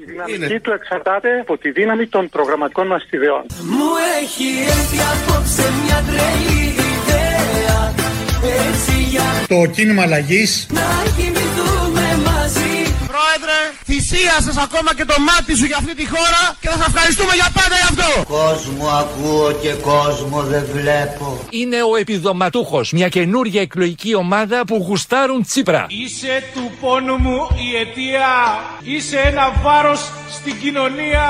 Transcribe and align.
Η 0.00 0.04
δυναμική 0.04 0.60
του 0.60 0.70
εξαρτάται 0.70 1.40
από 1.40 1.58
τη 1.58 1.70
δύναμη 1.70 2.06
των 2.06 2.28
προγραμματικών 2.28 2.86
μας 2.86 3.06
ιδεών. 3.10 3.44
Μου 3.62 3.90
έχει 4.22 4.48
έρθει 4.66 4.98
απόψε 5.12 5.64
μια 5.84 6.04
τρελή 6.08 6.64
ιδέα 6.94 7.94
Έτσι 8.68 8.92
για 9.10 9.22
Το 9.48 9.66
κίνημα 9.66 10.02
αλλαγής 10.02 10.66
να 10.70 10.80
κοιμηθούμε 11.16 11.30
μαζί 11.30 11.39
Πρόεδρε, 13.20 13.58
θυσίασες 13.90 14.56
ακόμα 14.66 14.90
και 14.98 15.04
το 15.04 15.14
μάτι 15.28 15.52
σου 15.58 15.64
για 15.70 15.76
αυτή 15.82 15.94
τη 15.94 16.06
χώρα 16.14 16.42
και 16.60 16.68
θα 16.68 16.76
σας 16.76 16.86
ευχαριστούμε 16.86 17.34
για 17.40 17.48
πάντα 17.58 17.76
γι' 17.82 17.88
αυτό. 17.92 18.10
Κόσμο 18.38 18.86
ακούω 19.02 19.52
και 19.62 19.72
κόσμο 19.90 20.38
δεν 20.42 20.64
βλέπω. 20.74 21.26
είναι 21.50 21.76
ο 21.90 21.96
επιδοματούχος, 21.96 22.92
μια 22.92 23.08
καινούργια 23.08 23.60
εκλογική 23.60 24.14
ομάδα 24.14 24.64
που 24.66 24.76
γουστάρουν 24.88 25.42
Τσίπρα. 25.46 25.86
Είσαι 25.88 26.42
του 26.54 26.70
πόνου 26.80 27.16
μου 27.16 27.38
η 27.66 27.68
αιτία. 27.80 28.30
Είσαι 28.82 29.18
ένα 29.30 29.44
βάρος 29.62 30.00
στην 30.36 30.54
κοινωνία. 30.62 31.24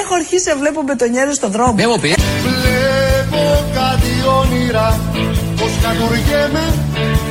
Έχω 0.00 0.14
αρχίσει 0.14 0.48
να 0.48 0.56
βλέπω 0.56 0.82
μπετονιέρες 0.82 1.36
στον 1.36 1.50
δρόμο. 1.50 1.74
Δεν 1.76 1.88
μου 1.92 2.00
πει 2.00 2.14
Βλέπω 2.42 3.42
κάτι 3.74 4.12
όνειρα 4.40 5.00
πως 5.12 5.37
κατουργέμαι 5.82 6.64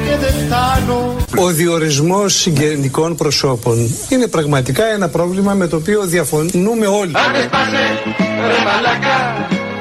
και 0.05 0.15
δεν 0.23 0.33
φτάνω 0.41 1.15
Ο 1.37 1.47
διορισμός 1.47 2.33
συγγενικών 2.33 3.15
προσώπων 3.15 3.77
είναι 4.09 4.27
πραγματικά 4.27 4.85
ένα 4.85 5.09
πρόβλημα 5.09 5.53
με 5.53 5.67
το 5.67 5.75
οποίο 5.75 6.05
διαφωνούμε 6.05 6.87
όλοι. 6.87 7.11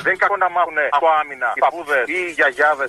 Δεν 0.04 0.14
είναι 0.14 0.24
κακό 0.24 0.36
να 0.36 0.50
μάθουν 0.50 0.78
από 0.90 1.06
άμυνα 1.20 1.48
οι 1.54 1.60
παππούδες 1.60 2.04
ή 2.06 2.18
οι 2.28 2.32
γιαγιάδες. 2.38 2.86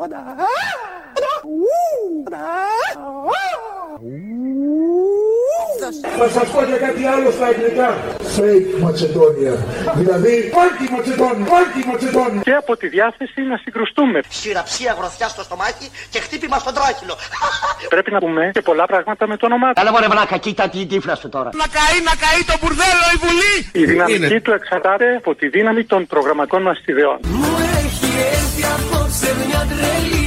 Θα 6.20 6.30
σας 6.30 6.50
πω 6.52 6.60
και 6.70 6.78
κάτι 6.86 7.04
άλλο 7.06 7.32
στα 7.32 7.46
αγγλικά 7.46 7.90
Fake 8.36 8.70
Macedonia 8.86 9.56
Δηλαδή 9.96 10.52
Φάνκι 10.56 10.86
Macedonia 10.96 11.46
Φάνκι 11.52 11.82
Macedonia 11.92 12.42
Και 12.44 12.54
από 12.54 12.78
τη 12.78 12.88
διάθεση 12.88 13.42
να 13.42 13.58
συγκρουστούμε. 13.58 14.20
Συραψία 14.30 14.96
γροθιά 15.00 15.28
στο 15.28 15.44
στομάχι 15.44 15.92
και 16.10 16.20
χτύπημα 16.20 16.58
στον 16.60 16.74
τράχυλο. 16.74 17.16
Πρέπει 17.96 18.12
να 18.12 18.20
πούμε 18.20 18.50
και 18.54 18.62
πολλά 18.62 18.86
πράγματα 18.86 19.28
με 19.28 19.38
το 19.38 19.46
όνομά 19.46 19.68
του. 19.68 19.74
Καλά 19.74 19.92
μωρέ 19.92 20.08
βλάκα, 20.08 20.38
κοίτα 20.38 20.70
την 20.70 20.88
τύφλα 20.88 21.16
σου 21.16 21.30
τώρα. 21.30 21.50
Να 21.54 21.68
καεί, 21.78 21.98
να 22.10 22.14
καεί 22.24 22.42
το 22.52 22.56
μπουρδέλο 22.62 23.06
η 23.16 23.18
Βουλή. 23.24 23.56
Η 23.72 23.86
δυναμική 23.92 24.42
του 24.42 24.52
εξαρτάται 24.52 25.16
από 25.16 25.36
τη 25.36 25.48
δύναμη 25.48 25.84
των 25.84 26.08
προγραμματικών 26.08 26.62
μας 26.62 26.78
ιδεών. 26.86 27.18
Μου 27.24 27.52
έχει 27.82 28.10
έρθει 28.34 28.64
απόψε 28.76 29.30
μια 29.46 29.68
τρελή 29.72 30.27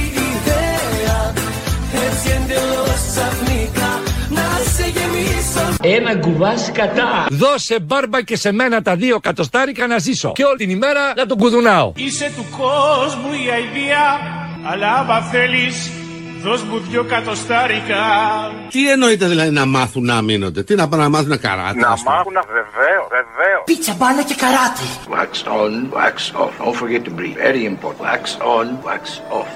Έτσι 2.07 2.29
εντελώς 2.41 3.01
ξαφνικά 3.09 4.01
να 4.29 4.41
σε 4.75 4.83
γεμίσω 4.83 5.75
Ένα 5.81 6.17
κουβάς 6.19 6.71
κατά. 6.73 7.25
Δώσε 7.29 7.79
μπάρμπα 7.79 8.21
και 8.21 8.35
σε 8.37 8.51
μένα 8.51 8.81
τα 8.81 8.95
δύο 8.95 9.19
κατοστάρικα 9.19 9.87
να 9.87 9.97
ζήσω. 9.97 10.31
Και 10.31 10.43
όλη 10.43 10.57
την 10.57 10.69
ημέρα 10.69 11.13
να 11.15 11.25
τον 11.25 11.37
κουδουνάω. 11.37 11.91
Είσαι 11.95 12.31
του 12.35 12.45
κόσμου 12.57 13.31
η 13.45 13.49
αηδία. 13.51 14.19
Αλλά 14.71 14.93
άμα 14.93 15.21
θέλεις, 15.21 15.91
δώσ' 16.43 16.63
μου 16.63 16.79
δυο 16.79 17.03
κατοστάρικα. 17.03 18.01
Τι 18.69 18.89
εννοείται 18.89 19.27
δηλαδή 19.27 19.49
να 19.49 19.65
μάθουν 19.65 20.05
να 20.05 20.21
μείνονται 20.21 20.63
Τι 20.63 20.75
να 20.75 20.87
πάνε 20.87 21.03
να 21.03 21.09
μάθουν 21.09 21.39
καράτα 21.39 21.73
Να 21.75 21.87
ας 21.87 22.01
πούμε; 22.03 22.15
μάθουν 22.15 22.37
βεβαίως, 22.47 23.07
βεβαίως. 23.17 23.63
Πίτσα 23.65 23.93
μπάλα 23.97 24.23
και 24.23 24.35
καράτη. 24.43 24.85
Wax 25.15 25.33
on, 25.59 25.73
wax 25.99 26.15
off. 26.41 26.53
Don't 26.63 26.77
forget 26.83 27.01
to 27.07 27.11
breathe. 27.17 27.37
Very 27.47 27.63
important. 27.73 28.03
Wax 28.09 28.23
on, 28.57 28.67
wax 28.89 29.03
off. 29.39 29.49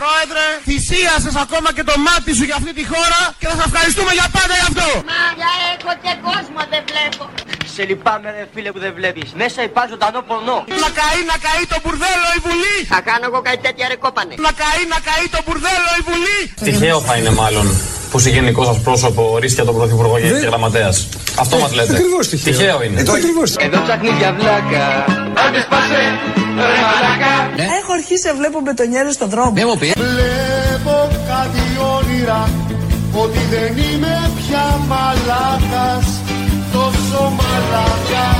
Πρόεδρε, 0.00 0.44
θυσίασες 0.68 1.36
ακόμα 1.44 1.68
και 1.76 1.84
το 1.90 1.94
μάτι 2.06 2.30
σου 2.38 2.44
για 2.48 2.56
αυτή 2.60 2.72
τη 2.78 2.84
χώρα 2.92 3.20
και 3.40 3.46
θα 3.50 3.54
σας 3.60 3.66
ευχαριστούμε 3.70 4.12
για 4.18 4.26
πάντα 4.36 4.54
γι' 4.60 4.66
αυτό. 4.70 4.88
Μάγια 5.12 5.50
έχω 5.74 5.92
και 6.04 6.12
κόσμο 6.26 6.60
δεν 6.72 6.82
βλέπω. 6.90 7.24
Σε 7.74 7.82
λυπάμαι 7.90 8.28
ρε 8.36 8.44
φίλε 8.54 8.70
που 8.74 8.80
δεν 8.84 8.92
βλέπεις. 8.98 9.28
Μέσα 9.42 9.58
υπάρχει 9.68 9.90
ζωντανό 9.94 10.20
πορνό. 10.28 10.58
Να 10.84 10.88
καεί, 10.98 11.20
να 11.32 11.36
καεί 11.46 11.62
το 11.72 11.78
μπουρδέλο 11.82 12.28
η 12.38 12.40
Βουλή. 12.46 12.76
Θα 12.92 13.00
κάνω 13.08 13.24
εγώ 13.30 13.38
κάτι 13.48 13.57
τέτοια 13.66 13.86
ρε 13.90 13.96
κόπανε. 14.04 14.34
Να 14.46 14.52
καεί, 14.60 14.82
να 14.94 14.98
καεί 15.08 15.24
το 15.34 15.40
μπουρδέλο 15.44 15.90
η 16.00 16.02
Βουλή. 16.08 16.38
Τυχαίο 16.66 16.98
θα 17.08 17.14
είναι 17.18 17.30
μάλλον 17.42 17.66
που 18.10 18.18
συγγενικό 18.24 18.62
σας 18.64 18.78
πρόσωπο 18.86 19.22
ορίστηκε 19.36 19.62
τον 19.68 19.74
Πρωθυπουργό 19.78 20.16
και 20.18 20.28
Δεν- 20.32 20.42
γραμματέας. 20.50 20.96
Αυτό 21.42 21.54
μας 21.62 21.72
λέτε. 21.76 21.92
Ακριβώς 21.96 22.28
τυχαίο. 22.28 22.52
Τυχαίο 22.52 22.78
είναι. 22.84 23.00
Ακριβώς. 23.00 23.50
Εδώ 23.66 23.78
ψάχνει 23.86 24.10
για 24.20 24.30
βλάκα. 24.38 24.84
Έχω 27.80 27.92
αρχίσει 27.98 28.26
να 28.26 28.34
βλέπω 28.34 28.60
μπετονιέρες 28.64 29.14
στον 29.14 29.28
δρόμο. 29.28 29.52
Δεν 29.54 29.66
μου 29.70 29.78
πει 29.78 29.92
Βλέπω 29.96 30.96
κάτι 31.32 31.64
όνειρα 31.96 32.50
Ότι 33.22 33.38
δεν 33.50 33.72
είμαι 33.84 34.30
πια 34.38 34.64
μαλάκας 34.90 36.06
Τόσο 36.72 37.20
μαλάκας 37.38 38.37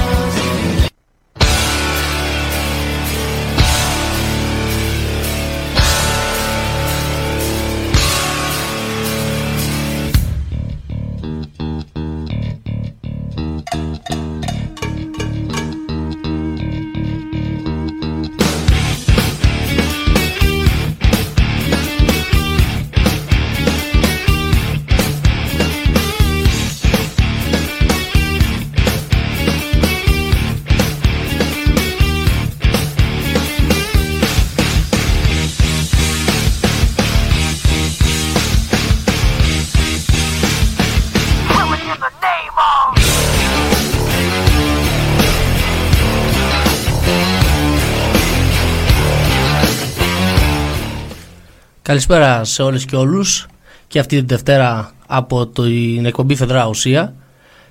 Καλησπέρα 51.89 52.45
σε 52.45 52.63
όλες 52.63 52.85
και 52.85 52.97
όλους 52.97 53.47
και 53.87 53.99
αυτή 53.99 54.17
την 54.17 54.27
Δευτέρα 54.27 54.91
από 55.07 55.47
την 55.47 56.07
εκπομπή 56.07 56.35
Φεδρά 56.35 56.67
Ουσία 56.67 57.15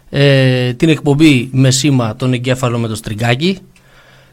ε, 0.10 0.74
την 0.74 0.90
εκπομπή 0.90 1.50
με 1.52 1.72
σήμα 1.72 2.16
τον 2.16 2.34
εγκέφαλο 2.34 2.78
με 2.78 2.88
το 2.88 2.96
στριγκάκι 2.96 3.58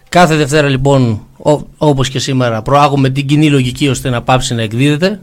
κάθε 0.09 0.37
Δευτέρα 0.37 0.69
λοιπόν 0.69 1.27
ό, 1.37 1.61
όπως 1.77 2.09
και 2.09 2.19
σήμερα 2.19 2.63
προάγουμε 2.63 3.09
την 3.11 3.27
κοινή 3.27 3.51
λογική 3.51 3.89
ώστε 3.89 4.11
να 4.11 4.23
πάψει 4.23 4.55
να 4.55 4.63
εκδίδεται 4.63 5.21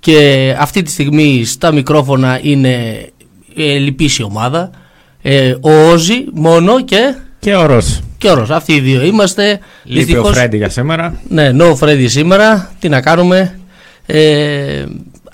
και 0.00 0.54
αυτή 0.58 0.82
τη 0.82 0.90
στιγμή 0.90 1.44
στα 1.44 1.72
μικρόφωνα 1.72 2.38
είναι 2.42 2.74
ε, 3.56 3.76
λυπής 3.78 4.18
η 4.18 4.22
ομάδα 4.22 4.70
ε, 5.22 5.54
ο 5.60 5.70
Όζη 5.90 6.24
μόνο 6.32 6.84
και 6.84 7.14
Και 7.38 7.54
ο 7.54 7.66
Ρος. 7.66 8.00
και 8.18 8.28
ο 8.28 8.34
Ρος. 8.34 8.50
αυτοί 8.50 8.72
οι 8.72 8.80
δύο 8.80 9.02
είμαστε 9.04 9.60
Λείπει 9.84 10.00
ο 10.00 10.04
Δυστυχώς- 10.04 10.36
Φρέντι 10.36 10.56
για 10.56 10.68
σήμερα. 10.68 11.20
ναι, 11.28 11.50
no 11.58 11.74
Freddy 11.78 12.04
σήμερα. 12.08 12.70
Τι 12.78 12.88
να 12.88 13.00
κάνουμε; 13.00 13.58
Ε, 14.06 14.84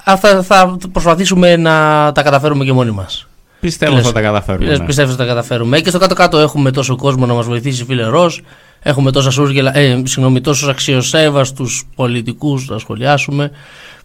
αυτά 0.04 0.42
θα 0.42 0.76
προσπαθήσουμε 0.92 1.56
να 1.56 1.72
τα 2.12 2.22
καταφέρουμε 2.22 2.64
και 2.64 2.72
μόνοι 2.72 2.90
μας. 2.90 3.26
Πιστεύω 3.60 3.90
Τι 3.90 3.96
λες; 3.96 4.06
θα 4.06 4.12
τα 4.12 4.20
καταφέρουμε. 4.20 4.66
Λες, 4.66 4.78
ναι. 4.78 4.86
Πιστεύω 4.86 5.10
θα 5.10 5.16
τα 5.16 5.24
καταφέρουμε. 5.24 5.80
Και 5.80 5.88
στο 5.88 5.98
κάτω-κάτω 5.98 6.38
έχουμε 6.38 6.70
τόσο 6.70 6.96
κόσμο 6.96 7.26
να 7.26 7.34
μας 7.34 7.46
βοηθήσει, 7.46 7.84
φίλε 7.84 8.04
Ρος. 8.04 8.42
Έχουμε 8.82 9.10
τόσα 9.10 9.30
σούργελα, 9.30 9.78
ε, 9.78 10.02
συγγνώμη, 10.04 10.40
τόσους 10.40 10.68
αξιοσέβαστους 10.68 11.88
πολιτικούς 11.94 12.68
να 12.68 12.78
σχολιάσουμε 12.78 13.50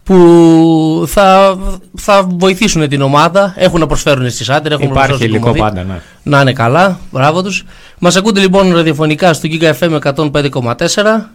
που 0.02 1.04
θα, 1.06 1.58
θα 1.96 2.26
βοηθήσουν 2.30 2.88
την 2.88 3.02
ομάδα. 3.02 3.54
Έχουν 3.56 3.80
να 3.80 3.86
προσφέρουν 3.86 4.30
στις 4.30 4.48
άντρε. 4.48 4.74
Έχουν 4.74 4.86
να 4.86 4.92
Υπάρχει 4.92 5.08
προσφέρουν 5.08 5.34
υλικό 5.34 5.48
στην 5.48 5.62
πάντα, 5.62 5.82
ναι. 5.82 6.00
να 6.22 6.40
είναι 6.40 6.52
καλά, 6.52 6.98
μπράβο 7.10 7.42
τους. 7.42 7.64
Μας 8.00 8.16
ακούτε 8.16 8.40
λοιπόν 8.40 8.74
ραδιοφωνικά 8.74 9.32
στο 9.32 9.48
Giga 9.52 9.72
FM 9.78 9.98
105,4 10.00 10.76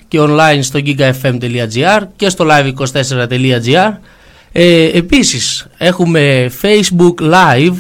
και 0.08 0.20
online 0.22 0.60
στο 0.62 0.80
gigafm.gr 0.86 2.02
και 2.16 2.30
στο 2.30 2.46
live24.gr. 2.50 3.92
Ε, 4.52 4.90
επίσης 4.98 5.68
έχουμε 5.78 6.52
Facebook 6.62 7.14
Live, 7.22 7.78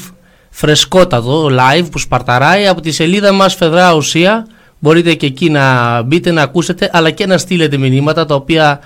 φρεσκότατο 0.50 1.50
live 1.52 1.86
που 1.92 1.98
σπαρταράει 1.98 2.68
από 2.68 2.82
τη 2.82 2.92
σελίδα 2.92 3.32
μας 3.32 3.56
Φεδρά 3.56 3.94
Ουσία. 3.94 4.48
Μπορείτε 4.80 5.14
και 5.14 5.26
εκεί 5.26 5.50
να 5.50 6.02
μπείτε 6.02 6.32
να 6.32 6.42
ακούσετε 6.42 6.90
αλλά 6.94 7.12
και 7.12 7.26
να 7.26 7.38
στείλετε 7.38 7.78
μηνύματα 7.78 8.26
τα 8.26 8.36
οποία 8.36 8.80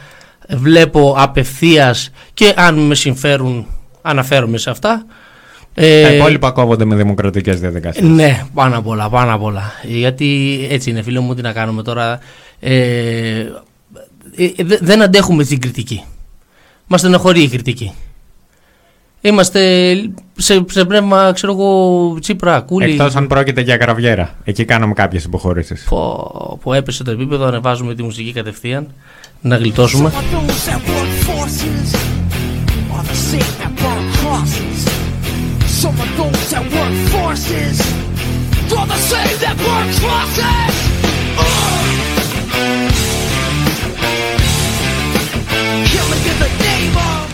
βλέπω 0.49 1.15
απευθείας 1.17 2.09
και 2.33 2.53
αν 2.57 2.75
με 2.75 2.95
συμφέρουν 2.95 3.67
αναφέρομαι 4.01 4.57
σε 4.57 4.69
αυτά. 4.69 5.05
Ε, 5.79 6.01
Τα 6.03 6.13
υπόλοιπα 6.13 6.51
κόβονται 6.51 6.85
με 6.85 6.95
δημοκρατικές 6.95 7.59
διαδικασίες. 7.59 8.09
ναι, 8.09 8.43
πάνω 8.53 8.77
απ' 8.77 8.87
όλα, 8.87 9.09
πάνω 9.09 9.33
απ' 9.33 9.43
όλα. 9.43 9.71
Γιατί 9.83 10.59
έτσι 10.69 10.89
είναι, 10.89 11.01
φίλο 11.01 11.21
μου, 11.21 11.33
τι 11.35 11.41
να 11.41 11.51
κάνουμε 11.53 11.83
τώρα. 11.83 12.19
Ε, 12.59 13.39
ε, 14.35 14.63
δε- 14.63 14.77
δεν 14.81 15.01
αντέχουμε 15.01 15.43
την 15.43 15.59
κριτική. 15.59 16.03
Μας 16.87 16.99
στενοχωρεί 16.99 17.41
η 17.41 17.47
κριτική. 17.47 17.91
Είμαστε 19.21 19.93
σε, 20.37 20.65
σε 20.69 20.85
πνεύμα, 20.85 21.31
ξέρω 21.33 21.51
εγώ, 21.53 22.17
Τσίπρα, 22.19 22.59
Κούλη. 22.59 22.91
Εκτός 22.91 23.15
αν 23.15 23.27
πρόκειται 23.27 23.61
για 23.61 23.75
γραβιέρα. 23.75 24.35
Εκεί 24.43 24.65
κάναμε 24.65 24.93
κάποιες 24.93 25.23
υποχωρήσεις. 25.23 25.83
Που, 25.89 26.57
που 26.61 26.73
έπεσε 26.73 27.03
το 27.03 27.11
επίπεδο, 27.11 27.45
ανεβάζουμε 27.45 27.95
τη 27.95 28.03
μουσική 28.03 28.31
κατευθείαν. 28.33 28.87
Να 29.41 29.55
γλιτώσουμε. 29.57 30.11
Those 34.33 34.96
Some 35.83 35.99
of 36.05 36.09
those 36.17 36.49
that 36.53 36.65
work 36.75 36.95
forces 37.13 37.75
are 38.77 38.87
the 38.93 39.01
same 39.11 39.35
that 39.43 39.55
burn 39.63 39.87
crosses. 40.01 40.73
Killing 45.91 46.23
in 46.31 46.37
the 46.43 46.51
name 46.65 46.97
of 46.97 47.25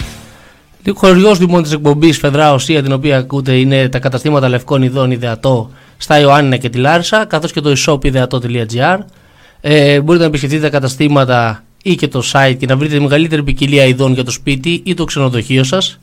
Ο 0.88 0.94
χωριός 0.94 1.40
λοιπόν 1.40 1.64
της 1.64 1.72
εκπομπής 1.72 2.18
Φεδρά 2.18 2.54
Οσία, 2.54 2.84
την 2.84 2.92
οποία 2.92 3.18
ακούτε, 3.18 3.58
είναι 3.58 3.90
τα 3.90 4.00
καταστήματα 4.00 4.50
λευκών 4.50 4.82
ειδών 4.82 5.12
ιδεατό 5.12 5.72
στα 5.98 6.20
Ιωάννινα 6.20 6.58
και 6.58 6.70
τη 6.70 6.78
Λάρισα, 6.78 7.26
καθώς 7.26 7.52
και 7.52 7.62
το 7.62 7.74
e-shop 7.78 8.06
ιδεατό.gr. 8.06 8.98
Ε, 9.62 10.02
μπορείτε 10.02 10.24
να 10.24 10.30
επισκεφτείτε 10.30 10.62
τα 10.62 10.70
καταστήματα 10.70 11.64
ή 11.84 11.96
και 11.96 12.08
το 12.08 12.24
site 12.34 12.56
και 12.60 12.66
να 12.66 12.78
βρείτε 12.78 12.96
τη 12.96 13.02
μεγαλύτερη 13.02 13.44
ποικιλία 13.44 13.86
ειδών 13.86 14.14
για 14.14 14.24
το 14.24 14.32
σπίτι 14.32 14.82
ή 14.86 14.94
το 14.94 15.04
ξενοδοχείο 15.04 15.64
σας. 15.64 16.00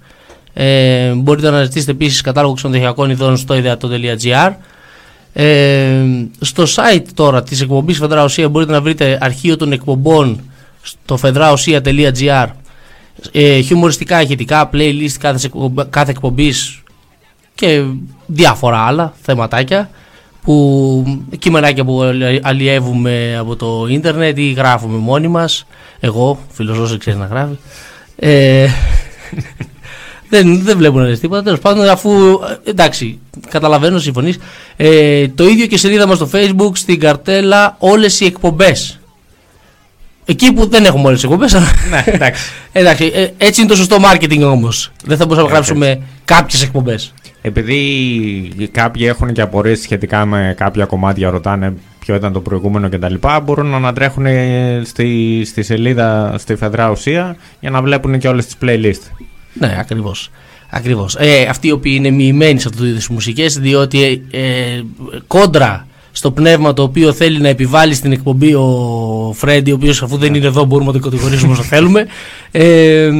Ε, 0.52 1.12
μπορείτε 1.12 1.50
να 1.50 1.56
αναζητήσετε 1.56 1.90
επίσης 1.90 2.20
κατάλογο 2.20 2.54
ξενοδοχειακών 2.54 3.10
ειδών 3.10 3.36
στο 3.36 3.54
ιδεατό.gr. 3.56 4.52
Ε, 5.32 5.94
στο 6.40 6.62
site 6.62 7.04
τώρα 7.14 7.42
της 7.42 7.60
εκπομπής 7.60 7.98
Φεδρά 7.98 8.22
Οσία 8.24 8.48
μπορείτε 8.48 8.72
να 8.72 8.80
βρείτε 8.80 9.18
αρχείο 9.20 9.56
των 9.56 9.72
εκπομπών 9.72 10.40
στο 10.82 11.18
fedraosia.gr 11.22 12.46
ε, 13.32 13.60
χιουμοριστικά 13.60 14.22
ηχητικά, 14.22 14.70
playlist 14.72 15.12
κάθε, 15.20 15.46
εκπομπ- 15.46 15.80
κάθε 15.90 16.10
εκπομπής 16.10 16.82
και 17.54 17.82
διάφορα 18.26 18.78
άλλα 18.78 19.12
θεματάκια 19.22 19.90
που 20.42 21.26
κειμενάκια 21.38 21.84
που 21.84 22.02
αλλη- 22.02 22.40
αλλιεύουμε 22.42 23.36
από 23.38 23.56
το 23.56 23.86
ίντερνετ 23.90 24.38
ή 24.38 24.52
γράφουμε 24.52 24.96
μόνοι 24.98 25.28
μας. 25.28 25.66
Εγώ, 26.00 26.38
φιλοσόφος 26.52 26.96
ξέρεις 26.98 27.18
να 27.18 27.26
γράφει. 27.26 27.54
Ε, 28.16 28.66
δεν, 30.30 30.62
δεν 30.62 30.76
βλέπουν 30.76 31.00
να 31.00 31.08
λες 31.08 31.20
τίποτα. 31.20 31.42
Τέλος 31.42 31.58
πάντων, 31.58 31.88
αφού. 31.88 32.10
ε, 32.64 32.70
Εντάξει, 32.70 33.18
καταλαβαίνω, 33.50 33.98
συμφωνείς. 33.98 34.38
Ε, 34.76 35.28
το 35.28 35.48
ίδιο 35.48 35.66
και 35.66 35.76
σελίδα 35.76 36.06
μας 36.06 36.16
στο 36.16 36.28
Facebook, 36.32 36.70
στην 36.72 37.00
καρτέλα, 37.00 37.76
όλες 37.78 38.20
οι 38.20 38.24
εκπομπές. 38.24 39.00
Εκεί 40.24 40.52
που 40.52 40.66
δεν 40.68 40.84
έχουμε 40.84 41.06
όλες 41.06 41.20
τις 41.20 41.30
εκπομπές. 41.30 41.52
Ναι, 41.90 42.04
εντάξει. 42.06 42.42
εντάξει, 42.72 43.10
ε, 43.14 43.28
έτσι 43.38 43.60
είναι 43.60 43.70
το 43.70 43.76
σωστό 43.76 43.96
marketing 44.12 44.42
όμως. 44.42 44.92
Δεν 45.04 45.16
θα 45.16 45.26
μπορούσαμε 45.26 45.50
να 45.52 45.58
Έτσι, 45.58 45.72
γράψουμε 45.72 46.06
κάποιες 46.24 46.62
εκπομπές. 46.62 47.14
Επειδή 47.42 48.68
κάποιοι 48.72 49.04
έχουν 49.08 49.32
και 49.32 49.40
απορίες 49.40 49.80
σχετικά 49.80 50.24
με 50.26 50.54
κάποια 50.56 50.84
κομμάτια, 50.84 51.30
ρωτάνε 51.30 51.74
ποιο 51.98 52.14
ήταν 52.14 52.32
το 52.32 52.40
προηγούμενο 52.40 52.88
κτλ. 52.88 53.14
Μπορούν 53.42 53.66
να 53.66 53.76
ανατρέχουν 53.76 54.26
στη, 54.84 55.42
στη 55.44 55.62
σελίδα 55.62 56.34
στη 56.38 56.54
Φεδρά 56.56 56.90
Ουσία 56.90 57.36
για 57.60 57.70
να 57.70 57.82
βλέπουν 57.82 58.18
και 58.18 58.28
όλες 58.28 58.46
τις 58.46 58.56
playlist. 58.62 59.26
Ναι, 59.60 59.76
ακριβώς. 59.78 60.30
Ακριβώς. 60.70 61.16
Ε, 61.18 61.46
αυτοί 61.50 61.66
οι 61.68 61.70
οποίοι 61.70 61.92
είναι 61.96 62.10
μοιημένοι 62.10 62.60
σε 62.60 62.68
αυτού 62.68 62.80
του 62.82 62.88
είδου 62.88 63.00
μουσικές, 63.10 63.58
διότι 63.58 64.22
ε, 64.30 64.40
ε, 64.40 64.82
κόντρα 65.26 65.86
στο 66.12 66.30
πνεύμα 66.30 66.72
το 66.72 66.82
οποίο 66.82 67.12
θέλει 67.12 67.38
να 67.40 67.48
επιβάλλει 67.48 67.94
στην 67.94 68.12
εκπομπή 68.12 68.54
ο 68.54 69.32
Φρέντι, 69.36 69.70
ο 69.70 69.74
οποίος 69.74 70.02
αφού 70.02 70.16
δεν 70.16 70.34
είναι 70.34 70.46
εδώ 70.46 70.64
μπορούμε 70.64 70.92
να 70.92 71.00
τον 71.00 71.10
κατηγορήσουμε 71.10 71.52
όσο 71.52 71.62
θέλουμε. 71.62 72.06
Ε, 72.50 73.10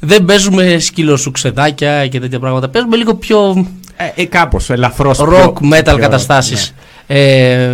δεν 0.00 0.24
παίζουμε 0.24 0.78
σκυλοσουξεδάκια 0.78 2.06
και 2.08 2.20
τέτοια 2.20 2.38
πράγματα. 2.38 2.68
Παίζουμε 2.68 2.96
λίγο 2.96 3.14
πιο 3.14 3.66
Ε, 3.96 4.22
ε, 4.22 4.24
κάπως, 4.24 4.70
ελαφρώς. 4.70 5.18
rock 5.20 5.26
πιο- 5.28 5.54
metal 5.72 5.82
πιο- 5.84 5.96
καταστάσεις. 5.98 6.74
Ε, 7.06 7.68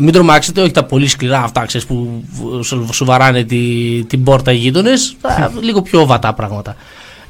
μην 0.00 0.12
τρομάξετε, 0.12 0.60
όχι 0.60 0.70
τα 0.70 0.84
πολύ 0.84 1.06
σκληρά 1.08 1.42
αυτά 1.42 1.64
ξέρεις, 1.66 1.86
που 1.86 2.24
σου, 2.62 2.88
σου 2.92 3.04
βαράνε 3.04 3.44
τη, 3.44 3.58
την 4.06 4.22
πόρτα 4.22 4.52
οι 4.52 4.56
γείτονες, 4.56 5.16
λίγο 5.66 5.82
πιο 5.82 6.06
βατά 6.06 6.34
πράγματα. 6.34 6.76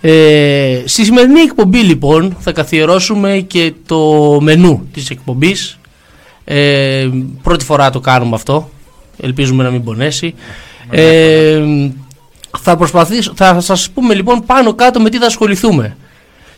Ε, 0.01 0.83
στη 0.85 1.05
σημερινή 1.05 1.41
εκπομπή 1.41 1.79
λοιπόν 1.79 2.37
θα 2.41 2.53
καθιερώσουμε 2.53 3.45
και 3.47 3.73
το 3.87 3.99
μενού 4.41 4.89
της 4.93 5.11
εκπομπής. 5.11 5.79
Ε, 6.45 7.09
πρώτη 7.43 7.65
φορά 7.65 7.91
το 7.91 8.01
κάνουμε 8.01 8.35
αυτό. 8.35 8.71
Ελπίζουμε 9.21 9.63
να 9.63 9.71
μην 9.71 9.85
πονέσει. 9.85 10.35
Ε, 10.91 11.63
θα, 12.59 12.77
προσπαθήσω, 12.77 13.33
θα 13.37 13.61
σας 13.61 13.91
πούμε 13.91 14.15
λοιπόν 14.15 14.45
πάνω 14.47 14.75
κάτω 14.75 15.01
με 15.01 15.11
τι 15.11 15.19
θα 15.19 15.27
ασχοληθούμε. 15.27 15.97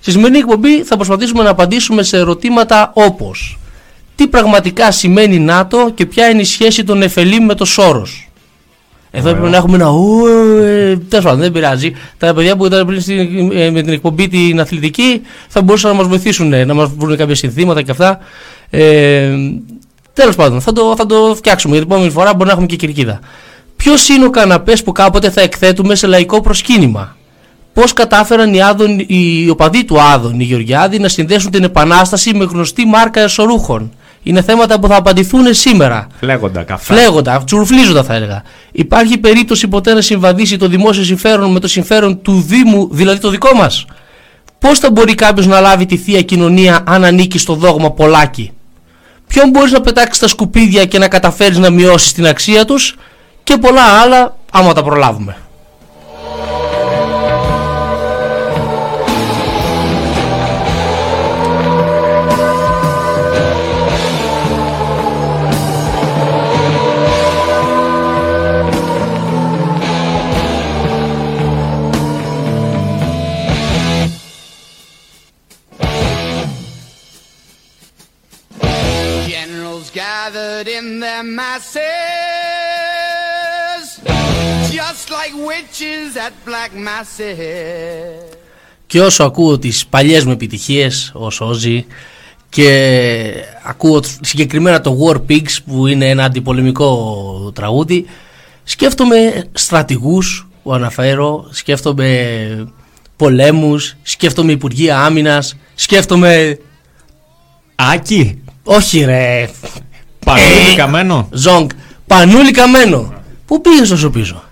Στη 0.01 0.11
σημερινή 0.11 0.39
εκπομπή 0.39 0.83
θα 0.83 0.97
προσπαθήσουμε 0.97 1.43
να 1.43 1.51
απαντήσουμε 1.51 2.03
σε 2.03 2.17
ερωτήματα 2.17 2.91
όπως 2.95 3.59
Τι 4.15 4.29
πραγματικά 4.29 4.91
σημαίνει 4.91 5.39
ΝΑΤΟ 5.39 5.91
και 5.95 6.07
ποια 6.07 6.29
είναι 6.29 6.41
η 6.41 6.45
σχέση 6.45 6.85
των 6.85 7.03
Εφελίμ 7.03 7.45
με 7.45 7.55
το 7.55 7.65
Σόρος 7.65 8.30
εδώ 9.11 9.29
έπρεπε 9.29 9.49
να 9.49 9.57
έχουμε 9.57 9.77
ένα 9.77 9.89
ου, 9.89 10.27
ε, 10.63 10.97
τέλος 11.09 11.25
πάντων, 11.25 11.41
δεν 11.41 11.53
πειράζει. 11.53 11.93
Τα 12.19 12.35
παιδιά 12.35 12.57
που 12.57 12.67
ήταν 12.67 12.87
πριν 12.87 13.01
στην- 13.01 13.51
ε, 13.55 13.71
με 13.71 13.83
την 13.83 13.93
εκπομπή 13.93 14.29
την 14.29 14.61
αθλητική 14.61 15.21
θα 15.49 15.63
μπορούσαν 15.63 15.91
να 15.91 15.97
μας 15.97 16.07
βοηθήσουν, 16.07 16.53
ε, 16.53 16.65
να 16.65 16.75
μας 16.75 16.91
βρουν 16.97 17.17
κάποια 17.17 17.35
συνθήματα 17.35 17.83
και 17.83 17.91
αυτά. 17.91 18.19
Ε, 18.71 19.31
τέλος 20.13 20.37
πάντων, 20.37 20.61
θα 20.61 20.73
το, 20.73 20.95
θα 20.97 21.07
το 21.07 21.35
φτιάξουμε. 21.37 21.75
Για 21.75 21.83
την 21.83 21.93
επόμενη 21.93 22.13
φορά 22.13 22.33
μπορεί 22.35 22.45
να 22.45 22.51
έχουμε 22.51 22.67
και 22.67 22.77
κερκίδα. 22.77 23.21
Ποιος 23.77 24.09
είναι 24.09 24.25
ο 24.25 24.31
καναπές 24.31 24.83
που 24.83 24.93
κάποτε 24.93 25.31
θα 25.31 25.41
εκθέτουμε 25.41 25.95
σε 25.95 26.07
λαϊκό 26.07 26.41
προσκύνημα; 26.41 27.17
Πώς 27.73 27.93
κατάφεραν 27.93 28.55
οι, 28.55 28.63
Άδων, 28.63 28.99
οι 29.07 29.49
οπαδοί 29.51 29.85
του 29.85 30.01
Άδων, 30.01 30.41
οι 30.41 30.45
Γεωργιάδη, 30.45 30.99
να 30.99 31.09
συνδέσουν 31.09 31.51
την 31.51 31.65
Επανάσταση 31.65 32.35
με 32.35 32.45
γνωστή 32.45 32.85
μάρκα 32.87 33.21
εσωρούχων. 33.21 33.93
Είναι 34.23 34.43
θέματα 34.43 34.79
που 34.81 34.89
θα 34.89 34.97
απαντηθούν 34.97 35.55
σήμερα. 35.55 36.07
Φλέγοντα 36.19 36.63
καφέ. 36.63 36.95
Φλέγοντα, 36.95 37.43
τσουρφλίζοντα 37.45 38.05
θα 38.05 38.15
έλεγα. 38.15 38.43
Υπάρχει 38.73 39.19
περίπτωση 39.19 39.69
ποτέ 39.69 39.95
να 39.95 40.01
συμβαδίσει 40.01 40.57
το 40.57 40.69
δημόσιο 40.69 41.05
συμφέρον 41.05 41.53
με 41.53 41.61
το 41.61 41.69
συμφέρον 41.69 42.23
του 42.23 42.45
Δήμου, 42.47 42.89
δηλαδή 42.93 43.21
το 43.21 43.31
δικό 43.31 43.55
μας; 43.57 43.85
Πώς 44.59 44.79
θα 44.79 44.91
μπορεί 44.91 45.15
κάποιος 45.15 45.47
να 45.47 45.61
λάβει 45.61 45.87
τη 45.87 45.97
θεία 45.97 46.23
κοινωνία 46.23 46.83
αν 46.87 47.05
ανήκει 47.05 47.39
στο 47.39 47.55
δόγμα 47.55 47.91
Πολάκη; 47.91 48.53
Ποιον 49.27 49.51
μπορείς 49.51 49.73
να 49.73 49.81
πετάξεις 49.81 50.17
στα 50.17 50.29
σκουπίδια 50.29 50.85
και 50.85 50.99
να 50.99 51.09
καταφέρεις 51.09 51.59
να 51.59 51.71
μειώσεις 51.71 52.13
την 52.13 52.27
αξία 52.27 52.65
τους; 52.65 52.97
Και 53.45 53.57
πολλά 53.57 53.83
άλλα 53.83 54.37
άμα 54.53 54.73
τα 54.73 54.83
προλάβουμε. 54.83 55.37
Their 81.11 81.27
masses, 81.41 81.81
just 84.79 85.05
like 85.19 85.35
witches 85.51 86.09
at 86.27 86.33
black 86.49 86.73
masses. 86.89 88.37
Και 88.87 89.01
όσο 89.01 89.25
ακούω 89.25 89.59
τις 89.59 89.87
παλιές 89.87 90.25
μου 90.25 90.33
επιτυχίες 90.33 91.13
ως 91.15 91.41
Όζη 91.41 91.87
και 92.49 93.35
ακούω 93.63 94.03
συγκεκριμένα 94.21 94.81
το 94.81 94.99
War 95.05 95.17
Pigs 95.29 95.63
που 95.67 95.87
είναι 95.87 96.09
ένα 96.09 96.25
αντιπολεμικό 96.25 97.53
τραγούδι 97.55 98.07
σκέφτομαι 98.65 99.45
στρατηγούς 99.53 100.49
που 100.63 100.73
αναφέρω, 100.73 101.49
σκέφτομαι 101.51 102.73
πολέμους, 103.17 103.97
σκέφτομαι 104.03 104.53
Υπουργεία 104.53 105.05
Άμυνας, 105.05 105.57
σκέφτομαι... 105.75 106.59
Άκη! 107.75 108.43
Όχι 108.65 109.05
ρε! 109.05 109.49
Πανούλη 110.25 110.73
Ε, 110.73 110.77
καμένο; 110.77 111.29
Ζόγκ, 111.33 111.69
πανούλη 112.07 112.51
καμένο! 112.51 113.13
Πού 113.47 113.61
πήγες 113.61 113.89
τόσο 113.89 114.11
πίσω; 114.11 114.43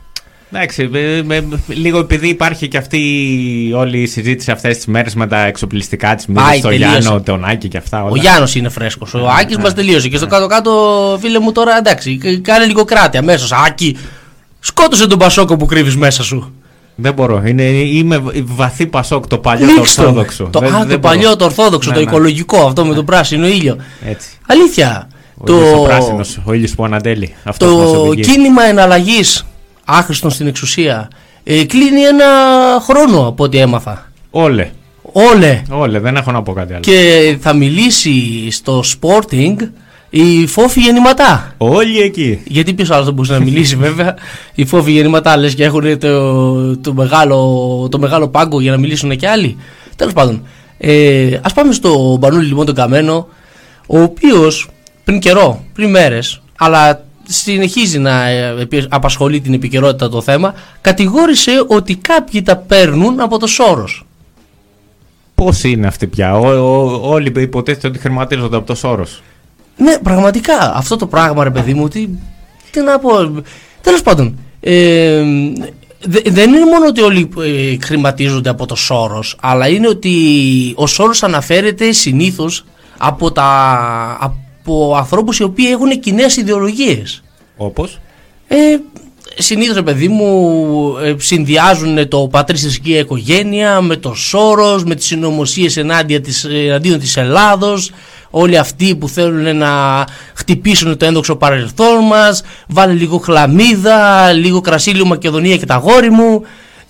Εντάξει, 0.53 0.89
με- 0.89 1.23
με- 1.23 1.45
λίγο 1.67 1.99
επειδή 1.99 2.29
υπάρχει 2.29 2.69
και 2.69 2.77
αυτή 2.79 3.01
όλη 3.77 3.99
η 4.03 4.07
συζήτηση 4.07 4.51
αυτές 4.51 4.77
τις 4.77 4.87
μέρες 4.87 5.15
με 5.15 5.27
τα 5.27 5.39
εξοπλιστικά 5.45 6.15
της 6.15 6.27
Πάει, 6.33 6.45
μήνες, 6.45 6.61
το 6.61 6.69
τελείωσε. 6.69 6.99
Γιάννο, 6.99 7.21
τον 7.21 7.45
Άκη 7.45 7.69
και 7.69 7.77
αυτά 7.77 8.03
όλα. 8.03 8.11
Ο 8.13 8.17
Γιάννος 8.17 8.55
είναι 8.55 8.69
φρέσκος, 8.69 9.15
ο 9.15 9.29
Άκης 9.41 9.57
ναι. 9.57 9.63
μας 9.63 9.75
τελείωσε 9.75 10.09
και 10.09 10.17
στο 10.17 10.27
κάτω-κάτω 10.27 10.73
φίλε 11.21 11.39
μου 11.39 11.53
τώρα 11.53 11.77
εντάξει, 11.79 12.19
κα- 12.19 12.39
κάνε 12.43 12.65
λίγο 12.65 12.85
κράτη 12.85 13.17
αμέσως. 13.17 13.53
Άκη, 13.53 13.97
σκότωσε 14.61 15.07
τον 15.07 15.19
Πασόκο 15.19 15.57
που 15.57 15.67
κρύβεις 15.67 15.97
μέσα 15.97 16.23
σου. 16.23 16.53
Δεν 17.01 17.13
μπορώ. 17.15 17.43
Είναι, 17.47 17.63
είμαι 17.63 18.23
βαθύ 18.45 18.87
Πασόκ, 18.87 19.27
το 19.27 19.39
παλιό 19.39 19.67
το 19.67 19.73
Νίξ 19.73 19.95
τον. 19.95 20.05
ορθόδοξο. 20.05 20.45
Το, 20.53 20.59
Δεν- 20.61 20.69
α, 20.69 20.79
δεν 20.79 20.81
το 20.81 20.87
μπορώ. 20.87 20.99
παλιό, 20.99 21.37
το 21.37 21.45
ορθόδοξο, 21.45 21.89
Ναι, 21.91 21.97
το 21.97 22.03
ναι. 22.03 22.11
οικολογικό, 22.11 22.67
αυτό 22.67 22.85
με 22.85 22.95
τον 22.95 23.05
πράσινο 23.05 23.47
ήλιο. 23.47 23.77
Έτσι. 24.07 24.29
Αλήθεια. 24.47 25.09
Ο 25.39 25.53
ήλιος 25.53 25.73
ο 25.73 25.83
πράσινος, 25.83 26.41
ο 26.45 26.53
ήλιος 26.53 26.75
που 26.75 26.85
ανατέλει. 26.85 27.35
Αυτός 27.45 27.77
μας 27.77 27.91
το 27.93 28.01
οδηγεί. 28.01 28.23
κίνημα 28.23 28.63
εναλλαγής 28.63 29.47
άχρηστον 29.85 30.31
στην 30.31 30.47
εξουσία 30.47 31.09
ε, 31.45 31.65
κλείνει 31.65 32.01
ένα 32.01 32.27
χρόνο 32.81 33.27
από 33.27 33.45
ό,τι 33.45 33.59
έμαθα. 33.59 34.13
Όλε. 34.31 34.71
Όλε. 35.13 35.63
Όλε, 35.71 35.99
δεν 35.99 36.17
έχω 36.17 36.33
να 36.33 36.43
πω 36.43 36.53
κάτι 36.53 36.73
άλλο. 36.73 36.83
Και 36.83 37.37
θα 37.41 37.53
μιλήσει 37.53 38.51
στο 38.51 38.83
Sporting 39.01 39.57
η 40.11 40.47
Φόφη 40.47 40.81
Γεννηματά. 40.81 41.55
Όλοι 41.59 42.01
εκεί. 42.01 42.41
Γιατί 42.45 42.75
ποιος 42.75 42.91
άλλος 42.91 43.05
δεν 43.05 43.15
μπορούσε 43.15 43.33
να 43.33 43.39
μιλήσει, 43.39 43.77
βέβαια. 43.87 44.15
Η 44.55 44.65
Φόφη 44.65 44.91
Γεννηματά 44.91 45.37
λες 45.37 45.55
και 45.55 45.65
έχουν 45.65 45.99
το, 45.99 46.77
το, 46.77 46.95
μεγάλο, 46.95 47.89
το 47.91 47.99
μεγάλο 47.99 48.29
πάγκο 48.29 48.61
για 48.61 48.71
να 48.71 48.77
μιλήσουν 48.77 49.17
και 49.17 49.29
άλλοι. 49.29 49.57
Τέλος 49.97 50.13
πάντων, 50.13 50.47
ε, 50.79 51.39
ας 51.43 51.53
πάμε 51.53 51.73
στο 51.73 52.17
Μπανούλη 52.21 52.47
λοιπόν 52.47 52.67
τον 52.67 52.75
Καμένο, 52.75 53.29
ο 53.87 54.01
οποίος 54.01 54.69
πριν 55.09 55.21
καιρό, 55.21 55.65
πριν 55.73 55.91
μέρες, 55.91 56.41
αλλά 56.59 57.05
συνεχίζει 57.29 57.99
να 57.99 58.29
ε, 58.29 58.55
επι- 58.61 58.87
απασχολεί 58.89 59.41
την 59.41 59.53
επικαιρότητα 59.55 60.09
το 60.09 60.21
θέμα, 60.23 60.55
κατηγόρησε 60.81 61.65
ότι 61.67 61.97
κάποιοι 61.97 62.43
τα 62.43 62.57
παίρνουν 62.57 63.21
από 63.21 63.39
το 63.39 63.47
Σόρος. 63.47 64.07
Πώς 65.35 65.65
είναι 65.65 65.87
αυτή 65.87 66.07
πια; 66.07 66.39
Ό, 66.39 66.49
ό, 66.49 67.01
όλοι 67.03 67.33
υποτίθεται 67.37 67.87
ότι 67.89 67.99
χρηματίζονται 67.99 68.57
από 68.57 68.67
το 68.67 68.75
Σόρος. 68.75 69.23
Ναι, 69.77 69.99
πραγματικά 69.99 70.75
αυτό 70.77 70.97
το 70.97 71.07
πράγμα, 71.07 71.45
ρε 71.45 71.51
παιδί 71.51 71.75
μου, 71.75 71.89
τι, 71.89 72.09
τι 72.71 72.81
να 72.81 72.99
πω. 72.99 73.43
Τέλος 73.81 74.03
πάντων, 74.03 74.39
ε, 74.61 75.23
δε- 76.05 76.31
δεν 76.31 76.53
είναι 76.53 76.65
μόνο 76.65 76.87
ότι 76.89 77.01
όλοι 77.01 77.29
ε, 77.39 77.77
χρηματίζονται 77.87 78.49
από 78.51 78.67
το 78.67 78.75
Σόρος, 78.75 79.37
αλλά 79.41 79.69
είναι 79.69 79.89
ότι 79.89 80.13
ο 80.77 80.87
Σόρος 80.87 81.23
αναφέρεται 81.23 81.93
συνήθως 81.93 82.65
από, 82.99 83.33
τα, 83.33 84.19
από 84.69 84.95
ανθρώπους 84.97 85.39
οι 85.39 85.43
οποίοι 85.43 85.67
έχουν 85.71 86.01
κοινές 86.01 86.37
ιδεολογίες. 86.37 87.23
Όπως; 87.57 88.01
Ε, 88.49 88.57
Συνήθως, 89.41 89.77
ρε 89.77 89.83
παιδί 89.83 90.09
μου, 90.09 90.97
ε, 91.03 91.15
συνδυάζουν 91.19 92.09
το 92.09 92.29
πατρίς 92.31 92.61
θρησκεία 92.61 92.99
οικογένεια 92.99 93.81
με 93.81 93.97
το 93.97 94.15
Σόρος, 94.15 94.85
με 94.85 94.95
τις 94.95 95.07
συνωμοσίες 95.07 95.77
ενάντια 95.77 96.21
της, 96.21 96.45
ε, 96.45 96.67
εναντίον 96.67 96.99
της 96.99 97.17
Ελλάδος, 97.17 97.91
όλοι 98.31 98.59
αυτοί 98.59 98.97
που 98.97 99.09
θέλουν 99.09 99.57
να 99.57 100.05
χτυπήσουν 100.35 100.97
το 100.97 101.05
ένδοξο 101.05 101.37
παρελθόν 101.37 102.05
μας, 102.05 102.43
βάλε 102.69 102.93
λίγο 102.93 103.19
χλαμίδα, 103.19 104.33
λίγο 104.33 104.61
κρασί, 104.61 104.91
λίγο 104.91 105.07
Μακεδονία 105.07 105.57
και 105.57 105.67
τα 105.67 105.77
γόρι 105.77 106.11
μου. 106.11 106.43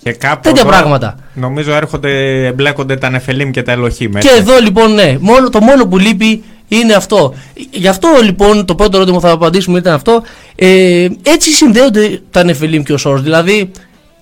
Και 0.03 0.11
κάπου 0.11 0.41
Τέτοια 0.41 0.61
εδώ, 0.61 0.69
πράγματα. 0.69 1.15
Νομίζω 1.33 1.71
έρχονται, 1.73 2.45
εμπλέκονται 2.45 2.95
τα 2.95 3.09
Νεφελίμ 3.09 3.51
και 3.51 3.63
τα 3.63 3.71
Ελοχήμ. 3.71 4.11
Και 4.11 4.29
εδώ 4.37 4.59
λοιπόν, 4.59 4.93
ναι, 4.93 5.17
μόνο, 5.19 5.49
το 5.49 5.59
μόνο 5.59 5.87
που 5.87 5.97
λείπει 5.97 6.43
είναι 6.69 6.93
αυτό. 6.93 7.33
Γι' 7.71 7.87
αυτό 7.87 8.09
λοιπόν 8.23 8.65
το 8.65 8.75
πρώτο 8.75 8.97
ερώτημα 8.97 9.17
που 9.19 9.25
θα 9.27 9.31
απαντήσουμε 9.31 9.77
ήταν 9.79 9.93
αυτό. 9.93 10.23
Ε, 10.55 11.07
έτσι 11.23 11.51
συνδέονται 11.51 12.21
τα 12.31 12.43
Νεφελίμ 12.43 12.83
και 12.83 12.93
ο 12.93 12.97
Σόρος. 12.97 13.21
Δηλαδή, 13.21 13.71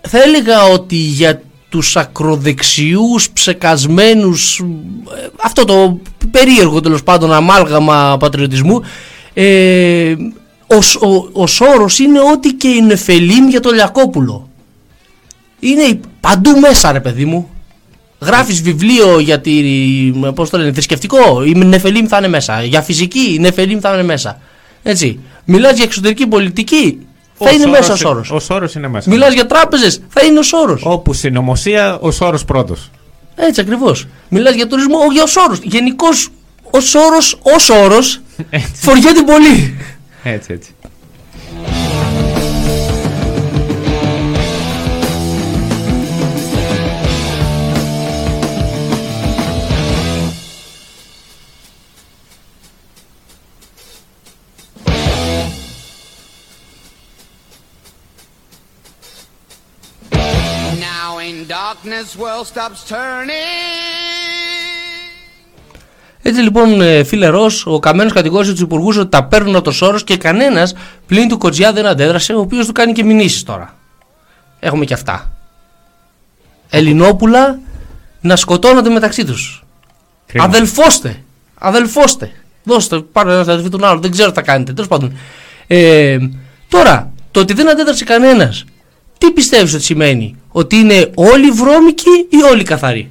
θα 0.02 0.24
έλεγα 0.24 0.64
ότι 0.64 0.96
για 0.96 1.42
τους 1.70 1.96
ακροδεξιούς, 1.96 3.30
ψεκασμένους, 3.30 4.60
ε, 5.24 5.28
αυτό 5.44 5.66
το 5.66 6.00
περίεργο 6.32 6.82
τέλος 6.82 7.04
πάντων 7.04 7.34
αμάλγαμα 7.34 8.18
πατριωτισμού, 8.20 8.82
ε, 9.34 10.16
ο, 10.68 10.82
Σ- 10.82 11.02
ο, 11.04 11.30
ο 11.32 11.48
Σόρος 11.48 12.00
είναι 12.00 12.20
ό,τι 12.20 12.54
και 12.54 12.68
οι 12.68 12.82
Νεφελίμ 12.82 13.50
για 13.50 13.60
το 13.60 13.72
Λιακόπουλο. 13.72 14.50
Είναι 15.60 16.00
παντού 16.20 16.60
μέσα 16.60 16.92
ρε 16.92 17.00
παιδί 17.00 17.26
μου. 17.26 17.50
Γράφεις 18.20 18.62
βιβλίο 18.62 19.20
για 19.20 19.42
τη, 19.42 19.52
πώς 20.36 20.50
το 20.50 20.58
λένε, 20.58 20.72
θρησκευτικό, 20.72 21.44
οι 21.44 21.52
Νεφελίμ 21.56 22.06
θα 22.08 22.18
είναι 22.18 22.28
μέσα. 22.28 22.64
Για 22.64 22.82
φυσική, 22.82 23.34
οι 23.34 23.40
Νεφελίμ 23.40 23.80
θα 23.80 23.94
είναι 23.94 24.04
μέσα. 24.04 24.40
Έτσι. 24.84 25.20
Μιλάς 25.46 25.76
για 25.76 25.84
εξωτερική 25.84 26.28
πολιτική, 26.28 27.00
θα 27.34 27.52
είναι 27.52 27.66
μέσα 27.66 27.94
ο 27.94 27.96
Σόρος. 27.96 28.32
Ο 28.32 28.40
Σόρος 28.40 28.70
είναι 28.76 28.88
μέσα. 28.88 29.10
Μιλάς 29.10 29.34
για 29.34 29.46
τράπεζες, 29.46 30.02
θα 30.08 30.26
είναι 30.26 30.40
ο 30.40 30.42
Σόρος. 30.42 30.82
Όπου 30.86 31.14
συνωμοσία, 31.14 31.98
ο 32.00 32.12
Σόρος 32.12 32.40
πρώτος. 32.48 32.92
Έτσι 33.36 33.62
ακριβώς. 33.62 34.08
Μιλάς 34.30 34.56
για 34.56 34.68
τουρισμό, 34.68 34.98
όχι 34.98 35.20
ο 35.20 35.28
Σόρος. 35.28 35.60
Γενικώς 35.62 36.30
ο 36.72 36.80
Σόρος, 36.80 37.40
ο 37.42 37.60
Σόρος, 37.60 38.22
φοριέται 38.74 39.22
πολύ. 39.26 39.78
Έτσι, 40.24 40.54
έτσι. 40.54 40.70
Έτσι 66.22 66.42
λοιπόν, 66.42 66.82
ε, 66.82 67.04
φίλε 67.04 67.28
Ρος, 67.28 67.66
ο 67.66 67.80
Καμένος 67.80 68.14
κατηγόρησε 68.14 68.54
του 68.54 68.64
υπουργού 68.64 68.94
ότι 68.98 69.10
τα 69.10 69.24
παίρνουν 69.24 69.56
από 69.56 69.64
το 69.64 69.72
Σόρο 69.72 70.00
και 70.00 70.18
κανένας 70.18 70.74
πλην 71.06 71.28
του 71.28 71.38
Κοτζιά 71.38 71.74
δεν 71.74 71.86
αντέδρασε, 71.86 72.34
ο 72.34 72.40
οποίος 72.40 72.66
του 72.66 72.72
κάνει 72.72 72.92
και 72.92 73.04
μηνύσεις 73.04 73.44
τώρα. 73.44 73.76
Έχουμε 74.60 74.86
και 74.86 74.94
αυτά. 74.94 75.32
Ελληνόπουλα 76.70 77.60
να 78.22 78.36
σκοτώνονται 78.36 78.90
μεταξύ 78.90 79.26
τους. 79.26 79.64
Κρίμα. 80.26 80.46
Αδελφώστε. 80.46 81.24
Αδελφώστε. 81.56 82.32
Δώστε, 82.64 83.00
πάρε 83.00 83.32
ένα 83.32 83.40
αδελφή 83.40 83.70
τον 83.70 83.84
άλλο. 83.84 84.00
Δεν 84.00 84.12
ξέρω 84.12 84.30
τι 84.30 84.36
θα 84.36 84.42
κάνετε. 84.42 84.74
Τέλος 84.74 84.90
πάντων. 84.90 85.18
Ε, 85.68 86.18
τώρα, 86.68 87.12
το 87.32 87.40
ότι 87.40 87.54
δεν 87.54 87.70
αντέδρασε 87.70 88.04
κανένας, 88.04 88.66
τι 89.18 89.32
πιστεύεις 89.32 89.74
ότι 89.74 89.84
σημαίνει, 89.84 90.36
Ότι 90.58 90.76
είναι 90.76 91.10
όλοι 91.16 91.50
βρώμικοι 91.52 92.10
ή 92.30 92.42
όλοι 92.52 92.64
καθαροί; 92.64 93.10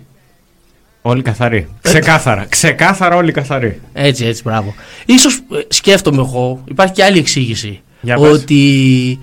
Όλοι 1.03 1.23
καθαροί. 1.23 1.69
Ξεκάθαρα. 1.83 2.47
Ξεκάθαρα 2.49 3.17
όλοι 3.17 3.33
καθαροί. 3.33 3.81
Έτσι, 3.93 4.25
έτσι, 4.25 4.43
μπράβο. 4.45 4.75
Ίσως 5.07 5.35
ε, 5.35 5.41
σκέφτομαι 5.69 6.19
εγώ, 6.21 6.63
υπάρχει 6.69 6.93
και 6.93 7.05
άλλη 7.05 7.19
εξήγηση. 7.19 7.81
Για 8.01 8.17
πες. 8.17 8.31
ότι 8.31 9.19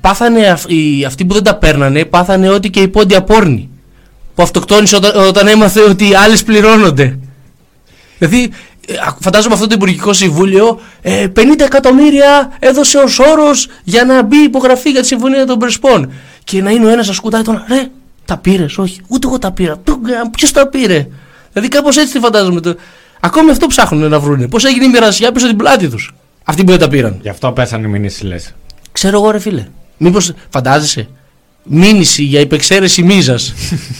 πάθανε 0.00 0.46
αυ- 0.46 0.70
οι- 0.70 1.04
αυτοί 1.04 1.24
που 1.24 1.34
δεν 1.34 1.42
τα 1.42 1.56
παίρνανε, 1.56 2.04
πάθανε 2.04 2.48
ότι 2.48 2.70
και 2.70 2.80
η 2.80 2.88
πόντια 2.88 3.22
πόρνη. 3.22 3.68
Που 4.34 4.42
αυτοκτόνησε 4.42 4.96
όταν, 4.96 5.26
όταν 5.26 5.46
έμαθε 5.48 5.80
ότι 5.80 6.08
οι 6.08 6.14
άλλες 6.14 6.42
πληρώνονται. 6.42 7.18
Δηλαδή, 8.18 8.50
ε, 8.88 8.94
α, 8.94 9.16
φαντάζομαι 9.20 9.54
αυτό 9.54 9.66
το 9.66 9.74
Υπουργικό 9.74 10.12
Συμβούλιο, 10.12 10.80
ε, 11.02 11.26
50 11.28 11.64
εκατομμύρια 11.64 12.52
έδωσε 12.58 12.98
ο 12.98 13.04
όρος 13.30 13.68
για 13.84 14.04
να 14.04 14.22
μπει 14.22 14.36
υπογραφή 14.36 14.90
για 14.90 15.00
τη 15.00 15.06
Συμφωνία 15.06 15.46
των 15.46 15.58
Πρεσπών. 15.58 16.12
Και 16.48 16.62
να 16.62 16.70
είναι 16.70 16.86
ο 16.86 16.88
ένας 16.88 17.06
να 17.06 17.12
σκουτάει 17.12 17.42
τον. 17.42 17.64
Ρε, 17.68 17.88
τα 18.24 18.36
πήρες, 18.36 18.78
όχι, 18.78 19.00
ούτε 19.08 19.26
εγώ 19.26 19.38
τα 19.38 19.52
πήρα. 19.52 19.80
Ποιος 20.36 20.52
τα 20.52 20.68
πήρε; 20.68 21.08
Δηλαδή, 21.52 21.68
κάπως 21.68 21.96
έτσι 21.96 22.12
τη 22.12 22.18
φαντάζομαι. 22.18 22.60
Το... 22.60 22.74
Ακόμη 23.20 23.50
αυτό 23.50 23.66
ψάχνουν 23.66 24.10
να 24.10 24.20
βρούνε. 24.20 24.48
Πώς 24.48 24.64
έγινε 24.64 24.84
η 24.84 24.88
μοιρασιά 24.88 25.32
πίσω 25.32 25.46
την 25.46 25.56
πλάτη 25.56 25.88
τους. 25.88 26.14
Αυτοί 26.44 26.64
που 26.64 26.70
δεν 26.70 26.80
τα 26.80 26.88
πήραν. 26.88 27.18
Γι' 27.22 27.28
αυτό 27.28 27.52
πέσανε 27.52 27.86
οι 27.86 27.90
μηνύσεις, 27.90 28.22
λες. 28.22 28.54
Ξέρω 28.92 29.18
εγώ, 29.18 29.30
ρε 29.30 29.38
φίλε. 29.38 29.66
Μήπως 29.96 30.32
φαντάζεσαι; 30.48 31.08
Μήνυση 31.68 32.22
για 32.22 32.40
υπεξαίρεση 32.40 33.02
μίζας. 33.02 33.54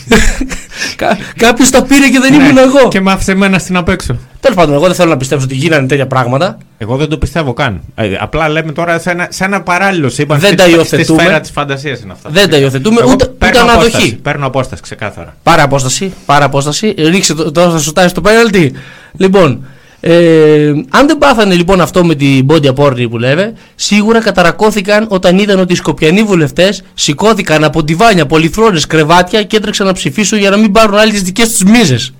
Κάποιος 1.36 1.70
τα 1.70 1.82
πήρε 1.82 2.08
και 2.08 2.18
δεν 2.18 2.34
ήμουν 2.34 2.58
εγώ. 2.58 2.82
Ναι, 2.82 2.88
Και 2.88 3.00
με 3.00 3.12
άφησε 3.12 3.32
εμένα 3.32 3.58
στην 3.58 3.76
απέξω. 3.76 4.16
Τέλος 4.40 4.56
πάντων, 4.56 4.74
εγώ 4.74 4.86
δεν 4.86 4.94
θέλω 4.94 5.10
να 5.10 5.16
πιστέψω 5.16 5.44
ότι 5.44 5.54
γίνανε 5.54 5.86
τέτοια 5.86 6.06
πράγματα. 6.06 6.58
Εγώ 6.78 6.96
δεν 6.96 7.08
το 7.08 7.18
πιστεύω 7.18 7.52
καν. 7.52 7.80
Ε, 7.94 8.16
απλά 8.20 8.48
λέμε 8.48 8.72
τώρα 8.72 8.98
σε 8.98 9.10
ένα, 9.10 9.26
σε 9.30 9.44
ένα 9.44 9.62
παράλληλο 9.62 10.08
σύμπαν. 10.08 10.38
Δεν 10.38 10.48
στη- 10.48 10.56
τα 10.56 10.62
στη 10.64 10.72
υιοθετούμε. 10.74 11.22
σφαίρα 11.22 11.40
της 11.40 11.50
φαντασίας 11.50 12.00
είναι 12.00 12.12
αυτά. 12.12 12.28
Δεν 12.32 12.50
τα 12.50 12.56
υιοθετούμε, 12.56 13.00
Εγώ 13.00 13.10
ούτε, 13.10 13.24
παίρνω 13.26 13.60
ούτε 13.62 13.70
απόσταση, 13.72 13.94
αναδοχή. 13.96 14.14
Παίρνω 14.22 14.46
απόσταση, 14.46 14.82
ξεκάθαρα. 14.82 15.36
Πάρα 15.42 15.62
απόσταση. 15.62 16.12
Πάρα 16.26 16.44
απόσταση. 16.44 16.94
Ρίξε 16.98 17.34
το, 17.34 17.52
τώρα 17.52 17.70
θα 17.70 17.78
σουτάει 17.78 18.08
στο 18.08 18.20
πέναλτι. 18.20 18.72
Λοιπόν, 19.16 19.64
ε, 20.00 20.72
αν 20.90 21.06
δεν 21.06 21.18
πάθανε 21.18 21.54
λοιπόν 21.54 21.80
αυτό 21.80 22.04
με 22.04 22.14
την 22.14 22.46
πόντια 22.46 22.72
πόρνη 22.72 23.08
που 23.08 23.18
λέμε, 23.18 23.52
σίγουρα 23.74 24.20
καταρακώθηκαν 24.20 25.06
όταν 25.10 25.38
είδαν 25.38 25.58
ότι 25.58 25.72
οι 25.72 25.76
σκοπιανοί 25.76 26.22
βουλευτές 26.22 26.82
σηκώθηκαν 26.94 27.64
από 27.64 27.80
διβάνια, 27.82 28.26
πολυθρόνες, 28.26 28.86
κρεβάτια 28.86 29.42
και 29.42 29.56
έτρεξαν 29.56 29.86
να 29.86 29.92
ψηφίσουν 29.92 30.38
για 30.38 30.50
να 30.50 30.56
μην 30.56 30.72
πάρουν 30.72 30.98
άλλοι 30.98 31.12
τι 31.12 31.18
δικές 31.18 31.48
τους 31.48 31.62
μίζες. 31.62 32.12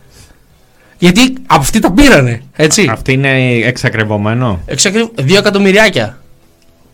Γιατί 0.98 1.32
αυτοί 1.46 1.78
τα 1.78 1.92
πήρανε, 1.92 2.42
έτσι. 2.52 2.88
Αυτό 2.90 3.12
είναι 3.12 3.28
εξακριβωμένο. 3.64 4.60
Εξακριβ... 4.66 5.08
Δύο 5.14 5.38
εκατομμυριάκια 5.38 6.18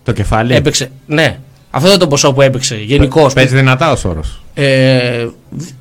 Το 0.02 0.12
κεφάλι. 0.12 0.54
έπαιξε. 0.54 0.90
Ναι, 1.06 1.38
αυτό 1.70 1.86
ήταν 1.88 1.98
το 2.00 2.06
ποσό 2.08 2.32
που 2.32 2.42
έπαιξε 2.42 2.76
γενικώ. 2.84 3.30
Παίζει 3.34 3.54
δυνατά 3.56 3.90
ο 3.92 3.96
όρο. 4.04 4.20
Ε, 4.54 5.26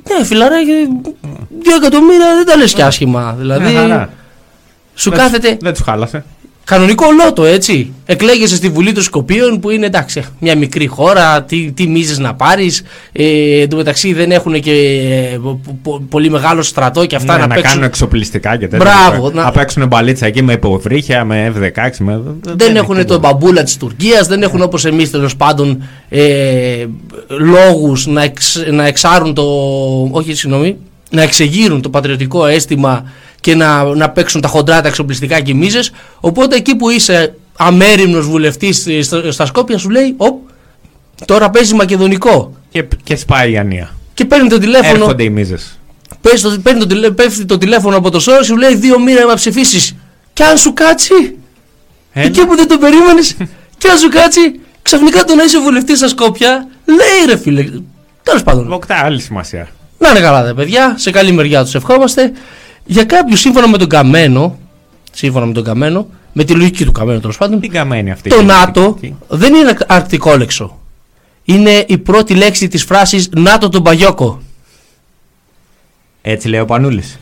ναι, 0.09 0.25
φιλαράκι, 0.25 0.71
δύο 1.63 1.75
εκατομμύρια 1.75 2.35
δεν 2.35 2.45
τα 2.45 2.55
λες 2.57 2.73
και 2.73 2.83
άσχημα. 2.83 3.35
Δηλαδή, 3.39 3.71
Μια 3.71 3.81
χαρά. 3.81 4.09
Σου 4.95 5.09
Δεν 5.09 5.19
κάθεται 5.19 5.49
τους- 5.49 5.57
Δεν 5.61 5.73
τους 5.73 5.81
χάλασε. 5.81 6.23
κανονικό 6.65 7.05
λότο, 7.23 7.45
έτσι. 7.45 7.93
Εκλέγεσαι 8.05 8.55
στη 8.55 8.69
Βουλή 8.69 8.91
των 8.91 9.03
Σκοπίων 9.03 9.59
που 9.59 9.69
είναι 9.69 9.85
εντάξει, 9.85 10.23
μια 10.39 10.55
μικρή 10.57 10.87
χώρα, 10.87 11.43
τι, 11.43 11.71
τι 11.71 11.87
μίζες 11.87 12.19
να 12.19 12.33
πάρεις. 12.33 12.83
Ε, 13.11 13.61
εν 13.61 13.69
τω 13.69 13.75
μεταξύ 13.75 14.13
δεν 14.13 14.31
έχουν 14.31 14.61
και 14.61 14.71
ε, 15.33 15.37
πο- 15.37 15.59
πο- 15.83 16.01
πολύ 16.09 16.29
μεγάλο 16.29 16.61
στρατό 16.61 17.05
και 17.05 17.15
αυτά 17.15 17.33
Ναι, 17.33 17.39
να, 17.39 17.47
να, 17.47 17.53
παίξουν. 17.53 17.69
κάνουν 17.71 17.83
εξοπλιστικά 17.87 18.57
και 18.57 18.67
τέτοια. 18.67 18.91
Μπράβο, 19.09 19.29
Να, 19.31 19.43
να- 19.43 19.51
παίξουν 19.51 19.87
μπαλίτσα 19.87 20.25
εκεί 20.25 20.41
με 20.43 20.53
υποβρύχια, 20.53 21.25
με 21.25 21.53
F16. 21.57 21.89
Με... 21.99 22.21
δεν 22.55 22.75
έχουν 22.75 22.95
έχει 22.97 23.05
τον 23.05 23.19
μπαμπούλα 23.19 23.63
της 23.63 23.77
Τουρκίας, 23.77 24.27
δεν 24.27 24.41
έχουν 24.43 24.61
όπως 24.61 24.85
εμείς 24.85 25.11
τέλος 25.11 25.35
πάντων 25.35 25.83
ε, 26.09 26.85
λόγους 27.27 28.07
να, 28.07 28.23
εξ, 28.23 28.63
να 28.71 28.85
εξάρουν 28.87 29.33
το... 29.33 29.43
Όχι, 30.11 30.33
συγγνώμη, 30.33 30.77
να 31.09 31.21
εξεγείρουν 31.21 31.81
το 31.81 31.89
πατριωτικό 31.89 32.45
αίσθημα 32.45 33.11
και 33.43 33.55
να, 33.55 33.83
να 33.83 34.09
παίξουν 34.09 34.41
τα 34.41 34.47
χοντρά, 34.47 34.81
τα 34.81 34.87
εξοπλιστικά 34.87 35.39
και 35.39 35.53
μίζες. 35.53 35.91
Οπότε 36.19 36.55
εκεί 36.55 36.75
που 36.75 36.89
είσαι 36.89 37.35
αμέριμνος 37.57 38.27
βουλευτής 38.27 38.87
στα, 39.01 39.31
στα 39.31 39.45
Σκόπια 39.45 39.77
σου 39.77 39.89
λέει 39.89 40.13
«Οπ, 40.17 40.39
τώρα 41.25 41.49
παίζει 41.49 41.73
μακεδονικό». 41.73 42.53
Και, 42.69 42.85
και 43.03 43.15
σπάει 43.15 43.51
η 43.51 43.57
Ανία. 43.57 43.89
Και 44.13 44.25
παίρνει 44.25 44.49
το 44.49 44.57
τηλέφωνο. 44.57 44.93
Έρχονται 45.03 45.23
οι 45.23 45.29
μίζες. 45.29 45.79
Παίρνει 46.21 46.39
το, 46.39 46.57
παίρνει 46.63 46.79
το, 46.79 46.87
τηλε- 46.87 47.11
πέφτει 47.11 47.45
το 47.45 47.57
τηλέφωνο 47.57 47.97
από 47.97 48.09
το 48.09 48.19
σώρο 48.19 48.43
σου 48.43 48.57
λέει 48.57 48.75
δύο 48.75 48.99
μοίρα 48.99 49.25
να 49.25 49.33
ψηφίσεις. 49.35 49.95
Και 50.33 50.43
αν 50.43 50.57
σου 50.57 50.73
κάτσει, 50.73 51.13
Έλα. 52.13 52.25
εκεί 52.25 52.45
που 52.45 52.55
δεν 52.55 52.67
το 52.67 52.77
περίμενες, 52.77 53.35
και 53.77 53.87
αν 53.89 53.97
σου 53.97 54.09
κάτσει, 54.09 54.39
ξαφνικά 54.81 55.23
το 55.23 55.35
να 55.35 55.43
είσαι 55.43 55.59
βουλευτής 55.59 55.97
στα 55.97 56.07
Σκόπια, 56.07 56.67
λέει 56.85 57.25
ρε 57.27 57.37
φίλε. 57.37 57.65
Τέλος 58.23 58.43
πάντων. 58.43 58.67
Βοκτά 58.67 58.95
άλλη 58.95 59.21
σημασία. 59.21 59.67
Να 59.97 60.09
είναι 60.09 60.19
καλά, 60.19 60.43
δε 60.43 60.53
παιδιά, 60.53 60.95
σε 60.97 61.11
καλή 61.11 61.31
μεριά 61.31 61.63
τους 61.63 61.75
ευχόμαστε. 61.75 62.31
Για 62.85 63.03
κάποιους, 63.03 63.39
σύμφωνα 63.39 63.67
με 63.67 63.77
τον 63.77 63.87
Καμένο, 63.89 64.57
σύμφωνα 65.11 65.45
με 65.45 65.53
τον 65.53 65.63
Καμένο, 65.63 66.07
με 66.33 66.43
τη 66.43 66.53
λογική 66.53 66.85
του 66.85 66.91
Καμένου 66.91 67.19
τέλος 67.19 67.37
πάντων, 67.37 67.59
Τι 67.59 67.67
καμένη 67.67 68.11
αυτή. 68.11 68.29
το 68.29 68.39
η 68.39 68.43
ΝΑΤΟ 68.43 68.81
πολιτική. 68.81 69.15
δεν 69.27 69.53
είναι 69.53 69.77
αρκτικόλεξο. 69.87 70.77
Είναι 71.45 71.85
η 71.87 71.97
πρώτη 71.97 72.33
λέξη 72.35 72.67
της 72.67 72.83
φράσης 72.83 73.29
ΝΑΤΟ 73.35 73.69
τον 73.69 73.83
Παγιόκο. 73.83 74.41
Έτσι 76.21 76.47
λέει 76.47 76.59
ο 76.59 76.65
Πανούλης. 76.65 77.19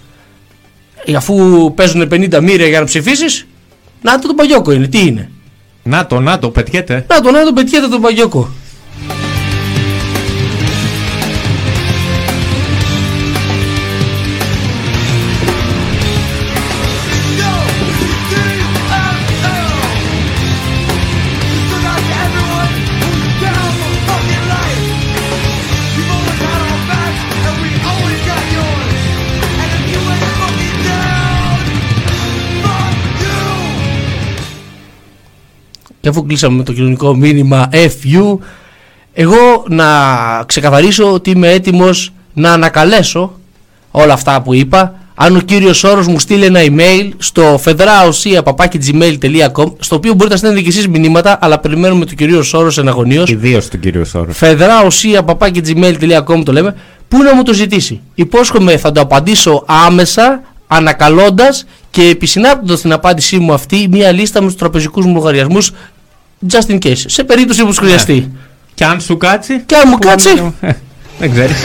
Ε, 1.05 1.13
Αφού 1.15 1.35
παίζουν 1.75 2.07
50 2.11 2.39
μοίρια 2.41 2.67
για 2.67 2.79
να 2.79 2.85
ψηφίσεις, 2.85 3.47
ΝΑΤΟ 4.01 4.27
τον 4.27 4.35
Παγιόκο 4.35 4.71
είναι. 4.71 4.87
Τι 4.87 4.99
είναι; 5.07 5.31
ΝΑΤΟ, 5.83 6.19
ΝΑΤΟ, 6.19 6.49
πετιέται. 6.49 7.05
ΝΑΤΟ, 7.09 7.31
ΝΑΤΟ 7.31 7.53
πετιέται 7.53 7.87
τον 7.87 8.01
Παγιόκο. 8.01 8.49
Και 36.01 36.10
αφού 36.10 36.25
κλείσαμε 36.25 36.58
με 36.58 36.63
το 36.63 36.74
κοινωνικό 36.74 37.15
μήνυμα 37.15 37.70
FU, 37.72 38.38
εγώ 39.13 39.63
να 39.67 39.86
ξεκαθαρίσω 40.46 41.13
ότι 41.13 41.29
είμαι 41.29 41.50
έτοιμος 41.50 42.13
να 42.34 42.53
ανακαλέσω 42.53 43.39
όλα 43.91 44.13
αυτά 44.13 44.41
που 44.41 44.53
είπα. 44.53 44.96
Αν 45.15 45.36
ο 45.36 45.39
κύριος 45.39 45.77
Σόρος 45.77 46.08
μου 46.08 46.20
στείλει 46.20 46.46
ένα 46.46 46.60
email 46.63 47.10
στο 47.17 47.60
federaosia.gmail.com 47.65 49.74
στο 49.79 49.96
οποίο 49.96 50.13
μπορείτε 50.13 50.29
να 50.29 50.36
στέλνετε 50.36 50.62
και 50.62 50.70
εσείς 50.70 50.88
μηνύματα, 50.88 51.38
αλλά 51.41 51.60
περιμένουμε 51.60 52.05
τον 52.05 52.15
κύριο 52.15 52.43
Σόρος 52.43 52.77
εναγωνίως. 52.77 53.29
Ιδίως 53.29 53.67
του 53.67 53.79
κύριου 53.79 54.05
Σόρου. 54.05 54.31
federaosia.gmail.com 54.39 56.41
το 56.46 56.51
λέμε, 56.51 56.75
που 57.08 57.24
να 57.24 57.36
μου 57.36 57.43
το 57.43 57.53
ζητήσει; 57.53 58.00
Υπόσχομαι 58.15 58.77
θα 58.77 58.91
το 58.91 59.01
απαντήσω 59.01 59.63
άμεσα, 59.67 60.41
ανακαλώντας 60.67 61.65
και 61.91 62.01
επισυνάπτοντας 62.03 62.81
την 62.81 62.91
απάντησή 62.91 63.38
μου 63.39 63.53
αυτή 63.53 63.88
μια 63.91 64.12
λίστα 64.12 64.41
με 64.41 64.48
τους 64.48 64.55
τραπεζικούς 64.55 65.05
μου 65.05 65.13
λογαριασμούς 65.13 65.71
just 66.51 66.67
in 66.71 66.77
case, 66.86 66.93
σε 67.05 67.24
περίπτωση 67.24 67.63
που 67.65 67.74
σου 67.74 67.81
χρειαστεί. 67.81 68.31
Και 68.74 68.86
αν 68.86 69.01
σου 69.01 69.17
κάτσει. 69.17 69.60
Και 69.65 69.75
αν 69.75 69.83
μου 69.86 69.98
που- 69.98 70.07
κάτσει. 70.07 70.53
Ε, 70.62 70.71
Δεν 71.19 71.31
ξέρεις. 71.31 71.57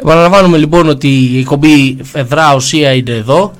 Επαναλαμβάνουμε 0.00 0.56
λοιπόν 0.56 0.88
ότι 0.88 1.08
η 1.08 1.38
εκπομπή 1.38 1.96
Φεδρά 2.02 2.54
Ουσία 2.54 2.92
είναι 2.92 3.12
εδώ, 3.12 3.52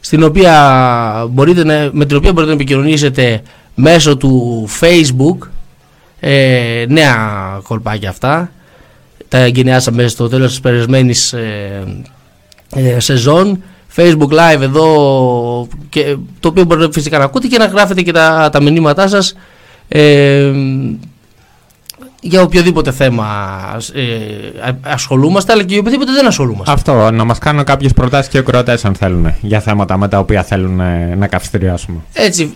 στην 0.00 0.22
οποία 0.22 1.28
μπορείτε 1.30 1.64
να, 1.64 1.90
με 1.92 2.04
την 2.04 2.16
οποία 2.16 2.32
μπορείτε 2.32 2.52
να 2.52 2.60
επικοινωνήσετε 2.60 3.42
μέσω 3.74 4.16
του 4.16 4.64
Facebook. 4.80 5.48
Ε, 6.20 6.84
νέα 6.88 7.16
κολπάκια 7.62 8.08
αυτά. 8.08 8.50
Τα 9.28 9.38
εγκαινιάσαμε 9.38 10.08
στο 10.08 10.28
τέλος 10.28 10.50
της 10.50 10.60
περασμένης 10.60 11.32
ε, 11.32 11.82
ε, 12.74 13.00
σεζόν. 13.00 13.62
Facebook 13.96 14.30
Live 14.30 14.60
εδώ, 14.60 15.68
και, 15.88 16.16
το 16.40 16.48
οποίο 16.48 16.64
μπορείτε 16.64 16.92
φυσικά 16.92 17.18
να 17.18 17.24
ακούτε 17.24 17.46
και 17.46 17.58
να 17.58 17.66
γράφετε 17.66 18.02
και 18.02 18.12
τα, 18.12 18.48
τα 18.52 18.62
μηνύματά 18.62 19.08
σας. 19.08 19.34
Ε, 19.88 20.52
για 22.20 22.42
οποιοδήποτε 22.42 22.92
θέμα 22.92 23.26
ε, 23.94 24.02
α- 24.68 24.92
ασχολούμαστε, 24.92 25.52
αλλά 25.52 25.62
και 25.62 25.68
για 25.68 25.78
οποιοδήποτε 25.80 26.12
δεν 26.12 26.26
ασχολούμαστε. 26.26 26.72
Αυτό, 26.72 27.10
να 27.10 27.24
μας 27.24 27.38
κάνουν 27.38 27.64
κάποιες 27.64 27.92
προτάσεις 27.92 28.30
και 28.30 28.38
ακροατές 28.38 28.84
αν 28.84 28.94
θέλουν 28.94 29.34
για 29.40 29.60
θέματα 29.60 29.96
με 29.96 30.08
τα 30.08 30.18
οποία 30.18 30.42
θέλουν 30.42 30.80
ε, 30.80 31.14
να 31.18 31.26
καυστηριάσουμε. 31.26 31.98
Έτσι, 32.12 32.54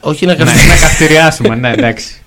όχι 0.00 0.26
να 0.26 0.32
ναι, 0.32 0.44
καθίσουμε. 0.44 0.74
να 0.74 0.80
καυστηριάσουμε, 0.80 1.54
ναι, 1.54 1.72
εντάξει. 1.72 2.21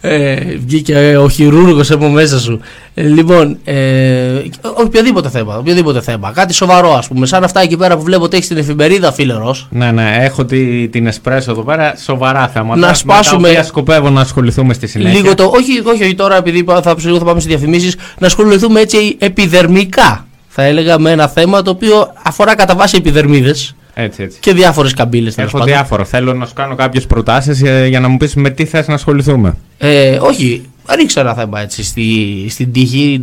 Ε, 0.00 0.36
βγήκε 0.66 0.94
ε, 0.98 1.16
ο 1.16 1.28
χειρούργος 1.28 1.90
από 1.90 2.08
μέσα 2.08 2.38
σου. 2.40 2.60
Ε, 2.94 3.02
λοιπόν, 3.02 3.58
ε, 3.64 4.42
οποιοδήποτε 4.84 5.28
θέμα, 5.28 5.56
οποιοδήποτε 5.56 6.00
θέμα. 6.00 6.32
Κάτι 6.34 6.54
σοβαρό, 6.54 6.94
ας 6.94 7.08
πούμε. 7.08 7.26
Σαν 7.26 7.44
αυτά 7.44 7.60
εκεί 7.60 7.76
πέρα 7.76 7.96
που 7.96 8.02
βλέπω 8.02 8.22
ότι 8.24 8.36
έχεις 8.36 8.48
την 8.48 8.56
εφημερίδα, 8.56 9.12
φίλε 9.12 9.34
Ρος. 9.34 9.66
ναι, 9.70 9.90
ναι, 9.90 10.16
έχω 10.20 10.44
τη, 10.44 10.88
την 10.88 11.06
Εσπρέσο 11.06 11.50
εδώ 11.50 11.62
πέρα, 11.62 11.94
σοβαρά 12.04 12.48
θέματα. 12.48 12.80
Να 12.80 12.94
σπάσουμε- 12.94 13.40
Με 13.40 13.46
τα 13.46 13.52
οποία 13.52 13.64
σκοπεύω 13.64 14.10
να 14.10 14.20
ασχοληθούμε 14.20 14.74
στη 14.74 14.86
συνέχεια. 14.86 15.20
Λίγο 15.20 15.34
το. 15.34 15.44
Όχι, 15.44 15.82
όχι, 15.86 16.02
όχι 16.02 16.14
τώρα, 16.14 16.36
επειδή 16.36 16.58
είπα, 16.58 16.82
θα, 16.82 16.96
λίγο 17.04 17.18
θα 17.18 17.24
πάμε 17.24 17.40
σε 17.40 17.48
διαφημίσεις, 17.48 17.96
να 18.18 18.26
ασχοληθούμε 18.26 18.80
έτσι 18.80 19.16
επιδερμικά. 19.18 20.26
Θα 20.48 20.62
έλεγα 20.62 20.98
με 20.98 21.10
ένα 21.10 21.28
θέμα 21.28 21.62
το 21.62 21.70
οποίο 21.70 22.12
αφορά 22.22 22.54
κατά 22.54 22.74
βάση 22.74 22.96
επιδερμίδες 22.96 23.74
Έτσι, 24.00 24.22
έτσι. 24.22 24.38
και 24.40 24.52
διάφορες 24.52 24.94
καμπύλες. 24.94 25.38
Έχω 25.38 25.64
διάφορο. 25.64 26.04
Θέλω 26.04 26.34
να 26.34 26.46
σου 26.46 26.52
κάνω 26.54 26.74
κάποιες 26.74 27.06
προτάσεις 27.06 27.62
για 27.88 28.00
να 28.00 28.08
μου 28.08 28.16
πεις 28.16 28.34
με 28.34 28.50
τι 28.50 28.64
θες 28.64 28.88
να 28.88 28.94
ασχοληθούμε. 28.94 29.56
Ε, 29.78 30.18
όχι, 30.20 30.62
ρίξε 30.96 31.20
ένα 31.20 31.34
θέμα 31.34 31.60
έτσι 31.60 31.84
στη, 31.84 32.04
στην 32.48 32.72
τύχη. 32.72 33.22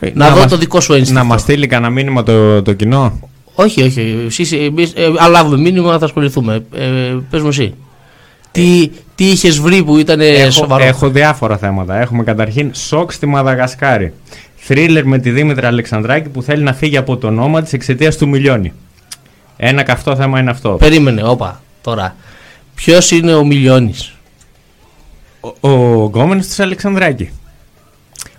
ε, 0.00 0.10
να, 0.14 0.24
Να 0.26 0.34
δω 0.34 0.40
μας- 0.40 0.50
το 0.50 0.56
δικό 0.56 0.80
σου 0.80 0.92
ένστικτο. 0.92 1.20
Να 1.20 1.26
μας 1.26 1.40
στείλει 1.40 1.66
κανένα 1.66 1.90
μήνυμα 1.92 2.22
το, 2.22 2.62
το 2.62 2.72
κοινό; 2.72 3.20
Όχι, 3.54 3.82
όχι. 3.82 4.24
Εσείς, 4.26 4.52
εμείς, 4.52 4.92
ε, 4.96 5.04
αν 5.18 5.30
λάβουμε 5.30 5.56
μήνυμα 5.56 5.98
θα 5.98 6.04
ασχοληθούμε. 6.04 6.64
Ε, 6.74 7.16
πες 7.30 7.42
μου 7.42 7.48
εσύ. 7.48 7.74
Τι, 8.52 8.90
τι 9.14 9.24
είχες 9.30 9.58
βρει 9.60 9.82
που 9.84 9.96
ήταν 9.98 10.20
έχω, 10.20 10.50
σοβαρό; 10.50 10.84
έχω 10.84 11.08
διάφορα 11.08 11.56
θέματα. 11.56 12.00
Έχουμε 12.00 12.22
καταρχήν 12.22 12.70
σοκ 12.74 13.12
στη 13.12 13.26
Μαδαγασκάρη. 13.26 14.12
Θρίλερ 14.56 15.04
με 15.04 15.18
τη 15.18 15.30
Δήμητρα 15.30 15.66
Αλεξανδράκη 15.68 16.28
που 16.28 16.42
θέλει 16.42 16.62
να 16.62 16.72
φύγει 16.72 16.96
από 16.96 17.16
το 17.16 17.26
όνομα 17.26 17.62
της 17.62 17.72
εξαιτίας 17.72 18.16
του 18.16 18.28
Μιλιώνη. 18.28 18.72
Ένα 19.60 19.82
καυτό 19.82 20.16
θέμα 20.16 20.38
είναι 20.40 20.50
αυτό. 20.50 20.70
Περίμενε, 20.70 21.22
όπα, 21.24 21.60
τώρα. 21.82 22.16
Ποιος 22.74 23.10
είναι 23.10 23.34
ο 23.34 23.44
Μιλιώνης; 23.44 24.12
Ο, 25.40 25.68
ο 25.70 26.04
γκόμενο 26.06 26.40
της 26.40 26.60
Αλεξανδράκη. 26.60 27.30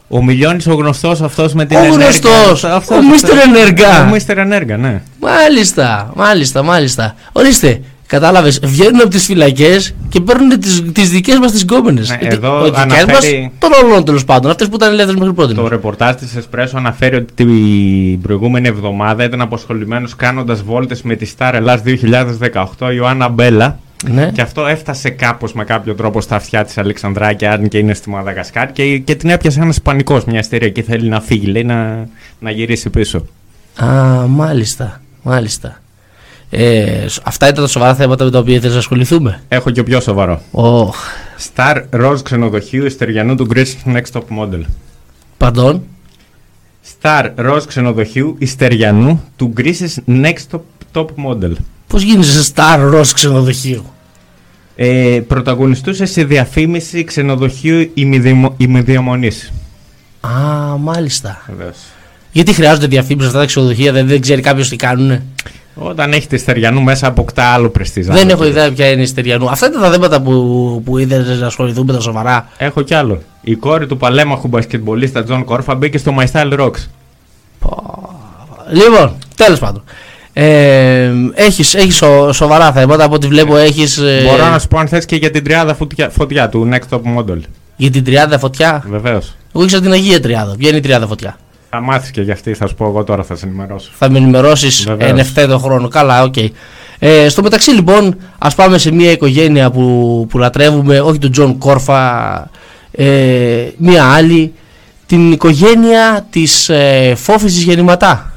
Ο 0.07 0.23
Μιλιώνης 0.23 0.67
ο 0.67 0.73
γνωστός 0.73 1.21
αυτός 1.21 1.53
με 1.53 1.65
την 1.65 1.77
Ο 1.77 1.79
ενέργεια. 1.79 2.03
γνωστός, 2.05 2.63
Αυτός, 2.63 2.63
ο 2.63 2.75
αυτός. 2.75 2.97
Mr. 3.21 3.47
Ενεργά. 3.47 4.09
Ο 4.09 4.15
Mr. 4.15 4.37
Ενέργα, 4.37 4.77
ναι. 4.77 5.01
Μάλιστα, 5.19 6.11
μάλιστα, 6.15 6.63
μάλιστα. 6.63 7.15
Ορίστε, 7.31 7.81
κατάλαβες. 8.09 8.59
Βγαίνουν 8.63 8.99
από 9.01 9.09
τις 9.09 9.25
φυλακές 9.25 9.93
και 10.09 10.19
παίρνουν 10.19 10.59
τις 10.93 11.09
δικές 11.09 11.37
μας 11.39 11.51
τις 11.51 11.61
γκόμενες. 11.63 12.09
Ναι, 12.09 12.17
εδώ 12.21 12.63
δικές 12.63 12.85
μας 12.85 12.93
αναφέρει- 12.93 13.51
των 13.59 13.69
όλων 13.83 14.05
τέλος 14.05 14.25
πάντων. 14.25 14.51
Αυτές 14.51 14.67
που 14.67 14.75
ήταν 14.75 14.89
ελεύθερες 14.91 15.19
μέχρι 15.19 15.33
πρώτη. 15.35 15.53
Το 15.53 15.67
ρεπορτάζ 15.67 16.15
της 16.15 16.35
Εσπρέσο 16.35 16.77
αναφέρει 16.77 17.15
ότι 17.15 17.33
την 17.33 18.21
προηγούμενη 18.21 18.67
εβδομάδα 18.67 19.23
ήταν 19.23 19.41
αποσχολημένος 19.41 20.15
κάνοντας 20.15 20.61
βόλτες 20.63 21.01
με 21.01 21.15
τη 21.15 21.31
Star 21.37 21.51
Ελλάς 21.53 21.81
2018 21.81 22.91
η 22.91 22.95
Ιωάννα 22.95 23.27
Μπέλα. 23.29 23.79
Ναι. 24.11 24.31
Και 24.33 24.41
αυτό 24.41 24.67
έφτασε 24.67 25.09
κάπως 25.09 25.53
με 25.53 25.63
κάποιο 25.63 25.93
τρόπο 25.95 26.21
στα 26.21 26.35
αυτιά 26.35 26.63
της 26.65 26.77
Αλεξανδράκη, 26.77 27.45
αν 27.45 27.67
και 27.67 27.77
είναι 27.77 27.93
στη 27.93 28.09
Μαδαγασκάρη. 28.09 28.71
Και, 28.71 28.97
και 28.97 29.15
την 29.15 29.29
έπιασε 29.29 29.59
ένας 29.61 29.81
πανικός 29.81 30.25
μια 30.25 30.39
εταιρεία 30.39 30.69
και 30.69 30.83
θέλει 30.83 31.09
να 31.09 31.21
φύγει, 31.21 31.45
λέει 31.47 31.63
να, 31.63 32.07
να 32.39 32.51
γυρίσει 32.51 32.89
πίσω. 32.89 33.25
Α, 33.83 33.87
μάλιστα, 34.27 35.01
μάλιστα. 35.23 35.81
Ε, 36.51 37.07
σ- 37.07 37.19
αυτά 37.23 37.47
ήταν 37.47 37.63
τα 37.63 37.69
σοβαρά 37.69 37.95
θέματα 37.95 38.23
με 38.25 38.31
τα 38.31 38.39
οποία 38.39 38.55
ήθελες 38.55 38.73
να 38.73 38.79
ασχοληθούμε. 38.79 39.41
Έχω 39.47 39.69
και 39.69 39.83
πιο 39.83 39.99
σοβαρό. 39.99 40.41
Oh. 40.51 40.89
Star 41.55 41.83
Rose 41.91 42.23
ξενοδοχείου 42.23 42.85
Ιστεριανού 42.85 43.35
του 43.35 43.47
Greece 43.53 43.93
Next 43.95 44.11
Top 44.19 44.23
Model. 44.39 44.61
Παντών. 45.37 45.83
Star 47.01 47.29
ροζ 47.35 47.63
ξενοδοχείου 47.65 48.35
Ιστεριανού 48.39 49.23
του 49.35 49.53
Greece's 49.57 49.95
Next 50.23 50.43
Top, 50.51 50.59
top 50.93 51.05
Model. 51.05 51.51
Πώς 51.87 52.01
γίνεσαι 52.01 52.51
star 52.55 52.77
ροζ 52.89 53.11
ξενοδοχείου; 53.11 53.85
Ε, 54.75 55.21
πρωταγωνιστούσε 55.27 56.05
σε 56.05 56.23
διαφήμιση 56.23 57.03
ξενοδοχείου 57.03 57.91
ημιδημο- 57.93 58.53
ημιδιαμονής. 58.57 59.51
Α, 60.21 60.29
μάλιστα. 60.77 61.41
Βεβαίως. 61.47 61.77
Γιατί 62.31 62.53
χρειάζονται 62.53 62.87
διαφήμιση 62.87 63.27
αυτά 63.27 63.39
τα 63.39 63.45
ξενοδοχεία, 63.45 63.91
δεν, 63.91 64.07
δεν 64.07 64.21
ξέρει 64.21 64.41
κάποιος 64.41 64.69
τι 64.69 64.75
κάνουν. 64.75 65.21
Όταν 65.81 66.11
έχετε 66.13 66.35
Στεριανού 66.35 66.81
μέσα 66.81 67.07
αποκτά 67.07 67.43
άλλο 67.43 67.69
πρεστίζ. 67.69 68.07
Δεν 68.07 68.29
έχω 68.29 68.45
ιδέα 68.45 68.71
ποια 68.71 68.91
είναι 68.91 69.01
η 69.01 69.05
Στεριανού. 69.05 69.49
Αυτά 69.49 69.67
ήταν 69.67 69.81
τα 69.81 69.91
θέματα 69.91 70.21
που, 70.21 70.81
που 70.85 70.97
είδες 70.97 71.39
να 71.39 71.45
ασχοληθούν 71.45 71.85
με 71.85 71.93
τα 71.93 71.99
σοβαρά. 71.99 72.47
Έχω 72.57 72.81
κι 72.81 72.93
άλλο. 72.93 73.21
Η 73.41 73.55
κόρη 73.55 73.87
του 73.87 73.97
παλαίμαχου 73.97 74.47
μπασκετμπολίστα 74.47 75.23
Τζον 75.23 75.43
Κόρφα 75.43 75.75
μπήκε 75.75 75.97
στο 75.97 76.15
My 76.19 76.25
Style 76.31 76.59
Rocks. 76.59 76.85
Λοιπόν, 78.71 79.15
τέλος 79.35 79.59
πάντων. 79.59 79.83
Ε, 80.33 81.11
έχεις, 81.33 81.73
έχεις 81.75 81.95
σο- 81.95 82.31
σοβαρά 82.33 82.71
θέματα 82.71 83.03
από 83.03 83.15
ό,τι 83.15 83.27
βλέπω 83.27 83.57
έχεις 83.57 83.97
ε, 83.97 84.21
Μπορώ 84.29 84.49
να 84.49 84.59
σου 84.59 84.67
πω 84.67 84.77
αν 84.77 84.87
θες 84.87 85.05
και 85.05 85.15
για 85.15 85.31
την 85.31 85.43
τριάδα 85.43 85.73
φωτιά, 85.75 86.09
φωτιά 86.09 86.49
του 86.49 86.69
Next 86.73 86.95
Top 86.97 87.01
Model. 87.17 87.37
για 87.75 87.91
την 87.91 88.03
τριάδα 88.03 88.39
φωτιά; 88.39 88.83
Βεβαίως. 88.89 89.35
εγώ 89.55 89.63
ήξερα 89.63 89.81
την 89.81 89.91
Αγία 89.91 90.19
Τριάδα 90.21 90.55
ποια 90.57 90.67
είναι 90.69 90.77
η 90.77 90.81
τριάδα 90.81 91.07
φωτιά; 91.07 91.37
Θα 91.69 91.81
μάθεις 91.81 92.11
και 92.11 92.21
για 92.21 92.33
αυτή, 92.33 92.53
θα 92.53 92.67
σου 92.67 92.75
πω 92.75 92.85
εγώ 92.85 93.03
τώρα, 93.03 93.23
θα 93.23 93.35
σε 93.35 93.45
ενημερώσω. 93.45 93.91
θα 93.97 94.09
με 94.09 94.17
ενημερώσεις 94.17 94.83
Βεβαίως. 94.83 95.09
εν 95.11 95.17
ευθέτω 95.17 95.57
χρόνο 95.59 95.87
καλά 95.87 96.23
οκ 96.23 96.35
ε, 96.99 97.29
στο 97.29 97.41
μεταξύ 97.41 97.71
λοιπόν 97.71 98.17
ας 98.37 98.55
πάμε 98.55 98.77
σε 98.77 98.91
μια 98.91 99.11
οικογένεια 99.11 99.71
που, 99.71 100.25
που 100.29 100.37
λατρεύουμε 100.37 100.99
όχι 100.99 101.17
τον 101.17 101.31
Τζον 101.31 101.57
Κόρφα 101.57 102.49
ε, 102.91 103.67
μια 103.77 104.05
άλλη 104.05 104.53
την 105.05 105.31
οικογένεια 105.31 106.27
της 106.29 106.69
ε, 106.69 107.13
Φώφης 107.17 107.63
Γεννηματά 107.63 108.33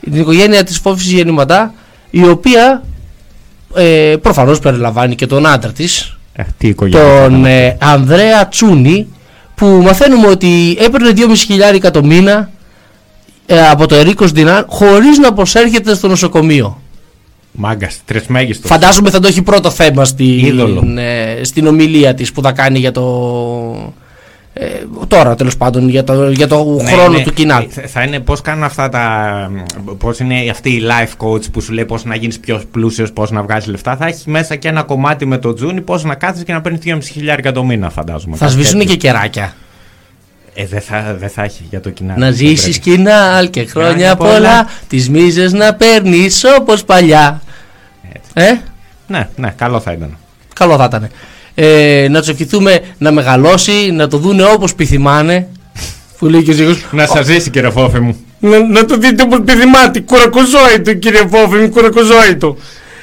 την 0.00 0.20
οικογένεια 0.20 0.64
της 0.64 0.78
Φώφης 0.78 1.12
Γεννηματά 1.12 1.74
η 2.10 2.26
οποία 2.26 2.82
ε, 3.74 4.14
προφανώς 4.22 4.58
περιλαμβάνει 4.58 5.14
και 5.14 5.26
τον 5.26 5.46
άντρα 5.46 5.72
της 5.72 6.16
Ε, 6.32 6.42
τι 6.58 6.68
οικογένεια. 6.68 7.22
τον 7.22 7.44
ε, 7.44 7.76
Ανδρέα 7.80 8.48
Τσούνη 8.48 9.06
που 9.56 9.66
μαθαίνουμε 9.66 10.26
ότι 10.26 10.76
έπαιρνε 10.80 11.12
2.500 11.16 11.32
χιλιάρικα 11.36 11.90
το 11.90 12.04
μήνα 12.04 12.50
ε, 13.46 13.68
από 13.68 13.86
το 13.86 13.94
Ερίκος 13.94 14.32
Ντινάν 14.32 14.64
χωρίς 14.68 15.18
να 15.18 15.32
προσέρχεται 15.32 15.94
στο 15.94 16.08
νοσοκομείο. 16.08 16.80
Μάγκας, 17.52 18.00
τρεσμέγιστο. 18.04 18.68
Φαντάζομαι 18.68 19.10
θα 19.10 19.20
το 19.20 19.28
έχει 19.28 19.42
πρώτο 19.42 19.70
θέμα 19.70 20.06
Είδωλο. 20.16 20.76
στην, 20.76 20.98
ε, 20.98 21.40
στην 21.42 21.66
ομιλία 21.66 22.14
της 22.14 22.32
που 22.32 22.42
θα 22.42 22.52
κάνει 22.52 22.78
για 22.78 22.92
το... 22.92 23.94
Ε, 24.58 24.66
τώρα 25.08 25.34
τέλος 25.34 25.56
πάντων 25.56 25.88
για 25.88 26.04
το, 26.04 26.30
για 26.30 26.46
το 26.48 26.64
Ναι, 26.82 26.90
χρόνο 26.90 27.16
ναι. 27.18 27.22
του 27.22 27.32
κοινάλ. 27.32 27.66
Ε, 27.74 27.86
Θα 27.86 28.02
είναι 28.02 28.20
πώς 28.20 28.40
κάνουν 28.40 28.64
αυτά 28.64 28.88
τα. 28.88 29.50
Πώς 29.98 30.18
είναι 30.18 30.34
αυτοί 30.50 30.70
οι 30.70 30.82
life 30.84 31.26
coach 31.26 31.50
που 31.52 31.60
σου 31.60 31.72
λέει 31.72 31.84
πώς 31.84 32.04
να 32.04 32.14
γίνεις 32.16 32.38
πιο 32.40 32.62
πλούσιος, 32.70 33.12
πώς 33.12 33.30
να 33.30 33.42
βγάζεις 33.42 33.68
λεφτά. 33.68 33.96
Θα 33.96 34.06
έχει 34.06 34.30
μέσα 34.30 34.56
και 34.56 34.68
ένα 34.68 34.82
κομμάτι 34.82 35.26
με 35.26 35.38
το 35.38 35.52
τζούνι, 35.52 35.80
πώς 35.80 36.04
να 36.04 36.14
κάθεσαι 36.14 36.44
και 36.44 36.52
να 36.52 36.60
παίρνεις 36.60 36.80
2.500 36.84 36.98
χιλιάρικα 37.02 37.52
το 37.52 37.64
μήνα, 37.64 37.90
φαντάζομαι. 37.90 38.36
Θα 38.36 38.44
Κάτι 38.44 38.56
σβήσουν 38.56 38.78
τέτοιο. 38.78 38.94
και 38.94 38.96
κεράκια. 39.06 39.54
Ε, 40.54 40.66
δεν 40.66 40.80
θα, 40.80 41.16
δεν 41.18 41.28
θα 41.28 41.42
έχει 41.42 41.62
για 41.70 41.80
το 41.80 41.90
κοινάλ. 41.90 42.18
Να 42.18 42.26
Δεν 42.26 42.34
ζήσεις 42.34 42.78
πρέπει. 42.80 42.96
κοινάλ 42.96 43.50
και 43.50 43.64
χρόνια 43.64 43.90
Χρόνια 43.90 44.16
πολλά. 44.16 44.32
πολλά, 44.32 44.68
τις 44.88 45.10
μίζες 45.10 45.52
να 45.52 45.74
παίρνεις 45.74 46.44
όπως 46.58 46.84
παλιά. 46.84 47.42
Ε, 48.34 48.52
Ναι, 49.06 49.28
ναι, 49.36 49.52
καλό 49.56 49.80
θα 49.80 49.92
ήταν. 49.92 50.16
καλό 50.54 50.76
θα 50.76 50.84
ήταν. 50.84 51.08
Ε, 51.58 52.06
να 52.10 52.22
του 52.22 52.30
ευχηθούμε 52.30 52.80
να 52.98 53.12
μεγαλώσει, 53.12 53.90
να 53.92 54.08
το 54.08 54.18
δούνε 54.18 54.44
όπως 54.44 54.74
πιθυμάνε. 54.74 55.48
Που 56.18 56.26
λέει 56.26 56.42
και 56.42 56.50
ο 56.50 56.54
Ζήγος, 56.54 56.84
Να 56.90 57.06
σας 57.06 57.26
ζήσει, 57.26 57.50
κύριε 57.50 57.70
Φόφη 57.70 58.00
μου. 58.00 58.16
να, 58.40 58.58
να 58.68 58.84
το 58.84 58.96
δείτε 58.96 59.22
όπως 59.22 59.40
πηδημάτι, 59.44 60.00
κουρακοζόητο 60.00 60.94
κύριε 60.94 61.26
Φόφη 61.30 61.56
μου, 61.56 61.68
κουρακοζόητο. 61.68 62.56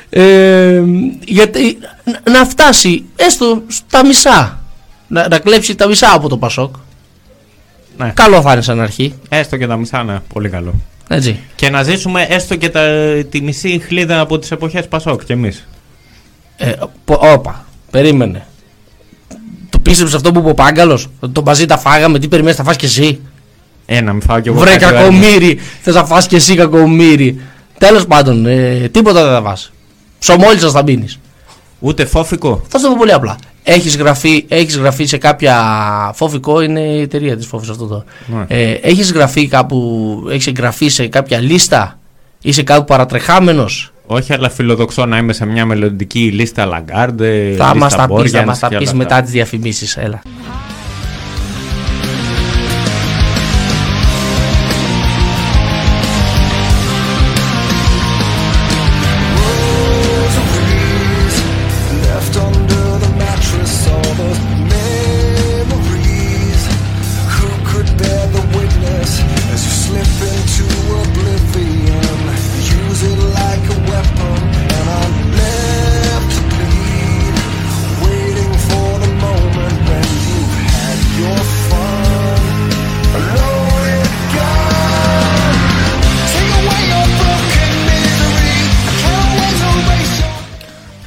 Ε, 0.09 0.81
γιατί 1.25 1.77
να, 2.03 2.31
να 2.31 2.45
φτάσει 2.45 3.03
έστω 3.15 3.61
στα 3.67 4.05
μισά, 4.05 4.59
να, 5.07 5.27
να 5.27 5.39
κλέψει 5.39 5.75
τα 5.75 5.87
μισά 5.87 6.13
από 6.13 6.29
το 6.29 6.37
Πασόκ. 6.37 6.75
Ναι. 7.97 8.11
Καλό 8.15 8.41
θα 8.41 8.51
είναι 8.53 8.61
σαν 8.61 8.81
αρχή, 8.81 9.13
Έστω 9.29 9.57
και 9.57 9.67
τα 9.67 9.77
μισά, 9.77 10.03
ναι, 10.03 10.19
πολύ 10.33 10.49
καλό. 10.49 10.73
έτσι. 11.07 11.39
Και 11.55 11.69
να 11.69 11.83
ζήσουμε 11.83 12.25
έστω 12.29 12.55
και 12.55 12.69
τα, 12.69 12.81
τη 13.29 13.41
μισή 13.41 13.81
χλίδα 13.87 14.19
από 14.19 14.39
τις 14.39 14.51
εποχές 14.51 14.87
Πασόκ 14.87 15.23
κι 15.23 15.31
εμείς. 15.31 15.67
Ε, 16.57 16.71
πο- 17.05 17.19
όπα, 17.33 17.62
περίμενε. 17.93 18.45
Το 19.69 19.79
πίστεψες 19.79 20.15
αυτό 20.15 20.31
που 20.31 20.39
είπε 20.39 20.49
ο 20.49 20.53
Πάγκαλος, 20.53 21.07
ότι 21.19 21.33
το 21.33 21.41
μαζί 21.41 21.65
τα 21.65 21.77
φάγαμε, 21.77 22.19
τι 22.19 22.27
περιμένεις 22.27 22.57
θα 22.57 22.63
φας 22.63 22.75
και 22.75 22.85
εσύ; 22.85 23.19
Ε, 23.85 24.01
να 24.01 24.11
μην 24.11 24.21
φάω 24.21 24.39
κι 24.39 24.47
εγώ. 24.47 24.59
Βρε 24.59 24.71
κάτι 24.71 24.85
άλλο. 24.85 24.97
κακομύρι, 24.97 25.59
θες 25.81 25.95
να 25.95 26.05
φας 26.05 26.27
και 26.27 26.35
εσύ 26.35 26.55
κακομύρι. 26.55 27.41
Τέλος 27.77 28.05
πάντων, 28.05 28.45
ε, 28.45 28.89
τίποτα 28.91 29.23
δεν 29.23 29.33
θα 29.33 29.41
φας. 29.41 29.71
Ψωμόλισσας 30.19 30.71
θα 30.71 30.83
μείνεις. 30.83 31.19
Ούτε 31.79 32.05
φόφικο. 32.05 32.61
Θα 32.67 32.77
σου 32.77 32.83
το 32.83 32.89
πω 32.89 32.95
πολύ 32.97 33.13
απλά. 33.13 33.37
Έχεις 33.63 33.97
γραφεί, 33.97 34.45
έχεις 34.47 34.77
γραφεί 34.77 35.05
σε 35.05 35.17
κάποια. 35.17 35.55
Φόφικο 36.15 36.61
είναι 36.61 36.79
η 36.79 37.01
εταιρεία 37.01 37.37
της 37.37 37.45
Φόφης 37.45 37.69
αυτό 37.69 37.85
το. 37.85 38.03
Ναι. 38.25 38.45
Ε, 38.47 38.71
έχεις 38.71 39.11
γραφεί 39.11 39.47
κάπου. 39.47 40.27
Έχεις 40.29 40.47
εγγραφεί 40.47 40.87
σε 40.87 41.07
κάποια 41.07 41.39
λίστα; 41.39 41.99
Είσαι 42.41 42.63
κάπου 42.63 42.85
παρατρεχάμενος; 42.85 43.92
Όχι, 44.13 44.33
αλλά 44.33 44.49
φιλοδοξώ 44.49 45.05
να 45.05 45.17
είμαι 45.17 45.33
σε 45.33 45.45
μια 45.45 45.65
μελλοντική 45.65 46.19
λίστα 46.19 46.65
Λαγκάρντε. 46.65 47.53
θα 47.57 47.75
μας 47.75 47.95
τα 47.95 47.97
πεις, 47.97 48.07
θα 48.07 48.07
Μπόργιανς 48.07 48.45
μας 48.47 48.59
τα 48.59 48.67
και 48.67 48.77
πεις 48.77 48.87
όλα 48.87 48.97
μετά 48.97 49.13
αυτά. 49.13 49.23
τις 49.25 49.33
διαφημίσεις. 49.33 49.97
Έλα. 49.97 50.21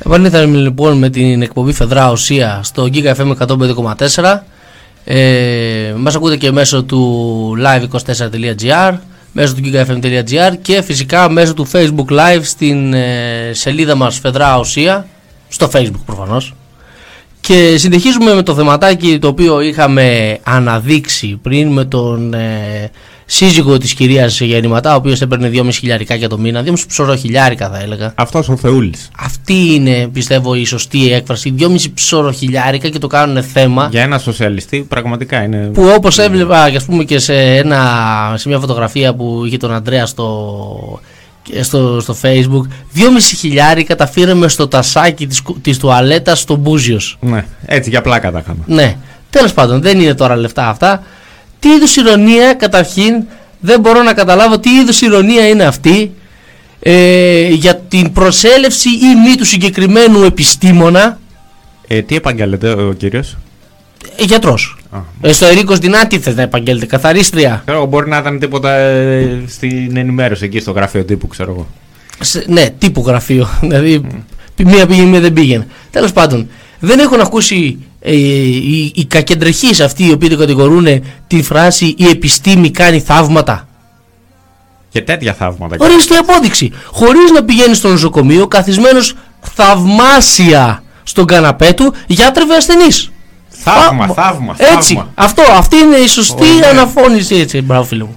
Επανήλθαμε 0.06 0.58
λοιπόν 0.58 0.98
με 0.98 1.10
την 1.10 1.42
εκπομπή 1.42 1.72
Φεδρά 1.72 2.10
Ουσία 2.10 2.60
στο 2.62 2.88
Giga 2.92 3.14
FM 3.14 3.32
105,4. 3.46 4.38
Ε, 5.04 5.94
μας 5.96 6.14
ακούτε 6.14 6.36
και 6.36 6.52
μέσω 6.52 6.82
του 6.82 7.52
live24.gr, 7.64 8.94
μέσω 9.32 9.54
του 9.54 9.60
gigafm.gr 9.64 10.56
και 10.62 10.82
φυσικά 10.82 11.30
μέσω 11.30 11.54
του 11.54 11.68
Facebook 11.72 12.10
Live 12.10 12.40
στην 12.42 12.94
ε, 12.94 13.50
σελίδα 13.52 13.94
μας 13.94 14.18
Φεδρά 14.18 14.58
Ουσία, 14.58 15.06
στο 15.48 15.70
Facebook 15.72 16.02
προφανώς. 16.06 16.54
Και 17.40 17.74
συνεχίζουμε 17.78 18.34
με 18.34 18.42
το 18.42 18.54
θεματάκι 18.54 19.18
το 19.18 19.28
οποίο 19.28 19.60
είχαμε 19.60 20.38
αναδείξει 20.42 21.38
πριν 21.42 21.68
με 21.68 21.84
τον 21.84 22.34
ε, 22.34 22.90
σύζυγο 23.26 23.78
της 23.78 23.94
κυρίας 23.94 24.40
Γεννηματά, 24.40 24.92
ο 24.92 24.96
οποίος 24.96 25.20
έπαιρνε 25.20 25.50
2,5 25.54 25.68
χιλιάρικα 25.72 26.28
το 26.28 26.38
μήνα, 26.38 26.62
2,5 26.66 26.72
ψωρό 26.88 27.16
χιλιάρικα 27.16 27.68
θα 27.70 27.78
έλεγα. 27.80 28.12
Αυτός 28.14 28.48
ο 28.48 28.56
Θεούλης. 28.56 29.10
Αυτή 29.18 29.74
είναι 29.74 30.08
πιστεύω 30.12 30.54
η 30.54 30.64
σωστή 30.64 31.12
έκφραση. 31.12 31.54
2,5 31.58 31.66
ψώρο 31.94 32.32
χιλιάρικα 32.32 32.88
και 32.88 32.98
το 32.98 33.06
κάνουν 33.06 33.42
θέμα. 33.42 33.88
Για 33.90 34.02
ένα 34.02 34.18
σοσιαλιστή 34.18 34.86
πραγματικά 34.88 35.42
είναι. 35.42 35.56
Που 35.56 35.92
όπως 35.96 36.18
έβλεπα 36.18 36.70
και, 36.70 36.76
ας 36.76 36.84
πούμε, 36.84 37.04
και 37.04 37.18
σε, 37.18 37.34
ένα, 37.34 37.80
σε 38.36 38.48
μια 38.48 38.58
φωτογραφία 38.58 39.14
που 39.14 39.42
είχε 39.46 39.56
τον 39.56 39.72
Αντρέα 39.74 40.06
στο, 40.06 41.00
και 41.42 41.62
στο, 41.62 42.00
στο 42.00 42.16
facebook 42.22 42.62
2,5 42.96 43.36
χιλιάρικα 43.38 43.94
τα 43.96 44.06
φύρεμε 44.06 44.48
στο 44.48 44.68
τασάκι 44.68 45.26
της, 45.26 45.40
κου- 45.42 45.58
της 45.62 45.78
τουαλέτας 45.78 46.40
στο 46.40 46.56
Μπούζιος. 46.56 47.16
Ναι, 47.20 47.44
έτσι 47.66 47.90
για 47.90 48.00
πλάκα 48.02 48.30
τα 48.32 48.38
είχαμε. 48.38 48.58
Ναι, 48.66 48.96
τέλος 49.30 49.52
πάντων 49.52 49.80
δεν 49.80 50.00
είναι 50.00 50.14
τώρα 50.14 50.36
λεφτά 50.36 50.68
αυτά. 50.68 51.02
Τι 51.60 51.68
είδους 51.68 51.96
ηρωνία 51.96 52.54
καταρχήν 52.54 53.14
δεν 53.60 53.80
μπορώ 53.80 54.02
να 54.02 54.12
καταλάβω 54.12 54.58
τι 54.58 54.70
είδους 54.70 55.00
ηρωνία 55.00 55.48
είναι 55.48 55.64
αυτή 55.64 56.10
ε, 56.80 57.48
για 57.48 57.76
την 57.76 58.12
προσέλευση 58.12 58.88
ή 58.88 59.14
μη 59.28 59.34
του 59.36 59.44
συγκεκριμένου 59.44 60.22
επιστήμονα 60.22 61.18
Ε, 61.88 62.02
τι 62.02 62.16
επαγγέλλεται 62.16 62.70
ο 62.70 62.92
κύριος; 62.92 63.36
ε, 64.16 64.24
γιατρός. 64.24 64.76
Ε, 65.20 65.32
στο 65.32 65.46
Ερίκος 65.46 65.78
Δινά 65.78 66.06
τι 66.06 66.18
θες 66.18 66.34
να 66.34 66.42
επαγγέλλεται, 66.42 66.86
καθαρίστρια. 66.86 67.62
Ξέρω, 67.66 67.86
μπορεί 67.86 68.08
να 68.08 68.16
ήταν 68.18 68.38
τίποτα 68.38 68.70
ε, 68.74 69.42
στην 69.46 69.96
ενημέρωση 69.96 70.44
εκεί 70.44 70.60
στο 70.60 70.70
γραφείο 70.72 71.04
τύπου, 71.04 71.26
ξέρω 71.26 71.50
εγώ. 71.52 71.66
Σε- 72.20 72.44
ναι, 72.48 72.70
τύπου 72.78 73.04
γραφείο. 73.06 73.48
Δηλαδή, 73.60 74.06
μία 74.64 74.86
πήγαινε, 74.86 75.08
μία 75.08 75.20
δεν 75.20 75.32
πήγαινε. 75.32 75.66
Τέλος 75.90 76.12
πάντων, 76.12 76.48
δεν 76.78 76.98
έχουν 76.98 77.20
ακούσει 77.20 77.78
ε, 78.00 78.12
οι, 78.12 78.92
οι 78.94 79.04
κακεντρεχείς 79.04 79.80
αυτοί 79.80 80.06
οι 80.06 80.12
οποίοι 80.12 80.28
το 80.28 80.36
κατηγορούν 80.36 80.86
τη 81.26 81.42
φράση 81.42 81.94
«Η 81.98 82.08
επιστήμη 82.08 82.70
κάνει 82.70 83.00
θαύματα». 83.00 83.68
Και 84.88 85.02
τέτοια 85.02 85.34
θαύματα. 85.34 85.76
Ορίστε 85.78 86.14
η 86.14 86.16
απόδειξη. 86.16 86.72
Χωρίς 86.86 87.30
να 87.30 87.44
πηγαίνει 87.44 87.74
στο 87.74 87.88
νοσοκομείο, 87.88 88.46
καθισμένος 88.46 89.14
θαυμάσια 89.54 90.82
στον 91.02 91.26
καναπέ 91.26 91.72
του, 91.72 91.94
γιατρεύε 92.06 92.56
ασθενείς. 92.56 93.10
Θαύμα, 93.48 94.04
Α, 94.04 94.08
θαύμα, 94.12 94.54
Έτσι, 94.58 94.94
θαύμα. 94.94 95.12
αυτό, 95.14 95.42
αυτή 95.56 95.76
είναι 95.76 95.96
η 95.96 96.06
σωστή 96.06 96.54
Ωραία. 96.56 96.70
αναφώνηση 96.70 97.34
έτσι, 97.34 97.60
μπράβο 97.62 97.84
φίλε 97.84 98.04
μου. 98.04 98.16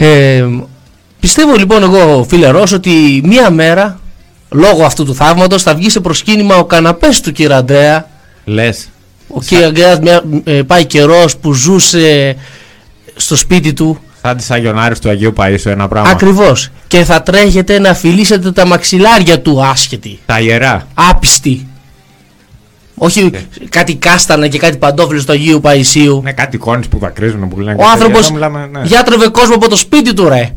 Ε, 0.00 0.46
πιστεύω 1.20 1.54
λοιπόν 1.56 1.82
εγώ 1.82 2.26
φίλε 2.28 2.48
Ρος 2.48 2.72
ότι 2.72 3.20
μία 3.24 3.50
μέρα 3.50 4.00
λόγω 4.50 4.84
αυτού 4.84 5.04
του 5.04 5.14
θαύματος 5.14 5.62
θα 5.62 5.74
βγει 5.74 5.90
σε 5.90 6.00
προσκύνημα 6.00 6.56
ο 6.56 6.64
καναπές 6.64 7.20
του 7.20 7.32
κύριε 7.32 7.54
Αντρέα 7.56 8.08
Λες. 8.44 8.88
ο 9.28 9.40
κύριε 9.40 9.64
Αντρέας 9.66 9.98
μια- 9.98 10.22
ε, 10.44 10.62
πάει 10.62 10.84
καιρός 10.84 11.36
που 11.36 11.52
ζούσε 11.52 12.36
στο 13.16 13.36
σπίτι 13.36 13.72
του 13.72 13.98
Σαν 14.22 14.36
τη 14.36 14.44
Αγιονάρης 14.48 14.98
του 14.98 15.08
Αγίου 15.08 15.32
Παΐσου 15.36 15.66
ένα 15.66 15.88
πράγμα. 15.88 16.10
ακριβώς 16.10 16.68
και 16.86 17.04
θα 17.04 17.22
τρέχετε 17.22 17.78
να 17.78 17.94
φιλήσετε 17.94 18.52
τα 18.52 18.66
μαξιλάρια 18.66 19.40
του 19.40 19.64
άσχετη 19.64 20.18
Τα 20.26 20.40
ιερά. 20.40 20.86
άπιστη 20.94 21.66
όχι 22.98 23.30
κάτι 23.68 23.94
κάστανα 23.94 24.48
και 24.48 24.58
κάτι 24.58 24.76
παντόφλες 24.76 25.24
του 25.24 25.32
Αγίου 25.32 25.60
Παϊσίου 25.60 26.20
Ναι, 26.22 26.32
κάτι 26.32 26.56
εικόνες 26.56 26.88
που 26.88 26.98
δακρύζουν 26.98 27.48
που 27.48 27.60
λένε. 27.60 27.76
ο 27.76 27.84
και 27.84 27.90
άνθρωπος 27.92 28.16
τέτοια, 28.18 28.32
μιλάμε, 28.32 28.66
ναι. 28.66 28.82
διάτρευε 28.82 29.28
κόσμο 29.28 29.54
από 29.54 29.68
το 29.68 29.76
σπίτι 29.76 30.14
του 30.14 30.28
ρε 30.28 30.54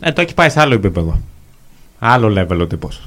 Ε, 0.00 0.12
το 0.12 0.20
έχει 0.20 0.34
πάει 0.34 0.48
σε 0.50 0.60
άλλο 0.60 0.74
επίπεδο. 0.74 1.20
Άλλο 1.98 2.28
level 2.40 2.58
ο 2.60 2.66
τύπος. 2.66 3.00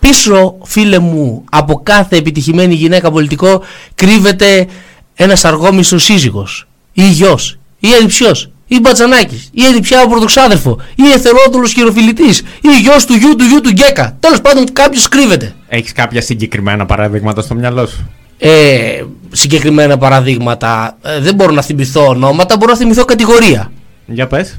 πίσω 0.00 0.56
φίλε 0.64 0.98
μου 0.98 1.44
από 1.50 1.80
κάθε 1.82 2.16
επιτυχημένη 2.16 2.74
γυναίκα 2.74 3.10
πολιτικό 3.10 3.62
κρύβεται 3.94 4.66
ένας 5.14 5.44
αργόμιστος 5.44 6.02
σύζυγος 6.04 6.66
ή 6.92 7.08
γιος 7.10 7.58
ή 7.78 7.92
ερυψιός 7.92 8.50
ή 8.66 8.80
μπατζανάκης 8.80 9.48
ή 9.52 9.64
ερυψιά 9.64 10.02
ο 10.02 10.08
πρωτοξάδερφο 10.08 10.80
ή 10.94 11.02
εθερόδουλος 11.14 11.72
χειροφιλητής 11.72 12.38
ή 12.60 12.68
γιος 12.82 13.04
του 13.04 13.14
γιου 13.14 13.36
του 13.36 13.44
γιου 13.44 13.60
του 13.60 13.68
γκέκα 13.70 14.16
τέλος 14.20 14.40
πάντων 14.40 14.72
κάποιος 14.72 15.08
κρύβεται 15.08 15.54
Έχεις 15.68 15.92
κάποια 15.92 16.20
συγκεκριμένα 16.20 16.86
παραδείγματα 16.86 17.42
στο 17.42 17.54
μυαλό 17.54 17.86
σου; 17.86 18.10
ε, 18.38 19.02
συγκεκριμένα 19.32 19.98
παραδείγματα 19.98 20.96
ε, 21.02 21.20
δεν 21.20 21.34
μπορώ 21.34 21.52
να 21.52 21.62
θυμηθώ 21.62 22.06
ονόματα 22.08 22.56
μπορώ 22.56 22.72
να 22.72 22.78
θυμηθώ 22.78 23.04
κατηγορία 23.04 23.72
Για 24.06 24.26
πες. 24.26 24.56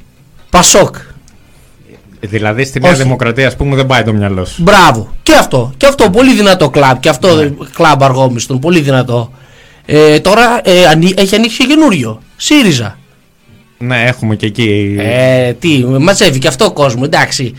Πασόκ 0.49 0.95
Δηλαδή 2.19 2.63
στη 2.63 2.79
Νέα 2.79 2.91
Όχι. 2.91 3.01
Δημοκρατία, 3.01 3.47
ας 3.47 3.55
πούμε, 3.55 3.75
δεν 3.75 3.85
πάει 3.85 4.03
το 4.03 4.13
μυαλό 4.13 4.45
σου. 4.45 4.63
Μπράβο. 4.63 5.13
Και 5.23 5.33
αυτό. 5.33 5.73
Και 5.77 5.85
αυτό. 5.85 6.09
Πολύ 6.09 6.33
δυνατό 6.33 6.69
κλαμπ. 6.69 6.99
Και 6.99 7.09
αυτό 7.09 7.35
Ναι. 7.35 7.49
κλαμπ 7.73 8.03
αργόμιστον. 8.03 8.59
Πολύ 8.59 8.79
δυνατό. 8.79 9.31
Ε, 9.85 10.19
τώρα 10.19 10.61
ε, 10.63 10.85
ανοί- 10.87 11.19
έχει 11.19 11.35
ανοίξει 11.35 11.57
και 11.57 11.65
καινούριο. 11.65 12.21
ΣΥΡΙΖΑ. 12.35 12.96
Ναι, 13.77 14.03
έχουμε 14.03 14.35
και 14.35 14.45
εκεί. 14.45 14.95
Ε, 14.99 15.53
τι, 15.53 15.85
μαζεύει 15.85 16.39
και 16.39 16.47
αυτό 16.47 16.71
κόσμο. 16.71 17.01
Εντάξει. 17.05 17.53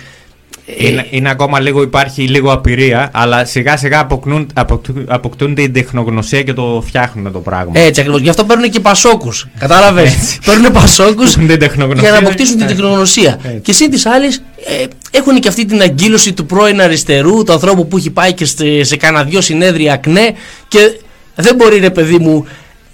Είναι, 0.78 1.06
είναι 1.10 1.30
ακόμα 1.30 1.60
λίγο, 1.60 1.82
υπάρχει 1.82 2.22
λίγο 2.22 2.52
απειρία, 2.52 3.10
αλλά 3.12 3.44
σιγά 3.44 3.76
σιγά 3.76 4.00
αποκτούν, 4.00 4.50
αποκτούν, 4.54 5.04
αποκτούνται 5.08 5.62
η 5.62 5.70
τεχνογνωσία 5.70 6.42
και 6.42 6.52
το 6.52 6.82
φτιάχνουν 6.86 7.32
το 7.32 7.38
πράγμα. 7.38 7.72
Έτσι 7.74 8.00
ακριβώ. 8.00 8.18
Γι' 8.18 8.28
αυτό 8.28 8.44
παίρνουν 8.44 8.70
και 8.70 8.80
πασόκους. 8.80 9.46
Κατάλαβες; 9.58 10.38
παίρνουν 10.46 10.72
πασόκους 10.72 11.32
την 11.34 11.58
τεχνογνωσία. 11.58 12.02
για 12.02 12.10
να 12.10 12.18
αποκτήσουν 12.26 12.56
την 12.56 12.64
Ναι. 12.66 12.70
τεχνογνωσία. 12.72 13.38
Έτσι. 13.42 13.60
Και 13.62 13.72
σύν 13.72 13.90
της 13.90 14.06
άλλης, 14.06 14.42
ε, 14.66 14.84
έχουν 15.10 15.40
και 15.40 15.48
αυτή 15.48 15.64
την 15.64 15.80
αγκύλωση 15.82 16.32
του 16.32 16.46
πρώην 16.46 16.80
αριστερού, 16.80 17.42
του 17.44 17.52
ανθρώπου 17.52 17.88
που 17.88 17.96
έχει 17.96 18.10
πάει 18.10 18.32
και 18.32 18.44
σε, 18.44 18.82
σε 18.82 18.96
κάνα 18.96 19.24
δυο 19.24 19.40
συνέδρια 19.40 19.92
ακνέ 19.92 20.34
και 20.68 20.78
δεν 21.34 21.54
μπορεί 21.54 21.78
ρε 21.78 21.90
παιδί 21.90 22.18
μου 22.18 22.46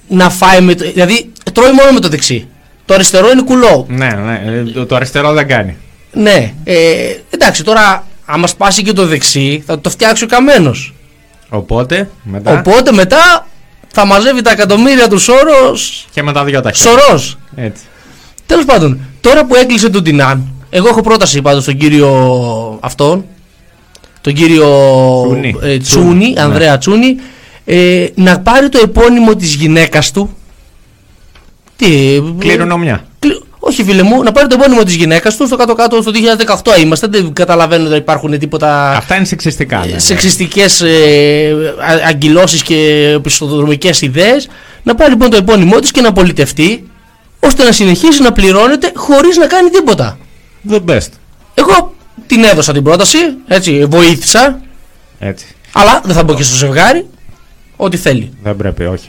να 0.08 0.30
φάει 0.30 0.60
με 0.60 0.74
το. 0.74 0.90
Δηλαδή 0.94 1.30
τρώει 1.52 1.72
μόνο 1.72 1.92
με 1.92 2.00
το 2.00 2.08
δεξί. 2.08 2.48
Το 2.84 2.94
αριστερό 2.94 3.30
είναι 3.30 3.42
κουλό. 3.42 3.86
Ναι, 3.88 4.08
ναι, 4.08 4.42
ε, 4.46 4.62
το, 4.62 4.86
το 4.86 4.94
αριστερό 4.96 5.32
δεν 5.32 5.48
κάνει. 5.48 5.76
Ναι. 6.12 6.52
Ε, 6.64 6.76
εντάξει, 7.30 7.64
τώρα 7.64 8.04
άμα 8.24 8.46
σπάσει 8.46 8.82
και 8.82 8.92
το 8.92 9.06
δεξί 9.06 9.62
θα 9.66 9.80
το 9.80 9.90
φτιάξει 9.90 10.24
ο 10.24 10.26
καμένος. 10.26 10.94
Οπότε, 11.48 12.08
μετά; 12.22 12.58
Οπότε 12.58 12.92
μετά 12.92 13.46
θα 13.92 14.06
μαζεύει 14.06 14.42
τα 14.42 14.50
εκατομμύρια 14.50 15.08
του 15.08 15.18
Σόρος. 15.18 16.06
Και 16.10 16.22
μετά 16.22 16.44
δυο 16.44 16.60
τα 16.60 16.72
χέρια. 16.72 16.90
Σωρό. 16.90 17.22
Έτσι. 17.56 17.82
Τέλος 18.46 18.64
πάντων, 18.64 19.00
τώρα 19.20 19.44
που 19.44 19.54
έκλεισε 19.54 19.90
τον 19.90 20.02
Τινάν, 20.04 20.52
εγώ 20.70 20.88
έχω 20.88 21.00
πρόταση 21.00 21.42
πάντως 21.42 21.62
στον 21.62 21.76
κύριο 21.76 22.78
αυτόν, 22.82 23.24
τον 24.20 24.32
κύριο 24.32 24.68
Τσούνη. 25.26 25.48
ε, 25.62 25.76
Τσούνη, 25.78 25.78
Τσούνη, 25.78 26.32
ναι. 26.32 26.40
Ανδρέα 26.42 26.78
Τσούνη, 26.78 27.16
ε, 27.64 28.06
να 28.14 28.40
πάρει 28.40 28.68
το 28.68 28.80
επώνυμο 28.82 29.36
της 29.36 29.54
γυναίκας 29.54 30.10
του. 30.10 30.36
Τι, 31.76 32.20
Κληρονομιά. 32.38 33.04
κλη- 33.18 33.42
όχι 33.58 33.84
φίλε 33.84 34.02
μου, 34.02 34.22
να 34.22 34.32
πάρει 34.32 34.46
το 34.46 34.56
επώνυμο 34.60 34.82
της 34.82 34.94
γυναίκας 34.94 35.36
του 35.36 35.46
στο 35.46 35.56
κάτω-κάτω 35.56 36.02
στο 36.02 36.10
2018 36.64 36.78
είμαστε, 36.80 37.06
δεν 37.06 37.32
καταλαβαίνω 37.32 37.86
ότι 37.88 37.96
υπάρχουν 37.96 38.38
τίποτα 38.38 38.90
Αυτά 38.96 39.16
είναι 39.16 39.24
σεξιστικά. 39.24 39.86
ναι. 39.92 39.98
σεξιστικές 39.98 40.80
ε, 40.80 41.74
α- 41.78 42.08
αγκυλώσεις 42.08 42.62
και 42.62 43.18
πιστοδρομικές 43.22 44.00
ιδέες 44.02 44.48
να 44.82 44.94
πάρει 44.94 45.10
λοιπόν 45.10 45.30
το 45.30 45.36
επώνυμό 45.36 45.78
της 45.78 45.90
και 45.90 46.00
να 46.00 46.12
πολιτευτεί 46.12 46.84
ώστε 47.40 47.64
να 47.64 47.72
συνεχίσει 47.72 48.22
να 48.22 48.32
πληρώνεται 48.32 48.92
χωρίς 48.94 49.36
να 49.36 49.46
κάνει 49.46 49.70
τίποτα. 49.70 50.18
The 50.70 50.80
best. 50.88 51.08
Εγώ 51.54 51.94
την 52.26 52.44
έδωσα 52.44 52.72
την 52.72 52.82
πρόταση, 52.82 53.18
έτσι, 53.48 53.84
βοήθησα, 53.90 54.60
Έτσι. 55.18 55.46
αλλά 55.72 56.00
δεν 56.04 56.14
θα 56.14 56.22
μπω 56.24 56.34
και 56.34 56.42
στο 56.42 56.56
ζευγάρι, 56.56 57.06
ό,τι 57.76 57.96
θέλει. 57.96 58.32
Δεν 58.42 58.56
πρέπει, 58.56 58.84
όχι. 58.84 59.08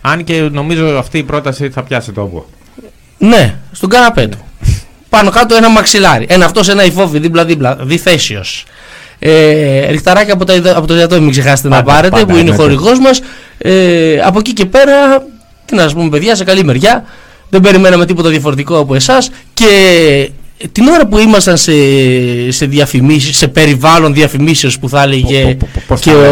Αν 0.00 0.24
και 0.24 0.40
νομίζω 0.52 0.98
αυτή 0.98 1.18
η 1.18 1.22
πρόταση 1.22 1.70
θα 1.70 1.82
πιάσει 1.82 2.12
τόπο. 2.12 2.46
Ναι, 3.18 3.54
στον 3.72 3.88
καναπέ 3.88 4.26
του. 4.26 4.38
Πάνω 5.08 5.30
κάτω 5.30 5.54
ένα 5.56 5.68
μαξιλάρι. 5.70 6.26
Ένα 6.28 6.44
αυτός, 6.44 6.68
ένα 6.68 6.84
υφόφι 6.84 7.18
δίπλα-δίπλα. 7.18 7.76
Διθέσιος. 7.80 8.64
Ε, 9.18 9.86
ριχταράκι 9.90 10.30
από, 10.30 10.44
τα, 10.44 10.54
ιδα- 10.54 10.76
από 10.76 10.86
το 10.86 10.96
ιατό, 10.96 11.20
μην 11.20 11.30
ξεχάσετε 11.30 11.68
να 11.68 11.74
Πάντα, 11.76 11.90
πάρετε, 11.92 12.08
πάντα, 12.10 12.24
που 12.26 12.30
είναι 12.30 12.40
εννοείται. 12.40 12.62
χορηγός 12.62 12.98
μας. 12.98 13.20
Ε, 13.58 14.20
από 14.24 14.38
εκεί 14.38 14.52
και 14.52 14.64
πέρα, 14.66 15.26
τι 15.64 15.74
να 15.74 15.82
σας 15.82 15.92
πούμε, 15.92 16.08
παιδιά, 16.08 16.34
σε 16.34 16.44
καλή 16.44 16.64
μεριά. 16.64 17.04
Δεν 17.48 17.60
περιμέναμε 17.60 18.06
τίποτα 18.06 18.28
διαφορετικό 18.28 18.78
από 18.78 18.94
εσάς. 18.94 19.30
Και 19.54 19.70
την 20.72 20.86
ώρα 20.88 21.06
που 21.06 21.18
ήμασταν 21.18 21.56
σε, 21.56 21.72
σε 22.48 22.66
διαφημίσεις, 22.66 23.36
σε 23.36 23.48
περιβάλλον 23.48 24.14
διαφημίσεως 24.14 24.78
που 24.78 24.88
θα 24.88 25.02
έλεγε 25.02 25.56
πώς 25.86 26.00
και 26.00 26.10
τα 26.10 26.16
λες 26.16 26.30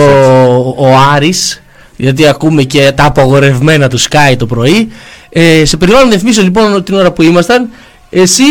ο, 0.48 0.74
ο 0.78 0.86
Άρης, 1.14 1.62
γιατί 1.96 2.26
ακούμε 2.26 2.62
και 2.62 2.92
τα 2.94 3.04
απογορευμένα 3.04 3.88
του 3.88 4.00
Sky 4.00 4.34
το 4.38 4.46
πρωί. 4.46 4.88
Ε, 5.28 5.64
σε 5.64 5.76
περιβάλλον 5.76 6.08
διαφημίσεων 6.08 6.46
λοιπόν 6.46 6.84
την 6.84 6.94
ώρα 6.94 7.12
που 7.12 7.22
ήμασταν, 7.22 7.68
εσύ 8.10 8.42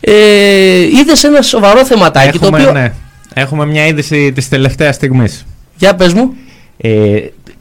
ε, 0.00 0.80
είδες 0.80 1.24
ένα 1.24 1.42
σοβαρό 1.42 1.84
θεματάκι 1.84 2.38
το 2.38 2.46
Έχουμε, 2.46 2.60
οποίο... 2.60 2.72
ναι, 2.72 2.92
έχουμε 3.34 3.66
μια 3.66 3.86
είδηση 3.86 4.32
της 4.32 4.48
τελευταίας 4.48 4.94
στιγμής. 4.94 5.46
Για 5.76 5.94
πες 5.94 6.12
μου. 6.12 6.34
Ε, 6.76 7.20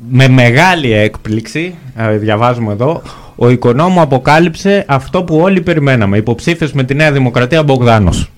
με 0.10 0.28
μεγάλη 0.28 0.94
έκπληξη, 0.94 1.76
ε, 1.96 2.18
διαβάζουμε 2.18 2.72
εδώ, 2.72 3.02
ο 3.36 3.50
οικονόμου 3.50 4.02
αποκάλυψε 4.02 4.86
αυτό 4.88 5.24
που 5.24 5.38
όλοι 5.38 5.62
περιμέναμε. 5.62 6.18
Υποψήφιος 6.18 6.72
με 6.74 6.84
τη 6.84 6.94
Νέα 6.94 7.12
Δημοκρατία 7.12 7.64
Μπογδάνος. 7.64 8.32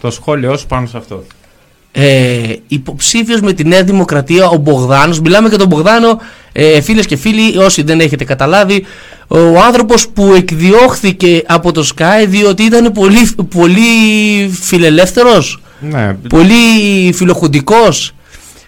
Το 0.00 0.10
σχόλιο 0.10 0.56
σου 0.56 0.66
πάνω 0.66 0.86
σε 0.86 0.96
αυτό. 0.96 1.24
Ε, 1.96 2.54
υποψήφιος 2.68 3.40
με 3.40 3.52
τη 3.52 3.64
Νέα 3.64 3.82
Δημοκρατία 3.82 4.48
ο 4.48 4.56
Μπογδάνος. 4.56 5.20
Μιλάμε 5.20 5.48
για 5.48 5.58
τον 5.58 5.66
Μπογδάνο. 5.66 6.20
Ε, 6.52 6.80
φίλες 6.80 7.06
και 7.06 7.16
φίλοι 7.16 7.58
όσοι 7.58 7.82
δεν 7.82 8.00
έχετε 8.00 8.24
καταλάβει 8.24 8.84
ο 9.28 9.60
άνθρωπος 9.66 10.08
που 10.08 10.32
εκδιώχθηκε 10.36 11.42
από 11.46 11.72
το 11.72 11.88
Sky 11.96 12.26
διότι 12.28 12.62
ήταν 12.62 12.92
πολύ, 12.92 13.30
πολύ 13.54 13.80
φιλελεύθερος 14.60 15.62
Ναι, 15.80 16.16
πολύ 16.28 16.54
φιλοχουντικός. 17.12 18.12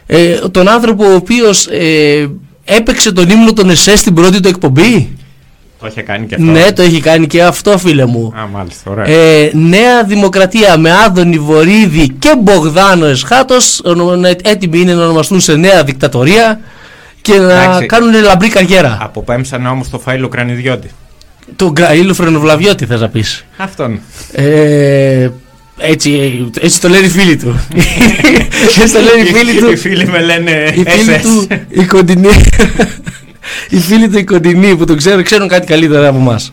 Ε, 0.07 0.35
τον 0.35 0.69
άνθρωπο 0.69 1.05
ο 1.05 1.15
οποίος 1.15 1.67
ε, 1.67 2.31
έπαιξε 2.65 3.13
τον 3.13 3.31
ύμνο 3.31 3.53
των 3.53 3.71
ΕΣΕ 3.71 3.97
στην 3.97 4.15
πρώτη 4.15 4.41
του 4.41 4.49
εκπομπή 4.49 5.17
το 5.81 5.87
είχε 5.87 6.03
κάνει 6.03 6.27
και 6.27 6.35
αυτό. 6.35 6.47
ναι 6.47 6.73
το 6.73 6.83
έχει 6.83 7.01
κάνει 7.01 7.27
και 7.27 7.43
αυτό 7.43 7.79
φίλε 7.79 8.07
μου 8.07 8.33
Α, 8.37 8.47
μάλιστα, 8.53 8.91
ωραία. 8.91 9.07
ε, 9.09 9.51
Νέα 9.55 10.05
Δημοκρατία 10.05 10.79
με 10.79 10.91
Άδωνη 11.07 11.39
Βορύδη 11.39 12.09
και 12.19 12.35
Μπογδάνο 12.39 13.07
Εσχάτος 13.07 13.81
ονο- 13.85 14.17
να- 14.17 14.29
έτοιμοι 14.43 14.81
είναι 14.81 14.95
να 14.95 15.05
ονομαστούν 15.05 15.41
σε 15.41 15.57
νέα 15.57 15.85
δικτατορία 15.85 16.61
και 17.21 17.33
να 17.39 17.63
Εντάξει. 17.63 17.87
κάνουν 17.87 18.23
λαμπρή 18.23 18.49
καριέρα. 18.49 18.99
Αποπέμψανε 19.03 19.69
όμως 19.69 19.91
το 19.91 20.03
φαΐλο 20.07 20.29
κρανιδιώτη. 20.31 20.91
Τον 21.57 21.71
Γκραήλο 21.71 22.15
Φρενοβλαβιώτη 22.15 22.87
θες 22.87 23.01
να 23.01 23.09
πεις. 23.09 23.45
Αυτόν. 23.57 24.01
Ε, 24.33 25.29
Έτσι, 25.79 26.11
έτσι 26.61 26.81
το 26.81 26.89
λένε 26.89 27.07
οι 27.07 27.09
φίλοι 27.09 27.37
του. 27.37 27.61
έτσι 28.81 28.93
το 28.93 29.01
λένε 29.01 29.21
οι 29.29 29.33
φίλοι 29.33 29.61
του. 29.61 29.71
Οι 29.71 29.77
φίλοι 29.77 30.07
με 30.09 30.21
λένε 30.21 30.51
Οι 30.75 30.85
φίλοι 30.91 31.17
SS. 31.17 31.21
του, 31.23 31.47
οι 31.69 31.85
κοντινοί. 31.85 32.29
οι 33.69 33.77
φίλοι 33.77 34.09
του 34.09 34.19
οι 34.19 34.25
κοντινοί 34.25 34.77
που 34.77 34.85
το 34.85 34.95
ξέρουν, 34.95 35.23
ξέρουν 35.23 35.49
κάτι 35.49 35.67
καλύτερα 35.67 36.09
από 36.09 36.19
εμάς. 36.19 36.53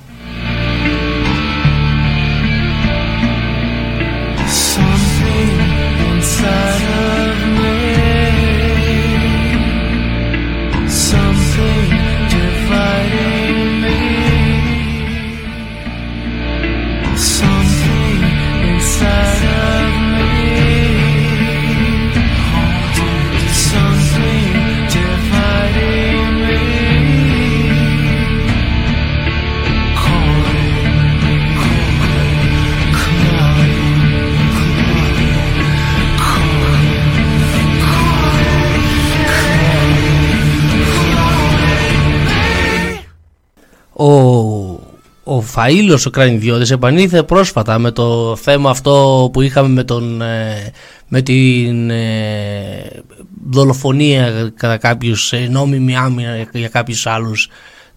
Ο 45.24 45.44
Φαΐλος 45.56 46.06
ο 46.06 46.10
Κρανιδιώτης 46.10 46.72
επανήλθε 46.72 47.24
πρόσφατα 47.24 47.80
με 47.80 47.92
το 47.92 48.36
θέμα 48.36 48.70
αυτό 48.70 49.30
που 49.34 49.42
είχαμε 49.42 49.68
με, 49.70 49.84
τον, 49.84 50.22
ε, 50.22 50.72
με 51.08 51.22
την 51.22 51.90
ε, 51.90 53.04
δολοφονία 53.50 54.52
κατά 54.56 54.78
κάποιους 54.78 55.34
ε, 55.34 55.48
νόμιμη 55.50 55.96
άμυνα 55.98 56.36
για- 56.36 56.48
για 56.54 56.68
κάποιους 56.68 57.08
άλλους 57.08 57.50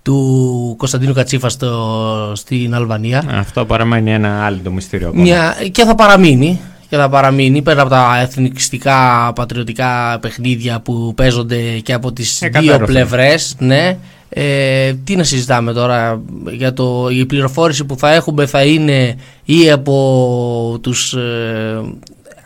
του 0.03 0.75
Κωνσταντίνου 0.79 1.13
Κατσίφα 1.13 1.49
στο, 1.49 2.33
στην 2.35 2.75
Αλβανία. 2.75 3.23
Αυτό 3.29 3.65
παραμένει 3.65 4.13
ένα 4.13 4.45
άλλο 4.45 4.59
το 4.65 4.71
μυστήριο 4.71 5.09
ακόμα. 5.09 5.23
Μια, 5.23 5.55
και 5.73 5.85
θα 5.85 5.95
παραμείνει. 5.95 6.61
Και 6.89 6.97
θα 6.97 7.09
παραμείνει 7.09 7.63
πέρα 7.63 7.81
από 7.81 7.91
τα 7.91 8.21
εθνικιστικά 8.21 9.33
πατριωτικά 9.35 10.19
παιχνίδια 10.21 10.81
που 10.81 11.13
παίζονται 11.17 11.61
και 11.61 11.93
από 11.93 12.13
τις 12.13 12.39
δύο 12.39 12.49
Εκατέρωθεν. 12.49 12.87
πλευρές 12.87 13.57
ναι. 13.59 13.97
ε, 14.29 14.93
τι 15.05 15.17
να 15.17 15.25
συζητάμε 15.25 15.73
τώρα 15.73 16.23
για 16.51 16.73
το, 16.73 17.09
η 17.11 17.27
πληροφόρηση 17.27 17.85
που 17.85 17.97
θα 17.99 18.15
έχουμε 18.15 18.47
θα 18.47 18.65
είναι 18.65 19.17
ή 19.45 19.71
από 19.71 20.79
τους 20.83 21.13
ε, 21.13 21.81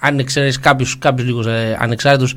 αν 0.01 0.19
εξαιρέσεις 0.19 0.61
κάποιους, 0.61 0.99
κάποιους 0.99 1.27
λίγους 1.27 1.47
ε, 1.47 1.77
ανεξάρτητους 1.81 2.35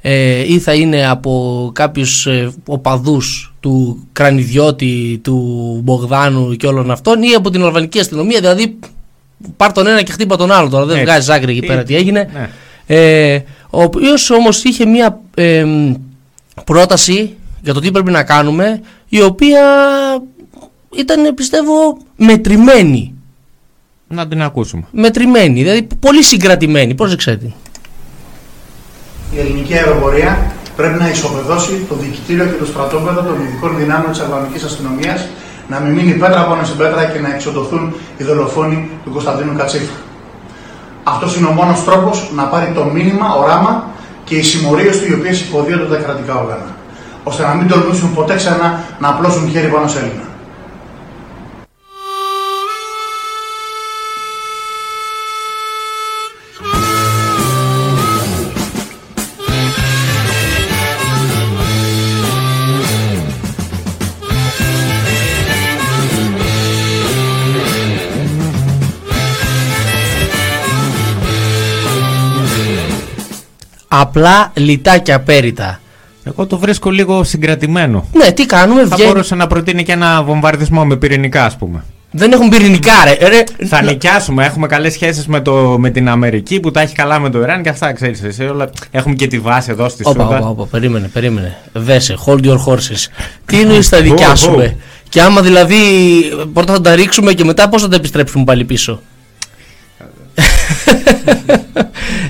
ε, 0.00 0.52
ή 0.52 0.58
θα 0.58 0.74
είναι 0.74 1.08
από 1.08 1.70
κάποιους 1.74 2.26
ε, 2.26 2.52
οπαδούς 2.66 3.54
του 3.60 4.06
Κρανιδιώτη, 4.12 5.20
του 5.22 5.80
Μπογδάνου 5.84 6.54
και 6.56 6.66
όλων 6.66 6.90
αυτών 6.90 7.22
ή 7.22 7.34
από 7.34 7.50
την 7.50 7.64
Αλβανική 7.64 7.98
αστυνομία 7.98 8.40
δηλαδή 8.40 8.78
πάρ 9.56 9.72
τον 9.72 9.86
ένα 9.86 10.02
και 10.02 10.12
χτύπα 10.12 10.36
τον 10.36 10.52
άλλο 10.52 10.68
τώρα 10.68 10.84
δεν 10.84 10.96
Έτσι. 10.96 11.04
βγάζει 11.10 11.32
άκρη 11.32 11.50
εκεί 11.52 11.60
Τι- 11.60 11.66
πέρα 11.66 11.82
τι 11.82 11.96
έγινε 11.96 12.30
ναι. 12.32 12.50
ε, 12.86 13.42
ο 13.70 13.82
οποίος 13.82 14.30
όμως 14.30 14.64
είχε 14.64 14.86
μια 14.86 15.20
ε, 15.34 15.64
πρόταση 16.64 17.36
για 17.62 17.74
το 17.74 17.80
τι 17.80 17.90
πρέπει 17.90 18.10
να 18.10 18.22
κάνουμε 18.22 18.80
η 19.08 19.22
οποία 19.22 19.62
ήταν 20.96 21.34
πιστεύω 21.34 21.98
μετρημένη 22.16 23.14
Να 24.08 24.28
την 24.28 24.42
ακούσουμε. 24.42 24.82
μετρημένη, 24.90 25.62
δηλαδή 25.62 25.86
πολύ 26.00 26.22
συγκρατημένη 26.22 26.94
πρόσεξε 26.94 27.36
την 27.36 27.52
Η 29.34 29.38
ελληνική 29.38 29.74
αεροπορία 29.74 30.52
πρέπει 30.76 30.98
να 30.98 31.08
ισοπεδώσει 31.08 31.86
το 31.88 31.94
διοικητήριο 31.94 32.44
και 32.44 32.56
το 32.58 32.64
στρατόπεδο 32.64 33.22
των 33.22 33.40
ειδικών 33.42 33.76
δυνάμεων 33.76 34.10
της 34.10 34.20
Αλβανική 34.20 34.64
αστυνομίας, 34.64 35.26
να 35.68 35.78
μην 35.78 35.92
μείνει 35.92 36.12
πέτρα 36.12 36.42
πάνω 36.42 36.64
σε 36.64 36.72
πέτρα 36.72 37.04
και 37.04 37.20
να 37.20 37.34
εξοντωθούν 37.34 37.94
οι 38.16 38.24
δολοφόνοι 38.24 38.90
του 39.04 39.10
Κωνσταντίνου 39.10 39.56
Κατσίφα. 39.56 39.92
Αυτός 41.04 41.36
είναι 41.36 41.46
ο 41.46 41.50
μόνος 41.50 41.84
τρόπος 41.84 42.30
να 42.34 42.42
πάρει 42.42 42.72
το 42.74 42.84
μήνυμα, 42.84 43.34
οράμα 43.34 43.84
και 44.24 44.34
οι 44.36 44.42
συμμορίες 44.42 44.98
του 44.98 45.06
οι 45.10 45.14
οποίες 45.14 45.40
υποδίονται 45.40 45.94
τα 45.94 46.02
κρατικά 46.02 46.34
όργανα. 46.34 46.66
ώστε 47.24 47.42
να 47.42 47.54
μην 47.54 47.68
τολμήσουν 47.68 48.14
ποτέ 48.14 48.34
ξανά 48.34 48.80
να 48.98 49.08
απλώσουν 49.08 49.48
χέρι 49.48 49.66
πάνω 49.66 49.88
σε 49.88 49.98
Έλληνα. 49.98 50.26
Απλά 74.00 74.52
λιτά 74.54 74.98
και 74.98 75.12
απέριτα 75.12 75.80
Εγώ 76.24 76.46
το 76.46 76.58
βρίσκω 76.58 76.90
λίγο 76.90 77.24
συγκρατημένο. 77.24 78.04
ναι 78.12 78.30
τι 78.30 78.46
κάνουμε 78.46 78.86
Θα 78.86 78.96
βγαίνει... 78.96 79.10
μπορούσε 79.10 79.34
να 79.34 79.46
προτείνει 79.46 79.82
και 79.82 79.92
ένα 79.92 80.22
βομβαρδισμό 80.22 80.84
με 80.84 80.96
πυρηνικά, 80.96 81.44
ας 81.44 81.56
πούμε. 81.56 81.84
δεν 82.10 82.32
έχουν 82.32 82.48
πυρηνικά 82.48 82.92
ρε, 83.04 83.28
ρε. 83.28 83.42
Θα 83.66 83.82
νοικιάσουμε. 83.82 84.44
Έχουμε 84.44 84.66
καλές 84.66 84.92
σχέσεις 84.92 85.26
με, 85.26 85.40
το, 85.40 85.52
με 85.78 85.90
την 85.90 86.08
Αμερική 86.08 86.60
που 86.60 86.70
τα 86.70 86.80
έχει 86.80 86.94
καλά 86.94 87.18
με 87.18 87.30
το 87.30 87.40
Ιράν 87.40 87.62
και 87.62 87.68
αυτά, 87.68 87.92
ξέρεις 87.92 88.22
εσύ. 88.22 88.44
Όλα... 88.44 88.70
Έχουμε 88.90 89.14
και 89.14 89.26
τη 89.26 89.38
βάση 89.38 89.70
εδώ 89.70 89.88
στη 89.88 90.02
Όπα, 90.06 90.22
Σούδα. 90.22 90.36
όπα, 90.36 90.48
όπα, 90.48 90.64
περίμενε, 90.64 91.08
περίμενε. 91.08 91.56
Δέσε, 91.72 92.16
hold 92.26 92.44
your 92.44 92.58
horses. 92.66 93.06
Τι 93.46 93.60
εννοείς 93.60 93.88
θα 93.88 94.00
δικιάσουμε; 94.00 94.76
Και 95.08 95.20
άμα 95.22 95.40
δηλαδή 95.42 95.76
πρώτα 96.52 96.72
θα 96.72 96.80
τα 96.80 96.94
ρίξουμε 96.94 97.32
και 97.32 97.44
μετά 97.44 97.68
πώς 97.68 97.82
θα 97.82 97.88
τα 97.88 97.96
επιστρέψουμε 97.96 98.44
πάλι 98.44 98.64
πίσω; 98.64 99.00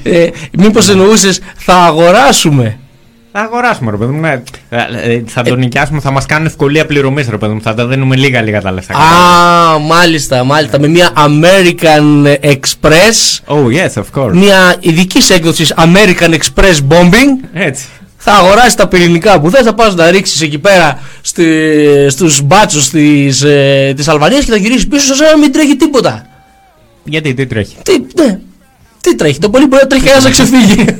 Ε, 0.02 0.28
μήπως 0.52 0.88
εννοούσες 0.88 1.40
θα 1.56 1.74
αγοράσουμε. 1.74 2.78
Θα 3.32 3.44
αγοράσουμε, 3.44 3.90
ρε 3.90 3.96
παιδί 3.96 4.12
μου. 4.12 4.20
ναι. 4.20 4.42
Ε, 4.68 5.12
ε, 5.12 5.22
Θα 5.26 5.42
το 5.42 5.56
νοικιάσουμε, 5.56 6.00
θα 6.00 6.10
μας 6.10 6.26
κάνουν 6.26 6.46
ευκολία 6.46 6.86
πληρωμής, 6.86 7.28
ρε 7.28 7.36
παιδί 7.36 7.52
μου. 7.52 7.60
Θα 7.62 7.74
τα 7.74 7.86
δίνουμε 7.86 8.16
λίγα-λίγα 8.16 8.60
τα 8.60 8.72
λεφτά. 8.72 8.94
Α, 8.94 9.78
μάλιστα, 9.78 10.44
μάλιστα. 10.44 10.78
Με 10.80 10.88
μια 10.88 11.12
American 11.16 12.24
Express. 12.42 13.40
Oh, 13.46 13.66
yes, 13.72 14.02
of 14.02 14.20
course. 14.20 14.32
Μια 14.32 14.76
ειδική 14.80 15.32
έκδοση 15.32 15.66
American 15.76 16.30
Express 16.34 16.74
Bombing. 16.88 17.48
Έτσι. 17.52 17.84
Θα 18.16 18.32
αγοράσει 18.32 18.76
τα 18.76 18.88
πυρηνικά 18.88 19.40
που 19.40 19.50
θες, 19.50 19.64
θα 19.64 19.74
πας 19.74 19.88
να 19.94 20.04
τα 20.04 20.10
ρίξεις 20.10 20.40
εκεί 20.42 20.58
πέρα 20.58 21.00
στη, 21.20 21.46
στους 22.08 22.40
μπάτσους 22.42 22.88
της, 22.88 23.42
ε, 23.42 23.92
της 23.96 24.08
Αλβανίας 24.08 24.44
και 24.44 24.50
θα 24.50 24.56
γυρίσεις 24.56 24.86
πίσω 24.88 25.14
σαν 25.14 25.30
να 25.30 25.38
μην 25.38 25.52
τρέχει 25.52 25.76
τίποτα. 25.76 26.26
Γιατί, 27.04 27.34
τι 27.34 27.46
τρέχει; 27.46 27.76
Τι, 27.82 27.92
ναι, 28.22 28.38
τι 29.06 29.14
τρέχει, 29.14 29.38
το 29.38 29.50
πολύ 29.50 29.66
μπορεί 29.66 29.82
να 29.82 29.88
τρέχει 29.88 30.08
ένας 30.08 30.24
να 30.24 30.30
ξεφύγει. 30.30 30.84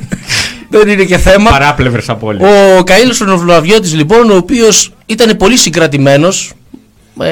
Δεν 0.69 0.87
είναι 0.87 1.03
και 1.03 1.17
θέμα. 1.17 1.49
Παράπλευρες 1.49 2.09
απόλυτα. 2.09 2.47
Ο 2.47 2.83
Καΐλος 2.85 3.21
Ονοφλαβιώτης 3.21 3.93
λοιπόν, 3.93 4.29
ο 4.29 4.35
οποίος 4.35 4.93
ήταν 5.05 5.37
πολύ 5.37 5.57
συγκρατημένος, 5.57 6.53
ε, 7.21 7.27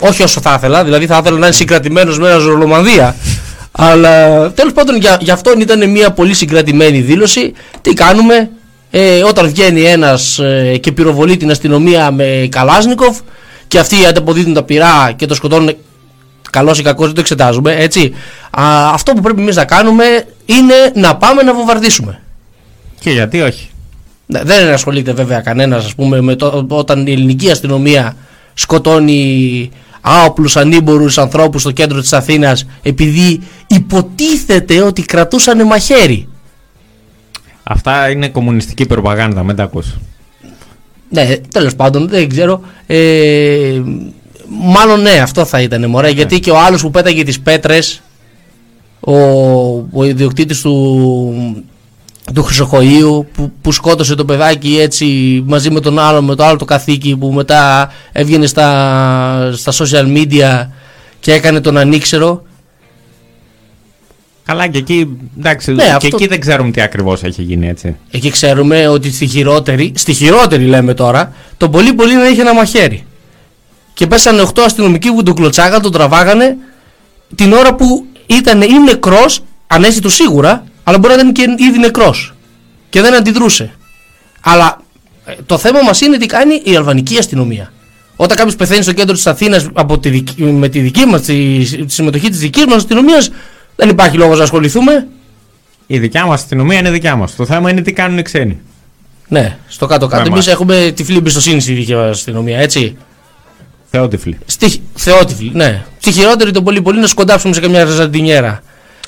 όχι 0.00 0.22
όσο 0.22 0.40
θα 0.40 0.54
ήθελα, 0.56 0.84
δηλαδή 0.84 1.06
θα 1.06 1.18
ήθελα 1.20 1.38
να 1.38 1.46
είναι 1.46 1.54
συγκρατημένος 1.54 2.18
με 2.18 2.28
ένα 2.28 2.38
Ζωρολομανδία. 2.38 3.16
Αλλά 3.72 4.50
τέλος 4.52 4.72
πάντων 4.72 4.96
για, 4.96 5.18
για 5.20 5.32
αυτόν 5.32 5.60
ήταν 5.60 5.90
μια 5.90 6.10
πολύ 6.10 6.34
συγκρατημένη 6.34 7.00
δήλωση. 7.00 7.52
Τι 7.80 7.92
κάνουμε, 7.92 8.50
ε, 8.90 9.22
όταν 9.22 9.48
βγαίνει 9.48 9.82
ένας 9.82 10.38
ε, 10.38 10.76
και 10.80 10.92
πυροβολεί 10.92 11.36
την 11.36 11.50
αστυνομία 11.50 12.10
με 12.10 12.48
Καλάσνικοφ 12.50 13.18
και 13.68 13.78
αυτοί 13.78 14.06
ανταποδίδουν 14.06 14.52
τα 14.54 14.62
πυρά 14.62 15.12
και 15.16 15.26
το 15.26 15.34
σκοτώνουν 15.34 15.76
Καλός 16.50 16.78
ή 16.78 16.82
κακός 16.82 17.06
δεν 17.06 17.14
το 17.14 17.20
εξετάζουμε, 17.20 17.74
έτσι. 17.76 18.14
Α, 18.50 18.90
αυτό 18.92 19.12
που 19.12 19.20
πρέπει 19.20 19.40
εμείς 19.40 19.56
να 19.56 19.64
κάνουμε 19.64 20.04
είναι 20.46 20.74
να 20.94 21.16
πάμε 21.16 21.42
να 21.42 21.54
βομβαρδίσουμε. 21.54 22.20
Και 23.00 23.10
γιατί 23.10 23.40
όχι; 23.40 23.70
Ναι, 24.26 24.42
δεν 24.42 24.72
ασχολείται 24.72 25.12
βέβαια 25.12 25.40
κανένας, 25.40 25.84
ας 25.84 25.94
πούμε, 25.94 26.20
με 26.20 26.34
το, 26.34 26.66
όταν 26.68 27.06
η 27.06 27.12
ελληνική 27.12 27.50
αστυνομία 27.50 28.16
σκοτώνει 28.54 29.70
άοπλους 30.00 30.56
ανήμπορους 30.56 31.18
ανθρώπους 31.18 31.60
στο 31.60 31.70
κέντρο 31.70 32.00
της 32.00 32.12
Αθήνας 32.12 32.66
επειδή 32.82 33.40
υποτίθεται 33.66 34.82
ότι 34.82 35.02
κρατούσαν 35.02 35.66
μαχαίρι. 35.66 36.28
Αυτά 37.62 38.10
είναι 38.10 38.28
κομμουνιστική 38.28 38.86
προπαγάνδα, 38.86 39.42
μην 39.42 39.56
τα 39.56 39.62
ακούς. 39.62 39.96
Ναι, 41.08 41.36
τέλος 41.36 41.74
πάντων, 41.76 42.08
δεν 42.08 42.28
ξέρω. 42.28 42.60
Ε, 42.86 43.82
μάλλον 44.50 45.00
ναι, 45.00 45.10
αυτό 45.10 45.44
θα 45.44 45.60
ήταν 45.60 45.90
μωρέ, 45.90 46.10
γιατί 46.10 46.40
και 46.40 46.50
ο 46.50 46.58
άλλος 46.58 46.82
που 46.82 46.90
πέταγε 46.90 47.22
τις 47.24 47.40
πέτρες, 47.40 48.02
ο, 49.00 49.12
ο 49.92 50.04
ιδιοκτήτης 50.04 50.60
του, 50.60 51.64
του 52.34 52.44
Χρυσοχοΐου 52.44 53.24
που, 53.32 53.52
που 53.60 53.72
σκότωσε 53.72 54.14
το 54.14 54.24
παιδάκι 54.24 54.78
έτσι 54.80 55.06
μαζί 55.46 55.70
με 55.70 55.80
τον 55.80 55.98
άλλο, 55.98 56.22
με 56.22 56.34
το 56.34 56.44
άλλο 56.44 56.56
το 56.56 56.64
καθήκη 56.64 57.16
που 57.16 57.32
μετά 57.32 57.92
έβγαινε 58.12 58.46
στα, 58.46 59.52
στα 59.54 59.72
social 59.72 60.16
media 60.16 60.66
και 61.20 61.32
έκανε 61.32 61.60
τον 61.60 61.76
ανήξερο. 61.76 62.42
Καλά, 64.44 64.66
και 64.66 64.78
εκεί, 64.78 65.16
εντάξει, 65.38 65.72
Ναι, 65.72 65.84
και 65.84 65.90
αυτό- 65.90 66.06
εκεί 66.16 66.26
δεν 66.26 66.40
ξέρουμε 66.40 66.70
τι 66.70 66.80
ακριβώς 66.80 67.22
έχει 67.22 67.42
γίνει 67.42 67.68
έτσι. 67.68 67.96
Εκεί 68.10 68.30
ξέρουμε 68.30 68.88
ότι 68.88 69.12
στη 69.12 69.26
χειρότερη, 69.26 69.92
στη 69.96 70.12
χειρότερη 70.12 70.64
λέμε 70.64 70.94
τώρα, 70.94 71.32
τον 71.56 71.70
πολύ 71.70 71.92
πολύ 71.92 72.14
να 72.14 72.28
είχε 72.28 72.40
ένα 72.40 72.54
μαχαίρι. 72.54 73.04
Και 74.00 74.06
πέσανε 74.06 74.42
8 74.54 74.60
αστυνομικοί 74.64 75.12
που 75.12 75.22
τον 75.22 75.34
κλωτσάγαν, 75.34 75.82
τον 75.82 75.92
τραβάγανε 75.92 76.56
την 77.34 77.52
ώρα 77.52 77.74
που 77.74 78.06
ήταν 78.26 78.62
ή 78.62 78.78
νεκρός, 78.84 79.40
ανέστητο 79.66 80.08
σίγουρα, 80.08 80.64
αλλά 80.84 80.98
μπορεί 80.98 81.14
να 81.14 81.20
ήταν 81.20 81.32
και 81.32 81.64
ήδη 81.64 81.78
νεκρός. 81.78 82.34
Και 82.88 83.00
δεν 83.00 83.14
αντιδρούσε. 83.14 83.74
Αλλά 84.40 84.80
ε, 85.24 85.32
το 85.46 85.58
θέμα 85.58 85.82
μας 85.82 86.00
είναι 86.00 86.16
τι 86.16 86.26
κάνει 86.26 86.60
η 86.64 86.76
αλβανική 86.76 87.18
αστυνομία. 87.18 87.72
Όταν 88.16 88.36
κάποιος 88.36 88.56
πεθαίνει 88.56 88.82
στο 88.82 88.92
κέντρο 88.92 89.14
της 89.14 89.26
Αθήνας 89.26 89.68
με 90.36 90.68
τη 90.68 90.80
δική 90.80 91.06
μας, 91.06 91.20
τη, 91.20 91.58
τη 91.84 91.92
συμμετοχή 91.92 92.28
της 92.28 92.38
δικής 92.38 92.64
μας 92.64 92.76
αστυνομίας, 92.76 93.30
δεν 93.76 93.88
υπάρχει 93.88 94.16
λόγος 94.16 94.38
να 94.38 94.44
ασχοληθούμε. 94.44 95.06
Η 95.86 95.98
δικιά 95.98 96.26
μας 96.26 96.40
αστυνομία 96.40 96.78
είναι 96.78 96.90
δικιά 96.90 97.16
μας. 97.16 97.34
Το 97.36 97.46
θέμα 97.46 97.70
είναι 97.70 97.80
τι 97.80 97.92
κάνουν 97.92 98.18
οι 98.18 98.22
ξένοι. 98.22 98.60
Ναι, 99.28 99.56
στο 99.68 99.86
κάτω-κάτω. 99.86 100.22
Με 100.22 100.28
Εμείς 100.28 100.46
εμάς. 100.46 100.60
έχουμε 100.60 100.92
τυφλή 100.96 101.16
εμπιστοσύνη 101.16 101.60
στη 101.60 101.72
δική 101.72 101.94
μας 101.94 102.10
αστυνομία, 102.10 102.58
έτσι. 102.58 102.96
Θεότυφλοι. 103.90 104.38
Στη, 104.46 104.80
θεότυφλη, 104.94 105.50
ναι. 105.54 105.84
Στη 105.98 106.12
χειρότερη 106.12 106.50
το 106.50 106.62
πολύ 106.62 106.82
πολύ 106.82 107.00
να 107.00 107.06
σκοντάψουμε 107.06 107.54
σε 107.54 107.60
καμιά 107.60 107.84
ρεζαντινιέρα. 107.84 108.62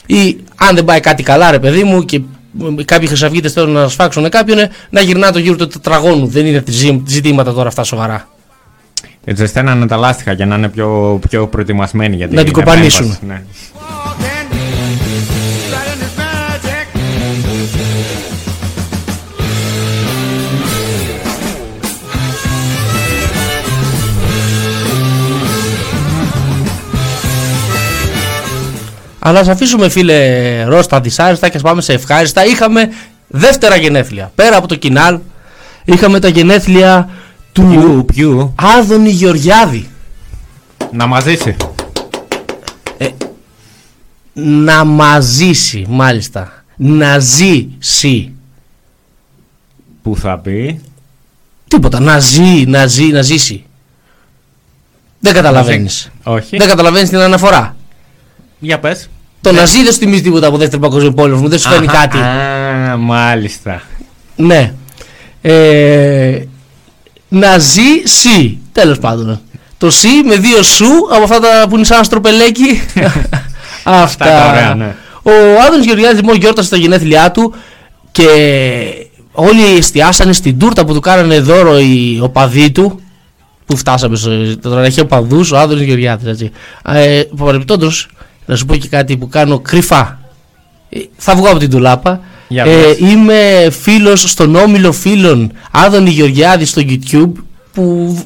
Ή 0.06 0.36
αν 0.56 0.74
δεν 0.74 0.84
πάει 0.84 1.00
κάτι 1.00 1.22
καλά, 1.22 1.50
ρε 1.50 1.58
παιδί 1.58 1.84
μου, 1.84 2.04
και 2.04 2.20
μ, 2.52 2.74
κάποιοι 2.84 3.06
χρυσαυγίτες 3.08 3.52
θέλουν 3.52 3.70
να 3.70 3.88
σφάξουν 3.88 4.28
κάποιον, 4.28 4.58
ε, 4.58 4.70
να 4.90 5.00
γυρνά 5.00 5.32
το 5.32 5.38
γύρο 5.38 5.56
του 5.56 5.66
τετραγώνου. 5.68 6.26
Δεν 6.26 6.46
είναι 6.46 6.62
ζη- 6.66 7.00
ζητήματα 7.06 7.52
τώρα 7.52 7.68
αυτά 7.68 7.84
σοβαρά. 7.84 8.28
Έτσι 9.24 9.42
ζεσταίνανε 9.42 9.86
τα 9.86 9.96
λάστιχα 9.96 10.32
για 10.32 10.46
να 10.46 10.54
είναι 10.56 10.68
πιο, 10.68 11.18
πιο 11.28 11.46
προετοιμασμένοι 11.46 12.16
για 12.16 12.28
Να 12.30 12.44
την 12.44 12.52
κοπανίσουν. 12.52 13.00
επέμβαση, 13.04 13.26
Ναι. 13.26 13.42
Αλλά 29.24 29.40
ας 29.40 29.48
αφήσουμε 29.48 29.88
φίλε 29.88 30.62
Ρώστα 30.64 31.00
δυσάρεστα 31.00 31.48
και 31.48 31.56
ας 31.56 31.62
πάμε 31.62 31.80
σε 31.82 31.92
ευχάριστα. 31.92 32.44
Είχαμε 32.46 32.88
δεύτερα 33.28 33.76
γενέθλια. 33.76 34.32
Πέρα 34.34 34.56
από 34.56 34.68
το 34.68 34.74
κοινάλ, 34.74 35.18
είχαμε 35.84 36.20
τα 36.20 36.28
γενέθλια 36.28 37.08
του 37.52 37.62
Ποιου, 37.62 38.04
ποιου. 38.04 38.54
Άδωνη 38.78 39.10
Γεωργιάδη. 39.10 39.88
Να 40.92 41.06
μαζίσει. 41.06 41.56
Να 44.32 44.84
μαζίσει, 44.84 45.84
μάλιστα. 45.88 46.64
Να 46.76 47.18
ζήσει. 47.18 48.32
Που 50.02 50.16
θα 50.16 50.38
πει; 50.38 50.80
Τίποτα. 51.68 52.00
Να 52.00 52.18
ζει, 52.18 52.64
να 52.66 52.86
ζει, 52.86 53.04
να 53.04 53.22
ζήσει. 53.22 53.64
Δεν 55.18 55.34
καταλαβαίνεις. 55.34 56.10
Όχι. 56.22 56.56
Δεν 56.56 56.68
καταλαβαίνεις 56.68 57.08
την 57.08 57.18
αναφορά. 57.18 57.76
Για 58.62 58.78
πες. 58.78 59.08
Το 59.40 59.52
να 59.52 59.64
ζει 59.64 59.82
δεν 59.82 59.92
σου 59.92 59.98
θυμίζει 59.98 60.22
τίποτα 60.22 60.46
από 60.46 60.56
δεύτερο 60.56 60.80
παγκόσμιο 60.82 61.12
πόλεμο, 61.12 61.40
μου 61.40 61.48
δεν 61.48 61.58
σου 61.58 61.68
φέρνει 61.68 61.86
Αχα, 61.86 61.96
κάτι. 61.98 62.18
Α, 62.18 62.96
μάλιστα. 62.96 63.82
Ναι. 64.36 64.72
Ε, 65.40 66.42
να 67.28 67.58
ζει 67.58 68.02
σι. 68.04 68.58
Τέλος 68.72 68.98
πάντων. 68.98 69.40
Το 69.78 69.90
σι 69.90 70.08
με 70.24 70.36
δύο 70.36 70.62
σου 70.62 70.86
από 71.10 71.22
αυτά 71.22 71.40
τα 71.40 71.66
που 71.68 71.76
είναι 71.76 71.84
σαν 71.84 72.04
στροπελέκι. 72.04 72.82
αυτά. 73.84 74.24
τα 74.24 74.48
ωραία, 74.48 74.74
ναι. 74.74 74.94
Ο 75.22 75.32
Άδωνης 75.66 75.86
Γεωργιάδης 75.86 76.20
λοιπόν 76.20 76.36
γιόρτασε 76.36 76.70
τα 76.70 76.76
γενέθλιά 76.76 77.30
του 77.30 77.54
και 78.12 78.26
όλοι 79.32 79.76
εστιάσανε 79.78 80.32
στην 80.32 80.58
τούρτα 80.58 80.84
που 80.84 80.94
του 80.94 81.00
κάνανε 81.00 81.40
δώρο 81.40 81.78
οι 81.78 82.18
οπαδοί 82.22 82.70
του. 82.70 83.00
Που 83.66 83.76
φτάσαμε 83.76 84.16
στο. 84.16 84.58
Τώρα 84.58 84.84
έχει 84.84 85.00
οπαδούς 85.00 85.52
ο 85.52 85.58
Άδωνης 85.58 85.84
Γεωργιάδης. 85.84 86.28
Έτσι. 86.28 86.50
Ε, 86.84 87.22
παρεμπιπτόντως, 87.36 88.08
να 88.46 88.56
σου 88.56 88.64
πω 88.66 88.76
και 88.76 88.88
κάτι 88.88 89.16
που 89.16 89.28
κάνω 89.28 89.58
κρυφά. 89.58 90.18
Ε, 90.88 90.98
Θα 91.16 91.34
βγω 91.34 91.48
από 91.48 91.58
την 91.58 91.70
τουλάπα. 91.70 92.20
Για 92.48 92.64
Ε, 92.64 92.68
πες. 92.82 92.98
είμαι 92.98 93.68
φίλος 93.70 94.20
στον 94.30 94.54
όμιλο 94.54 94.92
φίλων 94.92 95.52
Άδωνη 95.70 96.10
Γεωργιάδη 96.10 96.64
στο 96.64 96.82
YouTube 96.84 97.32
που 97.72 98.16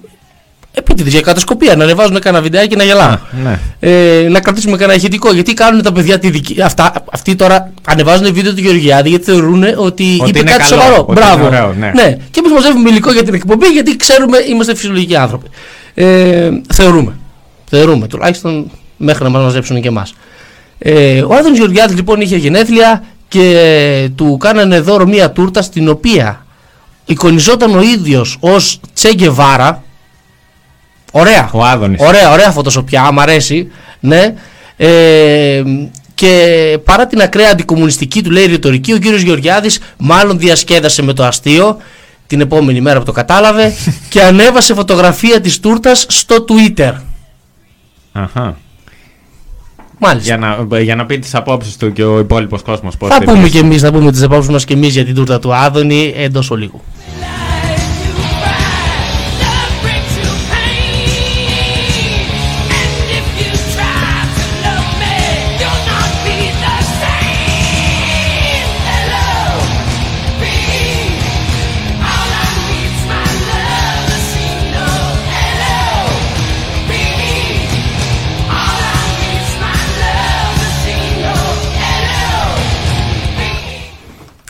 επίτηδες 0.72 1.12
για 1.12 1.20
κατασκοπία 1.20 1.76
να 1.76 1.84
ανεβάζουν 1.84 2.20
κανένα 2.20 2.42
βιντεάκι 2.42 2.76
να 2.76 2.84
γελάμε. 2.84 3.20
Ναι. 3.44 3.58
Ε, 3.80 4.28
να 4.28 4.40
κρατήσουμε 4.40 4.76
κανένα 4.76 4.94
ηχητικό. 4.98 5.32
Γιατί 5.32 5.54
κάνουν 5.54 5.82
τα 5.82 5.92
παιδιά 5.92 6.18
τη 6.18 6.30
δική. 6.30 6.62
Αυτά, 6.62 6.92
αυτοί 7.12 7.34
τώρα 7.36 7.72
ανεβάζουν 7.86 8.34
βίντεο 8.34 8.54
του 8.54 8.60
Γεωργιάδη 8.60 9.08
γιατί 9.08 9.24
θεωρούν 9.24 9.64
ότι, 9.76 10.04
είπε 10.04 10.38
είναι 10.38 10.50
κάτι 10.50 10.68
καλό, 10.68 10.82
σοβαρό. 10.82 11.04
ότι 11.08 11.12
Μπράβο. 11.12 11.46
είναι 11.46 11.46
ωραίο, 11.46 11.72
ναι. 11.78 12.16
Και 12.30 12.38
εμείς 12.38 12.52
μαζεύουμε 12.52 12.90
υλικό 12.90 13.12
για 13.12 13.22
την 13.22 13.34
εκπομπή 13.34 13.66
γιατί 13.66 13.96
ξέρουμε 13.96 14.38
είμαστε 14.48 14.74
φυσιολογικοί 14.74 15.16
άνθρωποι. 15.16 15.46
Ε, 15.94 16.50
θεωρούμε. 16.74 17.16
Θεωρούμε. 17.68 18.06
Τουλάχιστον 18.06 18.70
μέχρι 18.96 19.24
να 19.24 19.30
μας 19.30 19.42
μαζέψουν 19.42 19.80
και 19.80 19.88
εμάς. 19.88 20.14
Ε, 20.78 21.22
ο 21.22 21.34
Άδωνης 21.34 21.58
Γεωργιάδης 21.58 21.96
λοιπόν 21.96 22.20
είχε 22.20 22.36
γενέθλια 22.36 23.04
και 23.28 24.10
του 24.14 24.36
κάνανε 24.36 24.80
δώρο 24.80 25.06
μία 25.06 25.30
τούρτα 25.30 25.62
στην 25.62 25.88
οποία 25.88 26.46
εικονιζόταν 27.04 27.76
ο 27.76 27.82
ίδιος 27.82 28.36
ως 28.40 28.80
Τσέγκεβάρα 28.94 29.84
Ωραία. 31.18 31.50
Ο 31.52 31.64
Άδωνης. 31.64 32.00
Ωραία, 32.00 32.30
ωραία 32.30 32.50
φωτοσοπιά, 32.50 33.12
μ' 33.12 33.20
αρέσει. 33.20 33.70
Ναι. 34.00 34.34
Ε, 34.76 35.62
και 36.14 36.78
παρά 36.84 37.06
την 37.06 37.20
ακραία 37.20 37.50
αντικομουνιστική 37.50 38.22
του 38.22 38.30
λέει 38.30 38.46
ρητορική, 38.46 38.92
ο 38.92 38.98
κύριος 38.98 39.20
Γεωργιάδης 39.20 39.80
μάλλον 39.96 40.38
διασκέδασε 40.38 41.02
με 41.02 41.12
το 41.12 41.24
αστείο 41.24 41.76
την 42.26 42.40
επόμενη 42.40 42.80
μέρα 42.80 42.98
που 42.98 43.04
το 43.04 43.12
κατάλαβε 43.12 43.74
και 44.10 44.22
ανέβασε 44.22 44.74
φωτογραφία 44.74 45.40
της 45.40 45.60
τούρτας 45.60 46.06
στο 46.08 46.44
Twitter. 46.48 46.92
Αχα. 48.12 48.56
Μάλιστα. 49.98 50.36
Για 50.36 50.66
να, 50.68 50.80
για 50.80 50.96
να 50.96 51.06
πει 51.06 51.18
τις 51.18 51.34
απόψεις 51.34 51.76
του 51.76 51.92
και 51.92 52.04
ο 52.04 52.18
υπόλοιπος 52.18 52.62
κόσμος. 52.62 52.94
Θα 53.08 53.22
πούμε 53.24 53.48
και 53.48 53.58
εμείς, 53.58 53.80
θα 53.82 53.92
πούμε 53.92 54.10
τις 54.10 54.22
απόψεις 54.22 54.50
μας 54.50 54.64
και 54.64 54.74
εμείς 54.74 54.92
για 54.92 55.04
την 55.04 55.14
τούρτα 55.14 55.38
του 55.38 55.54
Άδωνη 55.54 56.14
εντός 56.16 56.50
ολίγου. 56.50 56.80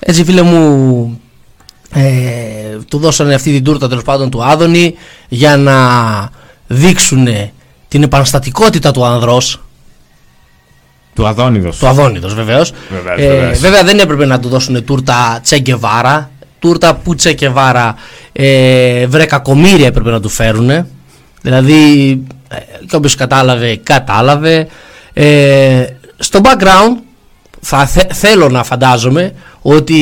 Έτσι 0.09 0.25
φίλε 0.25 0.43
μου 0.43 1.21
ε, 1.93 2.03
του 2.89 2.99
δώσανε 2.99 3.35
αυτή 3.35 3.53
την 3.53 3.65
τούρτα 3.65 3.89
τέλος 3.89 4.03
πάντων 4.05 4.31
του 4.31 4.45
Άδωνη 4.45 4.95
για 5.29 5.57
να 5.57 5.77
δείξουν 6.67 7.29
την 7.89 8.03
επαναστατικότητα 8.03 8.91
του 8.91 9.05
ανδρός 9.05 9.61
Του 11.15 11.27
Αδόνιδος. 11.27 11.77
του 11.79 11.87
Αδόνιδος 11.87 12.35
βεβαίως. 12.35 12.73
Βεβαίως, 12.91 13.21
ε, 13.21 13.29
βεβαίως. 13.29 13.59
βέβαια 13.59 13.83
δεν 13.83 13.99
έπρεπε 13.99 14.25
να 14.27 14.41
του 14.41 14.49
δώσουν 14.49 14.85
τούρτα 14.85 15.41
Τσέγκεβάρα 15.43 16.31
τούρτα 16.59 16.95
που 16.95 17.15
Τσέγκεβάρα 17.15 17.95
ε, 18.33 19.07
βρε 19.07 19.25
κακομύρια 19.25 19.87
έπρεπε 19.87 20.11
να 20.11 20.21
του 20.21 20.29
φέρουν 20.29 20.87
δηλαδή 21.43 22.11
ε, 22.49 22.57
και 22.89 22.97
όποιος 22.97 23.15
κατάλαβε 23.15 23.77
κατάλαβε. 23.77 24.69
Ε, 25.13 25.85
στο 26.19 26.41
background 26.43 27.01
θα 27.69 27.87
θε- 27.87 28.13
θέλω 28.15 28.49
να 28.49 28.65
φαντάζομαι 28.65 29.33
ότι 29.63 29.95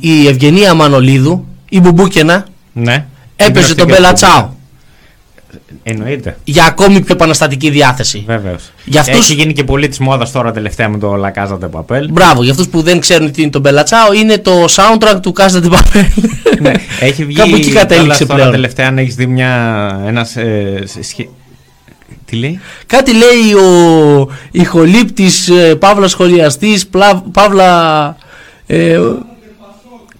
η 0.00 0.26
Ευγενία 0.26 0.74
Μανολίδου 0.74 1.46
η 1.68 1.80
Μπουμπούκενα 1.80 2.46
Ναι. 2.72 3.04
έπαιζε 3.36 3.74
τον 3.74 3.86
Μπέλα 3.86 4.12
Τσάο 4.12 4.48
Εννοείται. 5.82 6.36
για 6.44 6.64
ακόμη 6.64 7.00
πιο 7.00 7.14
επαναστατική 7.14 7.70
διάθεση. 7.70 8.22
Βέβαιω. 8.26 8.56
Για 8.84 9.00
αυτούς- 9.00 9.16
Έχει 9.24 9.34
γίνει 9.34 9.52
και 9.52 9.64
πολύ 9.64 9.88
της 9.88 9.98
μόδας 9.98 10.30
τώρα 10.32 10.52
τελευταία 10.52 10.88
με 10.88 10.98
το 10.98 11.14
Λακάζα 11.14 11.58
de 11.62 11.70
Papel. 11.80 12.06
Μπράβο, 12.10 12.42
για 12.42 12.52
αυτούς 12.52 12.68
που 12.68 12.82
δεν 12.82 13.00
ξέρουν 13.00 13.32
τι 13.32 13.42
είναι 13.42 13.50
το 13.50 13.60
Μπέλα 13.60 13.82
Τσάο, 13.82 14.12
είναι 14.12 14.38
το 14.38 14.64
soundtrack 14.64 15.18
του 15.22 15.32
Casa 15.38 15.62
de 15.62 15.70
Papel. 15.70 16.04
ναι, 16.60 16.72
έχει 17.00 17.24
βγει. 17.24 17.36
Κάπου 17.36 17.54
εκεί 17.54 17.70
κατέληξε 17.72 17.96
κιόλας 17.96 18.18
τώρα 18.18 18.34
πλέον. 18.34 18.50
τελευταία, 18.50 18.86
αν 18.86 18.98
έχεις 18.98 19.14
δει 19.14 19.26
μια. 19.26 19.52
Ένας, 20.06 20.36
ε, 20.36 20.84
σχε- 21.00 21.28
Τι 22.26 22.36
λέει; 22.36 22.60
Κάτι 22.86 23.12
λέει 23.14 23.52
ο 23.54 24.28
ηχολήπτης, 24.50 25.48
ε, 25.48 25.74
παύλας 25.74 26.10
σχολιαστής, 26.10 26.86
πλα- 26.86 27.22
παύλα... 27.32 28.16
Ε, 28.66 29.00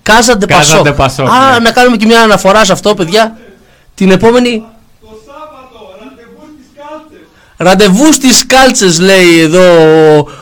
Casa 0.09 0.33
de 0.43 0.47
Casa 0.53 0.81
Pasok. 0.81 0.83
de 0.87 0.97
Pasok, 0.97 1.25
Α, 1.29 1.53
ναι. 1.53 1.59
να 1.59 1.71
κάνουμε 1.71 1.97
και 1.97 2.07
μια 2.07 2.21
αναφορά 2.21 2.65
σε 2.65 2.73
αυτό, 2.73 2.95
παιδιά. 2.95 3.37
Την 3.95 4.11
επόμενη... 4.11 4.63
Ραντεβού 7.59 8.13
στις 8.13 8.47
κάλτσες 8.47 8.99
λέει 9.01 9.39
εδώ 9.41 9.63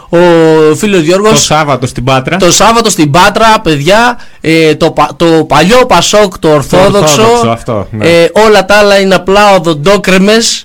ο, 0.09 0.17
ο 0.19 0.75
φίλος 0.75 1.01
Γιώργος. 1.03 1.31
Το 1.31 1.37
Σάββατο 1.37 1.87
στην 1.87 2.05
Πάτρα. 2.05 2.37
Το 2.37 2.51
Σάββατο 2.53 2.91
στην 2.91 3.11
Πάτρα, 3.11 3.61
παιδιά, 3.63 4.19
ε, 4.41 4.75
το, 4.75 4.91
πα- 4.91 5.11
το 5.17 5.27
παλιό 5.49 5.87
Πασόκ, 5.87 6.39
το 6.39 6.49
Ορθόδοξο. 6.53 7.23
Ορθόδοξο, 7.23 7.49
αυτό, 7.49 7.87
ναι. 7.91 8.09
ε, 8.09 8.31
όλα 8.47 8.65
τα 8.65 8.75
άλλα 8.77 9.01
είναι 9.01 9.15
απλά 9.15 9.55
οδοντόκρεμες. 9.55 10.65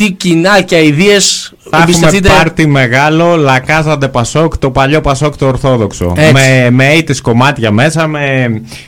Τι 0.00 0.10
κοινά 0.10 0.60
και 0.60 0.76
αειδίε. 0.76 1.16
Θα 1.70 1.86
έχουμε 1.88 2.20
πάρτι 2.20 2.66
μεγάλο, 2.66 3.36
Λακάζαντε 3.36 4.08
Πασόκ, 4.08 4.58
το 4.58 4.70
παλιό 4.70 5.00
Πασόκ 5.00 5.36
το 5.36 5.46
Ορθόδοξο. 5.46 6.12
Έτσι. 6.16 6.32
Με, 6.32 6.70
με 6.70 6.92
αίτε 6.92 7.14
κομμάτια 7.22 7.70
μέσα, 7.70 8.06
με 8.06 8.46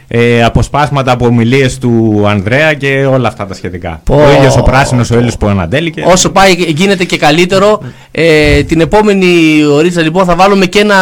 ε, 0.09 0.45
αποσπάσματα 0.45 1.13
από 1.13 1.27
ομιλίες 1.27 1.79
του 1.79 2.25
Ανδρέα 2.27 2.75
και 2.75 3.07
όλα 3.07 3.29
αυτά 3.29 3.47
τα 3.47 3.55
σχετικά. 3.55 4.01
Πω. 4.05 4.15
Ο 4.15 4.33
ήλιος 4.39 4.57
ο 4.57 4.63
πράσινος, 4.63 5.11
ο 5.11 5.19
ήλιος 5.19 5.37
που 5.37 5.47
ανατέληκε. 5.47 6.05
Όσο 6.07 6.31
πάει 6.31 6.53
γίνεται 6.53 7.05
και 7.05 7.17
καλύτερο. 7.17 7.83
Ε, 8.11 8.63
την 8.63 8.81
επόμενη 8.81 9.63
ωρίτσα 9.65 10.03
λοιπόν 10.03 10.25
θα 10.25 10.35
βάλουμε 10.35 10.67
και 10.67 10.79
ένα 10.79 10.97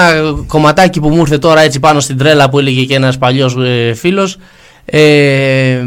κομματάκι 0.46 1.00
που 1.00 1.08
μου 1.08 1.20
ήρθε 1.20 1.38
τώρα 1.38 1.60
έτσι 1.60 1.80
πάνω 1.80 2.00
στην 2.00 2.18
τρέλα 2.18 2.50
που 2.50 2.58
έλεγε 2.58 2.84
και 2.84 2.94
ένας 2.94 3.18
παλιός 3.18 3.56
ε, 3.56 3.94
φίλος. 3.94 4.36
Ε, 4.84 5.80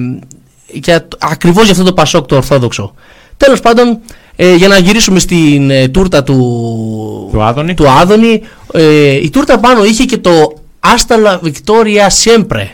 για, 0.67 1.07
ακριβώς 1.19 1.63
για 1.63 1.71
αυτό 1.71 1.83
το 1.83 1.93
Πασόκ 1.93 2.25
το 2.25 2.35
Ορθόδοξο. 2.35 2.93
Τέλος 3.37 3.59
πάντων, 3.59 3.99
ε, 4.35 4.55
για 4.55 4.67
να 4.67 4.77
γυρίσουμε 4.77 5.19
στην 5.19 5.69
ε, 5.69 5.87
τούρτα 5.87 6.23
του, 6.23 7.29
Του 7.31 7.43
Άδωνη. 7.43 7.73
του 7.73 7.89
Άδωνη, 7.89 8.41
ε, 8.73 9.13
η 9.15 9.29
τούρτα 9.29 9.59
πάνω 9.59 9.83
είχε 9.85 10.03
και 10.03 10.17
το 10.17 10.53
Άσταλα 10.79 11.39
Βικτόρια 11.43 12.11
Siempre. 12.11 12.67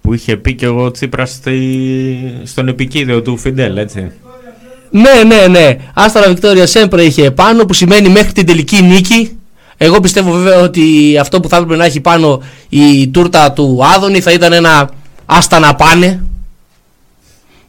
Που 0.00 0.14
είχε 0.14 0.36
πει 0.36 0.54
και 0.54 0.68
ο 0.68 0.90
Τσίπρας 0.90 1.40
στον 2.44 2.68
επικίδιο 2.68 3.22
του 3.22 3.36
Φιντέλ, 3.36 3.76
έτσι. 3.76 4.10
Ναι, 4.90 5.22
ναι, 5.26 5.46
ναι. 5.46 5.76
Άσταρα 5.94 6.28
Βικτόρια 6.28 6.66
Σέμπρε 6.66 7.02
είχε 7.04 7.30
πάνω 7.30 7.64
που 7.64 7.72
σημαίνει 7.72 8.08
μέχρι 8.08 8.32
την 8.32 8.46
τελική 8.46 8.82
νίκη. 8.82 9.38
Εγώ 9.76 10.00
πιστεύω 10.00 10.32
βέβαια 10.32 10.60
ότι 10.60 11.16
αυτό 11.20 11.40
που 11.40 11.48
θα 11.48 11.56
έπρεπε 11.56 11.76
να 11.76 11.84
έχει 11.84 12.00
πάνω 12.00 12.42
η 12.68 13.08
τούρτα 13.08 13.52
του 13.52 13.80
Άδωνη 13.94 14.20
θα 14.20 14.32
ήταν 14.32 14.52
ένα 14.52 14.90
άστα 15.26 15.58
να 15.58 15.74
πάνε. 15.74 16.24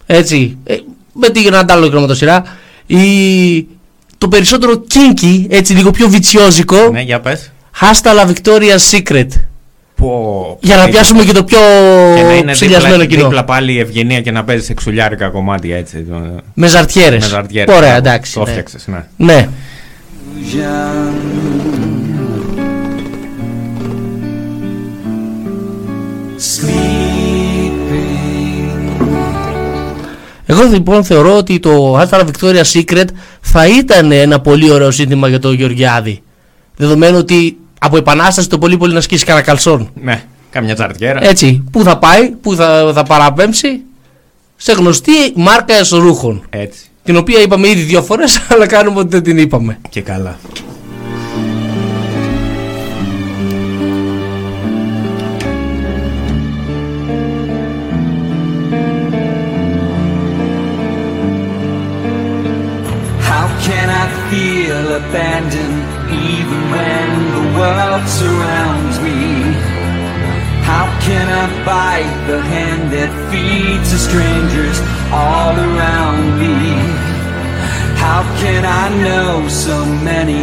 Έτσι. 0.05 0.57
Ε, 1.17 1.27
με 1.27 1.29
τη 1.29 1.43
Γρανατάλο 1.43 1.87
γραμματοσυρά. 1.87 2.43
Η... 2.85 2.97
Το 4.17 4.27
περισσότερο 4.27 4.83
kinky, 4.93 5.45
έτσι 5.49 5.73
λίγο 5.73 5.91
πιο 5.91 6.09
βιτσιόζικο. 6.09 6.89
Ναι, 6.91 7.01
για 7.01 7.19
πες. 7.19 7.51
Hasta 7.81 8.09
la 8.19 8.25
Victoria's 8.33 8.97
Secret. 8.97 9.27
Πω, 9.95 10.57
Για 10.61 10.75
να 10.75 10.83
πω, 10.83 10.89
πιάσουμε 10.91 11.23
και 11.23 11.31
το 11.31 11.43
πιο 11.43 11.59
και 12.15 12.21
να 12.21 12.33
είναι 12.35 12.51
ψηλιασμένο 12.51 12.93
δίπλα, 12.97 13.15
κοινό. 13.15 13.23
δίπλα 13.27 13.43
πάλι 13.43 13.73
η 13.73 13.79
ευγενία 13.79 14.21
και 14.21 14.31
να 14.31 14.43
παίζει 14.43 14.65
σεξουλιάρικα 14.65 15.29
κομμάτια 15.29 15.77
έτσι. 15.77 16.05
Με 16.53 16.67
ζαρτιέρες. 16.67 17.21
Με 17.21 17.27
ζαρτιέρες. 17.27 17.75
Ωραία, 17.75 17.89
μπράβο. 17.89 18.07
εντάξει, 18.07 18.33
Το 18.33 18.39
ναι. 18.43 18.45
έφτιαξες, 18.49 18.87
ναι. 18.87 19.05
Ναι. 19.17 19.49
Εγώ 30.49 30.63
λοιπόν 30.63 31.03
θεωρώ 31.03 31.37
ότι 31.37 31.59
το 31.59 31.99
Alpha 31.99 32.25
Victoria 32.25 32.63
Secret 32.73 33.05
θα 33.41 33.67
ήταν 33.67 34.11
ένα 34.11 34.39
πολύ 34.39 34.71
ωραίο 34.71 34.91
σύνθημα 34.91 35.27
για 35.27 35.39
τον 35.39 35.53
Γεωργιάδη. 35.53 36.21
Δεδομένου 36.75 37.17
ότι 37.17 37.57
από 37.79 37.97
επανάσταση 37.97 38.49
το 38.49 38.57
πολύ 38.57 38.77
πολύ 38.77 38.93
να 38.93 39.01
σκίσει 39.01 39.25
κανένα 39.25 39.45
καλσόν. 39.45 39.89
Ναι, 40.01 40.23
καμιά 40.49 40.73
τσαρτιέρα. 40.73 41.23
Έτσι, 41.23 41.63
πού 41.71 41.83
θα 41.83 41.97
πάει, 41.97 42.29
πού 42.29 42.55
θα, 42.55 42.91
θα 42.95 43.03
παραπέμψει, 43.03 43.79
σε 44.55 44.71
γνωστή 44.71 45.11
μάρκα 45.35 45.73
εσωρούχων. 45.73 46.43
Έτσι. 46.49 46.79
Την 47.03 47.17
οποία 47.17 47.41
είπαμε 47.41 47.67
ήδη 47.67 47.81
δύο 47.81 48.01
φορές, 48.01 48.41
αλλά 48.51 48.65
κάνουμε 48.65 48.99
ότι 48.99 49.09
δεν 49.09 49.23
την 49.23 49.37
είπαμε. 49.37 49.79
Και 49.89 50.01
καλά. 50.01 50.37
World 67.97 68.09
surrounds 68.21 68.97
me? 69.05 69.19
How 70.71 70.85
can 71.07 71.25
I 71.43 71.45
bite 71.69 72.17
the 72.31 72.39
hand 72.53 72.83
that 72.95 73.11
feeds 73.29 73.87
the 73.95 74.01
strangers 74.07 74.77
all 75.23 75.53
around 75.69 76.23
me? 76.41 76.55
How 78.03 78.21
can 78.41 78.61
I 78.83 78.85
know 79.05 79.31
so 79.65 79.77
many, 80.09 80.39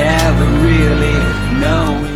never 0.00 0.46
really 0.68 1.16
knowing? 1.62 2.12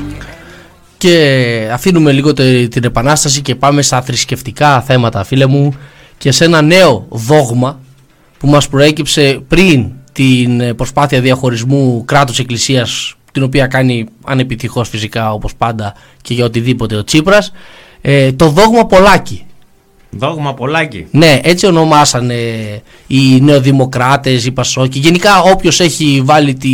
Και 0.99 1.69
αφήνουμε 1.73 2.13
λίγο 2.13 2.33
τε- 2.33 2.69
την 2.69 2.85
επανάσταση 2.85 3.41
και 3.43 3.55
πάμε 3.55 3.83
στα 3.83 4.03
θρησκευτικά 4.03 4.81
θέματα 4.81 5.25
φίλε 5.25 5.47
μου 5.47 5.75
και 6.19 6.33
σε 6.33 6.45
ένα 6.45 6.63
νέο 6.63 7.07
δόγμα 7.09 7.81
που 8.39 8.49
μας 8.49 8.69
προέκυψε 8.69 9.41
πριν 9.49 9.91
την 10.13 10.61
ε, 10.61 10.75
προσπάθεια 10.75 11.21
διαχωρισμού 11.21 12.05
κράτους 12.05 12.39
εκκλησίας 12.39 13.15
την 13.39 13.47
οποία 13.47 13.67
κάνει 13.67 14.07
ανεπιτυχώς 14.25 14.89
φυσικά 14.89 15.33
όπως 15.33 15.55
πάντα 15.55 15.95
και 16.23 16.35
για 16.35 16.45
οτιδήποτε. 16.45 16.97
Ο 16.97 17.05
Τσίπρας 17.05 17.53
ε, 18.01 18.33
το 18.33 18.49
δόγμα 18.49 18.87
Πολάκη 18.87 19.47
Δόγμα 20.11 20.55
πολλάκι. 20.55 21.07
ναι, 21.11 21.41
έτσι 21.43 21.67
ονομάσανε 21.67 22.35
οι 23.07 23.41
νεοδημοκράτες, 23.41 24.47
οι 24.47 24.51
Πασόκοι. 24.51 24.99
Γενικά 24.99 25.43
όποιος 25.43 25.81
έχει 25.81 26.23
βάλει, 26.25 26.55
τη, 26.55 26.69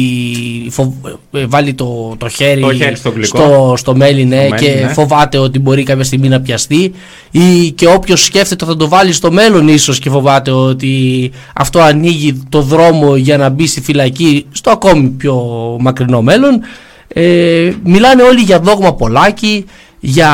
φο- 0.71 0.95
ε, 1.33 1.47
βάλει 1.47 1.75
το, 1.75 2.15
το 2.19 2.29
χέρι, 2.29 2.61
Το 2.61 2.75
χέρι 2.75 2.97
στο 2.97 3.11
γλυκό. 3.11 3.27
στο, 3.39 3.75
στο 3.77 3.97
μέλι, 3.97 4.25
ναι, 4.25 4.47
Στο 4.47 4.55
και 4.57 4.69
μέλι, 4.71 4.83
ναι. 4.83 4.89
φοβάται 4.93 5.39
ότι 5.39 5.59
μπορεί 5.59 5.83
κάποια 5.83 6.05
στιγμή 6.05 6.29
να 6.29 6.41
πιαστεί 6.41 6.93
ή 7.31 7.71
και 7.71 7.87
όποιος 7.89 8.25
σκέφτεται 8.25 8.65
θα 8.65 8.77
το 8.77 8.89
βάλει 8.89 9.13
στο 9.13 9.33
μέλλον 9.33 9.69
ίσως 9.69 9.99
και 9.99 10.11
φοβάται 10.11 10.51
ότι 10.51 11.31
αυτό 11.55 11.81
ανοίγει 11.81 12.43
το 12.49 12.61
δρόμο 12.63 13.17
για 13.17 13.37
να 13.37 13.49
μπει 13.49 13.67
στη 13.67 13.81
φυλακή 13.81 14.47
στο 14.53 14.71
ακόμη 14.71 15.09
πιο 15.09 15.37
μακρινό 15.81 16.23
μέλλον. 16.23 16.61
Ε, 17.09 17.73
μιλάνε 17.85 18.23
όλοι 18.23 18.41
για 18.41 18.61
δόγμα 18.61 18.95
Πολάκη, 18.95 19.65
για 20.01 20.31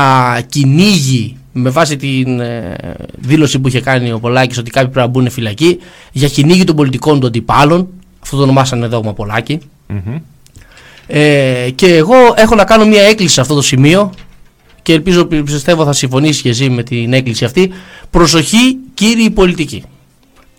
κυνήγι 0.49 1.35
με 1.53 1.71
βάση 1.71 1.97
την 1.97 2.41
ε, 2.41 2.77
δήλωση 3.19 3.59
που 3.59 3.69
είχε 3.69 3.81
κάνει 3.81 4.13
ο 4.13 4.19
Πολάκης 4.19 4.59
ότι 4.59 4.71
κάποιοι 4.71 4.91
πρέπει 4.91 5.07
να 5.07 5.13
μπουν 5.13 5.31
φυλακή 5.31 5.79
για 6.13 6.29
κυνήγι 6.29 6.65
των 6.65 6.77
πολιτικών 6.77 7.21
του 7.21 7.27
αντιπάλων 7.27 7.89
αυτό 8.23 8.37
το 8.37 8.43
ονομάσανε 8.43 8.87
δόγμα 8.87 9.13
Πολάκη 9.13 9.59
Μμμ. 9.87 10.17
ε, 11.07 11.71
και 11.75 11.97
εγώ 11.97 12.15
έχω 12.35 12.55
να 12.55 12.65
κάνω 12.65 12.85
μια 12.87 13.03
έκκληση 13.03 13.35
σε 13.35 13.41
αυτό 13.41 13.55
το 13.55 13.63
σημείο 13.63 14.13
και 14.83 14.93
ελπίζω 14.93 15.25
πιστεύω 15.25 15.85
θα 15.85 15.93
συμφωνήσει 15.93 16.43
και 16.43 16.49
εσύ 16.49 16.71
με 16.71 16.83
την 16.83 17.13
έκκληση 17.13 17.45
αυτή 17.45 17.73
προσοχή 18.11 18.77
κύριοι 18.95 19.31
πολιτικοί 19.31 19.85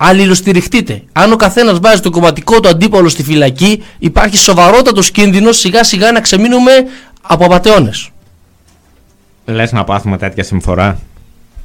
αλληλοστηριχτείτε. 0.04 1.04
Αν 1.12 1.32
ο 1.32 1.36
καθένας 1.36 1.80
βάζει 1.80 2.02
το 2.02 2.10
κομματικό 2.10 2.60
του 2.60 2.70
αντίπαλο 2.70 3.10
στη 3.10 3.24
φυλακή, 3.24 3.84
υπάρχει 4.00 4.38
σοβαρότατος 4.38 5.12
κίνδυνος 5.12 5.58
σιγά 5.58 5.84
σιγά 5.84 6.12
να 6.12 6.22
ξεμείνουμε 6.22 6.72
από 7.22 7.46
απαταιώνες. 7.46 8.10
Λες 9.46 9.72
να 9.72 9.84
πάθουμε 9.84 10.18
τέτοια 10.18 10.44
συμφορά; 10.44 11.00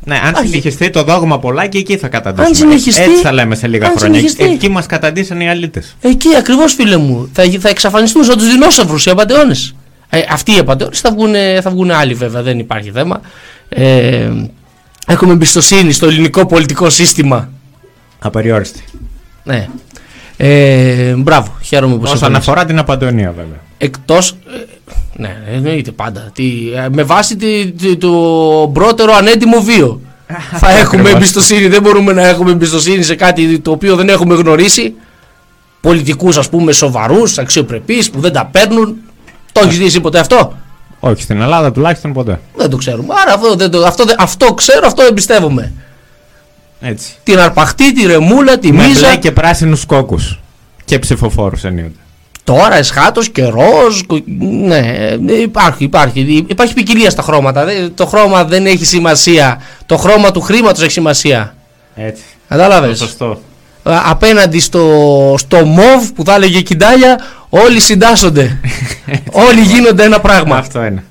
Ναι, 0.04 0.20
αν 0.24 0.34
συνεχιστεί 0.46 0.90
το 0.90 1.02
δόγμα 1.02 1.38
πολλάκι, 1.38 1.78
εκεί 1.78 1.96
θα 1.96 2.08
καταντήσουμε. 2.08 2.48
Αν 2.48 2.54
συνεχιστεί- 2.54 3.06
Έτσι 3.08 3.22
θα 3.22 3.32
λέμε 3.32 3.54
σε 3.54 3.66
λίγα 3.66 3.86
αν 3.86 3.98
χρόνια. 3.98 4.14
συνεχιστεί- 4.18 4.52
Εκεί 4.54 4.68
μας 4.68 4.86
καταντήσαν 4.86 5.40
οι 5.40 5.48
αλήτες. 5.48 5.96
Εκεί 6.00 6.28
ακριβώς, 6.38 6.74
φίλε 6.74 6.96
μου. 6.96 7.28
Θα, 7.32 7.42
θα 7.60 7.68
εξαφανιστούν 7.68 8.24
σαν 8.24 8.36
τους 8.36 8.46
δεινόσαυρους 8.48 9.06
οι 9.06 9.10
απαταιώνε. 9.10 9.54
Ε, 10.08 10.20
αυτοί 10.30 10.54
οι 10.54 10.58
απαταιώνε 10.58 10.94
θα 10.94 11.10
βγουν, 11.10 11.34
θα 11.62 11.70
βγουν 11.70 11.90
άλλοι, 11.90 12.14
βέβαια, 12.14 12.42
δεν 12.42 12.58
υπάρχει 12.58 12.90
θέμα. 12.90 13.20
Ε, 13.68 14.30
έχουμε 15.06 15.32
εμπιστοσύνη 15.32 15.92
στο 15.92 16.06
ελληνικό 16.06 16.46
πολιτικό 16.46 16.90
σύστημα. 16.90 17.48
Απεριόριστη. 18.18 18.84
Ναι. 19.44 19.68
Ε, 20.36 21.12
μπράβο, 21.14 21.56
χαίρομαι 21.62 21.94
που 21.94 22.00
Όσον 22.02 22.16
συμφωνείς. 22.16 22.38
αφορά 22.38 22.64
την 22.64 22.78
απαντονία, 22.78 23.30
βέβαια. 23.36 23.60
Εκτός, 23.78 24.30
ε, 24.30 24.34
ναι, 25.16 25.36
εννοείται 25.54 25.90
πάντα. 25.90 26.30
Τι, 26.34 26.44
ε, 26.74 26.88
με 26.92 27.02
βάση 27.02 27.36
τη, 27.36 27.72
τη- 27.72 27.96
το 27.96 28.10
πρώτερο 28.74 29.12
ανέτοιμο 29.14 29.60
βίο. 29.60 30.00
θα 30.52 30.70
έχουμε 30.78 30.80
Ακριβώς. 30.80 31.12
εμπιστοσύνη. 31.12 31.66
Δεν 31.68 31.82
μπορούμε 31.82 32.12
να 32.12 32.26
έχουμε 32.26 32.50
εμπιστοσύνη 32.50 33.02
σε 33.02 33.14
κάτι 33.14 33.58
το 33.58 33.70
οποίο 33.70 33.96
δεν 33.96 34.08
έχουμε 34.08 34.34
γνωρίσει. 34.34 34.94
Πολιτικούς, 35.80 36.36
ας 36.36 36.48
πούμε, 36.48 36.72
σοβαρούς, 36.72 37.38
αξιοπρεπείς 37.38 38.10
που 38.10 38.20
δεν 38.20 38.32
τα 38.32 38.46
παίρνουν. 38.46 38.96
Το 39.52 39.60
έχεις 39.64 39.78
δει 39.78 39.84
εσύ 39.84 40.00
ποτέ 40.00 40.18
αυτό; 40.18 40.56
Όχι 41.00 41.22
στην 41.22 41.40
Ελλάδα 41.40 41.72
τουλάχιστον 41.72 42.12
ποτέ. 42.12 42.40
Δεν 42.56 42.70
το 42.70 42.76
ξέρουμε. 42.76 43.14
Άρα 43.22 43.32
αυτό, 43.34 43.54
δεν 43.54 43.70
το, 43.70 43.84
αυτό, 43.84 44.04
δεν- 44.04 44.16
αυτό 44.18 44.54
ξέρω, 44.54 44.86
αυτό 44.86 45.02
εμπιστεύομαι. 45.02 45.72
Έτσι. 46.80 47.12
Την 47.22 47.38
αρπαχτή, 47.38 47.92
τη 47.92 48.06
ρεμούλα, 48.06 48.58
τη 48.58 48.72
Με 48.72 48.86
μίζα. 48.86 49.00
μπλε 49.08 49.16
και 49.16 49.32
πράσινους 49.32 49.84
κόκκους. 49.86 50.40
Και 50.84 50.98
ψηφοφόρους 50.98 51.64
ενίοτε. 51.64 51.98
Τώρα 52.46 52.76
εσχάτος 52.76 53.28
και 53.30 53.44
ροζ. 53.44 54.00
κο- 54.06 54.22
Ναι, 54.66 54.78
ε, 55.28 55.40
υπάρχει, 55.40 55.84
υπάρχει. 55.84 56.44
Υπάρχει 56.48 56.74
ποικιλία 56.74 57.10
στα 57.10 57.22
χρώματα. 57.22 57.64
Δεν- 57.64 57.92
Το 57.94 58.06
χρώμα 58.06 58.44
δεν 58.44 58.66
έχει 58.66 58.84
σημασία. 58.84 59.60
Το 59.86 59.96
χρώμα 59.96 60.30
του 60.30 60.40
χρήματος 60.40 60.82
έχει 60.82 60.90
σημασία. 60.90 61.54
Έτσι. 61.96 62.22
Κατάλαβες; 62.48 62.98
Το 62.98 63.04
σωστό. 63.04 63.40
απέναντι 63.82 64.60
στο, 64.60 65.34
στο 65.38 65.64
ΜΟΒ 65.64 66.08
που 66.14 66.24
θα 66.24 66.34
έλεγε 66.34 66.60
Κιντάλια 66.60 67.18
όλοι 67.48 67.80
συντάσσονται. 67.80 68.58
όλοι 69.48 69.60
γίνονται 69.60 70.04
ένα 70.04 70.20
πράγμα. 70.20 70.56
Αυτό 70.56 70.84
είναι. 70.84 71.04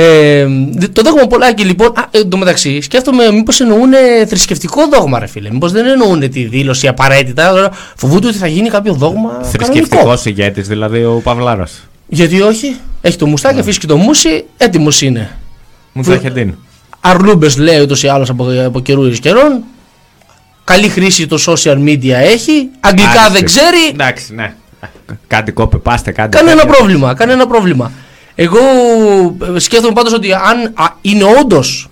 Ε, 0.00 0.46
το 0.92 1.02
δόγμα 1.02 1.26
Πολάκη 1.26 1.64
λοιπόν, 1.64 1.86
α, 1.88 2.08
εν 2.10 2.28
τω 2.28 2.36
μεταξύ 2.36 2.80
σκέφτομαι 2.80 3.30
μήπως 3.32 3.60
εννοούν 3.60 3.90
θρησκευτικό 4.26 4.88
δόγμα 4.92 5.18
ρε 5.18 5.26
φίλε, 5.26 5.50
μήπως 5.50 5.72
δεν 5.72 5.86
εννοούν 5.86 6.30
τη 6.30 6.44
δήλωση 6.44 6.88
απαραίτητα, 6.88 7.72
φοβούνται 7.96 8.26
ότι 8.26 8.36
θα 8.36 8.46
γίνει 8.46 8.68
κάποιο 8.68 8.92
δόγμα 8.92 9.40
Θρησκευτικός 9.42 9.88
κανονικό. 9.98 10.20
ηγέτης, 10.24 10.68
δηλαδή 10.68 11.04
ο 11.04 11.20
Παυλάρας. 11.24 11.88
Γιατί 12.08 12.40
όχι, 12.42 12.76
έχει 13.00 13.16
το 13.16 13.26
μουστάκι, 13.26 13.60
αφήσει 13.60 13.78
και 13.78 13.86
το 13.86 13.96
μουσι, 13.96 14.44
έτοιμος 14.56 15.02
είναι. 15.02 15.30
Μουτζαχεντίν. 15.92 16.54
Αρλούμπες 17.00 17.56
λέει 17.56 17.80
ούτως 17.80 18.02
ή 18.02 18.08
άλλως 18.08 18.30
από, 18.30 18.46
από 18.66 18.80
καιρούς 18.80 19.08
εις 19.12 19.20
καιρών. 19.20 19.62
Καλή 20.64 20.88
χρήση 20.88 21.26
το 21.26 21.38
social 21.46 21.76
media 21.84 22.08
έχει. 22.10 22.68
Αγγλικά 22.80 23.08
Άριστη. 23.10 23.32
δεν 23.32 23.44
ξέρει. 23.44 23.88
Εντάξει, 23.92 24.34
ναι. 24.34 24.54
Κάτι 25.26 25.52
κόπε, 25.52 25.76
πάστε, 25.76 26.12
κάτι. 26.12 26.36
Κανένα 26.36 26.60
τέτοιο. 26.60 26.74
πρόβλημα, 26.76 27.14
κανένα 27.14 27.46
πρόβλημα. 27.46 27.92
Εγώ 28.40 28.58
ε, 29.54 29.58
σκέφτομαι 29.58 29.92
πάντως 29.92 30.12
ότι 30.12 30.32
αν 30.32 30.72
α, 30.74 30.86
είναι 31.00 31.24
όντως 31.40 31.88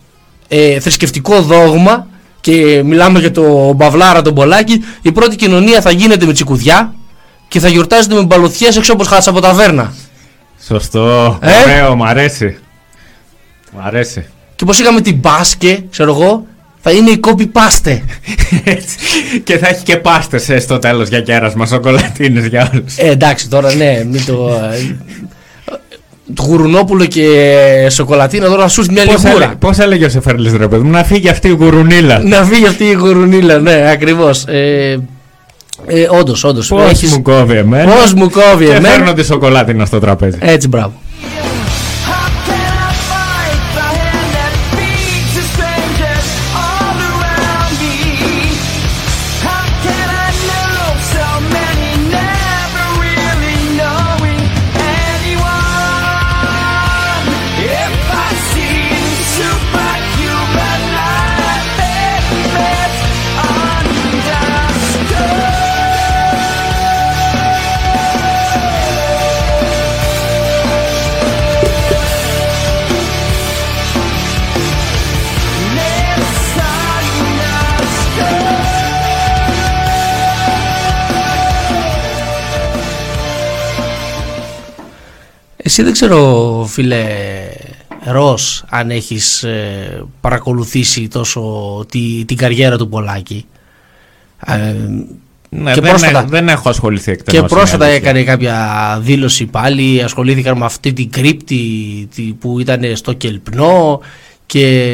ε, 0.49 0.81
θρησκευτικό 0.81 1.41
δόγμα 1.41 2.07
και 2.41 2.83
μιλάμε 2.85 3.19
για 3.19 3.31
το 3.31 3.73
Μπαβλάρα 3.73 4.23
τον 4.23 4.35
Πολάκη, 4.35 4.85
η 5.03 5.13
πρώτη 5.13 5.37
κοινωνία 5.37 5.81
θα 5.81 5.91
γίνεται 5.91 6.27
με 6.27 6.33
τσικουδιά 6.33 6.95
και 7.49 7.61
θα 7.61 7.69
γιορτάζεται 7.69 8.15
με 8.15 8.23
μπαλωθιές 8.23 8.77
έξω 8.77 8.93
όπως 8.93 9.07
χάτσα 9.07 9.31
από 9.31 9.41
ταβέρνα. 9.41 9.93
Σωστό. 10.67 11.39
Ε; 11.43 11.63
Ωραίο, 11.63 11.97
μ' 11.97 12.05
αρέσει. 12.05 12.59
Μ' 13.73 13.87
αρέσει. 13.87 14.27
Και 14.57 14.65
όπως 14.65 14.79
είχαμε 14.79 15.01
την 15.01 15.17
μπάσκε, 15.17 15.85
ξέρω 15.91 16.11
εγώ, 16.11 16.47
θα 16.81 16.91
είναι 16.91 17.11
η 17.11 17.21
copy 17.27 17.47
paste. 17.53 18.01
Έτσι. 18.65 18.97
και 19.45 19.59
θα 19.59 19.69
έχει 19.69 19.83
και 19.83 19.97
πάστε 19.97 20.59
στο 20.59 20.79
τέλος 20.79 21.09
για 21.09 21.21
κέρασμα, 21.21 21.67
σοκολατίνες 21.67 22.47
για 22.47 22.71
όλους. 22.73 22.97
Ε, 22.97 23.09
εντάξει 23.09 23.49
τώρα 23.49 23.75
ναι, 23.75 24.05
μην 24.05 24.25
το... 24.25 24.61
ε, 26.31 26.33
το 26.35 26.43
γουρουνόπουλο 26.43 27.05
και 27.05 27.87
σοκολατίνα 27.91 28.49
τώρα 28.49 28.69
σου 28.69 28.81
έρθει 28.81 28.93
μια 28.93 29.05
λιγούρα. 29.05 29.55
Πώς 29.59 29.79
έλεγε 29.79 30.05
ο 30.05 30.09
Σεφέρλη 30.09 30.57
ρε 30.57 30.69
παιδί 30.69 30.83
μου, 30.83 30.91
να 30.91 31.05
φύγει 31.05 31.29
αυτή 31.29 31.49
η 31.49 31.51
γουρουνίλα. 31.51 32.19
Να 32.19 32.45
φύγει 32.45 32.67
αυτή 32.67 32.85
η 32.85 32.93
γουρουνίλα, 32.93 33.59
ναι, 33.59 33.91
ακριβώς. 33.91 34.45
Ε, 34.47 34.99
ε, 35.87 36.07
όντως, 36.11 36.45
όντως. 36.45 36.69
Πώς 36.69 37.03
μου 37.03 37.23
κόβει 37.23 37.57
εμένα. 37.57 37.93
Πώς 37.93 38.15
μου 38.15 38.31
κόβει 38.31 38.65
και 38.65 38.71
εμένα. 38.73 38.89
φέρνω 38.89 39.13
τη 39.13 39.25
σοκολάτινα 39.25 39.85
στο 39.85 39.99
τραπέζι. 39.99 40.39
Έτσι, 40.41 40.69
μπράβο. 40.69 40.93
Εσύ 85.79 85.85
δεν 85.85 85.95
ξέρω, 85.95 86.65
φίλε 86.69 87.05
Ρος, 88.05 88.65
αν 88.69 88.91
έχεις 88.91 89.43
ε, 89.43 90.05
παρακολουθήσει 90.21 91.09
τόσο 91.09 91.43
τη, 91.91 92.25
την 92.25 92.37
καριέρα 92.37 92.77
του 92.77 92.89
Πολάκη. 92.89 93.47
Ε, 94.47 94.75
Ναι, 95.49 95.73
και 95.73 95.81
δεν, 95.81 95.91
πρόσφατα- 95.91 96.21
έ- 96.21 96.29
δεν 96.29 96.49
έχω 96.49 96.69
ασχοληθεί 96.69 97.11
εκτενώς. 97.13 97.49
και 97.49 97.55
πρόσφατα 97.55 97.85
είναι 97.85 97.93
αλήθεια. 97.95 98.11
έκανε 98.11 98.25
κάποια 98.25 98.99
δήλωση 99.03 99.47
πάλι, 99.47 100.03
ασχολήθηκαν 100.03 100.59
με 100.59 100.65
αυτή 100.65 100.93
την 100.93 101.11
κρύπτη 101.11 101.59
τη- 102.15 102.23
που 102.23 102.61
ήταν 102.61 102.97
στο 102.97 103.13
Κελπνό 103.13 104.01
και 104.47 104.87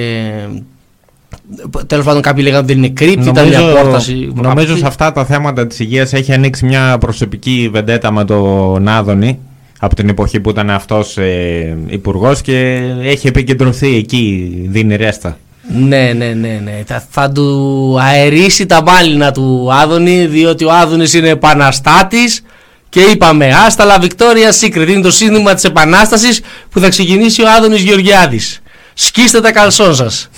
τέλος 1.87 2.05
πάντων 2.05 2.22
κάποιοι 2.22 2.43
λέγανε 2.47 2.62
ότι 2.64 2.72
δεν 2.74 2.83
είναι 2.85 2.93
κρύπτη, 2.93 3.28
ήταν 3.28 3.49
μια 3.49 3.61
πόρταση. 3.72 4.14
που 4.35 4.43
νομίζω 4.43 4.66
κάπου- 4.66 4.80
σε 4.80 4.87
αυτά 4.87 5.12
τα 5.12 5.24
θέματα 5.24 5.66
της 5.66 5.78
υγείας 5.78 6.12
έχει 6.12 6.33
ανοίξει 6.33 6.64
μια 6.64 6.99
προσωπική 6.99 7.68
βεντέτα 7.72 8.12
με 8.12 8.24
τον 8.24 8.89
Άδωνη 8.89 9.39
από 9.85 9.95
την 9.95 10.09
εποχή 10.09 10.41
που 10.41 10.51
ήταν 10.51 10.70
αυτός 10.70 11.16
ε, 11.18 11.76
υπουργός 11.87 12.41
και 12.41 12.80
έχει 13.03 13.26
επικεντρωθεί 13.26 13.97
εκεί, 13.97 14.53
δίνει 14.68 14.97
ρέστα. 14.97 15.39
Ναι, 15.78 16.12
ναι, 16.16 16.26
ναι, 16.26 16.61
ναι. 16.64 16.83
Θα, 16.87 17.05
θα 17.11 17.30
του 17.33 17.97
αερίσει 18.01 18.66
τα 18.66 18.83
μάλινα 18.83 19.33
του 19.33 19.68
Άδωνη, 19.72 20.26
διότι 20.26 20.64
ο 20.64 20.72
Άδωνης 20.72 21.14
είναι 21.14 21.28
επαναστάτης 21.28 22.43
και 22.89 23.01
είπαμε, 23.01 23.55
άστα 23.66 23.85
la 23.99 24.03
Victoria 24.03 24.61
Secret, 24.61 24.89
είναι 24.89 25.01
το 25.01 25.11
σύνδημα 25.11 25.55
της 25.55 25.64
επανάστασης 25.64 26.41
που 26.70 26.80
θα 26.80 26.89
ξεκινήσει 26.89 27.43
ο 27.43 27.47
Άδωνης 27.57 27.83
Γεωργιάδης. 27.83 28.61
Σκίστε 28.95 29.41
τα 29.41 29.53
καλσόν 29.53 29.95
σας. 29.95 30.30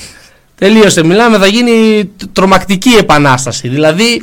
Τελείωσε, 0.58 1.04
μιλάμε, 1.04 1.38
θα 1.38 1.46
γίνει 1.46 2.04
τ- 2.16 2.22
τρομακτική 2.32 2.90
επανάσταση. 2.98 3.68
Δηλαδή, 3.68 4.22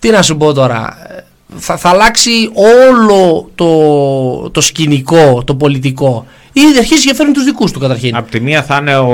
τι 0.00 0.10
να 0.10 0.22
σου 0.22 0.36
πω 0.36 0.52
τώρα, 0.52 0.96
ε, 1.08 1.23
θα, 1.56 1.76
θα 1.76 1.88
αλλάξει 1.88 2.50
όλο 2.90 3.50
το, 3.54 4.50
το 4.50 4.60
σκηνικό, 4.60 5.42
το 5.44 5.54
πολιτικό. 5.54 6.26
Ήδη 6.52 6.78
αρχίζει 6.78 7.06
και 7.06 7.14
φέρνει 7.14 7.32
τους 7.32 7.44
δικούς 7.44 7.70
του 7.70 7.78
καταρχήν. 7.78 8.16
Απ' 8.16 8.30
τη 8.30 8.40
μία 8.40 8.62
θα 8.62 8.78
είναι 8.80 8.96
ο, 8.96 9.12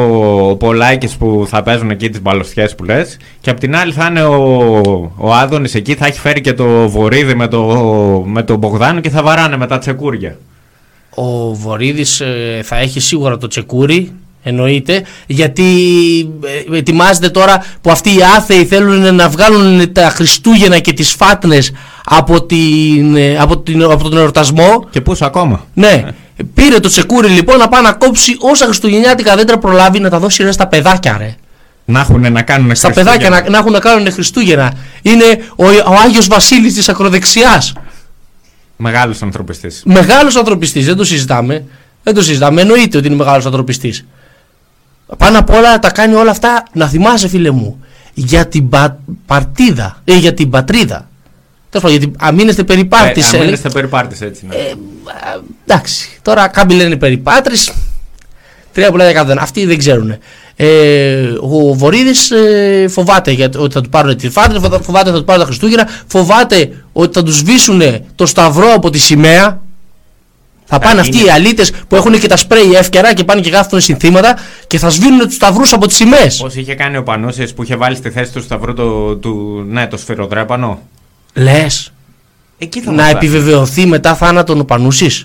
ο 0.50 0.56
Πολάκης 0.56 1.16
που 1.16 1.46
θα 1.48 1.62
παίζουν 1.62 1.90
εκεί 1.90 2.08
τις 2.08 2.22
μπαλωστιές 2.22 2.74
που 2.74 2.84
λες 2.84 3.16
και 3.40 3.50
απ' 3.50 3.58
την 3.58 3.76
άλλη 3.76 3.92
θα 3.92 4.06
είναι 4.06 4.22
ο, 4.22 5.12
ο 5.16 5.34
Άδωνης 5.34 5.74
εκεί, 5.74 5.94
θα 5.94 6.06
έχει 6.06 6.20
φέρει 6.20 6.40
και 6.40 6.52
το 6.52 6.88
Βορύδι 6.88 7.34
με 7.34 7.48
το, 7.48 7.62
με 8.26 8.42
το 8.42 8.56
Μπογδάνο 8.56 9.00
και 9.00 9.10
θα 9.10 9.22
βαράνε 9.22 9.56
με 9.56 9.66
τα 9.66 9.78
τσεκούρια. 9.78 10.38
Ο 11.14 11.54
Βορύδης 11.54 12.20
ε, 12.20 12.60
θα 12.64 12.76
έχει 12.76 13.00
σίγουρα 13.00 13.38
το 13.38 13.46
τσεκούρι, 13.46 14.12
εννοείται, 14.42 15.02
γιατί 15.26 15.64
ε, 16.72 16.76
ετοιμάζεται 16.76 17.28
τώρα 17.28 17.64
που 17.80 17.90
αυτοί 17.90 18.10
οι 18.10 18.20
άθεοι 18.36 18.64
θέλουν 18.64 19.14
να 19.14 19.28
βγάλουν 19.28 19.92
τα 19.92 20.08
Χριστούγεννα 20.08 20.78
και 20.78 20.92
τις 20.92 21.12
φάτνες 21.12 21.72
από, 22.12 22.42
την, 22.42 23.16
ε, 23.16 23.38
από, 23.38 23.58
την, 23.58 23.82
από 23.82 24.08
τον 24.08 24.18
εορτασμό. 24.18 24.88
Και 24.90 25.00
πού 25.00 25.16
ακόμα; 25.20 25.66
Ναι. 25.74 26.04
Πήρε 26.54 26.80
το 26.80 26.88
τσεκούρι 26.88 27.28
λοιπόν 27.28 27.58
να 27.58 27.68
πάει 27.68 27.82
να 27.82 27.92
κόψει 27.92 28.36
όσα 28.40 28.64
χριστουγεννιάτικα 28.64 29.36
δέντρα 29.36 29.58
προλάβει 29.58 30.00
να 30.00 30.10
τα 30.10 30.18
δώσει 30.18 30.42
ρε 30.42 30.52
στα 30.52 30.66
παιδάκια 30.66 31.16
ρε. 31.18 31.34
Να 31.84 32.00
έχουν 32.00 32.32
να 32.32 32.42
κάνουν 32.42 32.74
Στα 32.74 32.92
παιδάκια 32.92 33.28
να, 33.28 33.50
να 33.50 33.58
έχουν 33.58 33.72
να 33.72 33.78
κάνουν 33.78 34.12
Χριστούγεννα. 34.12 34.72
Είναι 35.02 35.24
ο, 35.56 35.64
ο 35.66 35.94
Άγιος 36.04 36.26
Βασίλης 36.26 36.74
της 36.74 36.88
ακροδεξιάς. 36.88 37.72
Μεγάλος 38.76 39.22
ανθρωπιστής. 39.22 39.82
Μεγάλος 39.84 40.36
ανθρωπιστής, 40.36 40.86
δεν 40.86 40.96
το 40.96 41.04
συζητάμε. 41.04 41.64
Δεν 42.02 42.14
το 42.14 42.22
συζητάμε, 42.22 42.60
εννοείται 42.60 42.98
ότι 42.98 43.06
είναι 43.06 43.16
μεγάλος 43.16 43.46
ανθρωπιστής. 43.46 44.06
Πάνω 45.18 45.38
απ' 45.38 45.50
όλα 45.50 45.78
τα 45.78 45.90
κάνει 45.90 46.14
όλα 46.14 46.30
αυτά, 46.30 46.62
να 46.72 46.86
θυμάσαι 46.86 47.28
φίλε 47.28 47.50
μου, 47.50 47.84
για 48.14 48.46
την 48.46 48.68
πα, 48.68 48.98
παρτίδα, 49.26 50.00
ε, 50.04 50.16
για 50.16 50.34
την 50.34 50.50
πατρίδα. 50.50 51.09
Τέλος 51.70 51.84
πάντων, 51.84 51.90
γιατί 51.90 52.12
αμήνεστε 52.18 52.64
περί 52.64 52.84
πάρτης, 52.84 53.32
Ε, 53.32 53.36
ε, 53.36 53.40
αν 53.40 53.52
είστε 53.52 53.68
περιπάρτης 53.68 54.20
έτσι. 54.20 54.46
Ναι. 54.46 54.56
εντάξει, 55.66 56.08
τώρα 56.22 56.48
κάποιοι 56.48 56.76
λένε 56.80 56.96
περί 56.96 57.16
πάτρης, 57.16 57.72
τρία 58.72 58.90
πολλά 58.90 59.04
δεκάτα. 59.04 59.36
Αυτοί 59.38 59.66
δεν 59.66 59.78
ξέρουν. 59.78 60.18
Ε, 60.56 61.32
ο 61.40 61.74
Βορύδης 61.74 62.30
ε, 62.30 62.86
φοβάται 62.88 63.30
για, 63.30 63.50
ότι 63.56 63.72
θα 63.74 63.80
του 63.80 63.88
πάρουν 63.88 64.16
τη 64.16 64.30
φάτρη, 64.30 64.58
φοβάται 64.60 65.08
ότι 65.08 65.10
θα 65.10 65.18
του 65.18 65.24
πάρουν 65.24 65.40
τα 65.40 65.46
Χριστούγεννα, 65.46 65.88
φοβάται 66.06 66.84
ότι 66.92 67.18
θα 67.18 67.22
τους 67.22 67.36
σβήσουν 67.36 67.82
το 68.14 68.26
σταυρό 68.26 68.72
από 68.72 68.90
τη 68.90 68.98
σημαία. 68.98 69.60
Θα 70.72 70.78
πάνε 70.78 71.00
αυτοί 71.00 71.16
είναι. 71.18 71.26
οι 71.26 71.30
αλήτες 71.30 71.72
που 71.88 71.96
έχουν 71.96 72.20
και 72.20 72.28
τα 72.28 72.36
σπρέι 72.36 72.72
εύκαιρα 72.72 73.14
και 73.14 73.24
πάνε 73.24 73.40
και 73.40 73.50
γράφουν 73.50 73.80
συνθήματα 73.80 74.38
και 74.66 74.78
θα 74.78 74.88
σβήνουν 74.88 75.18
τους 75.18 75.34
σταυρούς 75.34 75.72
από 75.72 75.86
τις 75.86 75.96
σημαίες. 75.96 76.36
Πώς 76.36 76.54
είχε 76.54 76.74
κάνει 76.74 76.96
ο 76.96 77.02
Πανούσης 77.02 77.54
που 77.54 77.62
είχε 77.62 77.76
βάλει 77.76 77.96
στη 77.96 78.10
θέση 78.10 78.32
του 78.32 78.42
σταυρού 78.42 78.74
το, 78.74 79.16
του, 79.16 79.64
ναι, 79.68 79.86
το 79.86 79.96
σφυροδρέπανο; 79.96 80.82
Λες. 81.34 81.92
Εκεί 82.58 82.80
θα 82.80 82.90
Να 82.90 82.96
μας 83.02 83.12
βάζει. 83.12 83.16
επιβεβαιωθεί 83.26 83.86
μετά 83.86 84.14
θάνατον 84.14 84.60
ο 84.60 84.64
Πανούσης. 84.64 85.24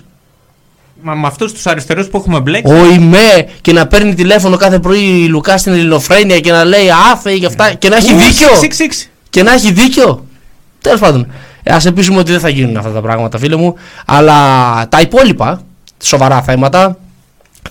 Μα 1.02 1.14
με 1.14 1.26
αυτούς 1.26 1.52
τους 1.52 1.66
αριστερούς 1.66 2.06
που 2.08 2.16
έχουμε 2.16 2.40
μπλέξει. 2.40 2.72
Ο 2.72 2.86
ΙΜΕ 2.92 3.48
και 3.60 3.72
να 3.72 3.86
παίρνει 3.86 4.14
τηλέφωνο 4.14 4.56
κάθε 4.56 4.78
πρωί 4.78 5.22
η 5.24 5.26
Λουκά 5.28 5.58
στην 5.58 5.72
Ελληνοφρένεια 5.72 6.40
και 6.40 6.50
να 6.52 6.64
λέει 6.64 6.86
άφεϊ 7.12 7.38
και 7.38 7.46
αυτά 7.46 7.72
και 7.74 7.88
να 7.88 7.96
έχει 7.96 8.14
Ου, 8.14 8.18
δίκιο. 8.18 8.48
σιξ, 8.60 8.76
σιξ. 8.76 9.08
Και 9.30 9.42
να 9.42 9.52
έχει 9.52 9.72
δίκιο. 9.72 10.26
Τέλος 10.80 11.00
πάντων. 11.00 11.26
Α 11.70 11.76
ελπίσουμε 11.84 12.18
ότι 12.18 12.30
δεν 12.30 12.40
θα 12.40 12.48
γίνουν 12.48 12.76
αυτά 12.76 12.90
τα 12.90 13.00
πράγματα, 13.00 13.38
φίλε 13.38 13.56
μου. 13.56 13.74
Αλλά 14.06 14.34
τα 14.88 15.00
υπόλοιπα 15.00 15.62
σοβαρά 16.02 16.42
θέματα 16.42 16.98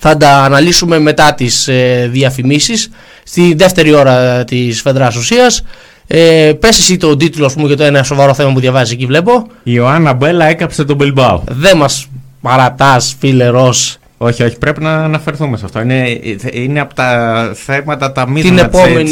θα 0.00 0.16
τα 0.16 0.42
αναλύσουμε 0.42 0.98
μετά 0.98 1.34
τις 1.34 1.68
ε, 1.68 2.08
διαφημίσεις 2.12 2.90
στη 3.24 3.54
δεύτερη 3.54 3.92
ώρα 3.92 4.44
της 4.44 4.80
Φεδράς 4.80 5.16
Ουσίας 5.16 5.62
Ε, 6.08 6.52
Πες 6.60 6.78
εσύ 6.78 6.96
το 6.96 7.16
τίτλο, 7.16 7.46
ας 7.46 7.54
πούμε, 7.54 7.66
για 7.66 7.76
το 7.76 7.84
ένα 7.84 8.02
σοβαρό 8.02 8.34
θέμα 8.34 8.52
που 8.52 8.60
διαβάζεις 8.60 8.92
εκεί, 8.92 9.06
βλέπω. 9.06 9.46
Η 9.62 9.70
Ιωάννα 9.74 10.12
Μπέλα 10.12 10.44
έκαψε 10.46 10.84
τον 10.84 10.96
Μπιλμπάου. 10.96 11.42
Δεν 11.48 11.76
μας 11.76 12.06
παρατάς, 12.40 13.16
φίλε 13.18 13.46
Ρος. 13.46 13.98
Όχι, 14.18 14.42
όχι, 14.42 14.58
πρέπει 14.58 14.82
να 14.82 14.94
αναφερθούμε 15.04 15.56
σε 15.56 15.64
αυτό. 15.64 15.80
Είναι, 15.80 16.20
είναι 16.52 16.80
από 16.80 16.94
τα 16.94 17.50
θέματα, 17.54 18.12
τα 18.12 18.24
Την 18.24 18.32
μείζωνα 18.32 18.60
επόμενη- 18.60 19.04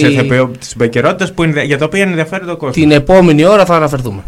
της 0.59 0.73
επικαιρότητας 0.75 1.33
που 1.33 1.43
ενδια- 1.43 1.63
για 1.63 1.79
τα 1.79 1.85
οποία 1.85 2.03
ενδιαφέρει 2.03 2.45
το 2.47 2.57
κόσμο. 2.57 2.73
Την 2.83 2.91
επόμενη 2.91 3.45
ώρα 3.45 3.65
θα 3.65 3.75
αναφερθούμε. 3.77 4.23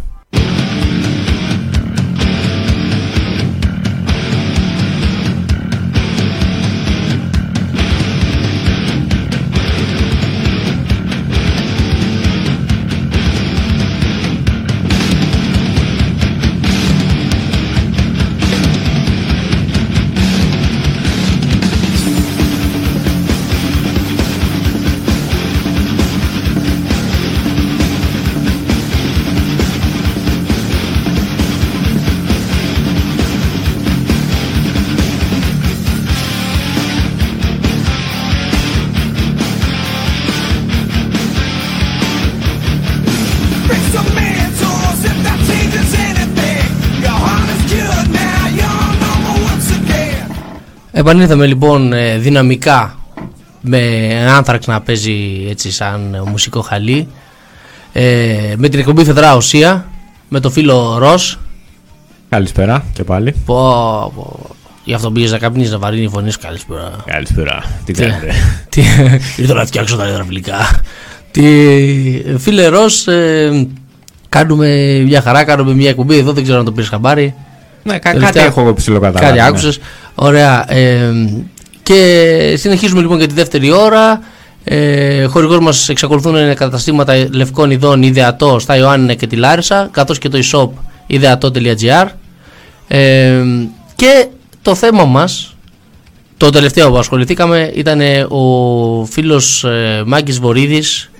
Επανήλθαμε 51.08 51.46
λοιπόν 51.46 51.92
ε, 51.92 52.18
δυναμικά 52.18 52.98
με 53.60 53.80
άνθραξ 54.30 54.66
να 54.66 54.80
παίζει 54.80 55.46
έτσι 55.50 55.70
σαν 55.72 56.14
ε, 56.14 56.20
μουσικό 56.20 56.60
χαλί 56.60 57.08
ε, 57.92 58.54
με 58.56 58.68
την 58.68 58.78
εκπομπή 58.78 59.04
Φεδρά 59.04 59.36
Οσία 59.36 59.88
με 60.28 60.40
το 60.40 60.50
φίλο 60.50 60.96
Ρος 60.98 61.38
Καλησπέρα 62.28 62.84
και 62.92 63.04
πάλι. 63.04 63.32
πω, 63.44 64.12
πω, 64.16 64.46
γι' 64.84 64.94
αυτό 64.94 65.10
πήγες 65.10 65.30
να 65.30 65.38
καπνίσεις 65.38 65.72
να 65.72 65.78
βαρύνει 65.78 66.02
η 66.04 66.08
φωνή 66.08 66.30
σου 66.30 66.38
καλησπέρα 66.42 66.90
Καλησπέρα. 67.04 67.62
Τι 67.84 67.92
Τι- 67.92 68.02
κάνετε; 68.02 68.32
τι, 68.70 68.82
ήρθα 69.36 69.54
να 69.54 69.66
φτιάξω 69.66 69.96
τα 69.96 70.08
υδραυλικά. 70.08 70.80
Τι, 71.30 71.42
φίλε 72.38 72.66
Ρος, 72.66 73.06
ε, 73.06 73.66
κάνουμε 74.28 74.98
μια 75.06 75.20
χαρά, 75.22 75.44
κάνουμε 75.44 75.74
μια 75.74 75.88
εκπομπή 75.88 76.16
εδώ, 76.18 76.32
δεν 76.32 76.42
ξέρω 76.42 76.58
αν 76.58 76.64
το 76.64 76.72
πήρες 76.72 76.88
χαμπάρι. 76.88 77.34
Ναι, 77.86 77.98
κα- 77.98 78.12
Τελευταία- 78.12 78.44
κάτι 78.44 78.60
έχω 78.60 78.72
ψηλοκατάλαβει. 78.74 79.24
Κάτι 79.26 79.38
ναι. 79.40 79.46
άκουσες. 79.46 79.78
Ωραία. 80.14 80.72
ε, 80.72 81.12
και 81.82 82.54
συνεχίζουμε 82.56 83.00
λοιπόν 83.00 83.18
για 83.18 83.26
τη 83.26 83.34
δεύτερη 83.34 83.70
ώρα. 83.70 84.20
Ε, 84.64 85.24
χορηγός 85.24 85.58
μας 85.58 85.88
εξακολουθούν 85.88 86.32
να 86.32 86.40
είναι 86.40 86.54
καταστήματα 86.54 87.26
λευκών 87.30 87.70
ειδών 87.70 88.02
ιδεατό 88.02 88.58
στα 88.58 88.76
Ιωάννινα 88.76 89.14
και 89.14 89.26
τη 89.26 89.36
Λάρισα, 89.36 89.88
καθώς 89.92 90.18
και 90.18 90.28
το 90.28 90.38
e-shop 90.42 90.68
ιδεατό.gr. 91.06 92.06
Ε, 92.88 93.42
και 93.94 94.26
το 94.62 94.74
θέμα 94.74 95.04
μας, 95.04 95.56
το 96.36 96.50
τελευταίο 96.50 96.90
που 96.90 96.96
ασχοληθήκαμε, 96.98 97.70
ήταν 97.74 98.00
ο 98.28 99.04
φίλος 99.10 99.64
ε, 99.64 100.02
Μάγκης 100.06 100.38
Βορύδης, 100.38 101.10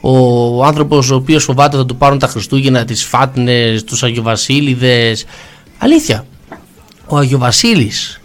ο 0.00 0.64
άνθρωπος 0.64 1.10
ο 1.10 1.14
οποίος 1.14 1.44
φοβάται 1.44 1.76
θα 1.76 1.86
του 1.86 1.96
πάρουν 1.96 2.18
τα 2.18 2.26
Χριστούγεννα, 2.26 2.84
τις 2.84 3.04
φάτνες, 3.04 3.84
τους 3.84 4.02
Αγιοβασίλειδες. 4.02 5.24
Αλήθεια, 5.78 6.26
ο 7.06 7.16
Αγιοβασίλης 7.16 8.20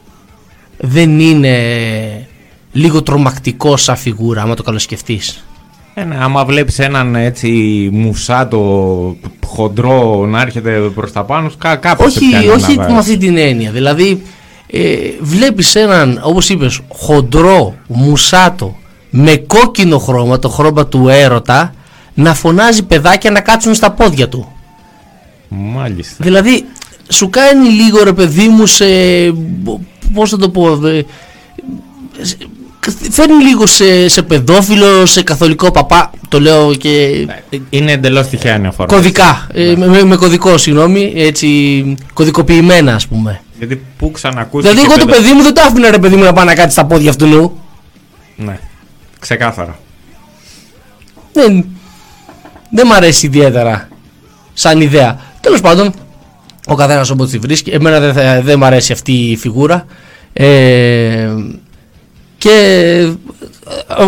δεν 0.78 1.20
είναι 1.20 2.28
λίγο 2.72 3.02
τρομακτικό 3.02 3.78
σαν 3.78 3.98
φιγούρα, 3.98 4.42
άμα 4.42 4.56
το 4.56 4.64
καλοσκεφτείς. 4.64 5.46
Ε, 5.94 6.04
ναι, 6.04 6.18
άμα 6.20 6.46
βλέπεις 6.46 6.80
έναν 6.80 7.16
έτσι 7.16 7.50
μουσάτο 7.92 9.16
χοντρό 9.46 10.26
να 10.26 10.42
έρχεται 10.42 10.72
προς 10.72 11.12
τα 11.12 11.24
πάνω, 11.24 11.52
κα, 11.58 11.76
κάπως 11.76 12.12
σε 12.12 12.20
όχι 12.20 12.30
πιάνει 12.30 12.48
όχι 12.48 12.76
να 12.76 12.92
με 12.92 12.98
αυτή 12.98 13.18
την 13.18 13.38
έννοια. 13.38 13.72
Δηλαδή, 13.72 14.22
ε, 14.68 14.98
βλέπεις 15.20 15.76
έναν, 15.76 16.20
όπως 16.24 16.50
είπες, 16.50 16.80
χοντρό, 16.88 17.76
μουσάτο, 17.88 18.76
με 19.10 19.36
κόκκινο 19.36 19.98
χρώμα, 19.98 20.40
το 20.40 20.50
χρώμα 20.50 20.88
του 20.88 21.08
έρωτα, 21.08 21.74
να 22.14 22.34
φωνάζει 22.34 22.84
παιδάκια 22.84 23.32
να 23.32 23.42
κάτσουν 23.42 23.74
στα 23.74 23.92
πόδια 23.92 24.30
του. 24.30 24.52
Μάλιστα. 25.48 26.16
Δηλαδή, 26.24 26.66
σου 27.12 27.30
κάνει 27.30 27.70
λίγο 27.70 28.04
ρε 28.04 28.14
παιδί 28.14 28.48
μου 28.48 28.66
σε. 28.66 28.86
Πώς 30.14 30.30
θα 30.30 30.38
το 30.38 30.50
πω. 30.50 30.88
ε, 30.88 31.02
σε- 32.22 32.38
Φέρνει 33.12 33.44
λίγο 33.44 33.66
σε, 33.68 34.08
σε 34.08 34.22
παιδόφιλο, 34.22 35.06
σε 35.06 35.24
καθολικό 35.24 35.72
παπά. 35.72 36.12
Το 36.30 36.40
λέω 36.40 36.74
και 36.76 37.28
Είναι 37.70 37.92
εντελώς 37.92 38.28
τυχαία 38.28 38.62
η 38.62 38.66
αφορά. 38.66 38.94
κωδικά. 38.96 39.48
ε, 39.54 39.76
με, 39.76 40.04
με 40.04 40.16
κωδικό, 40.16 40.58
συγγνώμη. 40.58 41.14
Έτσι, 41.16 41.96
κωδικοποιημένα, 42.14 42.96
ας 42.96 43.08
πούμε. 43.08 43.42
Γιατί 43.58 43.82
πού 43.98 44.12
ξανακούσεις 44.12 44.70
Δηλαδή, 44.70 44.88
και 44.88 44.94
εγώ 44.94 45.02
το 45.04 45.06
παιδο- 45.12 45.22
παιδί 45.22 45.34
μου 45.34 45.42
δεν 45.44 45.54
το 45.54 45.62
άφηνα 45.62 45.92
ρε 45.92 45.98
παιδί 46.00 46.16
μου 46.16 46.24
να 46.24 46.34
πάει 46.34 46.46
να 46.46 46.54
κάτσει 46.56 46.72
στα 46.72 46.86
πόδια 46.86 47.10
αυτού. 47.10 47.26
νου. 47.28 47.60
Ναι, 48.36 48.60
ξεκάθαρα. 49.20 49.80
Δεν, 51.34 51.66
δεν 52.72 52.88
μ' 52.88 52.92
αρέσει 52.94 53.26
ιδιαίτερα 53.26 53.88
σαν 54.54 54.82
ιδέα. 54.82 55.20
Τέλος 55.42 55.62
πάντων, 55.62 55.94
ο 56.68 56.76
καθένας 56.76 57.10
όπω 57.10 57.26
τη 57.26 57.38
βρίσκει. 57.38 57.70
Εμένα 57.70 58.00
δεν, 58.00 58.14
θα- 58.14 58.42
δεν 58.42 58.58
μ' 58.58 58.64
αρέσει 58.64 58.92
αυτή 58.92 59.12
η 59.12 59.36
φιγούρα. 59.38 59.86
Ε, 60.34 61.30
και 62.38 62.50
ε, 63.98 64.04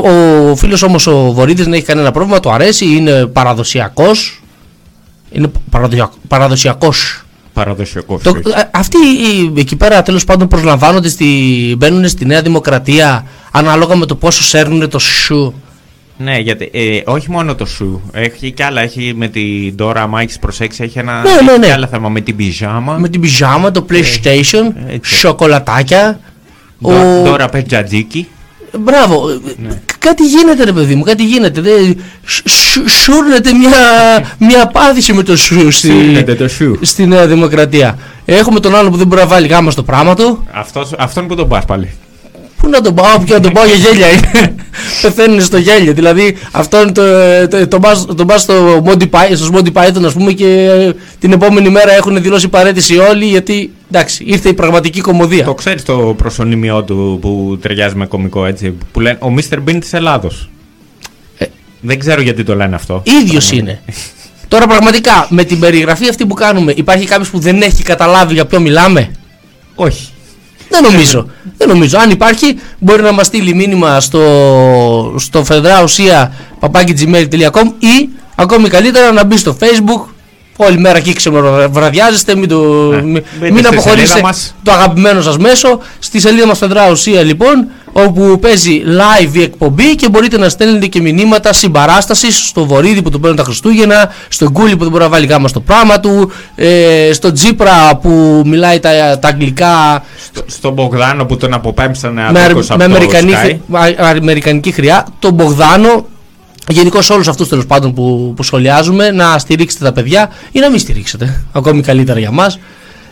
ο 0.51 0.55
φίλος 0.55 0.81
όμως 0.83 1.07
ο 1.07 1.31
Βορύδης 1.31 1.63
δεν 1.63 1.73
έχει 1.73 1.83
κανένα 1.83 2.11
πρόβλημα, 2.11 2.39
του 2.39 2.51
αρέσει, 2.51 2.85
είναι 2.85 3.25
παραδοσιακός. 3.25 4.41
Είναι 5.31 5.51
παραδοσιακ, 5.69 6.11
παραδοσιακός. 6.27 7.23
Παραδοσιακός. 7.53 8.21
Το, 8.23 8.29
ε, 8.29 8.69
αυτοί 8.73 8.97
οι- 8.97 9.59
εκεί 9.59 9.75
πέρα 9.75 10.01
τέλος 10.03 10.23
πάντων 10.23 10.47
προσλαμβάνονται, 10.47 11.09
στη, 11.09 11.25
μπαίνουν 11.77 12.07
στη 12.07 12.25
Νέα 12.25 12.41
Δημοκρατία 12.41 13.25
ανάλογα 13.51 13.95
με 13.95 14.05
το 14.05 14.15
πόσο 14.15 14.43
σέρνουν 14.43 14.89
το 14.89 14.99
σου. 14.99 15.53
Ναι, 16.18 16.38
γιατί 16.38 16.70
ε, 16.74 17.01
όχι 17.05 17.32
μόνο 17.32 17.55
το 17.55 17.66
σου. 17.66 18.01
Έχει 18.14 18.51
κι 18.51 18.64
άλλα. 18.64 18.82
Έχει 18.82 19.14
με 19.16 19.28
την 19.28 19.76
Dora, 19.80 19.93
άμα 19.97 20.22
έχεις 20.22 20.39
προσέξει, 20.39 20.84
έχει 20.84 20.99
ένα. 20.99 21.22
Ναι, 21.22 21.30
ναι, 21.30 21.51
έχει 21.51 21.59
ναι. 21.59 21.66
κι 21.66 21.72
άλλα 21.72 21.88
θέμα 21.88 22.09
με 22.09 22.22
την 22.22 22.36
πιζάμα. 22.36 22.93
Με 22.97 23.09
την 23.09 23.22
πιζάμα, 23.22 23.72
το 23.72 23.86
PlayStation, 23.89 24.72
έτσι. 24.88 25.16
σοκολατάκια. 25.16 26.20
Ντο- 26.84 26.89
ο- 26.89 27.24
Dora 27.34 27.47
Πετζατζίκι. 27.51 28.28
Μπράβο. 28.80 29.30
ε, 29.30 29.82
Κάτι 29.97 30.26
γίνεται 30.28 30.64
ρε 30.64 30.72
παιδί 30.72 30.95
μου, 30.95 31.03
κάτι 31.03 31.24
γίνεται. 31.26 31.61
Δεν- 31.61 32.01
σ- 32.26 32.47
σ- 32.49 32.89
Σούρνεται 32.89 33.53
μια, 33.53 33.72
μια 34.39 34.68
πάθηση 34.68 35.14
με 35.14 35.24
το 35.24 35.38
σου 35.38 35.72
στη, 35.72 35.88
Σύρνεται 35.88 36.36
το 36.36 36.47
σου. 36.47 36.80
στη 36.82 37.05
Νέα 37.05 37.28
Δημοκρατία. 37.28 37.97
Έχουμε 38.26 38.59
τον 38.59 38.76
άλλο 38.76 38.89
που 38.89 38.97
δεν 38.97 39.07
μπορεί 39.07 39.22
να 39.22 39.28
βάλει 39.28 39.47
γάμα 39.47 39.72
στο 39.72 39.84
πράγμα 39.84 40.16
του. 40.16 40.47
Αυτός, 40.51 40.91
αυτόν 40.97 41.28
που 41.28 41.36
τον 41.36 41.47
πας 41.47 41.66
πάλι. 41.66 41.89
Πού 42.64 42.70
να 42.70 42.82
τον 42.82 42.95
πάω, 42.95 43.20
πια 43.20 43.36
να 43.36 43.41
τον 43.41 43.51
πάω 43.51 43.66
για 43.66 43.76
γέλια. 43.76 44.07
είναι. 44.11 44.55
Πεθαίνουν 45.01 45.41
στο 45.41 45.57
γέλιο. 45.57 45.93
Δηλαδή, 45.93 46.38
αυτό 46.51 46.82
είναι 46.82 46.91
το, 46.91 47.01
το, 47.47 47.68
τον 47.68 47.82
πας- 47.82 48.05
τον 48.16 48.28
πας 48.28 48.41
στο 48.41 48.84
Monty 48.86 49.09
Python, 49.09 49.32
στο 49.36 49.49
Monty 49.53 49.72
Python, 49.74 50.03
ας 50.05 50.14
πούμε, 50.14 50.32
και 50.32 50.47
ε, 50.47 50.91
την 51.20 51.32
επόμενη 51.32 51.70
μέρα 51.70 51.91
έχουν 51.93 52.22
δηλώσει 52.22 52.47
παρέτηση 52.47 52.97
όλοι, 52.97 53.26
γιατί 53.26 53.72
εντάξει, 53.91 54.24
ήρθε 54.28 54.49
η 54.49 54.53
πραγματική 54.53 55.01
κομμωδία. 55.01 55.43
Το 55.43 55.53
ξέρεις 55.53 55.84
το 55.84 56.14
προσωνύμιό 56.18 56.84
του 56.84 57.18
που 57.22 57.57
ταιριάζει 57.61 57.95
με 57.95 58.05
κωμικό 58.05 58.45
έτσι. 58.45 58.74
Που 58.91 58.99
λένε 58.99 59.18
ο 59.22 59.28
Mr. 59.38 59.57
Bean 59.70 59.78
της 59.80 59.93
Ελλάδος. 59.93 60.49
Δεν 61.86 61.99
ξέρω 61.99 62.22
γιατί 62.22 62.43
το 62.43 62.55
λένε 62.55 62.76
αυτό. 62.76 63.03
ίδιος 63.22 63.51
είναι. 63.51 63.82
Τώρα 64.47 64.68
πραγματικά 64.68 65.28
με 65.30 65.43
την 65.43 65.59
περιγραφή 65.59 66.09
αυτή 66.09 66.26
που 66.26 66.34
κάνουμε, 66.34 66.74
υπάρχει 66.76 67.05
κάποιος 67.05 67.30
που 67.30 67.39
δεν 67.39 67.61
έχει 67.61 67.84
καταλάβει 67.84 68.34
για 68.34 68.45
ποιο 68.45 68.59
μιλάμε; 68.59 69.11
Όχι. 69.76 70.12
Δεν 70.74 70.84
νομίζω. 70.91 71.28
Δεν 71.57 71.67
νομίζω. 71.67 71.97
Αν 71.97 72.09
υπάρχει, 72.09 72.59
μπορεί 72.80 73.01
να 73.01 73.11
μας 73.11 73.26
στείλει 73.26 73.53
μήνυμα 73.53 73.99
στο, 73.99 75.15
στο 75.17 75.43
φεδράουσία.gmail.com 75.43 77.71
ή 77.80 78.09
ακόμη 78.36 78.69
καλύτερα 78.69 79.11
να 79.11 79.24
μπει 79.24 79.38
στο 79.38 79.57
facebook. 79.59 80.01
Όλη 80.55 80.78
μέρα 80.78 80.97
εκεί 80.97 81.13
ξεμβραδιάζεστε, 81.13 82.36
μην, 82.36 82.49
το, 82.49 82.59
μην, 83.03 83.24
μπείτε 83.39 83.41
μην 83.51 83.57
στη 83.57 83.67
αποχωρήσετε 83.67 84.07
σελίδα 84.07 84.28
μας. 84.28 84.55
το 84.63 84.71
αγαπημένο 84.71 85.21
σας 85.21 85.38
μέσο. 85.38 85.80
Στη 85.99 86.19
σελίδα 86.19 86.45
μας 86.45 86.57
Φεδρά 86.57 86.91
Ουσία 86.91 87.21
λοιπόν, 87.21 87.67
όπου 87.93 88.39
παίζει 88.41 88.81
live 88.85 89.33
η 89.35 89.41
εκπομπή 89.41 89.95
και 89.95 90.09
μπορείτε 90.09 90.37
να 90.37 90.49
στέλνετε 90.49 90.87
και 90.87 91.01
μηνύματα 91.01 91.53
συμπαράστασης 91.53 92.47
στο 92.47 92.65
Βορύδι 92.65 93.01
που 93.01 93.09
του 93.09 93.19
παίρνουν 93.19 93.37
τα 93.37 93.43
Χριστούγεννα, 93.43 94.11
στον 94.27 94.51
Κούλι 94.51 94.75
που 94.75 94.81
δεν 94.83 94.91
μπορεί 94.91 95.03
να 95.03 95.09
βάλει 95.09 95.25
γάμα 95.25 95.47
στο 95.47 95.59
πράγμα 95.59 95.99
του, 95.99 96.31
ε, 96.55 97.09
στον 97.13 97.33
Τζίπρα 97.33 97.95
που 98.01 98.41
μιλάει 98.45 98.79
τα, 98.79 99.19
τα 99.19 99.27
αγγλικά 99.27 100.03
Στο- 100.31 100.43
Στον 100.47 100.73
Μπογδάνο 100.73 101.25
που 101.25 101.37
τον 101.37 101.53
αποπέμψανε 101.53 102.21
με, 102.31 102.45
από 102.45 102.57
με 102.57 102.63
το 102.77 102.83
αμερικανική, 102.83 103.59
Sky. 103.71 103.75
α- 103.77 104.09
αμερικανική 104.17 104.71
χρειά, 104.71 105.07
τον 105.19 105.33
Μπογδάνο, 105.33 106.05
γενικώ 106.67 106.99
όλους 107.11 107.27
αυτούς 107.27 107.47
τέλος 107.47 107.65
πάντων 107.65 107.93
που, 107.93 108.33
που 108.35 108.43
σχολιάζουμε 108.43 109.11
να 109.11 109.37
στηρίξετε 109.37 109.83
τα 109.83 109.91
παιδιά 109.91 110.29
ή 110.51 110.59
να 110.59 110.69
μην 110.69 110.79
στηρίξετε. 110.79 111.43
Ακόμη 111.51 111.81
καλύτερα 111.81 112.19
για 112.19 112.31
μας. 112.31 112.59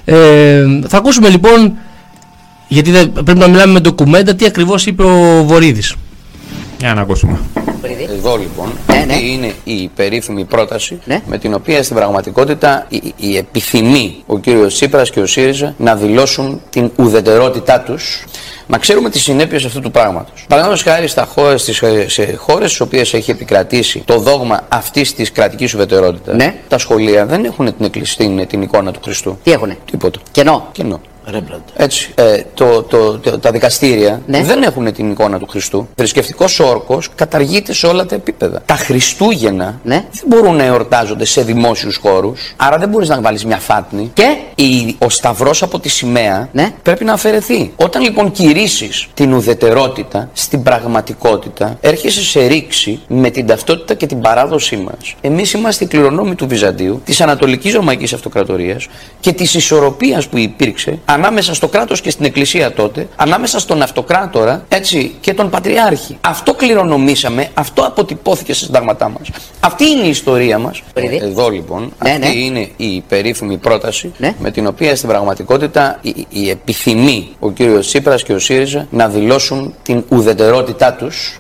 Ε, 0.06 0.64
θα 0.88 0.98
ακούσουμε 0.98 1.30
λοιπόν, 1.30 1.74
γιατί 2.72 2.92
δεν, 2.92 3.12
πρέπει 3.12 3.40
να 3.40 3.48
μιλάμε 3.48 3.74
με 3.74 3.80
ντοκουμέντα, 3.80 4.36
τι 4.36 4.46
ακριβώς 4.46 4.86
είπε 4.86 5.04
ο 5.04 5.44
Βορύδης. 5.44 5.96
Για 6.80 6.94
να 6.94 7.02
ακούσουμε. 7.02 7.40
Εδώ 8.18 8.38
λοιπόν 8.38 8.72
ναι. 8.88 8.98
αυτή 8.98 9.32
είναι 9.32 9.54
η 9.64 9.90
περίφημη 9.96 10.44
πρόταση 10.46 11.00
με 11.26 11.38
την 11.38 11.54
οποία 11.54 11.84
στην 11.84 11.96
πραγματικότητα 11.96 12.86
η, 12.90 13.14
η 13.18 13.38
επιθυμεί 13.38 14.24
ο 14.26 14.40
κύριος 14.40 14.74
Τσίπρας 14.74 15.10
και 15.10 15.20
ο 15.20 15.26
ΣΥΡΙΖΑ 15.26 15.76
να 15.78 15.96
δηλώσουν 15.96 16.62
την 16.70 16.92
ουδετερότητά 16.96 17.80
τους 17.80 18.24
να 18.68 18.78
ξέρουμε 18.78 19.10
τις 19.10 19.22
συνέπειες 19.22 19.66
αυτού 19.66 19.80
του 19.80 19.92
πράγματος. 19.92 20.46
Παραδείγματος 20.48 20.84
χάρη 20.84 21.08
στα 21.08 21.26
χώρες, 21.26 21.62
στις, 21.62 21.82
σε 22.06 22.36
χώρες 22.38 22.68
στις 22.68 22.82
οποίες 22.82 23.14
έχει 23.14 23.32
επικρατήσει 23.32 24.02
το 24.06 24.20
δόγμα 24.20 24.62
αυτής 24.70 25.14
της 25.16 25.32
κρατικής 25.32 25.74
ουδετερότητας, 25.74 26.36
Ναι. 26.36 26.56
τα 26.68 26.78
σχολεία 26.78 27.26
δεν 27.26 27.46
έχουν 27.46 27.66
την, 27.66 27.86
εκκλησ- 27.86 28.18
την, 28.18 28.48
την 28.48 28.62
εικόνα 28.62 28.92
του 28.92 29.00
Χριστού. 29.04 29.38
Τι 29.44 29.52
έχουνε; 29.52 29.78
Τίποτα. 29.92 30.20
Κενό. 30.32 30.68
Κενό. 30.72 31.02
Έτσι, 31.76 32.12
ε, 32.16 32.42
το, 32.54 32.82
το, 32.84 33.18
το- 33.20 33.40
τα 33.40 33.52
δικαστήρια 33.52 34.22
Ναι. 34.28 34.44
δεν 34.44 34.62
έχουν 34.64 34.94
την 34.94 35.12
εικόνα 35.12 35.40
του 35.40 35.48
Χριστού. 35.48 35.88
Θρησκευτικός 35.96 36.60
όρκος 36.60 37.10
καταργείται 37.16 37.74
σε 37.74 37.88
όλα 37.88 38.06
τα 38.06 38.16
επίπεδα. 38.16 38.62
Τα 38.66 38.76
Χριστούγεννα 38.76 39.80
Ναι. 39.84 40.04
δεν 40.12 40.24
μπορούν 40.28 40.56
να 40.56 40.64
εορτάζονται 40.64 41.26
σε 41.26 41.42
δημόσιους 41.42 41.96
χώρους. 41.96 42.54
Άρα 42.56 42.78
δεν 42.78 42.90
μπορείς 42.90 43.10
να 43.10 43.22
βάλεις 43.22 43.46
μια 43.46 43.58
φάτνη. 43.58 44.12
Και 44.14 44.38
η, 44.56 44.96
ο 45.00 45.10
σταυρός 45.10 45.64
από 45.64 45.80
τη 45.80 45.90
σημαία 45.90 46.50
Ναι. 46.52 46.72
πρέπει 46.84 47.04
να 47.06 47.14
αφαιρεθεί. 47.14 47.72
Όταν 47.76 48.02
λοιπόν 48.02 48.32
κηρύσεις 48.32 49.08
την 49.14 49.34
ουδετερότητα 49.34 50.30
στην 50.34 50.64
πραγματικότητα, 50.64 51.78
έρχεσαι 51.82 52.24
σε 52.24 52.46
ρήξη 52.46 53.00
με 53.08 53.30
την 53.30 53.46
ταυτότητα 53.48 53.94
και 53.94 54.06
την 54.06 54.22
παράδοσή 54.22 54.78
μας. 54.78 55.16
Εμείς 55.22 55.54
είμαστε 55.54 55.84
οι 55.84 55.88
κληρονόμοι 55.88 56.36
του 56.36 56.48
Βυζαντίου, 56.48 57.02
της 57.06 57.22
Ανατολικής 57.22 57.74
Ρωμαϊκής 57.74 58.14
Αυτοκρατορίας 58.14 58.88
και 59.20 59.32
της 59.34 59.54
ισορροπίας 59.54 60.28
που 60.28 60.38
υπήρξε 60.38 61.00
ανάμεσα 61.14 61.54
στο 61.54 61.68
κράτος 61.68 62.02
και 62.02 62.10
στην 62.10 62.26
Εκκλησία 62.26 62.74
τότε, 62.74 63.08
ανάμεσα 63.16 63.60
στον 63.60 63.82
Αυτοκράτορα 63.82 64.66
έτσι, 64.68 65.16
και 65.22 65.34
τον 65.34 65.50
Πατριάρχη. 65.50 66.18
Αυτό 66.22 66.54
κληρονομήσαμε, 66.54 67.50
αυτό 67.54 67.82
αποτυπώθηκε 67.82 68.54
στα 68.54 68.66
συντάγματά 68.66 69.10
μας. 69.10 69.30
Αυτή 69.60 69.86
είναι 69.90 70.06
η 70.06 70.10
ιστορία 70.10 70.58
μας. 70.60 70.82
Εδώ 71.22 71.50
λοιπόν, 71.50 71.94
Ναι, 72.04 72.10
αυτή 72.12 72.28
ναι. 72.28 72.36
είναι 72.36 72.70
η 72.78 73.04
περίφημη 73.08 73.58
πρόταση 73.58 74.12
Ναι. 74.18 74.34
με 74.40 74.52
την 74.52 74.68
οποία 74.68 74.96
στην 74.96 75.10
πραγματικότητα 75.10 75.98
η, 76.02 76.26
η 76.30 76.50
επιθυμεί 76.50 77.30
ο 77.40 77.52
κύριος 77.52 77.88
Τσίπρας 77.88 78.24
και 78.24 78.34
ο 78.34 78.40
ΣΥΡΙΖΑ 78.40 78.88
να 78.90 79.08
δηλώσουν 79.08 79.74
την 79.84 80.04
ουδετερότητά 80.10 80.94
τους 80.94 81.38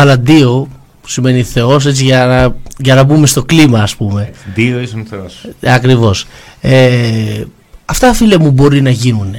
Έβαλα 0.00 0.16
δύο 0.16 0.68
που 1.02 1.08
σημαίνει 1.08 1.42
Θεός 1.42 1.86
έτσι 1.86 2.04
για 2.04 2.26
να, 2.26 2.56
για 2.78 2.94
να 2.94 3.02
μπούμε 3.02 3.26
στο 3.26 3.42
κλίμα, 3.42 3.82
ας 3.82 3.96
πούμε. 3.96 4.30
Δύο 4.54 4.80
ήσουν 4.80 5.06
Θεός. 5.06 5.48
Ακριβώς. 5.64 6.26
Ε, 6.60 7.44
αυτά 7.84 8.14
φίλε 8.14 8.38
μου 8.38 8.50
μπορεί 8.50 8.80
να 8.80 8.90
γίνουν. 8.90 9.34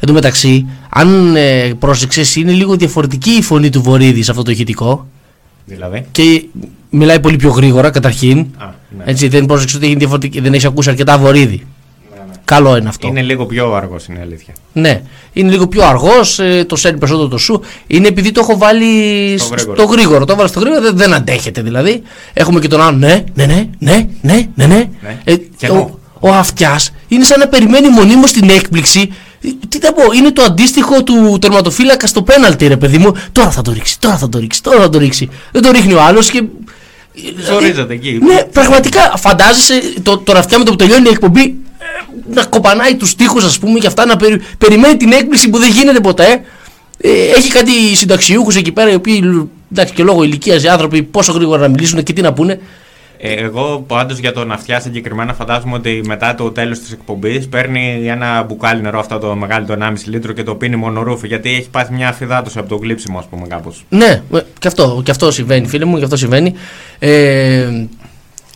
Εν 0.00 0.06
τω 0.06 0.12
μεταξύ, 0.12 0.66
αν 0.88 1.36
ε, 1.36 1.74
πρόσεξες, 1.78 2.36
είναι 2.36 2.52
λίγο 2.52 2.76
διαφορετική 2.76 3.30
η 3.30 3.42
φωνή 3.42 3.70
του 3.70 3.82
Βορύδη 3.82 4.22
σε 4.22 4.30
αυτό 4.30 4.42
το 4.42 4.50
ηχητικό. 4.50 5.06
Δηλαδή. 5.64 6.06
Και 6.10 6.44
μιλάει 6.90 7.20
πολύ 7.20 7.36
πιο 7.36 7.50
γρήγορα 7.50 7.90
καταρχήν. 7.90 8.38
Α, 8.38 8.66
ναι. 8.96 9.04
Έτσι, 9.06 9.28
δεν 9.28 9.46
πρόσεξες 9.46 9.76
ότι 9.76 9.86
έχει 9.86 9.96
διαφορετική, 9.96 10.40
δεν 10.40 10.54
έχει 10.54 10.66
ακούσει 10.66 10.90
αρκετά 10.90 11.18
Βορύδη. 11.18 11.66
Καλό 12.44 12.76
είναι 12.76 12.88
αυτό. 12.88 13.08
Είναι 13.08 13.22
λίγο 13.22 13.46
πιο 13.46 13.72
αργός, 13.74 14.06
είναι 14.06 14.18
η 14.18 14.22
αλήθεια. 14.22 14.54
Ναι, 14.72 15.02
είναι 15.32 15.50
λίγο 15.50 15.66
πιο 15.68 15.84
αργός, 15.84 16.40
το 16.66 16.76
σέρνει 16.76 16.98
περισσότερο 16.98 17.28
το 17.28 17.38
σου. 17.38 17.60
Είναι 17.86 18.08
επειδή 18.08 18.30
το 18.32 18.40
έχω 18.40 18.58
βάλει 18.58 18.88
Στο 19.38 19.46
σ- 19.46 19.52
γρήγορο. 19.54 19.76
στο 19.76 19.86
γρήγορο. 19.86 20.24
Το 20.24 20.32
έβαλα 20.32 20.48
στο 20.48 20.60
γρήγορο, 20.60 20.80
δεν, 20.82 20.96
δεν 20.96 21.12
αντέχεται 21.14 21.62
δηλαδή. 21.62 22.02
Έχουμε 22.32 22.60
και 22.60 22.68
τον 22.68 22.80
άλλο, 22.82 22.96
ναι, 22.96 23.24
ναι, 23.34 23.44
ναι, 23.46 23.66
ναι, 23.78 24.06
ναι, 24.20 24.46
ναι. 24.54 24.66
ναι. 24.66 24.88
Ε, 25.24 25.36
Και 25.56 25.66
ο, 25.70 25.74
εγώ. 25.74 25.98
ο 26.20 26.28
αυτιάς 26.32 26.90
είναι 27.08 27.24
σαν 27.24 27.38
να 27.40 27.48
περιμένει 27.48 27.88
μονίμως 27.88 28.32
την 28.32 28.48
έκπληξη. 28.50 29.12
Ε, 29.42 29.48
Τι 29.68 29.78
να 29.82 29.92
πω, 29.92 30.02
είναι 30.16 30.30
το 30.32 30.42
αντίστοιχο 30.42 31.02
του 31.02 31.38
τερματοφύλακα 31.40 32.06
στο 32.06 32.22
πέναλτι, 32.22 32.66
ρε 32.66 32.76
παιδί 32.76 32.98
μου. 32.98 33.12
Τώρα 33.32 33.50
θα 33.50 33.62
το 33.62 33.72
ρίξει, 33.72 33.98
τώρα 34.00 34.16
θα 34.16 34.28
το 34.28 34.38
ρίξει, 34.38 34.62
τώρα 34.62 34.80
θα 34.80 34.88
το 34.88 34.98
ρίξει. 34.98 35.28
Δεν 35.52 35.62
το 35.62 35.70
ρίχνει 35.70 35.92
ο 35.92 36.02
άλλος 36.02 36.30
και. 36.30 36.42
Ζορίζεται 37.46 37.92
εκεί. 37.92 38.18
Ναι, 38.22 38.44
πραγματικά 38.52 39.12
φαντάζεσαι 39.16 39.82
το, 40.02 40.18
το 40.18 40.32
ραφτιά 40.32 40.58
με 40.58 40.64
το 40.64 40.70
που 40.70 40.76
τελειώνει 40.76 41.08
η 41.08 41.12
εκπομπή 41.12 41.40
ε, 41.40 41.50
να 42.34 42.44
κοπανάει 42.44 42.96
τους 42.96 43.14
τοίχου, 43.14 43.38
ας 43.38 43.58
πούμε, 43.58 43.78
και 43.78 43.86
αυτά 43.86 44.06
να 44.06 44.16
περι- 44.16 44.42
περιμένει 44.58 44.96
την 44.96 45.12
έκπληξη 45.12 45.48
που 45.50 45.58
δεν 45.58 45.70
γίνεται 45.70 46.00
ποτέ. 46.00 46.40
Ε, 46.98 47.08
έχει 47.36 47.50
κάτι 47.50 47.70
συνταξιούχους 47.94 48.56
εκεί 48.56 48.72
πέρα, 48.72 48.90
οι 48.90 48.94
οποίοι 48.94 49.48
εντάξει 49.72 49.94
και 49.94 50.02
λόγω 50.02 50.22
ηλικίας 50.22 50.62
οι 50.62 50.68
άνθρωποι 50.68 51.02
πόσο 51.02 51.32
γρήγορα 51.32 51.60
να 51.60 51.68
μιλήσουν 51.68 52.02
και 52.02 52.12
τι 52.12 52.22
να 52.22 52.32
πούνε. 52.32 52.60
Ε, 53.18 53.32
εγώ 53.34 53.84
πάντως 53.86 54.18
για 54.18 54.32
τον 54.32 54.52
αυτιά 54.52 54.80
συγκεκριμένα 54.80 55.34
φαντάζομαι 55.34 55.74
ότι 55.74 56.00
μετά 56.06 56.34
το 56.34 56.50
τέλος 56.50 56.78
της 56.78 56.92
εκπομπής 56.92 57.48
παίρνει 57.48 58.02
ένα 58.06 58.42
μπουκάλι 58.42 58.82
νερό 58.82 58.98
αυτό 58.98 59.18
το 59.18 59.34
μεγάλο 59.34 59.66
το 59.66 59.72
1,5 59.72 59.92
λίτρο 60.04 60.32
και 60.32 60.42
το 60.42 60.54
πίνει 60.54 60.76
μονορούφι 60.76 61.26
γιατί 61.26 61.50
έχει 61.50 61.68
πάθει 61.70 61.92
μια 61.92 62.08
αφιδάτωση 62.08 62.58
από 62.58 62.68
το 62.68 62.76
γλύψιμο, 62.76 63.18
ας 63.18 63.24
πούμε 63.30 63.46
κάπως. 63.46 63.84
Ναι, 63.88 64.22
ε, 64.34 64.40
και 64.58 64.68
αυτό, 64.68 65.00
και 65.04 65.10
αυτό 65.10 65.30
συμβαίνει, 65.30 65.66
φίλε 65.66 65.84
μου, 65.84 65.98
και 65.98 66.04
αυτό 66.04 66.16
συμβαίνει. 66.16 66.54
Ε, 66.98 67.68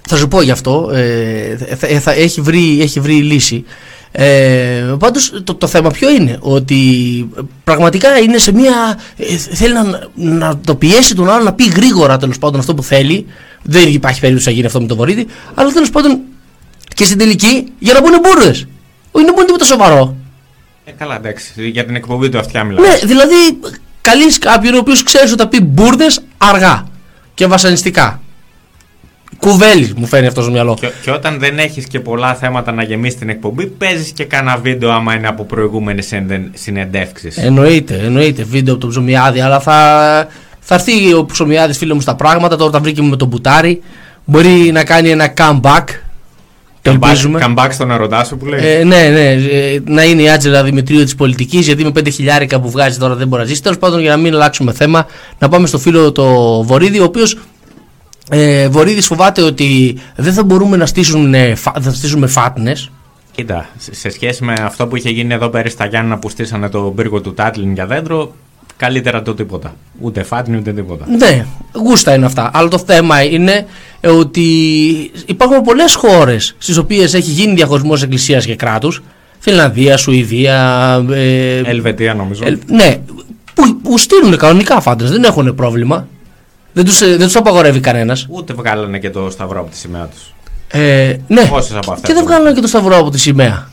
θα 0.09 0.17
σου 0.17 0.29
πω 0.29 0.41
γι' 0.43 0.51
αυτό. 0.51 0.91
Ε, 0.95 1.57
θα, 1.77 2.01
θα- 2.01 2.13
έχει, 2.13 2.41
βρει, 2.41 2.79
έχει 2.81 3.01
βρει 3.01 3.13
λύση. 3.15 3.65
Ε, 4.13 4.95
πάντως 4.99 5.41
το, 5.45 5.55
το 5.55 5.67
θέμα 5.67 5.91
ποιο 5.91 6.11
είναι; 6.11 6.37
Ότι 6.41 6.79
πραγματικά 7.65 8.19
είναι 8.19 8.39
σε 8.39 8.53
μια 8.53 8.99
ε, 9.17 9.37
θέλει 9.37 9.73
να, 9.73 10.09
να 10.15 10.59
το 10.59 10.75
πιέσει 10.75 11.15
τον 11.15 11.31
άλλο 11.31 11.45
να 11.45 11.53
πει 11.53 11.65
γρήγορα 11.69 12.17
τέλος 12.17 12.39
πάντων 12.39 12.61
αυτό 12.61 12.75
που 12.75 12.83
θέλει 12.83 13.27
δεν 13.63 13.89
υπάρχει 13.93 14.21
περίπτωση 14.21 14.49
να 14.49 14.55
γίνει 14.55 14.67
αυτό 14.67 14.81
με 14.81 14.87
τον 14.87 14.97
Βορύδη 14.97 15.27
αλλά 15.55 15.71
τέλος 15.73 15.91
πάντων 15.91 16.19
και 16.95 17.05
στην 17.05 17.19
τελική 17.19 17.73
για 17.79 17.93
να 17.93 18.01
μπουν 18.01 18.11
μπουρδες 18.23 18.67
όχι 19.11 19.27
να 19.27 19.33
μπουν 19.33 19.45
τίποτα 19.47 19.65
σοβαρό 19.65 20.17
Ε, 20.85 20.91
καλά, 20.91 21.17
εντάξει. 21.17 21.69
Για 21.71 21.85
την 21.85 21.95
εκπομπή 21.95 22.29
του 22.29 22.39
αυτιά 22.39 22.65
μιλάω. 22.65 22.85
ναι, 22.85 22.99
δηλαδή 23.05 23.35
καλείς 24.01 24.39
κάποιον 24.39 24.75
ο 24.75 24.79
οποίος 24.79 25.03
ξέρεις 25.03 25.33
ότι 25.33 25.43
θα 25.43 25.49
πει 25.49 25.61
μπουρδες 25.61 26.21
αργά 26.39 26.87
και 27.35 27.47
βασανιστικά. 27.47 28.21
Κουβέλης 29.41 29.95
μου 29.95 30.07
φαίνει 30.07 30.27
αυτό 30.27 30.43
στο 30.43 30.51
μυαλό. 30.51 30.77
Και, 30.81 30.91
και 31.03 31.11
όταν 31.11 31.39
δεν 31.39 31.59
έχεις 31.59 31.87
και 31.87 32.01
πολλά 32.01 32.35
θέματα 32.35 32.73
να 32.73 32.83
γεμίσεις 32.83 33.19
την 33.19 33.29
εκπομπή, 33.29 33.67
παίζεις 33.67 34.11
και 34.11 34.25
κάνα 34.25 34.57
βίντεο 34.57 34.91
άμα 34.91 35.15
είναι 35.15 35.27
από 35.27 35.45
προηγούμενες 35.45 36.13
συνεντεύξεις. 36.55 37.37
Εννοείται, 37.37 38.01
εννοείται 38.05 38.43
βίντεο 38.43 38.73
από 38.73 38.83
τον 38.83 38.91
Ψωμιάδη, 38.91 39.41
αλλά 39.41 39.61
θα, 39.61 40.29
θα 40.61 40.75
έρθει 40.75 41.15
ο 41.15 41.25
Ψωμιάδης 41.25 41.77
φίλος 41.77 41.95
μου 41.95 42.01
στα 42.01 42.15
πράγματα. 42.15 42.57
Τώρα 42.57 42.71
τα 42.71 42.81
βρήκε 42.81 43.03
με 43.03 43.17
τον 43.17 43.29
Μπουτάρι. 43.29 43.83
Μπορεί 44.25 44.71
να 44.73 44.85
κάνει 44.85 45.11
ένα 45.11 45.33
comeback. 45.37 45.85
Το 46.83 46.91
ελπίζουμε. 46.91 47.39
Καμπάκ 47.39 47.73
στον 47.73 47.91
ερωτά 47.91 48.25
σου 48.25 48.37
που 48.37 48.47
λέει; 48.47 48.61
Ε, 48.63 48.85
ναι, 48.85 49.09
ναι, 49.09 49.31
ε, 49.31 49.81
να 49.85 50.05
είναι 50.05 50.23
η 50.23 50.31
Άτζελα 50.31 50.63
Δημητρίου 50.63 51.05
της 51.05 51.15
πολιτικής, 51.15 51.67
γιατί 51.67 51.85
με 51.85 51.91
5 51.99 52.13
χιλιάρικα 52.13 52.61
που 52.61 52.71
βγάζει 52.71 52.99
τώρα 52.99 53.15
δεν 53.15 53.29
μπορεί 53.29 53.43
να 53.43 53.49
ζήσει. 53.49 53.63
Τέλος 53.63 53.79
πάντων, 53.79 54.01
για 54.01 54.11
να 54.11 54.17
μην 54.17 54.35
αλλάξουμε 54.35 54.73
θέμα, 54.73 55.07
να 55.39 55.49
πάμε 55.49 55.67
στο 55.67 55.79
φίλο 55.79 56.13
το 56.13 56.25
Βορύδη, 56.63 57.01
ο 57.01 57.05
οποίος 57.05 57.39
ε, 58.31 58.69
Βορύδης 58.69 59.07
φοβάται 59.07 59.43
ότι 59.43 59.97
δεν 60.17 60.33
θα 60.33 60.45
μπορούμε 60.45 60.77
να 60.77 60.87
στήσουμε, 60.87 61.53
θα 61.81 61.93
στήσουμε 61.93 62.27
φάτνες 62.27 62.91
Κοίτα, 63.33 63.69
σε- 63.79 63.95
σε 63.95 64.11
σχέση 64.11 64.45
με 64.45 64.53
αυτό 64.63 64.87
που 64.87 64.97
είχε 64.97 65.11
γίνει 65.11 65.35
εδώ 65.35 65.49
πέρυσι 65.49 65.75
στα 65.75 65.87
Γιάννα 65.87 66.19
που 66.19 66.29
στήσανε 66.29 66.69
το 66.69 66.81
πύργο 66.81 67.21
του 67.21 67.35
Τάτλιν 67.35 67.73
για 67.73 67.87
δέντρο, 67.87 68.35
καλύτερα 68.77 69.23
το 69.23 69.35
τίποτα. 69.35 69.75
Ούτε 70.01 70.23
φάτνη 70.23 70.57
ούτε 70.57 70.73
τίποτα. 70.73 71.07
Ναι, 71.19 71.47
γούστα 71.73 72.15
είναι 72.15 72.27
αυτά. 72.27 72.51
Αλλά 72.55 72.69
το 72.69 72.79
θέμα 72.79 73.23
είναι 73.23 73.67
ε, 74.01 74.09
ότι 74.09 74.43
υπάρχουν 75.27 75.61
πολλές 75.63 75.95
χώρες 75.95 76.55
στις 76.59 76.77
οποίες 76.77 77.15
έχει 77.15 77.31
γίνει 77.31 77.55
διαχωρισμός 77.55 78.03
εκκλησίας 78.03 78.45
και 78.47 78.57
κράτους. 78.57 79.03
Φιλανδία, 79.39 79.97
Σουηδία. 79.97 80.57
Ε, 81.11 81.57
Ελβετία 81.59 82.15
νομίζω. 82.15 82.45
ε, 82.47 82.59
ναι, 82.67 82.97
που, 83.55 83.81
που 83.83 83.99
στείλουν 83.99 84.37
κανονικά 84.37 84.81
φάντες, 84.81 85.11
δεν 85.11 85.25
έχουν 85.25 85.55
πρόβλημα. 85.55 86.07
Δεν 86.79 86.87
τους, 86.87 87.01
ε, 87.01 87.07
δεν 87.07 87.27
τους 87.27 87.37
απαγορεύει 87.37 87.81
κανένας. 87.81 88.27
Ούτε 88.29 88.53
βγάλανε 88.53 88.99
και 88.99 89.11
το 89.11 89.31
σταυρό 89.31 89.61
από 89.61 89.71
τη 89.71 89.77
σημαία 89.77 90.05
τους. 90.07 90.35
Ε, 90.69 91.17
ναι, 91.27 91.47
Πόσες 91.47 91.77
από 91.77 91.93
αυτές 91.93 92.09
και 92.09 92.15
δεν 92.15 92.17
έχουν; 92.17 92.27
βγάλουν 92.27 92.55
και 92.55 92.61
το 92.61 92.67
σταυρό 92.67 92.97
από 92.97 93.11
τη 93.11 93.21
σημαία. 93.21 93.71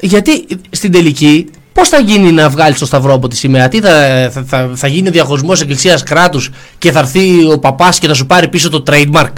Γιατί 0.00 0.46
στην 0.70 0.92
τελική, 0.92 1.50
πώς 1.72 1.88
θα 1.88 1.98
γίνει 1.98 2.32
να 2.32 2.48
βγάλεις 2.48 2.78
το 2.78 2.86
σταυρό 2.86 3.14
από 3.14 3.28
τη 3.28 3.36
σημαία, 3.36 3.68
τι 3.68 3.80
θα, 3.80 3.90
θα, 4.32 4.44
θα, 4.46 4.70
θα 4.74 4.86
γίνει 4.86 5.08
ο 5.08 5.10
διαχωρισμός 5.10 5.60
εκκλησίας 5.60 6.02
κράτους 6.02 6.50
και 6.78 6.92
θα 6.92 6.98
έρθει 6.98 7.52
ο 7.52 7.58
παπάς 7.58 7.98
και 7.98 8.06
θα 8.06 8.14
σου 8.14 8.26
πάρει 8.26 8.48
πίσω 8.48 8.70
το 8.70 8.82
trademark; 8.86 9.32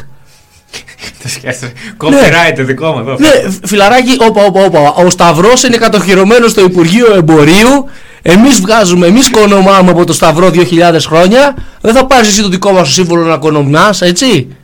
Το 1.22 1.28
σκέφτεσαι. 1.28 1.72
Copyright 1.98 2.56
δικό 2.56 2.92
μου 2.92 2.98
εδώ. 2.98 3.16
Ναι, 3.18 3.30
φιλαράκι, 3.64 4.16
όπα, 4.20 4.44
όπα, 4.44 4.64
όπα. 4.64 4.92
Ο 4.92 5.10
Σταυρός 5.10 5.62
είναι 5.62 5.76
κατοχυρωμένος 5.76 6.50
στο 6.50 6.60
Υπουργείο 6.60 7.14
Εμπορίου. 7.14 7.88
Εμείς 8.26 8.60
βγάζουμε, 8.60 9.06
εμείς 9.06 9.30
κονομάμε 9.30 9.90
από 9.90 10.04
το 10.04 10.12
Σταυρό 10.12 10.50
2.000 10.54 10.96
χρόνια. 11.06 11.54
Δεν 11.80 11.94
θα 11.94 12.06
πάρεις 12.06 12.28
εσύ 12.28 12.42
το 12.42 12.48
δικό 12.48 12.72
μας 12.72 12.92
σύμβολο 12.92 13.24
να 13.24 13.36
κονομάς, 13.36 14.00
έτσι. 14.00 14.56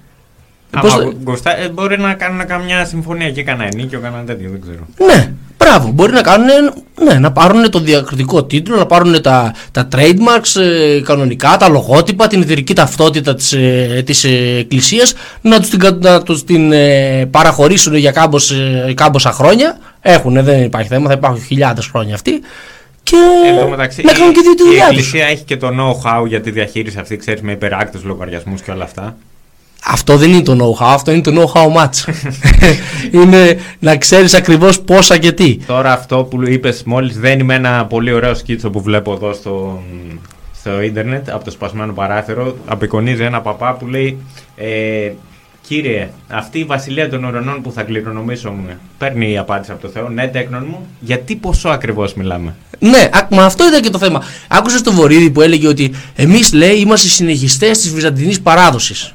Πώς 0.81 0.93
Άμα 0.95 1.03
θα- 1.03 1.13
γουστά- 1.25 1.59
ε, 1.59 1.69
μπορεί 1.69 1.99
να 1.99 2.15
κάνουν 2.15 2.47
καμιά 2.47 2.85
συμφωνία 2.85 3.31
και 3.31 3.43
κανένα 3.43 3.69
ενίκιο, 3.73 4.01
κανένα 4.01 4.25
τέτοιο, 4.25 4.51
δεν 4.51 4.61
ξέρω. 4.61 5.13
Ναι, 5.15 5.33
μπράβο. 5.59 5.91
Μπορεί 5.91 6.13
να 6.13 6.21
κάνουν, 6.21 6.47
ναι, 7.05 7.15
να 7.19 7.33
πάρουν 7.33 7.71
το 7.71 7.79
διακριτικό 7.81 8.45
τίτλο, 8.45 8.77
να 8.77 8.87
πάρουν 8.87 9.23
τα, 9.23 9.55
τα 9.73 9.89
trademarks 9.97 10.61
ε, 10.61 11.01
κανονικά, 11.05 11.57
τα 11.57 11.69
λογότυπα, 11.69 12.27
την 12.27 12.43
εταιρική 12.43 12.75
ταυτότητα 12.75 13.35
της, 13.35 13.53
ε, 13.53 14.03
της 14.07 14.25
ε, 14.25 14.57
εκκλησίας, 14.59 15.15
να 15.41 15.61
τους 15.61 15.69
την, 15.71 15.79
κα- 15.79 15.99
να 16.01 16.23
τους 16.23 16.45
την 16.45 16.73
ε, 16.73 17.27
παραχωρήσουν 17.31 17.95
για 17.95 18.11
κάμπος, 18.11 18.51
ε, 18.51 18.93
κάμποσα 18.97 19.33
χρόνια. 19.33 19.79
Έχουν, 20.01 20.45
δεν 20.45 20.63
υπάρχει 20.63 20.89
θέμα, 20.89 21.07
θα 21.09 21.15
υπάρχουν 21.15 21.43
χιλιάδες 21.43 21.87
χρόνια 21.87 22.15
αυτοί. 22.15 22.41
Και 23.11 23.49
Εν 23.49 23.59
τω 23.59 23.69
μεταξύ, 23.69 24.03
να 24.03 24.13
κάνουν 24.13 24.33
και 24.33 24.41
δύο 24.41 24.55
τη 24.55 24.63
η, 24.63 24.67
η 24.67 24.69
δουλειά 24.69 24.89
τους. 24.89 24.97
Εκκλησία 24.97 25.27
έχει 25.27 25.45
και 25.45 25.57
το 25.57 25.69
know-how 25.69 26.27
για 26.27 26.41
τη 26.41 26.51
διαχείριση 26.51 26.99
αυτή, 26.99 27.17
ξέρεις, 27.17 27.41
με 27.41 27.53
υπεράκτητους 27.53 28.05
λογαριασμούς 28.05 28.63
και 28.63 28.71
όλα 28.71 28.85
αυτά. 28.85 29.17
Αυτό 29.85 30.17
δεν 30.17 30.31
είναι 30.31 30.43
το 30.43 30.53
know-how, 30.53 30.87
αυτό 30.87 31.11
είναι 31.11 31.21
το 31.21 31.33
know-how 31.41 31.67
match. 31.77 32.13
είναι 33.21 33.59
να 33.79 33.97
ξέρεις 33.97 34.35
ακριβώς 34.35 34.81
πόσα 34.81 35.19
και 35.19 35.33
τι. 35.33 35.57
Τώρα 35.57 35.93
αυτό 35.93 36.25
που 36.25 36.43
είπες 36.43 36.83
μόλις 36.83 37.19
δένει 37.19 37.43
με 37.43 37.55
ένα 37.55 37.87
πολύ 37.87 38.13
ωραίο 38.13 38.35
σκίτσο 38.35 38.71
που 38.71 38.81
βλέπω 38.81 39.13
εδώ 39.13 39.33
στο, 39.33 39.83
στο 40.55 40.83
ίντερνετ 40.83 41.31
από 41.31 41.45
το 41.45 41.51
σπασμένο 41.51 41.93
παράθυρο. 41.93 42.57
Απεικονίζει 42.67 43.23
ένα 43.23 43.41
παπά 43.41 43.75
που 43.75 43.87
λέει 43.87 44.19
ε, 44.57 45.11
Κύριε, 45.71 46.11
αυτή 46.29 46.59
η 46.59 46.65
βασιλεία 46.65 47.09
των 47.11 47.25
ουρανών 47.25 47.63
που 47.63 47.73
θα 47.73 47.83
κληρονομήσουμε 47.83 48.79
παίρνει 48.99 49.31
η 49.33 49.39
απάντηση 49.39 49.71
από 49.73 49.81
το 49.83 49.89
Θεό. 49.89 50.09
Ναι, 50.09 50.29
τέκνον 50.29 50.67
μου, 50.69 50.87
γιατί 51.01 51.35
πόσο 51.37 51.69
ακριβώς 51.69 52.15
μιλάμε; 52.15 52.55
Ναι, 52.79 53.09
α, 53.13 53.27
μα 53.31 53.45
αυτό 53.45 53.67
ήταν 53.67 53.81
και 53.83 53.91
το 53.91 53.99
θέμα. 53.99 54.23
Άκουσες 54.49 54.83
τον 54.83 54.95
Βορύδη 54.95 55.31
που 55.31 55.41
έλεγε 55.41 55.69
ότι 55.69 55.93
εμείς 56.17 56.53
λέει 56.53 56.75
είμαστε 56.77 57.09
συνεχιστές 57.09 57.79
της 57.81 57.93
Βυζαντινής 57.95 58.41
παράδοσης. 58.41 59.15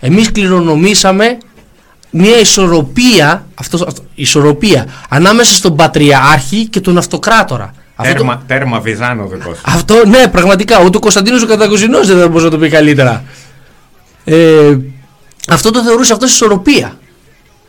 Εμείς 0.00 0.32
κληρονομήσαμε 0.32 1.38
μια 2.10 2.38
ισορροπία, 2.40 3.46
αυτό, 3.54 3.84
αυτό, 3.86 4.02
ισορροπία 4.14 4.86
ανάμεσα 5.08 5.54
στον 5.54 5.76
Πατριάρχη 5.76 6.66
και 6.66 6.80
τον 6.80 6.98
Αυτοκράτορα. 6.98 7.74
Αυτό, 7.94 8.12
το- 8.12 8.18
Τέρμα, 8.18 8.42
τέρμα 8.46 8.80
Βυζάνο 8.80 9.26
δικός 9.26 9.56
σου. 9.56 9.62
αυτό, 9.66 9.94
ναι, 10.06 10.28
πραγματικά. 10.28 10.82
Ούτε 10.84 10.96
ο 10.96 11.00
Κωνσταντίνος 11.00 11.42
ο 11.42 11.46
Κατακοζινός 11.46 12.06
δεν 12.06 12.18
θα 12.18 12.26
μπορούσε 12.28 12.44
να 12.44 12.50
το 12.50 12.58
πει 12.58 12.68
καλύτερα. 12.68 13.24
Ε, 14.24 14.76
αυτό 15.48 15.70
το 15.70 15.82
θεωρούσε 15.82 16.12
αυτός 16.12 16.32
ισορροπία 16.32 16.98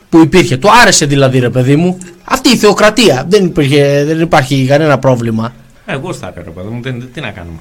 που 0.10 0.20
υπήρχε. 0.20 0.58
Του 0.58 0.70
άρεσε 0.82 1.06
δηλαδή, 1.06 1.40
ρε 1.40 1.50
παιδί 1.50 1.76
μου. 1.76 1.98
Αυτή 2.24 2.50
η 2.50 2.58
θεοκρατία. 2.58 3.26
Δεν, 3.28 3.46
υπήρχε, 3.46 4.04
δεν 4.06 4.20
υπάρχει 4.20 4.66
κανένα 4.66 5.00
πρόβλημα. 5.00 5.54
Εγώ 5.86 6.14
στα 6.14 6.34
ρε 6.36 6.42
παιδί 6.42 6.68
μου, 6.68 6.82
τι, 6.82 6.92
τι 6.92 7.22
να 7.22 7.30
κάνουμε. 7.30 7.60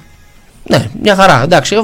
Ναι, 0.63 0.85
μια 1.01 1.15
χαρά, 1.15 1.41
εντάξει. 1.43 1.75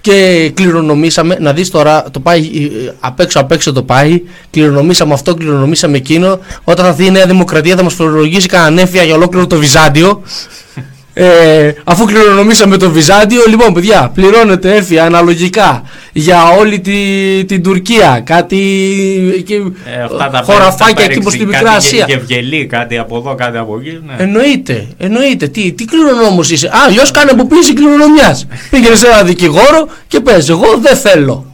Και 0.00 0.50
κληρονομήσαμε, 0.54 1.36
να 1.40 1.52
δεις 1.52 1.70
τώρα, 1.70 2.04
το 2.10 2.20
πάει 2.20 2.40
ε, 2.40 2.92
απ' 3.00 3.20
έξω 3.20 3.40
απ' 3.40 3.52
έξω 3.52 3.72
το 3.72 3.82
πάει, 3.82 4.22
κληρονομήσαμε 4.50 5.12
αυτό, 5.12 5.34
κληρονομήσαμε 5.34 5.96
εκείνο. 5.96 6.38
Όταν 6.64 6.84
θα 6.84 6.90
έρθει 6.90 7.04
η 7.04 7.10
Νέα 7.10 7.26
Δημοκρατία 7.26 7.76
θα 7.76 7.82
μας 7.82 7.94
φορολογήσει 7.94 8.48
κανένα 8.48 8.70
νέφια 8.70 9.02
για 9.02 9.14
ολόκληρο 9.14 9.46
το 9.46 9.56
Βυζάντιο. 9.56 10.22
Ε, 11.14 11.72
αφού 11.84 12.04
κληρονομήσαμε 12.04 12.76
το 12.76 12.90
Βυζάντιο, 12.90 13.42
λοιπόν 13.48 13.72
παιδιά, 13.74 14.10
πληρώνετε 14.14 14.74
έφια 14.74 15.04
αναλογικά 15.04 15.82
για 16.12 16.50
όλη 16.58 16.80
τη, 16.80 16.92
την 17.44 17.62
Τουρκία. 17.62 18.22
Κάτι 18.26 18.56
και, 19.46 19.54
Ε, 19.54 20.02
αυτά 20.04 20.30
τα 20.30 20.42
χωραφάκια 20.44 20.94
τα 20.94 21.02
εκεί 21.02 21.20
προς 21.20 21.32
τη 21.32 21.44
Μικρά 21.46 21.58
κάτι 21.62 21.76
Ασία. 21.76 22.04
γε- 22.08 22.18
Γευγελή, 22.18 22.66
κάτι 22.66 22.98
από 22.98 23.16
εδώ, 23.16 23.34
κάτι 23.34 23.58
από 23.58 23.78
εκεί. 23.80 24.00
Ναι. 24.06 24.14
Εννοείται, 24.24 24.86
εννοείται. 24.98 25.46
Τι, 25.48 25.72
τι 25.72 25.84
κληρονόμος 25.84 26.50
είσαι; 26.50 26.66
Α, 26.66 26.70
αλλιώς 26.86 27.10
κάνε 27.10 27.30
αποποίηση 27.30 27.72
κληρονομιάς. 27.74 28.46
Πήγαινες 28.70 28.98
σε 28.98 29.06
ένα 29.06 29.22
δικηγόρο 29.22 29.88
και 30.08 30.20
πες 30.20 30.48
Εγώ 30.48 30.66
δεν 30.82 30.96
θέλω. 30.96 31.46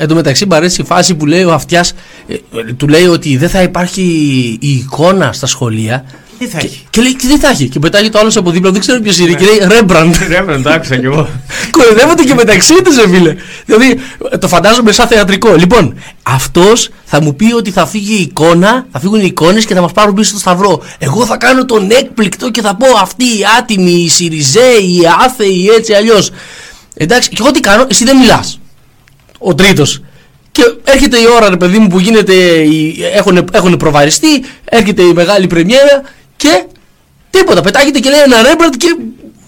Εν 0.00 0.08
τω 0.08 0.14
μεταξύ 0.14 0.46
μου 0.46 0.54
αρέσει 0.54 0.80
η 0.80 0.84
φάση 0.84 1.14
που 1.14 1.26
λέει 1.26 1.44
ο 1.44 1.52
αυτιάς 1.52 1.92
ε, 2.28 2.34
ε, 2.34 2.72
του 2.72 2.88
λέει 2.88 3.06
ότι 3.06 3.36
δεν 3.36 3.48
θα 3.48 3.62
υπάρχει 3.62 4.02
η 4.60 4.70
εικόνα 4.70 5.32
στα 5.32 5.46
σχολεία. 5.46 6.04
Τι 6.38 6.46
θα 6.46 6.58
και, 6.58 6.66
έχει; 6.66 6.86
και 6.90 7.00
λέει 7.00 7.16
τι 7.16 7.38
θα 7.38 7.48
έχει. 7.48 7.68
Και 7.68 7.78
πετάγει 7.78 8.08
το 8.08 8.18
άλλο 8.18 8.32
από 8.36 8.50
δίπλα, 8.50 8.70
δεν 8.70 8.80
ξέρω 8.80 9.00
ποιος 9.00 9.18
είναι. 9.18 9.32
Και 9.32 9.44
λέει 9.44 9.58
Ρέμπραντ. 9.68 10.14
Ρέμπραντ, 10.34 10.62
το 10.62 10.70
άκουσα 10.70 10.96
κι 10.96 11.04
εγώ. 11.04 11.28
Κοροϊδεύονται 11.70 12.24
και 12.24 12.34
μεταξύ 12.34 12.74
τους, 12.84 12.96
ρε 12.96 13.08
φίλε. 13.08 13.34
Δηλαδή, 13.64 14.00
ε, 14.30 14.38
το 14.38 14.48
φαντάζομαι 14.48 14.92
σαν 14.92 15.06
θεατρικό. 15.06 15.54
Λοιπόν, 15.54 15.94
αυτός 16.22 16.90
θα 17.04 17.22
μου 17.22 17.34
πει 17.34 17.52
ότι 17.52 17.70
θα 17.70 17.86
φύγει 17.86 18.14
η 18.14 18.20
εικόνα, 18.20 18.86
θα 18.92 18.98
φύγουν 19.00 19.20
οι 19.20 19.26
εικόνες 19.26 19.64
και 19.64 19.74
θα 19.74 19.80
μας 19.80 19.92
πάρουν 19.92 20.14
πίσω 20.14 20.30
στο 20.30 20.38
σταυρό. 20.38 20.82
Εγώ 20.98 21.26
θα 21.26 21.36
κάνω 21.36 21.64
τον 21.64 21.90
έκπληκτο 21.90 22.50
και 22.50 22.60
θα 22.60 22.76
πω 22.76 22.86
αυτοί 23.00 23.24
οι 23.24 23.40
άτιμοι, 23.58 23.90
οι 23.90 24.08
Σιριζέοι, 24.08 24.96
οι 25.00 25.00
άθεοι, 25.24 25.68
έτσι 25.76 25.92
αλλιώς. 25.92 26.30
Εντάξει, 26.94 27.28
και 27.28 27.36
εγώ 27.40 27.50
τι 27.50 27.60
κάνω, 27.60 27.86
εσύ 27.88 28.04
δεν 28.04 28.16
μιλάς. 28.16 28.60
Ο 29.38 29.54
τρίτος. 29.54 30.02
Και 30.52 30.62
έρχεται 30.84 31.16
η 31.18 31.24
ώρα, 31.36 31.48
ρε 31.50 31.56
παιδί 31.56 31.78
μου, 31.78 31.86
που 31.88 31.98
γίνεται. 31.98 32.32
η- 32.62 32.96
Έχουν, 33.14 33.48
έχουν 33.52 33.76
προβαριστεί, 33.76 34.28
έρχεται 34.64 35.02
η 35.02 35.12
μεγάλη 35.12 35.46
πρεμιέρα 35.46 36.02
και 36.36 36.64
τίποτα. 37.30 37.60
Πετάγεται 37.60 37.98
και 37.98 38.10
λέει 38.10 38.20
ένα 38.20 38.42
Ρέμπραντ 38.42 38.74
και 38.76 38.96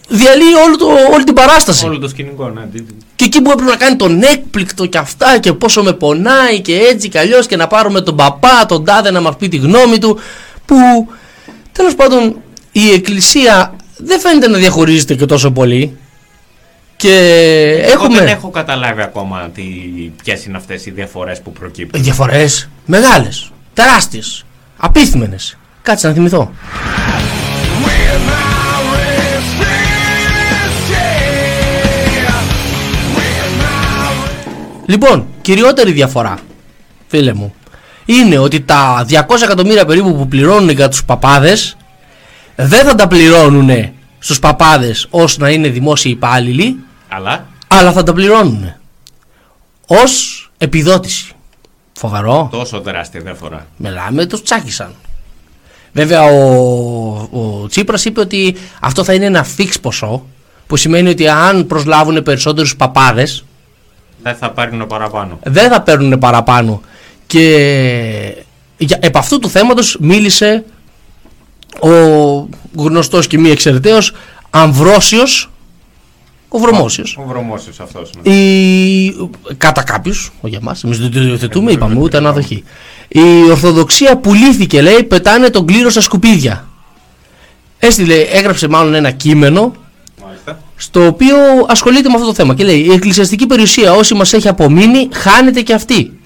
διαλύει 0.08 0.54
όλο 0.66 0.76
το, 0.76 0.86
όλη 1.14 1.24
την 1.24 1.34
παράσταση. 1.34 1.84
Όλο 1.86 1.98
το 1.98 2.08
σκηνικό, 2.08 2.48
ναι. 2.48 2.60
τι- 2.72 2.82
τι- 2.82 2.94
Και 3.16 3.24
εκεί 3.24 3.40
που 3.42 3.50
έπρεπε 3.50 3.70
να 3.70 3.76
κάνει 3.76 3.96
τον 3.96 4.22
έκπληκτο 4.22 4.86
και 4.86 4.98
αυτά 4.98 5.38
και 5.38 5.52
πόσο 5.52 5.82
με 5.82 5.92
πονάει 5.92 6.60
και 6.60 6.76
έτσι 6.90 7.08
και 7.08 7.18
αλλιώς 7.18 7.46
και 7.46 7.56
να 7.56 7.66
πάρουμε 7.66 8.00
τον 8.00 8.16
παπά, 8.16 8.66
τον 8.68 8.84
τάδε 8.84 9.10
να 9.10 9.20
μας 9.20 9.36
πει 9.36 9.48
τη 9.48 9.56
γνώμη 9.56 9.98
του. 9.98 10.18
Που 10.64 10.76
τέλος 11.72 11.94
πάντων 11.94 12.36
η 12.72 12.90
εκκλησία 12.92 13.74
δεν 13.96 14.20
φαίνεται 14.20 14.48
να 14.48 14.58
διαχωρίζεται 14.58 15.14
και 15.14 15.26
τόσο 15.26 15.50
πολύ. 15.50 15.96
Και 17.00 17.16
Εγώ 17.82 18.04
έχουμε 18.04 18.18
δεν 18.18 18.26
έχω 18.26 18.50
καταλάβει 18.50 19.02
ακόμα 19.02 19.50
τι, 19.54 19.62
ποιες 20.22 20.44
είναι 20.44 20.56
αυτές 20.56 20.86
οι 20.86 20.90
διαφορές 20.90 21.40
που 21.40 21.52
προκύπτουν. 21.52 22.02
διαφορές 22.02 22.68
μεγάλες, 22.86 23.50
τεράστιες, 23.74 24.44
απίθμενε. 24.76 25.36
Κάτσε 25.82 26.08
να 26.08 26.12
θυμηθώ. 26.12 26.52
Λοιπόν, 34.86 35.26
κυριότερη 35.40 35.92
διαφορά, 35.92 36.38
φίλε 37.06 37.34
μου, 37.34 37.54
είναι 38.04 38.38
ότι 38.38 38.60
τα 38.60 39.06
200 39.08 39.42
εκατομμύρια 39.42 39.84
περίπου 39.84 40.16
που 40.16 40.28
πληρώνουν 40.28 40.70
για 40.70 40.88
τους 40.88 41.04
παπάδες 41.04 41.76
δεν 42.56 42.84
θα 42.84 42.94
τα 42.94 43.06
πληρώνουν 43.06 43.70
στους 44.18 44.38
παπάδες 44.38 45.06
ως 45.10 45.38
να 45.38 45.50
είναι 45.50 45.68
δημόσιοι 45.68 46.12
υπάλληλοι, 46.16 46.76
Αλλά; 47.10 47.46
Αλλά 47.68 47.92
θα 47.92 48.02
τα 48.02 48.12
πληρώνουν 48.12 48.74
ως 49.86 50.50
επιδότηση. 50.58 51.32
Φοβερό. 51.92 52.48
τόσο 52.52 52.80
τεράστια 52.80 53.20
διαφορά. 53.20 53.66
Μιλάμε, 53.76 54.26
τους 54.26 54.42
τσάκισαν. 54.42 54.94
Βέβαια 55.92 56.22
ο, 56.22 57.28
ο 57.32 57.66
Τσίπρας 57.68 58.04
είπε 58.04 58.20
ότι 58.20 58.56
αυτό 58.80 59.04
θα 59.04 59.14
είναι 59.14 59.24
ένα 59.24 59.44
φίξ 59.44 59.80
ποσό 59.80 60.26
που 60.66 60.76
σημαίνει 60.76 61.08
ότι 61.08 61.28
αν 61.28 61.66
προσλάβουν 61.66 62.22
περισσότερους 62.22 62.76
παπάδες 62.76 63.44
Δεν 64.22 64.34
θα 64.34 64.50
πάρουν 64.50 64.86
παραπάνω. 64.86 65.38
δεν 65.42 65.70
θα 65.70 65.80
παίρνουν 65.82 66.18
παραπάνω. 66.18 66.80
Και 67.26 68.44
για, 68.76 68.98
επ' 69.00 69.16
αυτού 69.16 69.38
του 69.38 69.48
θέματος 69.50 69.96
μίλησε 70.00 70.64
ο 71.80 71.88
γνωστός 72.76 73.26
και 73.26 73.38
μη 73.38 73.50
εξαιρεταίος 73.50 74.12
Αμβρόσιος 74.50 75.50
Ο 76.52 76.58
Βρωμόσιος. 76.58 77.16
Ο 77.20 77.24
Βρωμόσιος 77.28 77.80
αυτός. 77.80 78.10
Ναι. 78.22 78.32
Η... 78.32 79.14
Κατά 79.56 79.82
κάποιους, 79.82 80.32
όχι 80.40 80.48
για 80.48 80.58
εμάς, 80.62 80.84
εμείς 80.84 80.98
δεν 80.98 81.10
το 81.12 81.20
υιοθετούμε, 81.20 81.72
είπαμε 81.72 82.00
ούτε 82.00 82.16
αναδοχή. 82.16 82.64
Η 83.08 83.50
Ορθοδοξία 83.50 84.16
πουλήθηκε, 84.16 84.82
λέει, 84.82 85.02
πετάνε 85.02 85.50
τον 85.50 85.66
κλήρο 85.66 85.90
στα 85.90 86.00
σκουπίδια. 86.00 86.68
Έστειλε, 87.78 88.14
έγραψε 88.14 88.68
μάλλον 88.68 88.94
ένα 88.94 89.10
κείμενο 89.10 89.74
στο 90.76 91.06
οποίο 91.06 91.36
ασχολείται 91.68 92.08
με 92.08 92.14
αυτό 92.14 92.26
το 92.26 92.34
θέμα 92.34 92.54
και 92.54 92.64
λέει 92.64 92.78
η 92.78 92.92
εκκλησιαστική 92.92 93.46
περιουσία 93.46 93.92
όσοι 93.92 94.14
μας 94.14 94.32
έχει 94.32 94.48
απομείνει 94.48 95.08
χάνεται 95.12 95.60
και 95.60 95.74
αυτή. 95.74 96.18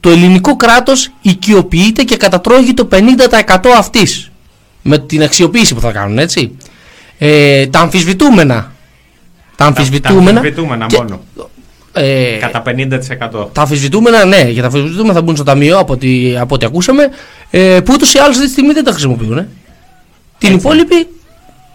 Το 0.00 0.10
ελληνικό 0.10 0.56
κράτος 0.56 1.10
οικειοποιείται 1.20 2.02
και 2.02 2.16
κατατρώγει 2.16 2.74
το 2.74 2.88
50% 2.92 3.56
αυτής 3.78 4.30
με 4.82 4.98
την 4.98 5.22
αξιοποίηση 5.22 5.74
που 5.74 5.80
θα 5.80 5.92
κάνουν 5.92 6.18
έτσι. 6.18 6.56
Ε, 7.18 7.66
τα 7.66 7.80
αμφισβητούμενα 7.80 8.73
τα 9.56 9.64
αμφισβητούμενα, 9.64 10.30
Τα 10.32 10.36
αμφισβητούμενα 10.38 10.86
και- 10.86 10.96
μόνο. 10.96 11.20
ε, 11.92 12.36
Κατά 12.40 12.62
50%. 12.62 13.50
τα 13.52 13.60
αμφισβητούμενα, 13.62 14.24
ναι, 14.24 14.48
για 14.50 14.62
τα 14.62 14.68
αμφισβητούμενα 14.68 15.12
θα 15.14 15.22
μπουν 15.22 15.34
στο 15.34 15.44
ταμείο 15.44 15.78
από 15.78 15.92
ό,τι, 15.92 16.36
από 16.38 16.54
ό,τι 16.54 16.66
ακούσαμε, 16.66 17.08
ε, 17.50 17.80
που 17.84 17.92
ούτως 17.94 18.14
ή 18.14 18.18
άλλως 18.18 18.34
αυτή 18.34 18.46
τη 18.46 18.52
στιγμή 18.52 18.72
δεν 18.72 18.84
τα 18.84 18.90
χρησιμοποιούν. 18.90 19.38
ε. 19.38 19.48
Την 20.38 20.52
υπόλοιπη 20.54 21.06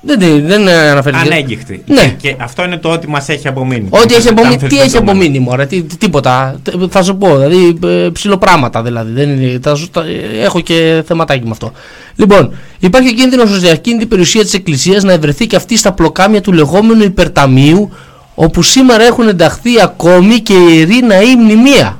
δεν, 0.01 0.19
δεν, 0.19 0.45
δεν 0.47 0.67
αναφέρεται. 0.67 1.21
Ανέγκυχτη. 1.23 1.83
Ναι. 1.87 2.01
Και, 2.01 2.07
και 2.29 2.35
αυτό 2.39 2.63
είναι 2.63 2.77
το 2.77 2.89
ότι 2.89 3.07
μας 3.09 3.29
έχει 3.29 3.47
απομείνει. 3.47 3.87
Ό,τι 3.89 4.13
έχει 4.13 4.23
Τα 4.23 4.31
απομείνει, 4.31 4.57
τι 4.57 4.65
έχει 4.65 4.75
αμφισβητούμενα. 4.75 5.11
απομείνει, 5.11 5.39
μωρέ, 5.39 5.65
τι, 5.65 5.83
τι- 5.83 5.97
τίποτα. 5.97 6.59
Τε- 6.63 6.75
Θα 6.89 7.03
σου 7.03 7.17
πω, 7.17 7.37
δηλαδή 7.37 7.77
ε, 8.05 8.09
ψηλοπράγματα 8.09 8.83
δηλαδή. 8.83 9.11
Δεν 9.11 9.29
είναι, 9.29 9.59
θα 9.61 9.75
σου- 9.75 9.89
τα- 9.89 10.03
ε, 10.05 10.43
έχω 10.43 10.59
και 10.59 11.03
θεματάκι 11.07 11.43
με 11.43 11.49
αυτό. 11.51 11.71
Λοιπόν, 12.15 12.51
υπάρχει 12.79 13.13
κίνδυνος 13.13 13.51
ω 13.51 13.57
διακίνητη 13.59 14.05
περιουσία 14.05 14.41
της 14.43 14.53
Εκκλησίας 14.53 15.03
να 15.03 15.11
ευρεθεί 15.11 15.47
και 15.47 15.55
αυτή 15.55 15.77
στα 15.77 15.91
πλοκάμια 15.91 16.41
του 16.41 16.51
λεγόμενου 16.53 17.03
υπερταμείου, 17.03 17.91
όπου 18.35 18.61
σήμερα 18.61 19.03
έχουν 19.03 19.27
ενταχθεί 19.27 19.81
ακόμη 19.81 20.39
και 20.39 20.53
ιεροί 20.53 20.99
ναοί 21.07 21.35
μνημεία. 21.35 21.99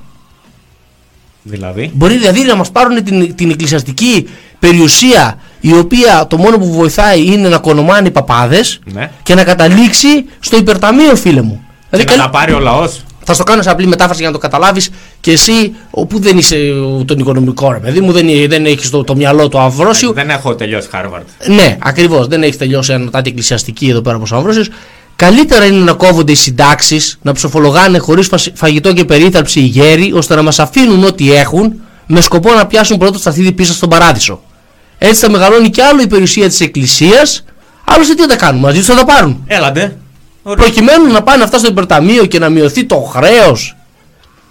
Δηλαδή; 1.44 1.92
Μπορεί 1.94 2.18
δηλαδή 2.18 2.42
να 2.44 2.56
μας 2.56 2.72
πάρουν 2.72 3.04
την, 3.04 3.36
την 3.36 3.50
εκκλησιαστική 3.50 4.28
περιουσία 4.60 5.40
η 5.60 5.74
οποία 5.74 6.26
το 6.30 6.38
μόνο 6.38 6.58
που 6.58 6.72
βοηθάει 6.72 7.26
είναι 7.26 7.48
να 7.50 7.58
κονομάνε 7.58 8.08
οι 8.08 8.12
παπάδες 8.12 8.80
Ναι. 8.94 9.12
και 9.24 9.36
να 9.36 9.44
καταλήξει 9.44 10.08
στο 10.40 10.58
υπερταμείο, 10.58 11.16
φίλε 11.16 11.42
μου. 11.42 11.62
Και 11.64 11.98
Δηλαδή, 11.98 12.10
να 12.10 12.16
καλή- 12.16 12.22
τα 12.34 12.40
πάρει 12.40 12.54
ο 12.54 12.60
λαός. 12.60 13.04
θα 13.24 13.34
στο 13.34 13.44
κάνω 13.44 13.62
σε 13.62 13.70
απλή 13.70 13.88
μετάφραση 13.88 14.20
για 14.20 14.30
να 14.30 14.34
το 14.36 14.42
καταλάβεις 14.42 14.90
και 15.20 15.32
εσύ, 15.32 15.74
όπου 15.92 16.20
δεν 16.20 16.38
είσαι 16.38 16.56
ε, 16.56 17.04
τον 17.06 17.20
οικονομικό 17.20 17.72
ρε 17.72 17.78
παιδί 17.80 18.00
μου, 18.00 18.12
δεν, 18.12 18.28
δεν 18.48 18.66
έχεις 18.66 18.90
το, 18.90 19.04
το 19.04 19.16
μυαλό 19.16 19.48
του 19.48 19.60
Αμβρόσιου. 19.60 20.14
Δεν 20.14 20.30
έχω 20.30 20.56
τελειώσει 20.56 20.88
Harvard. 20.94 21.22
Ναι, 21.56 21.78
ακριβώς. 21.82 22.28
Δεν 22.28 22.44
έχεις 22.44 22.58
τελειώσει 22.58 22.94
ανωτάτη 22.94 23.30
εκκλησιαστική 23.30 23.90
εδώ 23.90 24.02
πέρα 24.02 24.16
από 24.16 24.26
ο 24.32 24.36
Αμβρόσιο. 24.36 24.64
Καλύτερα 25.16 25.66
είναι 25.66 25.84
να 25.84 25.94
κόβονται 25.94 26.32
οι 26.32 26.36
συντάξεις, 26.36 27.18
να 27.22 27.32
ψοφολογάνε 27.34 27.98
χωρίς 27.98 28.30
φαγητό 28.54 28.94
και 28.94 29.06
περίθαλψη 29.06 29.60
οι 29.60 29.64
γέροι, 29.64 30.12
ώστε 30.14 30.36
να 30.36 30.42
μας 30.42 30.60
αφήνουν 30.60 31.04
ό,τι 31.04 31.34
έχουν, 31.34 31.74
με 32.06 32.22
σκοπό 32.22 32.54
να 32.54 32.66
πιάσουν 32.68 32.98
πρώτο 32.98 33.18
σταθίδι 33.20 33.52
πίσω 33.52 33.74
στον 33.74 33.90
παράδεισο. 33.90 34.42
Έτσι 35.02 35.20
θα 35.22 35.30
μεγαλώνει 35.32 35.70
κι 35.70 35.82
άλλο 35.82 36.02
η 36.02 36.08
περιουσία 36.08 36.48
της 36.48 36.60
Εκκλησίας. 36.62 37.44
Άλλωστε 37.86 38.14
τι 38.14 38.22
θα 38.22 38.28
τα 38.28 38.36
κάνουν, 38.36 38.62
μαζί 38.62 38.78
τους 38.78 38.88
θα 38.88 38.96
τα 38.96 39.06
πάρουν. 39.06 39.44
Έλατε. 39.48 39.98
Προκειμένου 40.44 41.12
να 41.12 41.24
πάνε 41.24 41.44
αυτά 41.44 41.58
στο 41.58 41.68
υπερταμείο 41.68 42.26
και 42.26 42.40
να 42.40 42.50
μειωθεί 42.50 42.86
το 42.86 42.96
χρέος. 42.96 43.76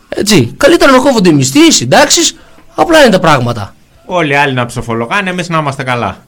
Έτσι. 0.08 0.54
Καλύτερα 0.56 0.92
να 0.92 0.98
κόβονται 0.98 1.28
οι 1.28 1.32
μισθοί, 1.32 1.58
οι 1.66 1.70
συντάξεις. 1.70 2.36
Απλά 2.74 3.00
είναι 3.00 3.10
τα 3.10 3.18
πράγματα. 3.18 3.74
Όλοι 4.04 4.32
οι 4.32 4.36
άλλοι 4.36 4.52
να 4.54 4.66
ψοφολογάνε, 4.66 5.30
εμείς 5.30 5.48
να 5.48 5.58
είμαστε 5.58 5.82
καλά. 5.82 6.24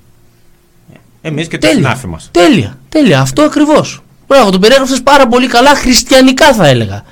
Εμείς 1.22 1.48
και 1.48 1.58
το 1.58 1.66
Τέλεια. 1.66 1.82
συνάφη 1.82 2.06
μας. 2.06 2.28
Τέλεια. 2.30 2.78
Τέλεια. 2.88 3.20
Αυτό 3.20 3.42
ακριβώς. 3.42 4.02
Μπράβο, 4.26 4.50
τον 4.50 4.60
περιέγραψες 4.60 5.02
πάρα 5.02 5.26
πολύ 5.26 5.46
καλά, 5.46 5.74
χριστιανικά 5.74 6.52
θα 6.54 6.66
έλεγα. 6.66 7.02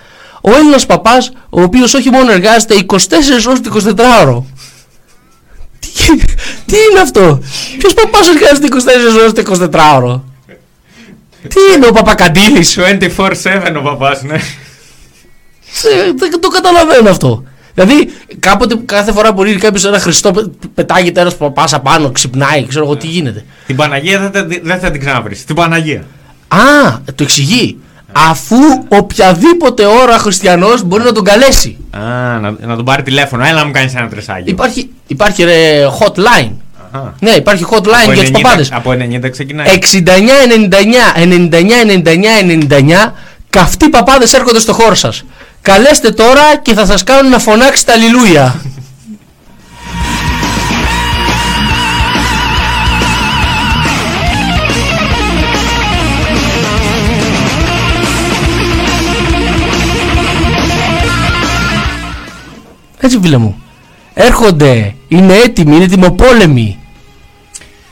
Ο 0.41 0.51
Έλληνας 0.55 0.87
παπάς, 0.87 1.33
ο 1.51 1.63
οποίος 1.63 1.95
όχι 1.95 2.11
μόνο 2.11 2.33
εργάζεται 2.33 2.75
24 2.75 3.47
ώρες 3.47 3.61
το 3.61 3.69
24ωρο. 3.69 4.43
Τι, 6.07 6.17
τι 6.67 6.77
είναι 6.91 7.01
αυτό, 7.01 7.41
Ποιος 7.79 7.95
παπάς 7.95 8.29
εργάζεται 8.29 8.69
24 8.71 9.21
ώρες 9.21 9.33
το 9.33 9.69
24ωρο. 9.73 10.21
Τι 11.49 11.61
είναι 11.77 11.87
ο 11.87 11.93
Παπακαντήλης; 11.93 12.79
24-7 12.79 13.77
ο 13.79 13.83
παπάς, 13.83 14.23
ναι. 14.23 14.39
Δεν 16.17 16.41
το 16.41 16.49
καταλαβαίνω 16.49 17.11
αυτό. 17.11 17.45
Δηλαδή, 17.75 18.13
κάποτε 18.39 18.77
κάθε 18.85 19.13
φορά 19.13 19.35
που 19.35 19.43
ρίχνει 19.43 19.61
κάποιος 19.61 19.85
ένα 19.85 19.99
χριστό, 19.99 20.31
πε- 20.31 20.45
πετάγεται 20.75 21.21
ένας 21.21 21.37
παπάς 21.37 21.73
απάνω, 21.73 22.11
ξυπνάει, 22.11 22.67
ξέρω 22.67 22.85
εγώ 22.85 22.97
τι 22.97 23.07
γίνεται. 23.07 23.45
Την 23.67 23.77
Παναγία 23.77 24.19
δεν 24.19 24.33
θα, 24.33 24.61
δεν 24.63 24.79
θα 24.79 24.91
την 24.91 25.01
ξαναβρεις. 25.01 25.45
Την 25.45 25.55
Παναγία. 25.55 26.05
Α, 26.49 26.99
το 27.15 27.23
εξηγεί. 27.23 27.79
Αφού 28.13 28.57
οποιαδήποτε 28.89 29.85
ώρα 29.85 30.19
χριστιανός 30.19 30.83
μπορεί 30.83 31.03
να 31.05 31.13
τον 31.13 31.25
καλέσει. 31.25 31.77
Α, 31.91 32.01
να, 32.39 32.55
να 32.61 32.77
τον 32.77 32.85
πάρει 32.85 33.03
τηλέφωνο. 33.03 33.45
Έλα 33.45 33.59
να 33.59 33.65
μου 33.67 33.73
κάνεις 33.73 33.95
ένα 33.95 34.09
τρεσάγιο. 34.09 34.45
Υπάρχει, 34.47 34.91
υπάρχει 35.07 35.45
ρε, 35.45 35.87
hotline. 36.01 36.51
Αχα. 36.93 37.15
Ναι, 37.21 37.31
υπάρχει 37.31 37.65
hotline 37.71 38.03
Από 38.05 38.13
για 38.13 38.25
του 38.25 38.31
90 38.31 38.41
παπάδες. 38.43 38.73
Από 38.73 38.91
90 38.91 39.31
ξεκινάει. 39.31 39.67
69, 39.67 40.07
99, 40.47 41.15
99, 41.15 41.85
99, 41.85 43.09
99, 43.09 43.13
καυτοί 43.51 43.89
παπάδες 43.89 44.33
έρχονται 44.33 44.61
στο 44.61 44.73
χώρο 44.73 44.95
σας. 44.95 45.25
Καλέστε 45.63 46.11
τώρα 46.11 46.57
και 46.63 46.75
θα 46.75 46.87
σας 46.87 47.05
κάνουν 47.05 47.31
να 47.31 47.39
φωνάξετε 47.39 47.93
Αλληλούια. 47.93 48.61
Έτσι 63.01 63.19
φίλε 63.23 63.37
μου. 63.37 63.63
Έρχονται, 64.15 64.95
είναι 65.09 65.35
έτοιμοι, 65.35 65.77
είναι 65.77 65.87
τιμοπόλεμοι. 65.87 66.79